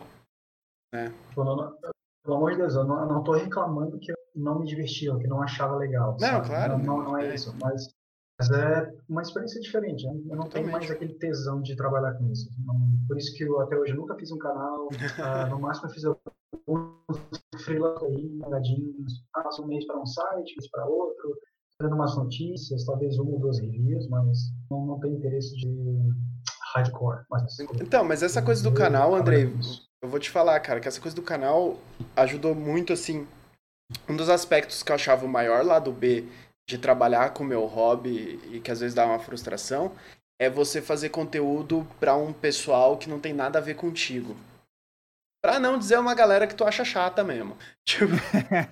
Né? 0.94 1.14
Pelo 1.34 2.38
amor 2.38 2.52
de 2.52 2.58
Deus, 2.58 2.76
eu 2.76 2.84
não, 2.84 3.00
eu 3.02 3.08
não 3.08 3.24
tô 3.24 3.34
reclamando 3.34 4.00
que 4.00 4.12
eu 4.12 4.16
não 4.36 4.60
me 4.60 4.66
divertia, 4.66 5.16
que 5.18 5.28
não 5.28 5.42
achava 5.42 5.76
legal. 5.76 6.12
Não, 6.14 6.18
sabe? 6.18 6.48
claro. 6.48 6.78
Não, 6.78 6.86
não, 6.86 7.04
não 7.04 7.18
é, 7.18 7.28
é, 7.28 7.36
isso, 7.36 7.56
mas, 7.62 7.88
mas, 8.40 8.50
é 8.52 8.94
uma 9.08 9.22
experiência 9.22 9.62
diferente. 9.62 10.06
Né? 10.06 10.22
Eu 10.32 10.36
não 10.38 10.50
tenho 10.50 10.70
mais 10.72 10.90
aquele 10.90 11.14
tesão 11.14 11.62
de 11.62 11.76
trabalhar 11.76 12.16
com 12.16 12.30
isso. 12.32 12.50
Não, 12.66 12.76
por 13.08 13.18
isso 13.18 13.34
que 13.36 13.44
eu 13.44 13.62
até 13.62 13.78
hoje 13.78 13.94
nunca 13.94 14.16
fiz 14.16 14.32
um 14.32 14.40
canal. 14.40 14.88
uh, 14.88 14.90
no 15.52 15.60
máximo 15.60 15.88
eu 15.88 15.94
fiz 15.94 16.04
um 16.68 16.86
freelance 17.60 18.06
aí. 18.06 18.42
Passo 19.32 19.64
um 19.64 19.68
mês 19.68 19.86
para 19.86 20.02
um 20.02 20.06
site, 20.06 20.56
mês 20.58 20.70
para 20.70 20.86
outro 20.86 21.38
dando 21.80 21.96
umas 21.96 22.16
notícias, 22.16 22.86
talvez 22.86 23.18
uma 23.18 23.32
ou 23.32 23.40
duas 23.40 23.60
reviews, 23.60 24.08
mas 24.08 24.54
não, 24.70 24.86
não 24.86 25.00
tem 25.00 25.12
interesse 25.12 25.56
de 25.56 25.68
hardcore. 26.74 27.26
Mas... 27.30 27.60
Então, 27.82 28.04
mas 28.04 28.24
essa 28.24 28.42
coisa 28.42 28.64
do 28.64 28.72
canal, 28.72 29.14
Andrei, 29.16 29.54
eu 30.02 30.10
vou 30.10 30.20
te 30.20 30.30
falar, 30.30 30.60
cara, 30.60 30.80
que 30.80 30.88
essa 30.88 31.02
coisa 31.02 31.16
do 31.16 31.22
canal 31.22 31.78
ajudou 32.16 32.56
muito, 32.56 32.94
assim. 32.94 33.28
Um 34.10 34.16
dos 34.16 34.30
aspectos 34.30 34.82
que 34.82 34.92
eu 34.92 34.96
achava 34.96 35.26
o 35.26 35.30
maior 35.30 35.64
lado 35.64 35.92
B 35.92 36.28
de 36.68 36.78
trabalhar 36.78 37.34
com 37.34 37.44
o 37.44 37.48
meu 37.48 37.66
hobby 37.66 38.40
e 38.52 38.60
que 38.60 38.72
às 38.72 38.80
vezes 38.80 38.96
dá 38.96 39.06
uma 39.06 39.20
frustração 39.20 39.92
é 40.40 40.50
você 40.50 40.82
fazer 40.82 41.10
conteúdo 41.10 41.88
para 42.00 42.16
um 42.16 42.34
pessoal 42.34 42.98
que 42.98 43.10
não 43.10 43.20
tem 43.20 43.34
nada 43.34 43.60
a 43.60 43.62
ver 43.62 43.76
contigo. 43.76 44.36
Pra 45.42 45.60
não 45.60 45.78
dizer 45.78 46.00
uma 46.00 46.16
galera 46.16 46.48
que 46.48 46.56
tu 46.56 46.66
acha 46.66 46.84
chata 46.84 47.24
mesmo. 47.24 47.56
Tipo, 47.86 48.14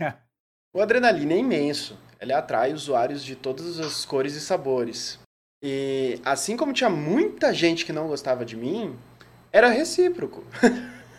o 0.76 0.82
Adrenalina 0.82 1.34
é 1.34 1.38
imenso. 1.38 1.98
Ele 2.24 2.32
atrai 2.32 2.72
usuários 2.72 3.22
de 3.22 3.36
todas 3.36 3.82
as 3.82 4.06
cores 4.06 4.34
e 4.34 4.40
sabores. 4.40 5.20
E 5.62 6.22
assim 6.24 6.56
como 6.56 6.72
tinha 6.72 6.90
muita 6.90 7.54
gente 7.54 7.86
que 7.86 7.92
não 7.92 8.08
gostava 8.08 8.46
de 8.46 8.56
mim, 8.56 8.96
era 9.52 9.68
recíproco. 9.68 10.42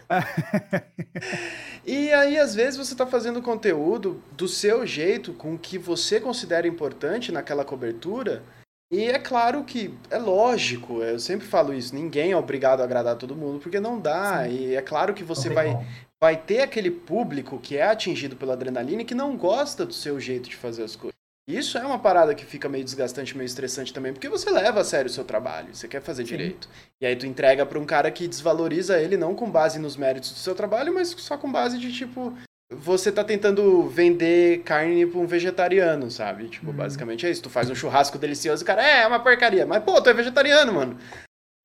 e 1.85 2.11
aí, 2.11 2.39
às 2.39 2.55
vezes, 2.55 2.79
você 2.79 2.95
está 2.95 3.07
fazendo 3.07 3.43
conteúdo 3.43 4.23
do 4.33 4.49
seu 4.49 4.87
jeito, 4.87 5.35
com 5.35 5.55
o 5.55 5.59
que 5.59 5.77
você 5.77 6.19
considera 6.19 6.67
importante 6.67 7.31
naquela 7.31 7.67
cobertura. 7.67 8.43
E 8.91 9.05
é 9.05 9.19
claro 9.19 9.63
que 9.65 9.93
é 10.11 10.19
lógico, 10.19 11.03
eu 11.03 11.19
sempre 11.19 11.47
falo 11.47 11.75
isso, 11.75 11.95
ninguém 11.95 12.33
é 12.33 12.37
obrigado 12.37 12.81
a 12.81 12.85
agradar 12.85 13.17
todo 13.17 13.35
mundo, 13.35 13.59
porque 13.59 13.81
não 13.81 14.01
dá. 14.01 14.45
Sim. 14.45 14.57
E 14.57 14.75
é 14.75 14.81
claro 14.81 15.13
que 15.13 15.25
você 15.25 15.51
vai, 15.51 15.77
vai 16.23 16.37
ter 16.37 16.61
aquele 16.61 16.91
público 16.91 17.59
que 17.59 17.77
é 17.77 17.85
atingido 17.85 18.37
pela 18.37 18.55
adrenalina 18.55 19.03
e 19.03 19.05
que 19.05 19.15
não 19.15 19.37
gosta 19.37 19.85
do 19.85 19.93
seu 19.93 20.19
jeito 20.19 20.49
de 20.49 20.57
fazer 20.57 20.83
as 20.83 20.97
coisas. 20.97 21.15
Isso 21.47 21.77
é 21.77 21.85
uma 21.85 21.99
parada 21.99 22.35
que 22.35 22.47
fica 22.47 22.71
meio 22.71 22.83
desgastante, 22.85 23.37
meio 23.37 23.47
estressante 23.47 23.93
também, 23.93 24.15
porque 24.15 24.31
você 24.31 24.51
leva 24.51 24.81
a 24.81 24.85
sério 24.85 25.11
o 25.11 25.13
seu 25.13 25.25
trabalho, 25.25 25.75
você 25.75 25.87
quer 25.87 26.01
fazer 26.01 26.23
Sim. 26.23 26.29
direito. 26.29 26.69
E 27.03 27.05
aí 27.05 27.15
tu 27.15 27.27
entrega 27.27 27.67
para 27.67 27.79
um 27.79 27.85
cara 27.85 28.11
que 28.11 28.27
desvaloriza 28.27 28.99
ele 28.99 29.19
não 29.19 29.35
com 29.35 29.51
base 29.51 29.79
nos 29.79 29.95
méritos 29.95 30.33
do 30.33 30.39
seu 30.39 30.55
trabalho, 30.55 30.95
mas 30.95 31.09
só 31.11 31.37
com 31.37 31.53
base 31.53 31.79
de 31.79 31.93
tipo, 31.93 32.33
você 32.73 33.13
tá 33.13 33.23
tentando 33.23 33.87
vender 33.89 34.63
carne 34.63 35.07
pra 35.07 35.21
um 35.21 35.27
vegetariano, 35.27 36.11
sabe? 36.11 36.49
Tipo, 36.49 36.69
uhum. 36.69 36.77
basicamente 36.77 37.27
é 37.27 37.31
isso. 37.31 37.43
Tu 37.43 37.51
faz 37.51 37.69
um 37.69 37.75
churrasco 37.75 38.19
delicioso 38.19 38.63
e 38.63 38.65
o 38.65 38.67
cara, 38.67 38.83
é, 38.83 39.03
é 39.03 39.07
uma 39.07 39.21
porcaria. 39.21 39.67
Mas, 39.67 39.83
pô, 39.85 40.01
tu 40.01 40.09
é 40.09 40.15
vegetariano, 40.15 40.73
mano. 40.73 40.99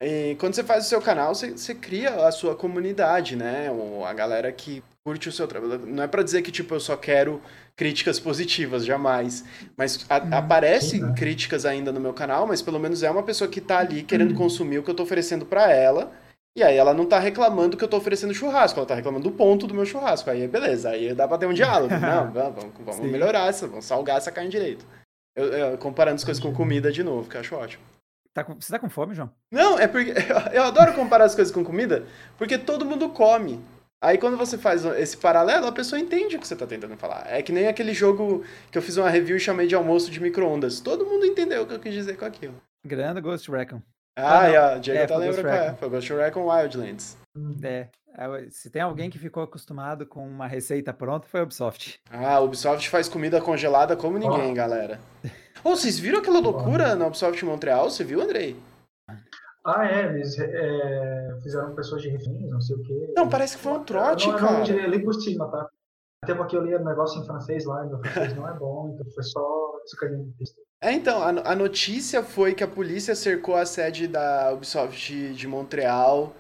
E 0.01 0.35
quando 0.39 0.53
você 0.53 0.63
faz 0.63 0.85
o 0.85 0.89
seu 0.89 1.01
canal, 1.01 1.35
você, 1.35 1.51
você 1.51 1.75
cria 1.75 2.25
a 2.25 2.31
sua 2.31 2.55
comunidade, 2.55 3.35
né? 3.35 3.67
A 4.05 4.13
galera 4.13 4.49
que 4.51 4.81
curte 5.03 5.27
o 5.27 5.31
seu 5.31 5.45
trabalho. 5.47 5.85
Não 5.85 6.03
é 6.03 6.07
para 6.07 6.23
dizer 6.23 6.41
que, 6.41 6.51
tipo, 6.51 6.73
eu 6.73 6.79
só 6.79 6.95
quero 6.95 7.41
críticas 7.75 8.19
positivas, 8.19 8.85
jamais. 8.85 9.43
Mas 9.75 10.05
a, 10.09 10.19
hum, 10.19 10.29
aparecem 10.31 11.01
sim, 11.01 11.13
críticas 11.13 11.65
ainda 11.65 11.91
no 11.91 11.99
meu 11.99 12.13
canal, 12.13 12.47
mas 12.47 12.61
pelo 12.61 12.79
menos 12.79 13.03
é 13.03 13.11
uma 13.11 13.23
pessoa 13.23 13.49
que 13.49 13.59
tá 13.59 13.79
ali 13.79 14.03
querendo 14.03 14.33
hum. 14.33 14.37
consumir 14.37 14.79
o 14.79 14.83
que 14.83 14.91
eu 14.91 14.95
tô 14.95 15.03
oferecendo 15.03 15.45
para 15.45 15.71
ela. 15.71 16.11
E 16.55 16.63
aí 16.63 16.77
ela 16.77 16.93
não 16.93 17.05
tá 17.05 17.19
reclamando 17.19 17.77
que 17.77 17.83
eu 17.83 17.87
tô 17.87 17.97
oferecendo 17.97 18.33
churrasco, 18.33 18.79
ela 18.79 18.87
tá 18.87 18.95
reclamando 18.95 19.29
do 19.29 19.35
ponto 19.35 19.67
do 19.67 19.73
meu 19.73 19.85
churrasco. 19.85 20.29
Aí 20.29 20.47
beleza, 20.47 20.89
aí 20.89 21.13
dá 21.13 21.27
pra 21.27 21.37
ter 21.37 21.45
um 21.45 21.53
diálogo. 21.53 21.93
não, 21.99 22.31
vamos, 22.31 22.71
vamos 22.85 23.11
melhorar, 23.11 23.49
essa, 23.49 23.67
vamos 23.67 23.85
salgar 23.85 24.17
essa 24.17 24.31
carne 24.31 24.49
direito. 24.49 24.85
Eu, 25.35 25.45
eu, 25.45 25.77
comparando 25.77 26.15
as 26.15 26.23
coisas 26.23 26.41
com 26.41 26.53
comida 26.53 26.91
de 26.91 27.03
novo, 27.03 27.29
que 27.29 27.35
eu 27.35 27.41
acho 27.41 27.55
ótimo. 27.55 27.83
Tá 28.34 28.43
com, 28.43 28.59
você 28.59 28.71
tá 28.71 28.80
com 28.80 28.89
fome, 28.89 29.15
João? 29.15 29.32
Não, 29.51 29.80
é 29.80 29.88
porque 29.88 30.13
eu 30.53 30.63
adoro 30.63 30.93
comparar 30.93 31.25
as 31.25 31.36
coisas 31.36 31.53
com 31.53 31.63
comida, 31.63 32.05
porque 32.38 32.57
todo 32.57 32.86
mundo 32.86 33.09
come. 33.09 33.59
Aí 34.01 34.17
quando 34.17 34.38
você 34.38 34.57
faz 34.57 34.86
esse 34.86 35.17
paralelo, 35.17 35.67
a 35.67 35.71
pessoa 35.71 35.99
entende 35.99 36.38
o 36.38 36.39
que 36.39 36.47
você 36.47 36.53
está 36.53 36.65
tentando 36.65 36.95
falar. 36.95 37.25
É 37.27 37.41
que 37.41 37.51
nem 37.51 37.67
aquele 37.67 37.93
jogo 37.93 38.45
que 38.71 38.77
eu 38.77 38.82
fiz 38.82 38.95
uma 38.95 39.09
review 39.09 39.36
e 39.36 39.39
chamei 39.39 39.67
de 39.67 39.75
almoço 39.75 40.09
de 40.09 40.21
micro-ondas. 40.21 40.80
Todo 40.80 41.05
mundo 41.05 41.25
entendeu 41.25 41.63
o 41.63 41.67
que 41.67 41.73
eu 41.73 41.80
quis 41.80 41.93
dizer 41.93 42.15
com 42.15 42.23
aquilo. 42.23 42.55
Grande 42.86 43.19
Ghost 43.19 43.51
Recon. 43.51 43.82
Ah, 44.17 44.39
ah 44.39 44.47
yeah, 44.47 44.77
Diego 44.77 44.99
é, 44.99 45.07
tá 45.07 45.17
lembrando 45.17 45.41
qual 45.41 45.53
é. 45.53 45.73
Foi 45.73 45.89
Ghost 45.89 46.13
Recon 46.13 46.45
Wildlands. 46.49 47.17
É, 47.61 47.88
é, 48.17 48.49
se 48.49 48.69
tem 48.69 48.82
alguém 48.82 49.09
que 49.09 49.19
ficou 49.19 49.43
acostumado 49.43 50.05
com 50.05 50.25
uma 50.25 50.47
receita 50.47 50.93
pronta, 50.93 51.27
foi 51.27 51.41
a 51.41 51.43
Ubisoft. 51.43 51.99
Ah, 52.09 52.36
a 52.36 52.39
Ubisoft 52.39 52.89
faz 52.89 53.09
comida 53.09 53.41
congelada 53.41 53.97
como 53.97 54.17
ninguém, 54.17 54.51
oh. 54.51 54.53
galera. 54.53 54.99
Ô, 55.64 55.70
oh, 55.70 55.76
vocês 55.76 55.99
viram 55.99 56.20
aquela 56.20 56.39
loucura 56.39 56.95
na 56.95 57.07
Ubisoft 57.07 57.43
Montreal? 57.43 57.89
Você 57.89 58.03
viu, 58.03 58.22
Andrei? 58.22 58.55
Ah, 59.66 59.86
é, 59.86 60.05
eles 60.05 60.39
é, 60.39 61.38
fizeram 61.43 61.76
pessoas 61.76 62.01
de 62.01 62.10
refins, 62.10 62.49
não 62.49 62.62
sei 62.62 62.76
o 62.78 62.82
quê. 62.82 63.14
Não, 63.16 63.28
parece 63.28 63.57
que 63.57 63.64
foi 63.64 63.74
um 63.74 63.84
trote, 63.84 64.28
não, 64.28 64.38
cara. 64.38 64.72
Eu 64.72 64.89
li 64.89 65.03
por 65.03 65.14
cima, 65.14 65.49
tá? 65.51 65.68
Até 66.24 66.34
porque 66.34 66.55
eu 66.55 66.64
li 66.64 66.76
um 66.76 66.84
negócio 66.84 67.22
em 67.22 67.26
francês 67.26 67.66
lá, 67.66 67.86
e 67.86 67.89
meu 67.89 67.99
francês 67.99 68.36
não 68.36 68.47
é 68.47 68.53
bom, 68.57 68.91
então 68.93 69.05
foi 69.14 69.24
só 69.24 69.80
descarinho 69.84 70.26
de 70.26 70.32
pista. 70.32 70.62
É, 70.82 70.93
então, 70.93 71.22
a, 71.22 71.51
a, 71.51 71.55
notícia 71.55 72.24
foi 72.24 72.53
que 72.53 72.64
a 72.64 72.68
polícia 72.68 73.14
cercou 73.14 73.55
a 73.55 73.66
sede 73.66 74.07
da 74.07 74.51
Ubisoft 74.53 75.14
de, 75.14 75.34
de 75.34 75.47
Montreal 75.47 76.34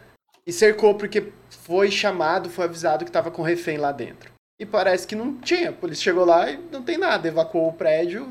e 0.47 0.53
cercou 0.53 0.95
porque 0.95 1.31
foi 1.49 1.91
chamado, 1.91 2.49
foi 2.49 2.65
avisado 2.65 3.03
que 3.03 3.11
tava 3.11 3.31
com 3.31 3.41
refém 3.41 3.77
lá 3.77 3.91
dentro. 3.91 4.31
E 4.57 4.65
parece 4.65 5.05
que 5.05 5.15
não 5.15 5.37
tinha. 5.39 5.69
A 5.69 5.73
polícia 5.73 6.03
chegou 6.03 6.25
lá 6.25 6.49
e 6.49 6.57
não 6.71 6.81
tem 6.83 6.97
nada, 6.97 7.27
evacuou 7.27 7.69
o 7.69 7.73
prédio, 7.73 8.27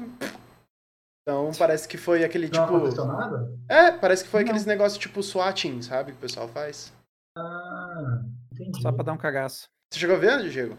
então 1.28 1.50
parece 1.58 1.86
que 1.86 1.98
foi 1.98 2.24
aquele 2.24 2.48
não 2.50 2.64
tipo. 2.64 2.96
Não 2.96 3.06
nada? 3.06 3.54
É, 3.68 3.92
parece 3.92 4.24
que 4.24 4.30
foi 4.30 4.40
não. 4.40 4.46
aqueles 4.48 4.64
negócios 4.64 4.98
tipo 4.98 5.22
swatting, 5.22 5.82
sabe? 5.82 6.12
Que 6.12 6.18
o 6.18 6.20
pessoal 6.22 6.48
faz. 6.48 6.90
Ah, 7.36 8.22
entendi. 8.50 8.80
Só 8.80 8.90
pra 8.90 9.04
dar 9.04 9.12
um 9.12 9.18
cagaço. 9.18 9.68
Você 9.92 10.00
chegou 10.00 10.16
a 10.16 10.18
ver, 10.18 10.48
Diego? 10.48 10.74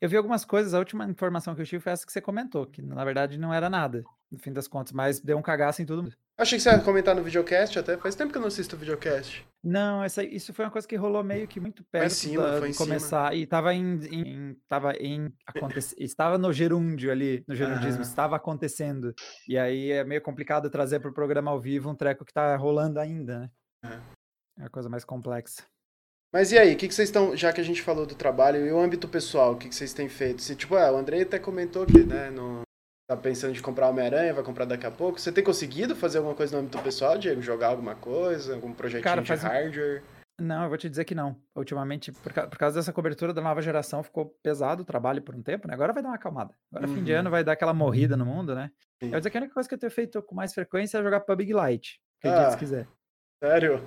Eu 0.00 0.08
vi 0.08 0.16
algumas 0.16 0.44
coisas, 0.44 0.72
a 0.72 0.78
última 0.78 1.04
informação 1.06 1.54
que 1.54 1.62
eu 1.62 1.66
tive 1.66 1.82
foi 1.82 1.92
essa 1.92 2.06
que 2.06 2.12
você 2.12 2.20
comentou, 2.20 2.64
que 2.66 2.80
na 2.80 3.04
verdade 3.04 3.38
não 3.38 3.52
era 3.52 3.68
nada, 3.68 4.02
no 4.30 4.38
fim 4.38 4.52
das 4.52 4.68
contas, 4.68 4.92
mas 4.92 5.20
deu 5.20 5.36
um 5.36 5.42
cagaço 5.42 5.82
em 5.82 5.86
todo 5.86 6.02
mundo. 6.02 6.16
Achei 6.38 6.58
que 6.58 6.62
você 6.62 6.70
ia 6.70 6.80
comentar 6.80 7.14
no 7.14 7.22
videocast 7.22 7.78
até. 7.78 7.96
Faz 7.96 8.14
tempo 8.14 8.32
que 8.32 8.38
eu 8.38 8.40
não 8.40 8.48
assisto 8.48 8.74
o 8.74 8.78
videocast. 8.78 9.44
Não, 9.62 10.02
essa, 10.02 10.24
isso 10.24 10.52
foi 10.52 10.64
uma 10.64 10.70
coisa 10.70 10.88
que 10.88 10.96
rolou 10.96 11.22
meio 11.22 11.46
que 11.46 11.60
muito 11.60 11.84
perto 11.84 12.10
cima, 12.10 12.60
da, 12.60 12.66
de 12.66 12.74
começar. 12.74 13.30
Cima. 13.30 13.42
E 13.42 13.46
tava 13.46 13.74
em. 13.74 14.00
em 14.06 14.56
tava 14.68 14.92
em 14.94 15.32
estava 15.98 16.38
no 16.38 16.52
gerúndio 16.52 17.12
ali, 17.12 17.44
no 17.46 17.54
gerundismo, 17.54 18.00
ah. 18.00 18.02
estava 18.02 18.36
acontecendo. 18.36 19.14
E 19.48 19.56
aí 19.58 19.92
é 19.92 20.04
meio 20.04 20.22
complicado 20.22 20.70
trazer 20.70 21.00
para 21.00 21.10
o 21.10 21.14
programa 21.14 21.50
ao 21.50 21.60
vivo 21.60 21.90
um 21.90 21.94
treco 21.94 22.24
que 22.24 22.32
tá 22.32 22.56
rolando 22.56 22.98
ainda, 22.98 23.40
né? 23.40 23.50
Ah. 23.84 24.00
É 24.58 24.62
uma 24.62 24.70
coisa 24.70 24.88
mais 24.88 25.04
complexa. 25.04 25.62
Mas 26.32 26.50
e 26.50 26.58
aí, 26.58 26.72
o 26.72 26.76
que, 26.76 26.88
que 26.88 26.94
vocês 26.94 27.08
estão, 27.08 27.36
já 27.36 27.52
que 27.52 27.60
a 27.60 27.64
gente 27.64 27.82
falou 27.82 28.06
do 28.06 28.14
trabalho 28.14 28.66
e 28.66 28.72
o 28.72 28.80
âmbito 28.80 29.06
pessoal, 29.06 29.52
o 29.52 29.56
que, 29.56 29.68
que 29.68 29.74
vocês 29.74 29.92
têm 29.92 30.08
feito? 30.08 30.40
Se, 30.40 30.56
tipo, 30.56 30.76
é, 30.76 30.90
o 30.90 30.96
Andrei 30.96 31.22
até 31.22 31.38
comentou 31.38 31.84
que, 31.84 32.02
né, 32.04 32.30
no, 32.30 32.62
tá 33.16 33.22
pensando 33.22 33.52
de 33.52 33.62
comprar 33.62 33.88
Homem-Aranha, 33.88 34.34
vai 34.34 34.44
comprar 34.44 34.64
daqui 34.64 34.86
a 34.86 34.90
pouco. 34.90 35.20
Você 35.20 35.32
tem 35.32 35.44
conseguido 35.44 35.94
fazer 35.94 36.18
alguma 36.18 36.34
coisa 36.34 36.56
no 36.56 36.62
âmbito 36.62 36.78
pessoal, 36.78 37.18
Diego? 37.18 37.40
Jogar 37.40 37.68
alguma 37.68 37.94
coisa? 37.94 38.54
Algum 38.54 38.72
projetinho 38.72 39.04
Cara, 39.04 39.22
de 39.22 39.32
hardware? 39.32 40.02
Não, 40.40 40.64
eu 40.64 40.68
vou 40.68 40.78
te 40.78 40.88
dizer 40.88 41.04
que 41.04 41.14
não. 41.14 41.36
Ultimamente, 41.54 42.10
por, 42.10 42.32
por, 42.32 42.58
causa 42.58 42.76
dessa 42.76 42.92
cobertura 42.92 43.32
da 43.32 43.40
nova 43.40 43.62
geração, 43.62 44.02
ficou 44.02 44.36
pesado 44.42 44.82
o 44.82 44.84
trabalho 44.84 45.22
por 45.22 45.34
um 45.34 45.42
tempo, 45.42 45.68
né? 45.68 45.74
Agora 45.74 45.92
vai 45.92 46.02
dar 46.02 46.08
uma 46.08 46.16
acalmada. 46.16 46.54
Agora, 46.70 46.88
uhum. 46.88 46.96
fim 46.96 47.04
de 47.04 47.12
uhum. 47.12 47.20
ano, 47.20 47.30
vai 47.30 47.44
dar 47.44 47.52
aquela 47.52 47.74
morrida 47.74 48.16
no 48.16 48.26
mundo, 48.26 48.54
né? 48.54 48.70
Sim. 48.98 49.06
Eu 49.06 49.10
vou 49.10 49.20
dizer 49.20 49.30
que 49.30 49.36
a 49.36 49.40
única 49.40 49.54
coisa 49.54 49.68
que 49.68 49.74
eu 49.74 49.78
tenho 49.78 49.92
feito 49.92 50.22
com 50.22 50.34
mais 50.34 50.52
frequência 50.52 50.98
é 50.98 51.02
jogar 51.02 51.20
PUBG 51.20 51.52
Lite. 51.52 52.00
Acredite 52.18 52.46
ah, 52.46 52.50
se 52.50 52.56
quiser. 52.56 52.88
Sério? 53.42 53.82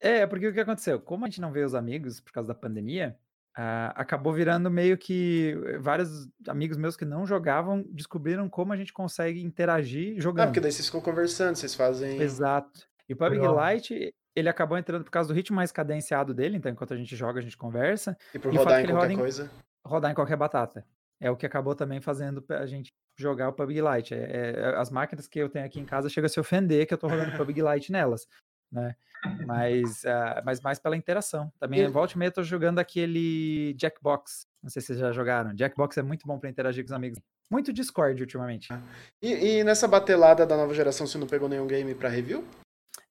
É, 0.00 0.26
porque 0.26 0.48
o 0.48 0.52
que 0.52 0.60
aconteceu? 0.60 0.98
Como 0.98 1.24
a 1.24 1.28
gente 1.28 1.40
não 1.40 1.52
vê 1.52 1.64
os 1.64 1.74
amigos 1.74 2.20
por 2.20 2.32
causa 2.32 2.48
da 2.48 2.54
pandemia, 2.54 3.16
Uh, 3.58 3.92
acabou 3.96 4.32
virando 4.32 4.70
meio 4.70 4.96
que 4.96 5.54
eh, 5.66 5.78
vários 5.78 6.26
amigos 6.48 6.78
meus 6.78 6.96
que 6.96 7.04
não 7.04 7.26
jogavam 7.26 7.84
descobriram 7.90 8.48
como 8.48 8.72
a 8.72 8.76
gente 8.76 8.94
consegue 8.94 9.42
interagir 9.42 10.18
jogando. 10.18 10.44
Ah, 10.44 10.46
porque 10.46 10.60
daí 10.60 10.72
vocês 10.72 10.86
ficam 10.86 11.02
conversando, 11.02 11.56
vocês 11.56 11.74
fazem. 11.74 12.18
Exato. 12.18 12.88
E 13.06 13.12
o 13.12 13.16
PUBG 13.16 13.42
Lite, 13.42 14.14
ele 14.34 14.48
acabou 14.48 14.78
entrando 14.78 15.04
por 15.04 15.10
causa 15.10 15.28
do 15.28 15.34
ritmo 15.34 15.54
mais 15.54 15.70
cadenciado 15.70 16.32
dele, 16.32 16.56
então 16.56 16.72
enquanto 16.72 16.94
a 16.94 16.96
gente 16.96 17.14
joga, 17.14 17.40
a 17.40 17.42
gente 17.42 17.58
conversa. 17.58 18.16
E 18.34 18.38
por 18.38 18.54
e 18.54 18.56
rodar 18.56 18.80
em 18.80 18.86
qualquer 18.86 19.16
coisa? 19.16 19.50
Rodar 19.84 20.10
em 20.10 20.14
qualquer 20.14 20.36
batata. 20.36 20.86
É 21.20 21.30
o 21.30 21.36
que 21.36 21.44
acabou 21.44 21.74
também 21.74 22.00
fazendo 22.00 22.42
a 22.48 22.64
gente 22.64 22.90
jogar 23.18 23.50
o 23.50 23.52
PUBG 23.52 23.80
Lite. 23.82 24.14
É, 24.14 24.54
é, 24.56 24.76
as 24.76 24.90
máquinas 24.90 25.28
que 25.28 25.38
eu 25.38 25.50
tenho 25.50 25.66
aqui 25.66 25.78
em 25.78 25.84
casa 25.84 26.08
chegam 26.08 26.26
a 26.26 26.30
se 26.30 26.40
ofender 26.40 26.86
que 26.86 26.94
eu 26.94 26.98
tô 26.98 27.06
rodando 27.06 27.36
PUBG 27.36 27.60
Lite 27.62 27.92
nelas, 27.92 28.26
né? 28.72 28.96
Mas, 29.46 30.02
uh, 30.02 30.42
mas 30.44 30.60
mais 30.60 30.80
pela 30.80 30.96
interação. 30.96 31.52
Também, 31.60 31.80
e... 31.80 31.86
volta 31.86 32.14
e 32.14 32.18
meia, 32.18 32.26
eu 32.26 32.32
tô 32.32 32.42
jogando 32.42 32.80
aquele 32.80 33.72
Jackbox. 33.78 34.48
Não 34.60 34.68
sei 34.68 34.82
se 34.82 34.86
vocês 34.86 34.98
já 34.98 35.12
jogaram. 35.12 35.56
Jackbox 35.56 35.96
é 35.96 36.02
muito 36.02 36.26
bom 36.26 36.40
para 36.40 36.50
interagir 36.50 36.82
com 36.82 36.88
os 36.88 36.92
amigos. 36.92 37.20
Muito 37.48 37.72
Discord 37.72 38.20
ultimamente. 38.20 38.72
Ah. 38.72 38.80
E, 39.22 39.58
e, 39.58 39.64
nessa 39.64 39.86
batelada 39.86 40.44
da 40.44 40.56
nova 40.56 40.74
geração, 40.74 41.06
você 41.06 41.18
não 41.18 41.28
pegou 41.28 41.48
nenhum 41.48 41.68
game 41.68 41.94
para 41.94 42.08
review? 42.08 42.44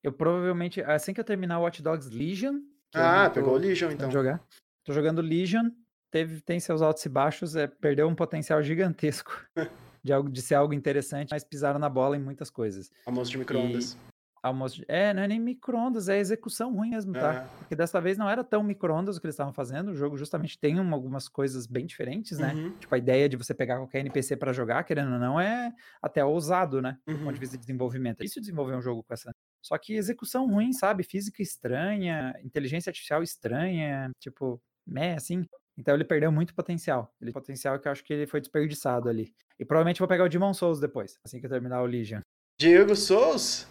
Eu 0.03 0.11
provavelmente, 0.11 0.81
assim 0.81 1.13
que 1.13 1.19
eu 1.21 1.23
terminar 1.23 1.59
o 1.59 1.61
Watch 1.61 1.81
Dogs 1.81 2.09
Legion. 2.09 2.59
Ah, 2.93 3.29
pegou 3.29 3.53
o 3.53 3.57
Legion 3.57 3.91
então. 3.91 4.11
Jogar. 4.11 4.43
Tô 4.83 4.91
jogando 4.91 5.21
Legion. 5.21 5.69
Teve, 6.09 6.41
tem 6.41 6.59
seus 6.59 6.81
altos 6.81 7.05
e 7.05 7.09
baixos, 7.09 7.55
é, 7.55 7.67
perdeu 7.67 8.05
um 8.05 8.15
potencial 8.15 8.61
gigantesco 8.61 9.31
de, 10.03 10.11
algo, 10.11 10.29
de 10.29 10.41
ser 10.41 10.55
algo 10.55 10.73
interessante, 10.73 11.29
mas 11.31 11.41
pisaram 11.41 11.79
na 11.79 11.87
bola 11.87 12.17
em 12.17 12.19
muitas 12.19 12.49
coisas. 12.49 12.91
Almoço 13.05 13.31
de 13.31 13.37
micro-ondas. 13.37 13.97
Almoço. 14.43 14.81
É, 14.87 15.13
não 15.13 15.21
é 15.21 15.27
nem 15.27 15.39
micro-ondas, 15.39 16.09
é 16.09 16.17
execução 16.17 16.73
ruim 16.73 16.89
mesmo, 16.89 17.13
tá? 17.13 17.33
É. 17.33 17.57
Porque 17.59 17.75
dessa 17.75 18.01
vez 18.01 18.17
não 18.17 18.27
era 18.27 18.43
tão 18.43 18.63
micro-ondas 18.63 19.15
o 19.15 19.21
que 19.21 19.27
eles 19.27 19.35
estavam 19.35 19.53
fazendo. 19.53 19.91
O 19.91 19.95
jogo 19.95 20.17
justamente 20.17 20.57
tem 20.57 20.79
uma, 20.79 20.95
algumas 20.95 21.29
coisas 21.29 21.67
bem 21.67 21.85
diferentes, 21.85 22.39
né? 22.39 22.53
Uhum. 22.53 22.71
Tipo, 22.77 22.95
a 22.95 22.97
ideia 22.97 23.29
de 23.29 23.37
você 23.37 23.53
pegar 23.53 23.77
qualquer 23.77 23.99
NPC 23.99 24.35
para 24.35 24.51
jogar, 24.51 24.83
querendo 24.83 25.13
ou 25.13 25.19
não, 25.19 25.39
é 25.39 25.71
até 26.01 26.25
ousado, 26.25 26.81
né? 26.81 26.97
Do 27.05 27.13
ponto 27.13 27.27
de 27.27 27.33
uhum. 27.33 27.39
vista 27.39 27.55
de 27.55 27.61
desenvolvimento. 27.61 28.21
É 28.21 28.25
isso 28.25 28.39
desenvolver 28.39 28.75
um 28.75 28.81
jogo 28.81 29.03
com 29.03 29.13
essa 29.13 29.31
Só 29.61 29.77
que 29.77 29.93
execução 29.93 30.47
ruim, 30.49 30.73
sabe? 30.73 31.03
Física 31.03 31.43
estranha, 31.43 32.33
inteligência 32.43 32.89
artificial 32.89 33.21
estranha, 33.21 34.09
tipo, 34.19 34.59
né, 34.87 35.13
assim. 35.13 35.45
Então 35.77 35.93
ele 35.93 36.03
perdeu 36.03 36.31
muito 36.31 36.55
potencial. 36.55 37.13
Ele 37.21 37.31
potencial 37.31 37.79
que 37.79 37.87
eu 37.87 37.91
acho 37.91 38.03
que 38.03 38.11
ele 38.11 38.25
foi 38.25 38.41
desperdiçado 38.41 39.07
ali. 39.07 39.31
E 39.59 39.65
provavelmente 39.65 39.99
vou 39.99 40.07
pegar 40.07 40.23
o 40.23 40.29
Demon 40.29 40.53
Souls 40.53 40.79
depois, 40.79 41.19
assim 41.23 41.39
que 41.39 41.45
eu 41.45 41.49
terminar 41.49 41.83
o 41.83 41.85
Legion. 41.85 42.21
Diego 42.59 42.95
Souls? 42.95 43.67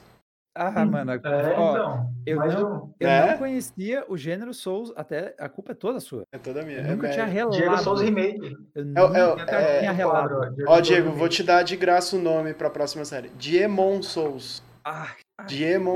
Ah, 0.55 0.85
mano, 0.85 1.13
É, 1.13 1.17
ó, 1.57 1.73
então, 1.73 2.11
eu 2.27 2.37
não, 2.37 2.47
eu- 2.51 2.95
eu 2.99 3.09
É? 3.09 3.31
não 3.31 3.39
conhecia 3.39 4.05
o 4.09 4.17
gênero 4.17 4.53
Souls, 4.53 4.93
até 4.97 5.35
a 5.39 5.49
culpa 5.49 5.73
é 5.73 5.75
toda 5.75 6.01
sua. 6.01 6.25
É 6.33 6.39
toda 6.39 6.63
minha. 6.63 6.79
Eu 6.79 6.85
é 6.85 6.89
nunca 6.91 7.09
tinha 7.11 7.25
médio. 7.27 7.35
relado. 7.51 7.57
Diego 7.57 7.79
Souls 7.79 8.01
Remake. 8.01 8.57
Eu 8.75 8.83
É 8.83 8.85
nunca 8.85 9.57
é 9.57 9.77
é- 9.77 9.79
tinha 9.81 9.93
relado. 9.93 10.35
Ó, 10.67 10.81
Diego, 10.81 11.11
vou 11.13 11.29
te 11.29 11.43
dar 11.45 11.63
de 11.63 11.77
graça 11.77 12.17
o 12.17 12.19
nome 12.21 12.53
pra 12.53 12.69
próxima 12.69 13.05
série. 13.05 13.29
Diemon 13.31 14.03
Souls. 14.03 14.63
Ah, 14.85 15.09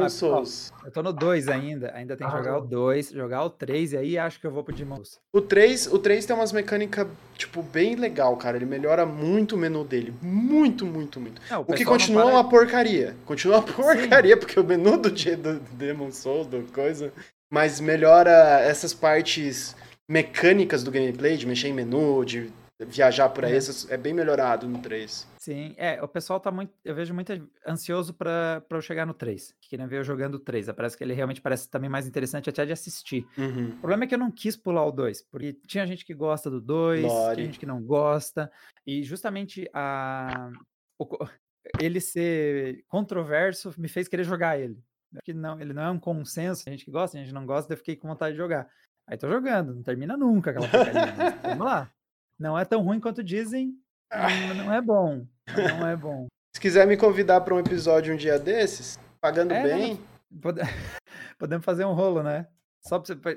Ó, 0.01 0.09
Souls. 0.09 0.73
eu 0.85 0.91
tô 0.91 1.03
no 1.03 1.13
2 1.13 1.49
ainda, 1.49 1.93
ainda 1.95 2.17
tem 2.17 2.27
que 2.27 2.33
Ah, 2.33 2.37
jogar 2.39 2.59
o 2.59 2.61
tá. 2.63 2.67
2, 2.69 3.11
jogar 3.11 3.45
o 3.45 3.51
3 3.51 3.93
e 3.93 3.97
aí 3.97 4.19
acho 4.19 4.41
que 4.41 4.47
eu 4.47 4.51
vou 4.51 4.63
pro 4.65 4.75
Demon 4.75 4.97
Souls. 4.97 5.19
O 5.33 5.41
3, 5.41 5.87
o 5.93 5.99
3 5.99 6.25
tem 6.27 6.35
umas 6.37 6.53
mecânicas, 6.53 7.07
tipo, 7.37 7.63
bem 7.63 7.95
legal, 7.97 8.37
cara. 8.37 8.57
Ele 8.57 8.67
melhora 8.67 9.05
muito 9.07 9.55
o 9.55 9.59
menu 9.59 9.85
dele. 9.85 10.13
Muito, 10.23 10.85
muito, 10.87 11.19
muito. 11.21 11.41
Não, 11.51 11.63
O 11.63 11.65
que 11.65 11.73
pessoal 11.73 11.85
não 11.87 11.99
continua 12.01 12.23
para- 12.25 12.33
uma 12.35 12.49
porcaria. 12.49 13.17
Continua 13.27 13.59
uma 13.59 13.63
porcaria, 13.67 14.37
porque 14.37 14.59
o 14.59 14.65
menu 14.65 14.97
do, 14.97 15.11
do 15.11 15.61
Demon 15.73 16.11
Souls, 16.13 16.47
do 16.47 16.63
coisa. 16.73 17.13
Mas 17.51 17.79
melhora 17.81 18.31
essas 18.63 18.93
partes 18.93 19.77
mecânicas 20.09 20.83
do 20.83 20.91
gameplay, 20.91 21.37
de 21.37 21.47
mexer 21.47 21.69
em 21.69 21.73
menu, 21.73 22.25
de 22.25 22.51
viajar 22.81 23.29
por 23.29 23.45
aí. 23.45 23.53
É. 23.53 23.57
essas- 23.57 23.91
é 23.91 23.97
bem 23.97 24.13
melhorado 24.13 24.69
no 24.69 24.79
3. 24.79 25.27
Sim, 25.45 25.75
é, 25.77 26.03
o 26.03 26.09
pessoal 26.09 26.41
tá 26.41 26.51
muito, 26.51 26.73
eu 26.83 26.95
vejo 26.95 27.13
muito 27.13 27.31
ansioso 27.69 28.15
pra, 28.15 28.63
pra 28.67 28.79
eu 28.79 28.81
chegar 28.81 29.05
no 29.05 29.13
3, 29.13 29.55
que 29.61 29.69
querem 29.69 29.87
ver 29.87 29.99
eu 29.99 30.05
jogando 30.05 30.37
o 30.37 30.39
3, 30.39 30.73
parece 30.73 30.97
que 30.97 31.05
ele 31.05 31.13
realmente 31.13 31.43
parece 31.43 31.69
também 31.69 31.91
mais 31.91 32.07
interessante 32.07 32.49
até 32.49 32.65
de 32.65 32.73
assistir. 32.73 33.27
Uhum. 33.37 33.69
O 33.73 33.77
problema 33.77 34.05
é 34.05 34.07
que 34.07 34.15
eu 34.15 34.19
não 34.19 34.31
quis 34.31 34.57
pular 34.57 34.87
o 34.87 34.91
2, 34.91 35.21
porque 35.31 35.53
tinha 35.67 35.87
gente 35.87 36.03
que 36.03 36.15
gosta 36.15 36.49
do 36.49 36.63
2, 36.63 37.03
Lore. 37.03 37.35
tinha 37.35 37.47
gente 37.47 37.59
que 37.59 37.67
não 37.67 37.83
gosta, 37.83 38.51
e 38.87 39.03
justamente 39.03 39.69
a, 39.75 40.51
o 40.99 41.07
ele 41.79 42.01
ser 42.01 42.83
controverso 42.89 43.75
me 43.77 43.87
fez 43.87 44.09
querer 44.09 44.25
jogar 44.25 44.59
ele. 44.59 44.83
Que 45.23 45.35
não, 45.35 45.61
ele 45.61 45.75
não 45.75 45.83
é 45.83 45.91
um 45.91 46.01
consenso, 46.01 46.65
a 46.67 46.71
gente 46.71 46.87
que 46.87 46.91
gosta, 46.91 47.19
a 47.19 47.21
gente 47.21 47.35
não 47.35 47.45
gosta, 47.45 47.71
eu 47.71 47.77
fiquei 47.77 47.97
com 47.97 48.09
vontade 48.09 48.33
de 48.33 48.39
jogar. 48.39 48.67
Aí 49.07 49.19
tô 49.19 49.29
jogando, 49.29 49.75
não 49.75 49.83
termina 49.83 50.17
nunca 50.17 50.53
aquela 50.53 50.69
porcaria, 50.69 51.39
vamos 51.43 51.67
lá. 51.67 51.93
Não 52.39 52.59
é 52.59 52.65
tão 52.65 52.83
ruim 52.83 52.99
quanto 52.99 53.23
dizem, 53.23 53.79
não- 54.13 54.65
não 54.67 54.73
é 54.73 54.81
bom, 54.81 55.27
não 55.57 55.87
é 55.89 55.97
bom. 55.97 56.27
Se 56.55 56.61
quiser 56.61 56.87
me 56.87 56.97
convidar 56.97 57.41
pra 57.41 57.55
um 57.55 57.59
episódio 57.59 58.15
um 58.15 58.17
dia 58.17 58.39
desses, 58.39 58.99
pagando 59.21 59.53
É, 59.53 59.63
bem, 59.63 60.01
Pode- 60.41 60.61
Podemos 61.39 61.65
fazer 61.65 61.85
um 61.85 61.93
rolo, 61.93 62.23
né? 62.23 62.47
Só 62.87 62.99
pra 62.99 63.07
você, 63.07 63.17
pra- 63.17 63.33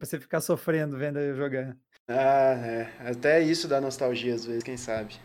você 0.00 0.18
ficar 0.20 0.40
sofrendo 0.40 0.96
vendo 0.96 1.18
eu 1.18 1.34
jogar. 1.36 1.76
ah, 2.08 2.54
é. 2.54 2.88
Até 3.10 3.40
isso 3.40 3.66
dá 3.68 3.80
nostalgia 3.80 4.34
às 4.34 4.44
vezes, 4.44 4.62
quem 4.62 4.76
sabe. 4.76 5.16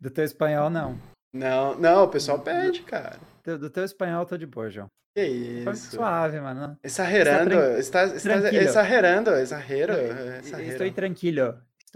Do 0.00 0.10
teu 0.10 0.24
espanhol, 0.24 0.68
não. 0.68 0.98
Não, 1.34 1.74
não, 1.78 2.04
o 2.04 2.08
pessoal 2.08 2.38
pede, 2.38 2.82
cara. 2.82 3.18
Do, 3.44 3.58
do 3.58 3.70
teu 3.70 3.84
espanhol, 3.84 4.24
tô 4.26 4.36
de 4.36 4.46
boa, 4.46 4.68
João. 4.70 4.88
Que 5.16 5.62
Foi 5.64 5.72
isso. 5.72 5.96
suave, 5.96 6.40
mano. 6.40 6.78
Exagerando, 6.84 7.50
tran- 7.50 7.78
está, 7.78 8.04
está 8.04 8.40
tranquilo. 8.40 8.62
exagerando, 8.64 9.30
exagero, 9.30 9.92
Estou 10.42 10.86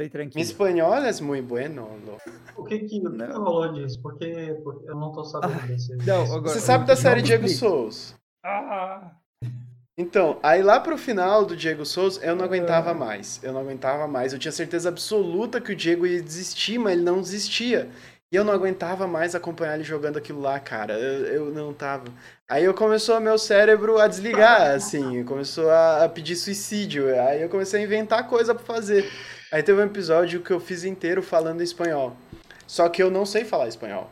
exagero. 0.05 0.11
tranquilo. 0.11 0.33
Mi 0.37 0.43
espanhol 0.43 0.95
é 0.95 1.21
muito 1.21 1.47
bueno. 1.47 1.89
lo- 2.07 2.19
O 2.57 2.65
que 2.65 2.79
que, 2.81 3.01
Não. 3.01 3.43
rolou 3.43 3.73
disso? 3.73 4.01
Porque, 4.03 4.57
porque 4.63 4.89
eu 4.91 4.95
não 4.97 5.13
tô 5.13 5.25
sabendo 5.25 5.67
desse. 5.67 5.95
Não, 6.07 6.23
agora- 6.25 6.49
Você 6.49 6.61
sabe 6.61 6.87
da 6.87 6.95
série 6.97 7.23
Diego. 7.23 7.49
Souls? 7.49 8.15
Ah! 8.45 9.13
Então, 9.99 10.39
aí 10.43 10.63
lá 10.63 10.81
pro 10.81 10.97
final 10.97 11.45
do 11.45 11.55
Diego 11.57 11.85
Souls, 11.85 12.19
eu 12.23 12.35
não 12.35 12.43
Ah. 12.45 12.47
aguentava 12.47 12.95
mais. 12.95 13.39
Eu 13.43 13.53
não 13.53 13.61
aguentava 13.61 14.07
mais. 14.09 14.33
Eu 14.33 14.39
tinha 14.39 14.53
certeza 14.53 14.89
absoluta 14.89 15.61
que 15.61 15.73
o 15.73 15.77
Diego 15.77 16.07
ia 16.07 16.23
desistir, 16.23 16.79
mas 16.79 16.95
ele 16.95 17.03
não 17.03 17.21
desistia. 17.21 17.89
E 18.33 18.37
eu 18.37 18.45
não 18.45 18.53
aguentava 18.53 19.07
mais 19.09 19.35
acompanhar 19.35 19.75
ele 19.75 19.83
jogando 19.85 20.17
aquilo 20.17 20.41
lá, 20.41 20.59
cara. 20.61 20.95
Eu, 20.95 21.27
eu 21.27 21.45
não 21.51 21.75
tava. 21.75 22.05
Aí 22.49 22.65
eu 22.65 22.73
começou 22.73 23.21
meu 23.21 23.37
cérebro 23.37 23.99
a 23.99 24.07
desligar, 24.07 24.71
assim, 24.75 25.25
começou 25.25 25.69
a, 25.69 26.05
a 26.05 26.09
pedir 26.09 26.37
suicídio. 26.37 27.09
Aí 27.23 27.43
eu 27.43 27.49
comecei 27.49 27.81
a 27.81 27.85
inventar 27.85 28.27
coisa 28.29 28.55
pra 28.55 28.65
fazer. 28.65 29.05
Aí 29.53 29.63
teve 29.63 29.81
um 29.81 29.85
episódio 29.87 30.41
que 30.43 30.53
eu 30.53 30.61
fiz 30.61 30.85
inteiro 30.85 31.23
falando 31.23 31.61
espanhol. 31.63 32.17
Só 32.67 32.89
que 32.89 33.03
eu 33.03 33.11
não 33.11 33.27
sei 33.27 33.45
falar 33.45 33.69
espanhol. 33.69 34.09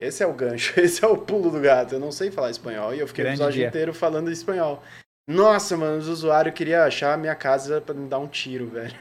Esse 0.00 0.22
é 0.22 0.26
o 0.26 0.32
gancho, 0.32 0.78
esse 0.80 1.04
é 1.04 1.08
o 1.08 1.16
pulo 1.18 1.50
do 1.50 1.60
gato. 1.60 1.94
Eu 1.94 2.00
não 2.00 2.12
sei 2.12 2.30
falar 2.30 2.50
espanhol 2.50 2.94
e 2.94 3.00
eu 3.00 3.06
fiquei 3.08 3.24
o 3.24 3.28
episódio 3.28 3.52
dia. 3.58 3.68
inteiro 3.68 3.92
falando 3.92 4.30
espanhol. 4.30 4.82
Nossa, 5.28 5.76
mano, 5.76 5.98
os 5.98 6.08
usuários 6.08 6.54
queriam 6.54 6.82
achar 6.82 7.12
a 7.12 7.16
minha 7.18 7.34
casa 7.34 7.80
pra 7.82 7.94
me 7.94 8.08
dar 8.08 8.18
um 8.18 8.26
tiro, 8.28 8.66
velho. 8.68 8.96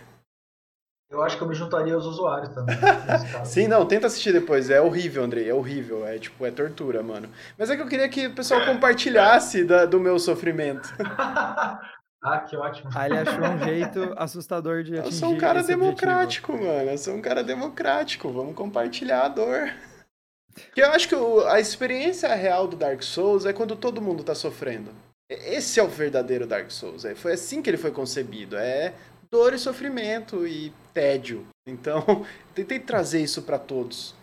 Eu 1.10 1.24
acho 1.24 1.38
que 1.38 1.44
eu 1.44 1.48
me 1.48 1.56
juntaria 1.56 1.94
aos 1.94 2.06
usuários 2.06 2.50
também. 2.54 2.76
Sim, 3.46 3.70
não, 3.70 3.86
tenta 3.86 4.08
assistir 4.08 4.34
depois. 4.34 4.70
É 4.70 4.82
horrível, 4.82 5.24
Andrei, 5.24 5.50
é 5.50 5.54
horrível. 5.54 6.06
É 6.06 6.20
tipo, 6.20 6.46
é 6.46 6.52
tortura, 6.52 7.02
mano. 7.02 7.30
Mas 7.58 7.70
é 7.70 7.78
que 7.78 7.82
eu 7.82 7.88
queria 7.88 8.10
que 8.10 8.28
o 8.28 8.36
pessoal 8.36 8.66
compartilhasse 8.66 9.64
da- 9.64 9.86
do 9.86 10.02
meu 10.02 10.20
sofrimento. 10.20 10.90
ah, 12.34 12.40
que 12.40 12.56
ótimo. 12.56 12.90
Aí 12.96 13.10
ele 13.12 13.20
achou 13.28 13.44
um 13.44 13.58
jeito 13.60 14.14
assustador 14.18 14.84
de 14.84 14.94
Eu 14.96 15.02
atingir 15.02 15.18
sou 15.18 15.30
um 15.34 15.38
cara 15.38 15.60
esse 15.60 15.74
objetivo. 15.74 15.86
democrático, 16.02 16.54
mano. 16.54 16.90
Eu 16.92 16.98
sou 16.98 17.14
um 17.16 17.22
cara 17.22 17.44
democrático. 17.44 18.30
Vamos 18.32 18.56
compartilhar 18.56 19.26
a 19.26 19.28
dor. 19.30 19.74
Porque 20.54 20.82
eu 20.82 20.90
acho 20.92 21.08
que 21.08 21.16
o- 21.16 21.46
a 21.48 21.60
experiência 21.60 22.34
real 22.34 22.68
do 22.68 22.76
Dark 22.76 23.04
Souls 23.04 23.46
é 23.46 23.54
quando 23.54 23.76
todo 23.76 24.02
mundo 24.02 24.24
tá 24.24 24.34
sofrendo. 24.34 24.92
Esse 25.30 25.80
é 25.80 25.84
o 25.84 25.88
verdadeiro 25.88 26.48
Dark 26.48 26.72
Souls. 26.72 27.06
É, 27.06 27.14
foi 27.14 27.34
assim 27.34 27.62
que 27.62 27.70
ele 27.70 27.78
foi 27.78 27.92
concebido. 27.92 28.56
É 28.58 28.94
dor 29.30 29.54
e 29.54 29.60
sofrimento 29.60 30.48
e 30.48 30.72
tédio. 30.94 31.46
Então, 31.68 32.26
tentei 32.56 32.80
trazer 32.80 33.22
isso 33.22 33.42
pra 33.44 33.60
todos. 33.60 34.16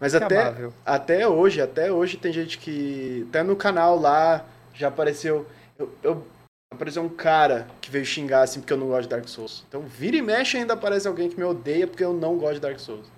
Mas 0.00 0.14
até, 0.14 0.52
até 0.84 1.28
hoje, 1.28 1.60
até 1.60 1.92
hoje 1.92 2.16
tem 2.16 2.32
gente 2.32 2.58
que. 2.58 3.24
Até 3.28 3.42
no 3.42 3.54
canal 3.54 3.98
lá 3.98 4.44
já 4.74 4.88
apareceu. 4.88 5.46
Eu, 5.78 5.92
eu- 6.02 6.26
apareceu 6.74 7.02
um 7.02 7.08
cara 7.08 7.66
que 7.80 7.90
veio 7.90 8.04
xingar 8.04 8.42
assim 8.42 8.60
porque 8.60 8.72
eu 8.72 8.76
não 8.76 8.88
gosto 8.88 9.02
de 9.02 9.08
Dark 9.08 9.28
Souls. 9.28 9.64
Então 9.68 9.82
vira 9.82 10.16
e 10.16 10.22
mexe 10.22 10.56
ainda 10.56 10.74
aparece 10.74 11.08
alguém 11.08 11.28
que 11.28 11.36
me 11.36 11.44
odeia 11.44 11.86
porque 11.86 12.04
eu 12.04 12.12
não 12.12 12.38
gosto 12.38 12.54
de 12.54 12.60
Dark 12.60 12.78
Souls. 12.78 13.10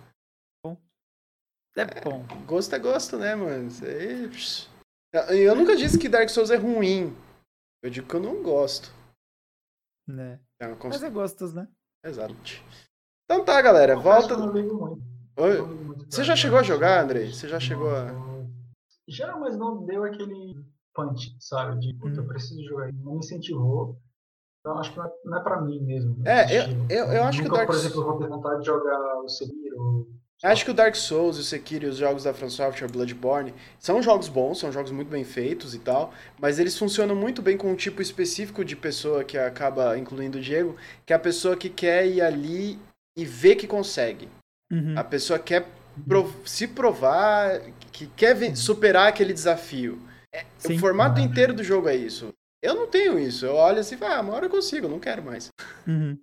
É 1.77 1.85
bom. 2.01 2.25
Gosto 2.47 2.75
é 2.75 2.79
gosto, 2.79 3.19
né, 3.19 3.35
mano? 3.35 3.69
Isso 3.69 3.85
aí. 3.85 5.41
Eu 5.43 5.55
nunca 5.55 5.77
disse 5.77 5.99
que 5.99 6.09
Dark 6.09 6.29
Souls 6.31 6.51
é 6.51 6.57
ruim. 6.57 7.15
Eu 7.83 7.91
digo 7.91 8.09
que 8.09 8.15
eu 8.15 8.21
não 8.21 8.43
gosto. 8.43 8.91
Né? 10.09 10.41
É 10.59 10.67
uma 10.67 10.77
Mas 10.85 11.03
é 11.03 11.11
gostos, 11.11 11.53
né? 11.53 11.69
Exato. 12.03 12.35
Então 13.25 13.45
tá, 13.45 13.61
galera. 13.61 13.95
Volta. 13.95 14.35
eu 14.35 14.53
muito. 14.53 15.03
Oi. 15.37 16.07
Você 16.09 16.25
já 16.25 16.35
chegou 16.35 16.59
a 16.59 16.63
Souls. 16.63 16.75
jogar, 16.75 17.05
Andrei? 17.05 17.31
Você 17.31 17.47
já 17.47 17.61
chegou 17.61 17.95
a. 17.95 18.07
Já, 19.07 19.37
mas 19.37 19.57
não 19.57 19.85
deu 19.85 20.03
aquele 20.05 20.65
punch, 20.97 21.37
sabe? 21.39 21.79
De, 21.79 21.95
puta, 21.95 22.17
eu 22.21 22.25
Hum. 22.25 22.29
preciso 22.29 22.65
jogar. 22.65 22.91
Não 22.93 23.13
me 23.13 23.19
incentivou. 23.19 23.99
Então 24.61 24.79
acho 24.79 24.91
que 24.91 24.99
não 24.99 25.05
é, 25.07 25.11
não 25.25 25.39
é 25.39 25.43
pra 25.43 25.61
mim 25.61 25.81
mesmo. 25.81 26.17
É, 26.27 26.45
esse 26.45 26.71
eu- 26.71 26.87
eu- 27.07 27.13
eu 27.13 27.23
acho 27.25 27.41
que 27.43 27.49
o 27.49 27.53
Dark 27.53 27.67
por 27.67 27.77
exemplo, 27.77 28.01
eu 28.01 28.05
vou 28.05 28.19
ter 28.19 28.27
vontade 28.29 28.61
de 28.61 28.67
jogar 28.67 29.19
o 29.21 29.29
Sekiro. 29.29 30.09
Acho 30.43 30.65
que 30.67 30.71
o 30.71 30.75
Dark 30.75 30.95
Souls, 30.97 31.39
o 31.39 31.43
Sekiro 31.43 31.87
e 31.87 31.89
os 31.89 31.97
jogos 31.97 32.25
da 32.25 32.35
From 32.35 32.51
Software, 32.51 32.89
Bloodborne, 32.91 33.55
são 33.79 34.03
jogos 34.03 34.29
bons, 34.29 34.59
são 34.59 34.71
jogos 34.73 34.91
muito 34.91 35.09
bem 35.09 35.25
feitos 35.25 35.75
e 35.75 35.79
tal, 35.79 36.13
mas 36.39 36.59
eles 36.59 36.77
funcionam 36.79 37.15
muito 37.15 37.41
bem 37.41 37.57
com 37.57 37.71
um 37.71 37.77
tipo 37.77 38.03
específico 38.03 38.63
de 38.65 38.77
pessoa 38.77 39.25
que 39.25 39.39
acaba 39.39 39.97
incluindo 39.97 40.37
o 40.37 40.41
Diego, 40.41 40.77
que 41.07 41.13
é 41.13 41.17
a 41.17 41.19
pessoa 41.19 41.57
que 41.57 41.71
quer 41.71 42.07
ir 42.07 42.21
ali 42.21 42.79
e 43.17 43.25
ver 43.25 43.55
que 43.57 43.67
consegue. 43.67 44.29
Uhum. 44.71 44.95
A 44.99 45.05
pessoa 45.05 45.39
quer 45.39 45.67
prov- 46.07 46.35
se 46.45 46.67
provar, 46.69 47.61
que 47.93 48.07
quer 48.09 48.35
ven- 48.35 48.55
superar 48.55 49.09
aquele 49.09 49.33
desafio. 49.33 49.99
Sim. 50.59 50.77
o 50.77 50.79
formato 50.79 51.21
inteiro 51.21 51.55
do 51.55 51.63
jogo 51.63 51.89
é 51.89 51.97
isso. 51.97 52.33
Eu 52.63 52.75
não 52.75 52.89
tenho 52.89 53.19
isso. 53.19 53.47
Eu 53.47 53.55
olho 53.55 53.79
assim 53.79 53.95
e 53.95 53.99
falo, 53.99 54.15
ah, 54.15 54.21
uma 54.21 54.33
hora 54.35 54.47
eu 54.47 54.51
consigo, 54.51 54.89
não 54.89 54.99
quero 54.99 55.23
mais. 55.23 55.49
Uhum. 55.87 56.19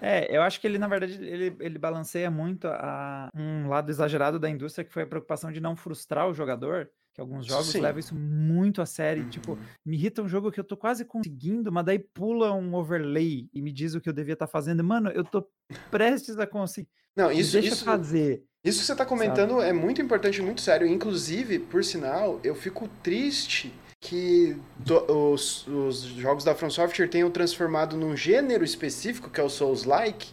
É, 0.00 0.34
eu 0.34 0.42
acho 0.42 0.60
que 0.60 0.66
ele, 0.66 0.78
na 0.78 0.86
verdade, 0.86 1.14
ele, 1.14 1.56
ele 1.58 1.78
balanceia 1.78 2.30
muito 2.30 2.68
a 2.68 3.28
um 3.34 3.68
lado 3.68 3.90
exagerado 3.90 4.38
da 4.38 4.48
indústria, 4.48 4.84
que 4.84 4.92
foi 4.92 5.02
a 5.02 5.06
preocupação 5.06 5.50
de 5.50 5.60
não 5.60 5.74
frustrar 5.74 6.28
o 6.28 6.34
jogador, 6.34 6.88
que 7.12 7.20
alguns 7.20 7.46
jogos 7.46 7.66
Sim. 7.66 7.80
levam 7.80 7.98
isso 7.98 8.14
muito 8.14 8.80
a 8.80 8.86
sério. 8.86 9.24
e, 9.24 9.28
Tipo, 9.28 9.58
me 9.84 9.96
irrita 9.96 10.22
um 10.22 10.28
jogo 10.28 10.52
que 10.52 10.60
eu 10.60 10.64
tô 10.64 10.76
quase 10.76 11.04
conseguindo, 11.04 11.72
mas 11.72 11.84
daí 11.84 11.98
pula 11.98 12.52
um 12.52 12.74
overlay 12.74 13.48
e 13.52 13.60
me 13.60 13.72
diz 13.72 13.94
o 13.94 14.00
que 14.00 14.08
eu 14.08 14.12
devia 14.12 14.34
estar 14.34 14.46
fazendo. 14.46 14.84
Mano, 14.84 15.10
eu 15.10 15.24
tô 15.24 15.48
prestes 15.90 16.38
a 16.38 16.46
conseguir. 16.46 16.88
Não, 17.18 17.32
isso, 17.32 17.52
deixa 17.52 17.74
isso, 17.74 17.84
fazer. 17.84 18.44
Isso 18.64 18.78
que 18.78 18.86
você 18.86 18.92
está 18.92 19.04
comentando 19.04 19.60
é 19.60 19.72
muito 19.72 20.00
importante, 20.00 20.40
muito 20.40 20.60
sério. 20.60 20.86
Inclusive, 20.86 21.58
por 21.58 21.82
sinal, 21.82 22.38
eu 22.44 22.54
fico 22.54 22.88
triste 23.02 23.74
que 24.00 24.56
do- 24.76 25.32
os, 25.32 25.66
os 25.66 26.02
jogos 26.02 26.44
da 26.44 26.54
From 26.54 26.70
Software 26.70 27.08
tenham 27.08 27.28
transformado 27.28 27.96
num 27.96 28.16
gênero 28.16 28.64
específico, 28.64 29.30
que 29.30 29.40
é 29.40 29.42
o 29.42 29.50
Souls-like, 29.50 30.28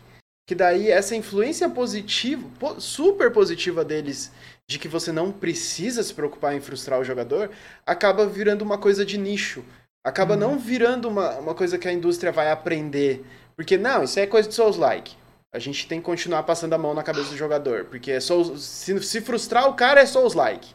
que 0.47 0.53
daí 0.53 0.91
essa 0.91 1.15
influência 1.15 1.67
positiva, 1.67 2.47
super 2.79 3.31
positiva 3.31 3.83
deles, 3.83 4.31
de 4.69 4.77
que 4.77 4.87
você 4.87 5.11
não 5.11 5.31
precisa 5.31 6.03
se 6.03 6.13
preocupar 6.13 6.55
em 6.55 6.61
frustrar 6.61 6.99
o 6.99 7.03
jogador, 7.03 7.49
acaba 7.83 8.27
virando 8.27 8.61
uma 8.61 8.77
coisa 8.77 9.03
de 9.03 9.17
nicho. 9.17 9.63
Acaba 10.03 10.35
uhum. 10.35 10.39
não 10.39 10.59
virando 10.59 11.07
uma, 11.07 11.31
uma 11.39 11.55
coisa 11.55 11.79
que 11.79 11.87
a 11.87 11.93
indústria 11.93 12.31
vai 12.31 12.51
aprender. 12.51 13.25
Porque, 13.55 13.75
não, 13.75 14.03
isso 14.03 14.19
é 14.19 14.27
coisa 14.27 14.47
de 14.47 14.53
Souls-like. 14.53 15.15
A 15.55 15.59
gente 15.59 15.87
tem 15.87 15.99
que 15.99 16.05
continuar 16.05 16.43
passando 16.43 16.73
a 16.73 16.77
mão 16.77 16.93
na 16.93 17.01
cabeça 17.01 17.29
do 17.29 17.37
jogador. 17.37 17.85
Porque 17.85 18.11
é 18.11 18.19
Souls, 18.19 18.61
se, 18.61 19.01
se 19.01 19.21
frustrar 19.21 19.69
o 19.69 19.73
cara 19.73 20.01
é 20.01 20.05
Souls-like. 20.05 20.73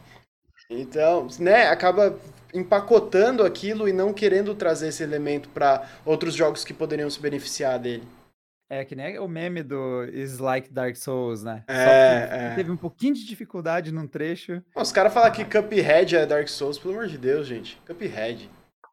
Então, 0.70 1.26
né, 1.38 1.66
acaba 1.66 2.18
empacotando 2.54 3.44
aquilo 3.44 3.88
e 3.88 3.92
não 3.92 4.12
querendo 4.12 4.54
trazer 4.54 4.88
esse 4.88 5.02
elemento 5.02 5.48
para 5.50 5.88
outros 6.04 6.34
jogos 6.34 6.64
que 6.64 6.72
poderiam 6.72 7.10
se 7.10 7.20
beneficiar 7.20 7.78
dele. 7.78 8.06
É, 8.68 8.84
que 8.84 8.94
nem 8.94 9.18
o 9.18 9.26
meme 9.26 9.64
do 9.64 10.04
Is 10.04 10.38
Like 10.38 10.72
Dark 10.72 10.94
Souls, 10.94 11.42
né? 11.42 11.64
É, 11.66 12.28
é. 12.30 12.54
Teve 12.54 12.70
um 12.70 12.76
pouquinho 12.76 13.14
de 13.14 13.26
dificuldade 13.26 13.90
num 13.90 14.06
trecho. 14.06 14.62
Os 14.76 14.92
caras 14.92 15.12
falam 15.12 15.32
que 15.32 15.44
Cuphead 15.44 16.14
é 16.14 16.24
Dark 16.24 16.46
Souls, 16.46 16.78
pelo 16.78 16.94
amor 16.94 17.08
de 17.08 17.18
Deus, 17.18 17.48
gente. 17.48 17.82
Cuphead. 17.84 18.48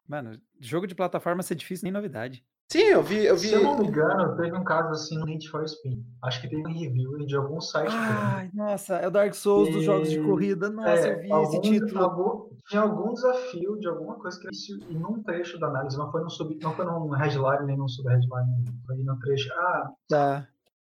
Mano, 0.06 0.40
jogo 0.60 0.86
de 0.86 0.96
plataforma 0.96 1.44
ser 1.44 1.54
difícil 1.54 1.84
nem 1.84 1.92
novidade. 1.92 2.44
Sim, 2.70 2.80
eu 2.80 3.02
vi, 3.02 3.24
eu 3.24 3.34
vi. 3.34 3.48
Se 3.48 3.54
eu 3.54 3.62
não 3.62 3.78
me 3.78 3.86
engano, 3.86 4.36
teve 4.36 4.54
um 4.54 4.62
caso 4.62 4.90
assim 4.90 5.16
no 5.16 5.24
Need 5.24 5.48
for 5.48 5.66
Speed. 5.66 6.04
Acho 6.22 6.42
que 6.42 6.48
teve 6.48 6.60
um 6.66 6.72
review 6.72 7.16
de 7.26 7.34
algum 7.34 7.62
site. 7.62 7.90
Ai, 7.90 8.50
nossa, 8.52 8.96
é 8.96 9.08
o 9.08 9.10
Dark 9.10 9.32
Souls 9.32 9.70
e... 9.70 9.72
dos 9.72 9.84
jogos 9.84 10.10
de 10.10 10.20
corrida. 10.20 10.68
Nossa, 10.68 11.08
é, 11.08 11.14
eu 11.14 11.20
vi 11.20 11.32
algum, 11.32 11.48
esse 11.48 11.60
título. 11.62 12.04
Algum, 12.04 12.50
tinha 12.68 12.82
algum 12.82 13.14
desafio 13.14 13.78
de 13.78 13.88
alguma 13.88 14.16
coisa 14.16 14.38
que 14.38 14.50
isso 14.52 14.78
e 14.86 14.94
num 14.94 15.22
trecho 15.22 15.58
da 15.58 15.68
análise, 15.68 15.96
não 15.96 16.12
foi 16.12 16.22
no 16.22 16.28
sub, 16.28 16.58
não 16.62 16.74
foi 16.74 16.84
no 16.84 17.08
headline 17.14 17.64
nem 17.64 17.78
no 17.78 17.88
subheadline, 17.88 18.64
foi 18.86 18.96
no 18.96 19.18
trecho. 19.18 19.50
Ah, 19.54 19.90
tá. 20.06 20.48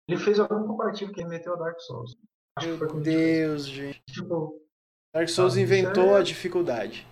Ele 0.09 0.19
fez 0.19 0.41
algum 0.41 0.67
comparativo 0.67 1.13
que 1.13 1.21
ele 1.21 1.29
meteu 1.29 1.55
a 1.55 1.57
Dark 1.57 1.79
Souls. 1.79 2.17
Acho 2.57 2.67
Meu 2.67 3.01
Deus, 3.01 3.65
gente. 3.65 4.03
Tipo, 4.09 4.61
Dark 5.15 5.29
Souls 5.29 5.57
ah, 5.57 5.61
inventou 5.61 6.17
é... 6.17 6.19
a 6.19 6.23
dificuldade. 6.23 7.07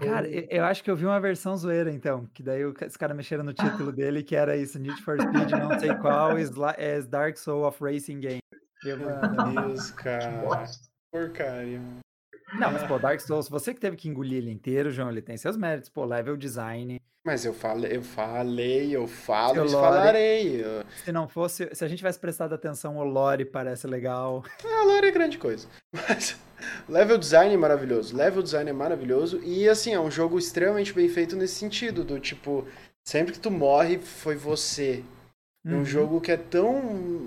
Cara, 0.00 0.28
eu 0.28 0.64
acho 0.64 0.82
que 0.82 0.90
eu 0.90 0.96
vi 0.96 1.04
uma 1.04 1.20
versão 1.20 1.56
zoeira, 1.56 1.90
então, 1.90 2.26
que 2.32 2.42
daí 2.42 2.64
os 2.64 2.96
caras 2.96 3.16
mexeram 3.16 3.44
no 3.44 3.52
título 3.52 3.90
dele, 3.92 4.22
que 4.22 4.36
era 4.36 4.56
isso, 4.56 4.78
Need 4.78 5.02
for 5.02 5.20
Speed, 5.20 5.50
não 5.50 5.78
sei 5.78 5.94
qual, 5.96 6.38
is, 6.38 6.50
is 6.50 7.06
Dark 7.06 7.36
Soul 7.36 7.66
of 7.66 7.82
Racing 7.82 8.20
Game. 8.20 8.40
Meu 8.84 8.98
Deus, 8.98 9.90
cara. 9.92 10.66
Porcaria. 11.10 11.80
Não, 12.58 12.70
mas 12.70 12.84
pô, 12.84 12.98
Dark 12.98 13.20
Souls, 13.20 13.48
você 13.48 13.74
que 13.74 13.80
teve 13.80 13.96
que 13.96 14.08
engolir 14.08 14.38
ele 14.38 14.50
inteiro, 14.50 14.90
João, 14.90 15.10
ele 15.10 15.22
tem 15.22 15.36
seus 15.36 15.56
méritos, 15.56 15.88
pô, 15.88 16.04
level 16.04 16.36
design. 16.36 17.00
Mas 17.26 17.44
eu 17.44 17.54
falei, 17.54 17.96
eu 17.96 18.02
falei, 18.02 18.94
eu 18.94 19.08
falo 19.08 19.64
e 19.64 19.68
falarei. 19.70 20.62
Se 21.04 21.10
não 21.10 21.26
fosse, 21.26 21.70
se 21.72 21.82
a 21.82 21.88
gente 21.88 21.98
tivesse 21.98 22.20
prestado 22.20 22.54
atenção, 22.54 22.98
o 22.98 23.02
lore 23.02 23.46
parece 23.46 23.86
legal. 23.86 24.44
É, 24.62 24.80
a 24.82 24.84
lore 24.84 25.06
é 25.06 25.10
grande 25.10 25.38
coisa. 25.38 25.66
Mas 25.90 26.38
level 26.88 27.18
design 27.18 27.54
é 27.54 27.56
maravilhoso, 27.56 28.16
level 28.16 28.42
design 28.42 28.70
é 28.70 28.72
maravilhoso 28.72 29.42
e 29.42 29.68
assim, 29.68 29.94
é 29.94 30.00
um 30.00 30.10
jogo 30.10 30.38
extremamente 30.38 30.92
bem 30.92 31.08
feito 31.08 31.36
nesse 31.36 31.54
sentido, 31.54 32.04
do 32.04 32.18
tipo, 32.18 32.66
sempre 33.06 33.32
que 33.32 33.40
tu 33.40 33.50
morre 33.50 33.98
foi 33.98 34.36
você. 34.36 35.04
É 35.66 35.70
um 35.70 35.78
uhum. 35.78 35.84
jogo 35.84 36.20
que 36.20 36.30
é 36.30 36.36
tão 36.36 37.24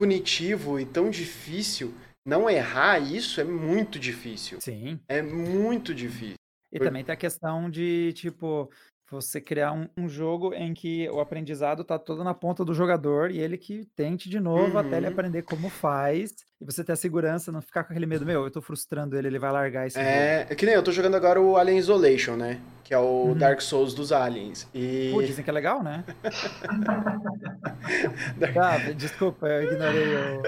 punitivo 0.00 0.78
e 0.78 0.86
tão 0.86 1.10
difícil 1.10 1.92
não 2.26 2.48
errar 2.48 2.98
isso 2.98 3.40
é 3.40 3.44
muito 3.44 3.98
difícil. 3.98 4.60
Sim. 4.60 5.00
É 5.08 5.20
muito 5.20 5.94
difícil. 5.94 6.36
E 6.72 6.78
também 6.78 7.04
tem 7.04 7.12
a 7.12 7.16
questão 7.16 7.68
de, 7.68 8.12
tipo, 8.12 8.70
você 9.10 9.40
criar 9.40 9.72
um, 9.72 9.88
um, 9.96 10.08
jogo 10.08 10.54
em 10.54 10.72
que 10.72 11.08
o 11.10 11.20
aprendizado 11.20 11.82
tá 11.82 11.98
todo 11.98 12.22
na 12.22 12.32
ponta 12.32 12.64
do 12.64 12.72
jogador 12.72 13.30
e 13.30 13.38
ele 13.38 13.58
que 13.58 13.84
tente 13.96 14.28
de 14.28 14.38
novo 14.38 14.72
uhum. 14.72 14.78
até 14.78 14.96
ele 14.96 15.06
uhum. 15.06 15.12
aprender 15.12 15.42
como 15.42 15.68
faz. 15.68 16.34
E 16.60 16.64
você 16.64 16.84
ter 16.84 16.92
a 16.92 16.96
segurança, 16.96 17.50
não 17.50 17.60
ficar 17.60 17.84
com 17.84 17.92
aquele 17.92 18.06
medo, 18.06 18.24
meu, 18.24 18.44
eu 18.44 18.50
tô 18.50 18.60
frustrando 18.60 19.16
ele, 19.16 19.28
ele 19.28 19.38
vai 19.38 19.50
largar 19.50 19.86
esse 19.86 19.98
É, 19.98 20.40
jogo. 20.40 20.52
é 20.52 20.54
que 20.54 20.66
nem 20.66 20.74
eu 20.74 20.82
tô 20.82 20.92
jogando 20.92 21.16
agora 21.16 21.40
o 21.40 21.56
Alien 21.56 21.78
Isolation, 21.78 22.36
né? 22.36 22.60
Que 22.90 22.94
é 22.94 22.98
o 22.98 23.26
uhum. 23.26 23.34
Dark 23.34 23.60
Souls 23.60 23.94
dos 23.94 24.10
aliens. 24.10 24.66
E... 24.74 25.10
Pô, 25.12 25.22
dizem 25.22 25.44
que 25.44 25.48
é 25.48 25.52
legal, 25.52 25.80
né? 25.80 26.02
ah, 28.60 28.78
desculpa, 28.96 29.46
eu 29.46 29.62
ignorei 29.62 30.08
o... 30.08 30.42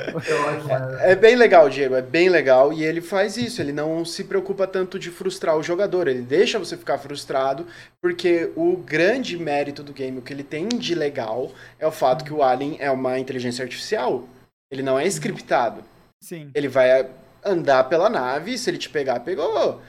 É, 0.99 1.13
é 1.13 1.15
bem 1.15 1.37
legal, 1.37 1.71
Diego, 1.71 1.95
é 1.95 2.03
bem 2.03 2.29
legal. 2.29 2.73
E 2.73 2.83
ele 2.83 3.01
faz 3.01 3.37
isso, 3.37 3.63
ele 3.63 3.73
não 3.73 4.05
se 4.05 4.25
preocupa 4.25 4.67
tanto 4.67 4.99
de 4.99 5.09
frustrar 5.09 5.57
o 5.57 5.63
jogador. 5.63 6.09
Ele 6.09 6.23
deixa 6.23 6.59
você 6.59 6.77
ficar 6.77 6.99
frustrado, 6.99 7.65
porque 8.01 8.51
o 8.57 8.77
grande 8.77 9.39
mérito 9.39 9.85
do 9.85 9.93
game, 9.93 10.19
o 10.19 10.23
que 10.23 10.33
ele 10.33 10.43
tem 10.43 10.67
de 10.67 10.97
legal, 10.97 11.53
é 11.79 11.87
o 11.87 11.93
fato 11.93 12.25
que 12.25 12.33
o 12.33 12.43
Alien 12.43 12.77
é 12.81 12.91
uma 12.91 13.21
inteligência 13.21 13.63
artificial. 13.63 14.27
Ele 14.69 14.83
não 14.83 14.99
é 14.99 15.07
scriptado. 15.07 15.85
Sim. 16.21 16.51
Ele 16.57 16.67
vai 16.67 17.09
andar 17.45 17.85
pela 17.85 18.11
nave, 18.11 18.59
se 18.59 18.69
ele 18.69 18.79
te 18.79 18.91
pegar, 18.91 19.21
pegou. 19.21 19.81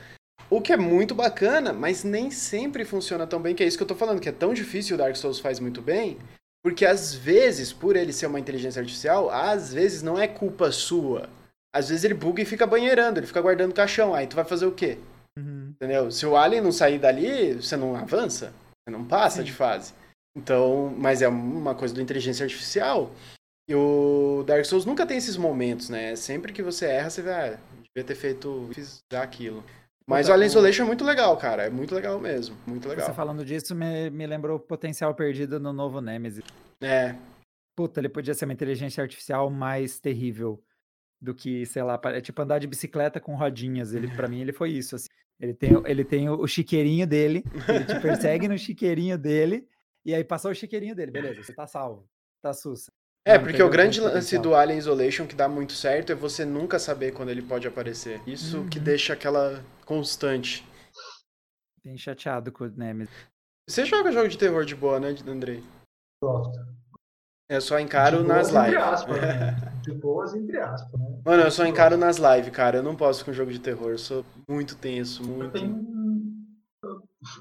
O 0.50 0.62
que 0.62 0.74
é 0.74 0.78
muito 0.78 1.16
bacana, 1.16 1.74
mas 1.74 2.04
nem 2.04 2.30
sempre 2.30 2.86
funciona 2.86 3.26
tão 3.26 3.41
bem, 3.41 3.56
que 3.56 3.64
é 3.64 3.68
isso 3.68 3.78
que 3.78 3.84
eu 3.84 3.88
tô 3.88 3.96
falando, 3.96 4.20
que 4.20 4.30
é 4.30 4.34
tão 4.34 4.54
difícil 4.54 4.96
o 4.96 4.98
Dark 4.98 5.16
Souls 5.16 5.39
faz 5.39 5.60
muito 5.60 5.82
bem, 5.82 6.18
porque 6.64 6.86
às 6.86 7.14
vezes, 7.14 7.74
por 7.74 7.96
ele 7.96 8.14
ser 8.14 8.28
uma 8.28 8.39
inteligência 8.39 8.80
artificial, 8.80 9.30
às 9.30 9.74
vezes 9.74 10.02
não 10.02 10.18
é 10.18 10.28
culpa 10.28 10.72
sua. 10.72 11.30
Às 11.76 11.89
vezes 11.89 12.04
ele 12.04 12.14
buga 12.14 12.41
e 12.41 12.46
fica 12.46 12.68
banheirando, 12.68 13.20
ele 13.20 13.28
fica 13.28 13.41
guardando 13.41 13.74
caixão, 13.74 14.14
aí 14.14 14.28
tu 14.28 14.36
vai 14.36 14.46
fazer 14.46 14.66
o 14.66 14.72
quê? 14.72 15.00
Uhum. 15.38 15.72
Entendeu? 15.72 16.12
Se 16.12 16.26
o 16.26 16.38
alien 16.38 16.62
não 16.62 16.72
sair 16.72 17.00
dali, 17.00 17.54
você 17.54 17.76
não 17.76 17.96
avança, 17.96 18.54
você 18.86 18.91
não 18.96 19.04
passa 19.04 19.38
Sim. 19.38 19.44
de 19.44 19.52
fase. 19.52 19.94
Então, 20.36 20.94
mas 20.98 21.22
é 21.22 21.28
uma 21.28 21.76
coisa 21.76 21.94
do 21.94 22.02
inteligência 22.02 22.44
artificial. 22.44 23.12
E 23.68 23.76
o 23.76 24.44
Dark 24.46 24.66
Souls 24.66 24.86
nunca 24.86 25.06
tem 25.06 25.18
esses 25.18 25.38
momentos, 25.38 25.89
né? 25.89 26.16
Sempre 26.16 26.52
que 26.52 26.62
você 26.62 26.86
erra, 26.86 27.10
você 27.10 27.22
vai, 27.22 27.54
ah, 27.54 27.60
devia 27.96 28.06
ter 28.06 28.16
feito, 28.16 28.70
fiz 28.74 29.00
aquilo. 29.14 29.64
Mas 30.06 30.28
o 30.28 30.34
Alien 30.34 30.47
Isolation 30.47 30.84
é 30.84 30.88
muito 30.88 31.04
legal, 31.04 31.36
cara. 31.38 31.64
É 31.64 31.70
muito 31.70 31.95
legal 31.95 32.20
mesmo. 32.20 32.58
Muito 32.68 32.88
legal. 32.88 33.06
Você 33.06 33.14
falando 33.14 33.45
disso 33.45 33.74
me, 33.74 34.10
me 34.10 34.28
lembrou 34.28 34.58
o 34.58 34.60
potencial 34.60 35.14
perdido 35.16 35.60
no 35.60 35.72
novo 35.72 36.01
Nemesis. 36.01 36.43
É. 36.82 37.16
Puta, 37.76 37.99
ele 37.99 38.10
podia 38.10 38.34
ser 38.34 38.45
uma 38.45 38.54
inteligência 38.54 39.01
artificial 39.01 39.49
mais 39.49 39.99
terrível 39.99 40.62
do 41.22 41.34
que, 41.34 41.66
sei 41.66 41.82
lá, 41.84 41.99
é 42.06 42.20
tipo 42.20 42.41
andar 42.41 42.60
de 42.60 42.68
bicicleta 42.68 43.20
com 43.20 43.36
rodinhas. 43.36 43.93
Ele, 43.93 44.10
para 44.10 44.28
mim, 44.28 44.41
ele 44.41 44.51
foi 44.51 44.72
isso. 44.72 44.95
Assim. 44.95 45.08
Ele 45.39 45.54
tem, 45.54 45.72
ele 45.86 46.04
tem 46.04 46.30
o, 46.30 46.39
o 46.39 46.47
chiqueirinho 46.47 47.08
dele, 47.08 47.43
ele 47.68 47.86
te 47.86 47.99
persegue 48.01 48.47
no 48.47 48.58
chiqueirinho 48.58 49.18
dele, 49.18 49.68
e 50.06 50.14
aí 50.14 50.24
passou 50.24 50.51
o 50.51 50.56
chiqueirinho 50.56 50.95
dele, 50.95 51.12
beleza, 51.12 51.43
você 51.43 51.54
tá 51.54 51.66
salvo, 51.66 52.08
tá 52.41 52.54
sussa. 52.54 52.91
É, 53.26 53.40
porque 53.40 53.64
o 53.64 53.70
grande 53.70 54.02
lance 54.02 54.38
do 54.38 54.54
Alien 54.54 54.78
Isolation 54.78 55.26
que 55.26 55.36
dá 55.36 55.48
muito 55.48 55.74
certo 55.74 56.12
é 56.12 56.16
você 56.16 56.44
nunca 56.44 56.78
saber 56.78 57.14
quando 57.14 57.30
ele 57.30 57.42
pode 57.42 57.66
aparecer. 57.66 58.22
Isso 58.28 58.60
uhum. 58.60 58.70
que 58.70 58.80
deixa 58.80 59.14
aquela 59.14 59.64
constante. 59.86 60.68
Bem 61.84 61.98
chateado 61.98 62.52
com 62.52 62.66
o 62.66 62.70
Nemesis. 62.70 63.14
Você 63.70 63.86
joga 63.86 64.12
jogo 64.12 64.28
de 64.28 64.38
terror 64.38 64.66
de 64.66 64.76
boa, 64.76 65.00
né, 65.00 65.16
Andrei? 65.26 65.64
Gosto. 66.22 66.60
Eu 67.50 67.62
só 67.62 67.80
encaro 67.80 68.24
nas 68.24 68.50
lives. 68.50 68.82
Aspas, 68.82 69.22
né? 69.22 69.56
De 69.84 69.92
boas, 69.92 70.34
entre 70.34 70.58
aspas, 70.58 70.98
né? 70.98 71.20
Mano, 71.26 71.44
eu 71.44 71.52
só 71.52 71.66
encaro 71.66 71.98
nas 71.98 72.16
lives, 72.18 72.52
cara. 72.52 72.78
Eu 72.78 72.84
não 72.84 72.96
posso 72.96 73.26
com 73.26 73.34
jogo 73.34 73.52
de 73.52 73.60
terror. 73.60 73.92
Eu 73.92 73.98
sou 73.98 74.26
muito 74.50 74.78
tenso, 74.78 75.22
muito. 75.24 75.44
Eu 75.44 75.52
tenho 75.52 75.93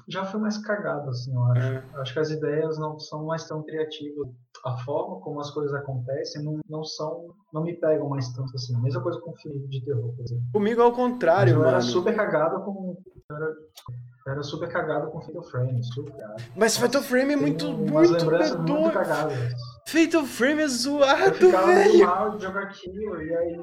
já 0.07 0.25
foi 0.25 0.39
mais 0.39 0.57
cagado, 0.57 1.09
assim, 1.09 1.33
eu 1.33 1.43
acho. 1.43 1.61
É. 1.61 1.83
Acho 1.95 2.13
que 2.13 2.19
as 2.19 2.31
ideias 2.31 2.77
não 2.77 2.99
são 2.99 3.25
mais 3.25 3.47
tão 3.47 3.63
criativas. 3.63 4.27
A 4.65 4.77
forma 4.77 5.19
como 5.19 5.39
as 5.39 5.51
coisas 5.51 5.73
acontecem 5.73 6.43
não, 6.43 6.59
não 6.69 6.83
são. 6.83 7.33
não 7.53 7.63
me 7.63 7.73
pegam 7.73 8.07
mais 8.07 8.31
tanto 8.33 8.55
assim. 8.55 8.75
A 8.75 8.79
mesma 8.79 9.01
coisa 9.01 9.19
com 9.19 9.35
filme 9.35 9.67
de 9.67 9.83
terror, 9.83 10.13
por 10.15 10.23
exemplo. 10.23 10.43
Comigo 10.53 10.81
é 10.81 10.85
o 10.85 10.91
contrário, 10.91 11.51
eu 11.51 11.57
mano. 11.57 11.69
Eu 11.69 11.75
era 11.75 11.81
super 11.81 12.15
cagado 12.15 12.63
com. 12.63 12.97
Eu 13.29 13.35
era, 13.35 13.45
eu 13.45 14.31
era 14.31 14.43
super 14.43 14.71
cagado 14.71 15.11
com 15.11 15.21
Fatal 15.21 15.43
Frame, 15.43 15.83
super 15.83 16.13
cagado. 16.13 16.43
Mas 16.55 16.77
Fatal 16.77 17.01
Frame 17.01 17.33
é 17.33 17.35
muito, 17.35 17.73
muito 17.73 18.25
muito 18.25 18.93
cagadas. 18.93 19.53
Fatal 19.85 20.25
Frame 20.25 20.61
é 20.61 20.67
zoado, 20.67 21.23
eu 21.25 21.33
ficava 21.33 21.67
velho. 21.67 22.05
mal 22.05 22.37
de 22.37 22.43
jogar 22.43 22.63
aquilo, 22.63 23.21
e 23.21 23.35
aí 23.35 23.59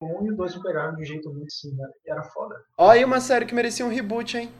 um 0.00 0.26
e 0.26 0.30
o 0.30 0.36
dois 0.36 0.54
pegaram 0.56 0.94
de 0.94 1.02
um 1.02 1.04
jeito 1.04 1.32
muito 1.32 1.52
sim, 1.52 1.74
né? 1.74 1.88
E 2.04 2.10
era 2.10 2.22
foda. 2.22 2.54
Ó, 2.76 2.90
aí 2.90 3.04
uma 3.04 3.20
série 3.20 3.46
que 3.46 3.54
merecia 3.54 3.84
um 3.84 3.88
reboot, 3.88 4.36
hein? 4.36 4.50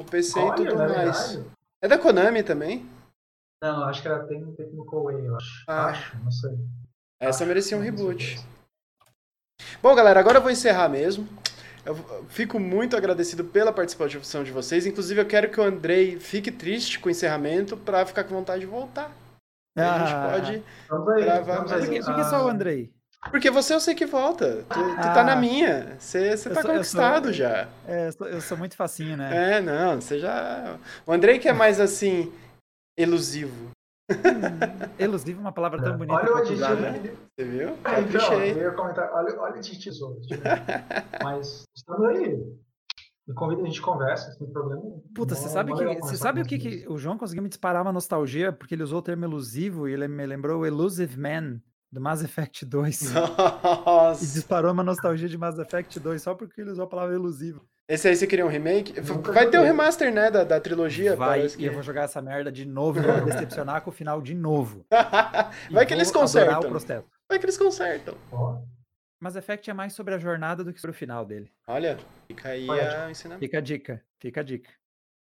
O 0.00 0.04
PC 0.04 0.38
Olha, 0.38 0.62
e 0.62 0.66
tudo 0.66 0.78
mais. 0.78 1.32
Verdade. 1.34 1.50
É 1.82 1.88
da 1.88 1.98
Konami 1.98 2.42
também? 2.42 2.88
Não, 3.62 3.84
acho 3.84 4.00
que 4.00 4.08
ela 4.08 4.24
tem 4.24 4.42
um 4.42 4.54
Technical 4.54 5.04
Way, 5.04 5.26
eu 5.26 5.36
acho. 5.36 5.64
Ah. 5.68 5.86
Acho, 5.88 6.18
não 6.24 6.30
sei. 6.30 6.58
Essa 7.20 7.44
acho, 7.44 7.48
merecia 7.48 7.76
um 7.76 7.82
reboot. 7.82 8.42
Bom, 9.82 9.94
galera, 9.94 10.18
agora 10.18 10.38
eu 10.38 10.42
vou 10.42 10.50
encerrar 10.50 10.88
mesmo. 10.88 11.28
Eu 11.84 11.94
fico 12.28 12.58
muito 12.58 12.96
agradecido 12.96 13.44
pela 13.44 13.74
participação 13.74 14.42
de 14.42 14.50
vocês. 14.50 14.86
Inclusive, 14.86 15.20
eu 15.20 15.26
quero 15.26 15.50
que 15.50 15.60
o 15.60 15.62
Andrei 15.62 16.18
fique 16.18 16.50
triste 16.50 16.98
com 16.98 17.08
o 17.08 17.10
encerramento 17.10 17.76
para 17.76 18.06
ficar 18.06 18.24
com 18.24 18.34
vontade 18.34 18.60
de 18.60 18.66
voltar. 18.66 19.12
Ah. 19.76 19.94
A 19.94 19.98
gente 19.98 20.32
pode 20.32 20.64
vamos 20.88 21.22
gravar 21.22 21.56
vamos 21.56 21.70
mais. 21.72 21.84
Por 21.84 21.92
que, 21.92 22.02
por 22.02 22.14
que 22.14 22.24
só 22.24 22.46
o 22.46 22.48
Andrei? 22.48 22.90
Porque 23.28 23.50
você 23.50 23.74
eu 23.74 23.80
sei 23.80 23.94
que 23.94 24.06
volta. 24.06 24.64
Tu, 24.68 24.78
tu 24.78 24.96
tá 24.96 25.22
na 25.22 25.34
ah. 25.34 25.36
minha. 25.36 25.96
Você, 25.98 26.36
você 26.36 26.48
tá 26.48 26.62
sou, 26.62 26.70
conquistado 26.70 27.28
eu 27.28 27.34
sou, 27.34 27.38
já. 27.38 27.68
É, 27.86 28.06
eu 28.06 28.12
sou, 28.12 28.28
eu 28.28 28.40
sou, 28.40 28.56
muito 28.56 28.76
facinho, 28.76 29.16
né? 29.16 29.58
É, 29.58 29.60
não, 29.60 30.00
você 30.00 30.18
já. 30.18 30.78
O 31.06 31.12
Andrei 31.12 31.38
que 31.38 31.48
é 31.48 31.52
mais 31.52 31.78
assim, 31.80 32.32
elusivo. 32.96 33.70
elusivo 34.98 35.38
é 35.38 35.42
uma 35.42 35.52
palavra 35.52 35.82
tão 35.82 35.98
bonita. 35.98 36.14
Olha 36.14 36.32
o 36.32 36.36
adjetivo. 36.38 36.74
Né? 36.76 37.16
Você 37.38 37.44
viu? 37.44 37.68
É, 37.68 38.00
então, 38.00 38.32
eu 38.42 38.56
ia 38.56 38.70
comentar, 38.72 39.12
olha, 39.12 39.38
olha 39.38 39.54
o 39.54 39.58
adjetivo. 39.58 40.20
Mas 41.22 41.64
estamos 41.76 42.04
aí. 42.08 42.42
Me 43.28 43.34
convida, 43.34 43.62
a 43.62 43.66
gente 43.66 43.82
conversa, 43.82 44.32
sem 44.32 44.50
problema. 44.50 44.82
Puta, 45.14 45.34
você 45.34 45.48
sabe, 45.48 45.72
que, 45.74 46.00
você 46.00 46.16
sabe 46.16 46.40
o 46.40 46.44
que, 46.44 46.58
que 46.58 46.88
o 46.88 46.96
João 46.96 47.18
conseguiu 47.18 47.42
me 47.42 47.48
disparar 47.48 47.82
uma 47.82 47.92
nostalgia? 47.92 48.50
Porque 48.50 48.74
ele 48.74 48.82
usou 48.82 48.98
o 48.98 49.02
termo 49.02 49.24
elusivo 49.24 49.86
e 49.86 49.92
ele 49.92 50.08
me 50.08 50.26
lembrou 50.26 50.62
o 50.62 50.66
Elusive 50.66 51.16
Man 51.16 51.60
do 51.92 52.00
Mass 52.00 52.22
Effect 52.22 52.64
2. 52.66 53.12
Nossa. 53.12 54.24
E 54.24 54.26
disparou 54.26 54.72
uma 54.72 54.82
nostalgia 54.82 55.28
de 55.28 55.36
Mass 55.36 55.58
Effect 55.58 55.98
2 55.98 56.22
só 56.22 56.34
porque 56.34 56.60
ele 56.60 56.70
usou 56.70 56.84
a 56.84 56.88
palavra 56.88 57.14
elusivo. 57.14 57.64
Esse 57.88 58.06
aí 58.06 58.14
você 58.14 58.24
queria 58.24 58.46
um 58.46 58.48
remake? 58.48 59.00
Vai 59.00 59.50
ter 59.50 59.58
um 59.58 59.64
remaster, 59.64 60.14
né, 60.14 60.30
da, 60.30 60.44
da 60.44 60.60
trilogia. 60.60 61.16
Vai, 61.16 61.48
que... 61.48 61.60
e 61.60 61.66
eu 61.66 61.72
vou 61.72 61.82
jogar 61.82 62.04
essa 62.04 62.22
merda 62.22 62.52
de 62.52 62.64
novo 62.64 63.00
e 63.00 63.02
vou 63.02 63.16
me 63.16 63.24
decepcionar 63.32 63.82
com 63.82 63.90
o 63.90 63.92
final 63.92 64.22
de 64.22 64.32
novo. 64.32 64.86
Vai 65.72 65.84
que 65.84 65.92
eles 65.92 66.12
consertam. 66.12 66.70
Vai 67.28 67.38
que 67.40 67.44
eles 67.44 67.58
consertam. 67.58 68.16
Mass 69.20 69.34
Effect 69.34 69.68
é 69.68 69.74
mais 69.74 69.92
sobre 69.92 70.14
a 70.14 70.18
jornada 70.18 70.62
do 70.62 70.72
que 70.72 70.80
sobre 70.80 70.94
o 70.94 70.98
final 70.98 71.26
dele. 71.26 71.50
Olha, 71.66 71.98
fica 72.28 72.50
aí 72.50 72.70
a 72.70 73.10
ensinamento. 73.10 73.44
Fica 73.44 73.58
a 73.58 73.60
dica, 73.60 74.02
fica 74.20 74.40
a 74.40 74.44
dica. 74.44 74.70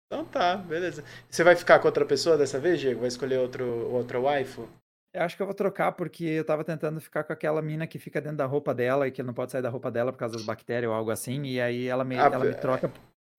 Então 0.08 0.26
tá, 0.26 0.58
beleza. 0.58 1.04
Você 1.30 1.44
vai 1.44 1.56
ficar 1.56 1.80
com 1.80 1.88
outra 1.88 2.06
pessoa 2.06 2.36
dessa 2.36 2.60
vez, 2.60 2.80
Diego? 2.80 3.02
Vai 3.02 3.10
escolher 3.10 3.38
outro, 3.38 3.66
outra 3.92 4.20
waifu? 4.20 4.68
Eu 5.16 5.22
acho 5.22 5.38
que 5.38 5.42
eu 5.42 5.46
vou 5.46 5.56
trocar 5.56 5.94
porque 5.94 6.26
eu 6.26 6.44
tava 6.44 6.62
tentando 6.66 7.00
ficar 7.00 7.24
com 7.24 7.32
aquela 7.32 7.62
mina 7.62 7.88
que 7.88 7.98
fica 7.98 8.20
dentro 8.20 8.38
da 8.38 8.46
roupa 8.46 8.74
dela 8.74 9.08
e 9.08 9.12
que 9.12 9.24
não 9.24 9.34
pode 9.34 9.50
sair 9.50 9.62
da 9.62 9.70
roupa 9.70 9.90
dela 9.90 10.12
por 10.12 10.20
causa 10.20 10.36
das 10.36 10.46
bactérias 10.46 10.92
ou 10.92 10.96
algo 10.96 11.10
assim. 11.10 11.42
E 11.46 11.62
aí 11.62 11.88
ela 11.88 12.04
me, 12.04 12.20
ah, 12.20 12.30
ela 12.34 12.44
me 12.44 12.54
troca. 12.54 12.92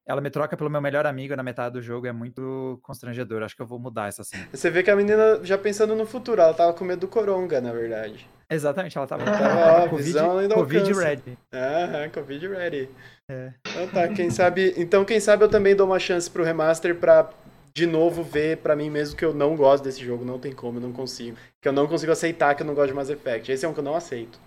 Ela 0.06 0.20
me 0.22 0.30
troca 0.30 0.56
pelo 0.56 0.70
meu 0.70 0.80
melhor 0.80 1.04
amigo 1.04 1.36
na 1.36 1.42
metade 1.42 1.74
do 1.74 1.82
jogo, 1.82 2.06
é 2.06 2.12
muito 2.12 2.78
constrangedor. 2.82 3.42
Acho 3.42 3.54
que 3.54 3.60
eu 3.60 3.66
vou 3.66 3.78
mudar 3.78 4.08
essa 4.08 4.24
cena. 4.24 4.46
Você 4.52 4.70
vê 4.70 4.82
que 4.82 4.90
a 4.90 4.96
menina, 4.96 5.40
já 5.42 5.58
pensando 5.58 5.94
no 5.94 6.06
futuro, 6.06 6.40
ela 6.40 6.54
tava 6.54 6.72
com 6.72 6.84
medo 6.84 7.00
do 7.00 7.08
coronga, 7.08 7.60
na 7.60 7.72
verdade. 7.72 8.26
Exatamente, 8.48 8.96
ela 8.96 9.06
tava, 9.06 9.24
tava 9.24 9.88
COVID, 9.88 10.54
COVID 10.54 10.92
ready. 10.92 11.38
Aham, 11.52 12.08
COVID 12.10 12.48
ready. 12.48 12.88
É. 13.28 13.52
Então 13.66 13.88
tá, 13.88 14.08
quem 14.08 14.30
sabe. 14.30 14.72
Então, 14.78 15.04
quem 15.04 15.18
sabe 15.18 15.44
eu 15.44 15.48
também 15.48 15.74
dou 15.74 15.86
uma 15.86 15.98
chance 15.98 16.30
pro 16.30 16.44
remaster 16.44 16.94
pra 16.94 17.28
de 17.76 17.84
novo 17.84 18.22
ver 18.22 18.56
para 18.62 18.74
mim 18.74 18.88
mesmo 18.88 19.14
que 19.14 19.24
eu 19.24 19.34
não 19.34 19.54
gosto 19.54 19.84
desse 19.84 20.02
jogo, 20.02 20.24
não 20.24 20.38
tem 20.38 20.50
como, 20.50 20.78
eu 20.78 20.80
não 20.80 20.94
consigo. 20.94 21.36
Que 21.60 21.68
eu 21.68 21.74
não 21.74 21.86
consigo 21.86 22.10
aceitar 22.10 22.54
que 22.54 22.62
eu 22.62 22.66
não 22.66 22.74
gosto 22.74 22.88
de 22.88 22.94
Mass 22.94 23.10
Effect. 23.10 23.52
Esse 23.52 23.66
é 23.66 23.68
um 23.68 23.74
que 23.74 23.80
eu 23.80 23.84
não 23.84 23.94
aceito. 23.94 24.40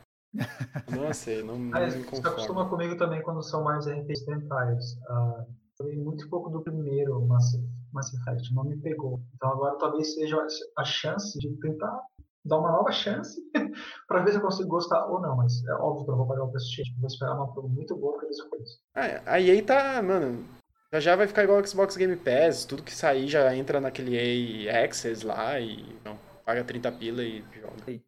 Eu 0.88 0.96
não 0.98 1.08
aceito, 1.08 1.46
não, 1.46 1.60
não 1.60 1.80
me 1.80 2.04
conformo. 2.06 2.24
Você 2.24 2.28
acostuma 2.28 2.68
comigo 2.68 2.98
também 2.98 3.22
quando 3.22 3.44
são 3.44 3.64
mais 3.64 3.86
RPGs 3.86 4.26
dentários. 4.26 4.94
Uh, 5.08 5.46
eu 5.82 6.04
muito 6.04 6.28
pouco 6.28 6.50
do 6.50 6.64
primeiro 6.64 7.22
Mass, 7.28 7.46
Mass 7.94 8.12
Effect, 8.16 8.52
não 8.52 8.64
me 8.64 8.76
pegou. 8.78 9.22
Então 9.36 9.52
agora 9.52 9.78
talvez 9.78 10.12
seja 10.16 10.36
a 10.76 10.84
chance 10.84 11.38
de 11.38 11.56
tentar 11.60 12.02
dar 12.44 12.58
uma 12.58 12.72
nova 12.72 12.92
chance 12.92 13.40
para 14.08 14.24
ver 14.24 14.32
se 14.32 14.38
eu 14.38 14.42
consigo 14.42 14.70
gostar 14.70 15.06
ou 15.06 15.22
não. 15.22 15.38
Mas 15.38 15.64
é 15.68 15.74
óbvio 15.76 16.04
que 16.04 16.12
eu 16.12 16.18
vou 16.18 16.28
pagar 16.28 16.46
o 16.46 16.50
preço 16.50 16.74
cheio, 16.74 16.88
vou 17.00 17.08
esperar 17.08 17.36
uma 17.36 17.54
prova 17.54 17.68
muito 17.68 17.96
boa 17.96 18.18
para 18.18 18.28
ver 18.28 18.34
se 18.34 18.42
eu 18.42 18.50
conheço. 18.50 18.80
Ah, 18.96 19.34
a 19.34 19.40
EA 19.40 19.64
tá, 19.64 20.02
mano, 20.02 20.44
já 20.92 21.00
já 21.00 21.16
vai 21.16 21.28
ficar 21.28 21.44
igual 21.44 21.60
o 21.60 21.68
Xbox 21.68 21.96
Game 21.96 22.16
Pass, 22.16 22.66
tudo 22.66 22.84
que 22.84 22.94
sair 22.94 23.28
já 23.28 23.56
entra 23.56 23.80
naquele 23.80 24.16
EA 24.16 24.86
Access 24.86 25.26
lá 25.26 25.60
e 25.60 25.96
não, 26.04 26.18
paga 26.46 26.64
30 26.64 26.92
pila 26.94 27.24
e 27.24 27.44
joga. 27.54 28.02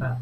Ah. 0.00 0.18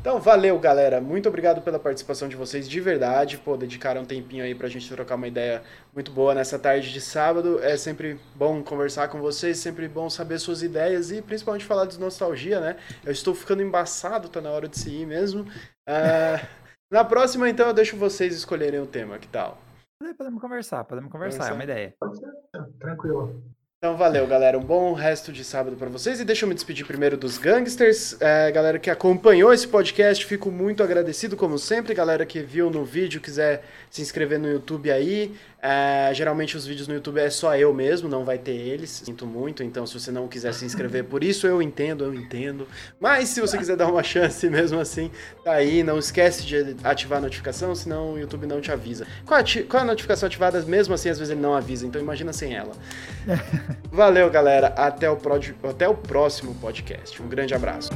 Então, 0.00 0.20
valeu, 0.20 0.58
galera. 0.58 1.00
Muito 1.00 1.28
obrigado 1.28 1.60
pela 1.62 1.78
participação 1.78 2.28
de 2.28 2.34
vocês, 2.34 2.68
de 2.68 2.80
verdade. 2.80 3.38
Pô, 3.38 3.56
dedicaram 3.56 4.02
um 4.02 4.04
tempinho 4.04 4.42
aí 4.42 4.54
pra 4.54 4.68
gente 4.68 4.88
trocar 4.88 5.14
uma 5.14 5.28
ideia 5.28 5.62
muito 5.94 6.10
boa 6.10 6.34
nessa 6.34 6.58
tarde 6.58 6.92
de 6.92 7.00
sábado. 7.00 7.60
É 7.62 7.76
sempre 7.76 8.18
bom 8.34 8.62
conversar 8.62 9.08
com 9.08 9.20
vocês, 9.20 9.58
sempre 9.58 9.86
bom 9.88 10.10
saber 10.10 10.38
suas 10.38 10.62
ideias 10.62 11.12
e 11.12 11.22
principalmente 11.22 11.64
falar 11.64 11.86
de 11.86 12.00
nostalgia, 12.00 12.60
né? 12.60 12.76
Eu 13.04 13.12
estou 13.12 13.34
ficando 13.34 13.62
embaçado, 13.62 14.28
tá 14.28 14.40
na 14.40 14.50
hora 14.50 14.68
de 14.68 14.78
se 14.78 14.90
ir 14.90 15.06
mesmo. 15.06 15.42
Uh, 15.42 16.46
na 16.90 17.04
próxima, 17.04 17.48
então, 17.48 17.68
eu 17.68 17.74
deixo 17.74 17.96
vocês 17.96 18.34
escolherem 18.34 18.80
o 18.80 18.86
tema, 18.86 19.18
que 19.18 19.28
tal? 19.28 19.58
Podemos 20.16 20.40
conversar, 20.40 20.84
podemos 20.84 21.12
conversar, 21.12 21.50
é 21.50 21.52
uma 21.52 21.64
ideia. 21.64 21.94
Tranquilo. 22.78 23.42
Então 23.82 23.96
valeu, 23.96 24.26
galera. 24.26 24.58
Um 24.58 24.62
bom 24.62 24.92
resto 24.92 25.32
de 25.32 25.42
sábado 25.42 25.74
para 25.74 25.88
vocês. 25.88 26.20
E 26.20 26.24
deixa 26.26 26.44
eu 26.44 26.48
me 26.50 26.54
despedir 26.54 26.84
primeiro 26.84 27.16
dos 27.16 27.38
gangsters. 27.38 28.14
É, 28.20 28.52
galera 28.52 28.78
que 28.78 28.90
acompanhou 28.90 29.54
esse 29.54 29.66
podcast, 29.66 30.22
fico 30.26 30.50
muito 30.50 30.82
agradecido, 30.82 31.34
como 31.34 31.58
sempre. 31.58 31.94
Galera 31.94 32.26
que 32.26 32.40
viu 32.40 32.68
no 32.68 32.84
vídeo, 32.84 33.22
quiser 33.22 33.64
se 33.90 34.02
inscrever 34.02 34.38
no 34.38 34.52
YouTube 34.52 34.90
aí. 34.90 35.34
É, 35.62 36.10
geralmente 36.12 36.58
os 36.58 36.66
vídeos 36.66 36.88
no 36.88 36.94
YouTube 36.94 37.20
é 37.20 37.28
só 37.30 37.56
eu 37.56 37.72
mesmo, 37.72 38.06
não 38.06 38.22
vai 38.22 38.36
ter 38.36 38.52
eles. 38.52 38.90
Sinto 38.90 39.26
muito, 39.26 39.62
então 39.62 39.86
se 39.86 39.98
você 39.98 40.10
não 40.10 40.28
quiser 40.28 40.52
se 40.52 40.66
inscrever 40.66 41.04
por 41.04 41.24
isso, 41.24 41.46
eu 41.46 41.62
entendo, 41.62 42.04
eu 42.04 42.12
entendo. 42.12 42.68
Mas 43.00 43.30
se 43.30 43.40
você 43.40 43.56
quiser 43.56 43.76
dar 43.76 43.88
uma 43.88 44.02
chance 44.02 44.46
mesmo 44.50 44.78
assim, 44.78 45.10
tá 45.42 45.52
aí. 45.52 45.82
Não 45.82 45.98
esquece 45.98 46.44
de 46.44 46.76
ativar 46.84 47.16
a 47.16 47.22
notificação, 47.22 47.74
senão 47.74 48.12
o 48.12 48.18
YouTube 48.18 48.46
não 48.46 48.60
te 48.60 48.70
avisa. 48.70 49.06
Com 49.24 49.32
a, 49.32 49.42
com 49.42 49.76
a 49.78 49.84
notificação 49.84 50.26
ativada, 50.26 50.60
mesmo 50.64 50.92
assim, 50.92 51.08
às 51.08 51.18
vezes 51.18 51.32
ele 51.32 51.40
não 51.40 51.54
avisa, 51.54 51.86
então 51.86 51.98
imagina 51.98 52.30
sem 52.30 52.54
ela. 52.54 52.72
Valeu, 53.90 54.30
galera. 54.30 54.68
Até 54.68 55.10
o, 55.10 55.18
até 55.68 55.88
o 55.88 55.94
próximo 55.94 56.54
podcast. 56.54 57.22
Um 57.22 57.28
grande 57.28 57.54
abraço. 57.54 57.90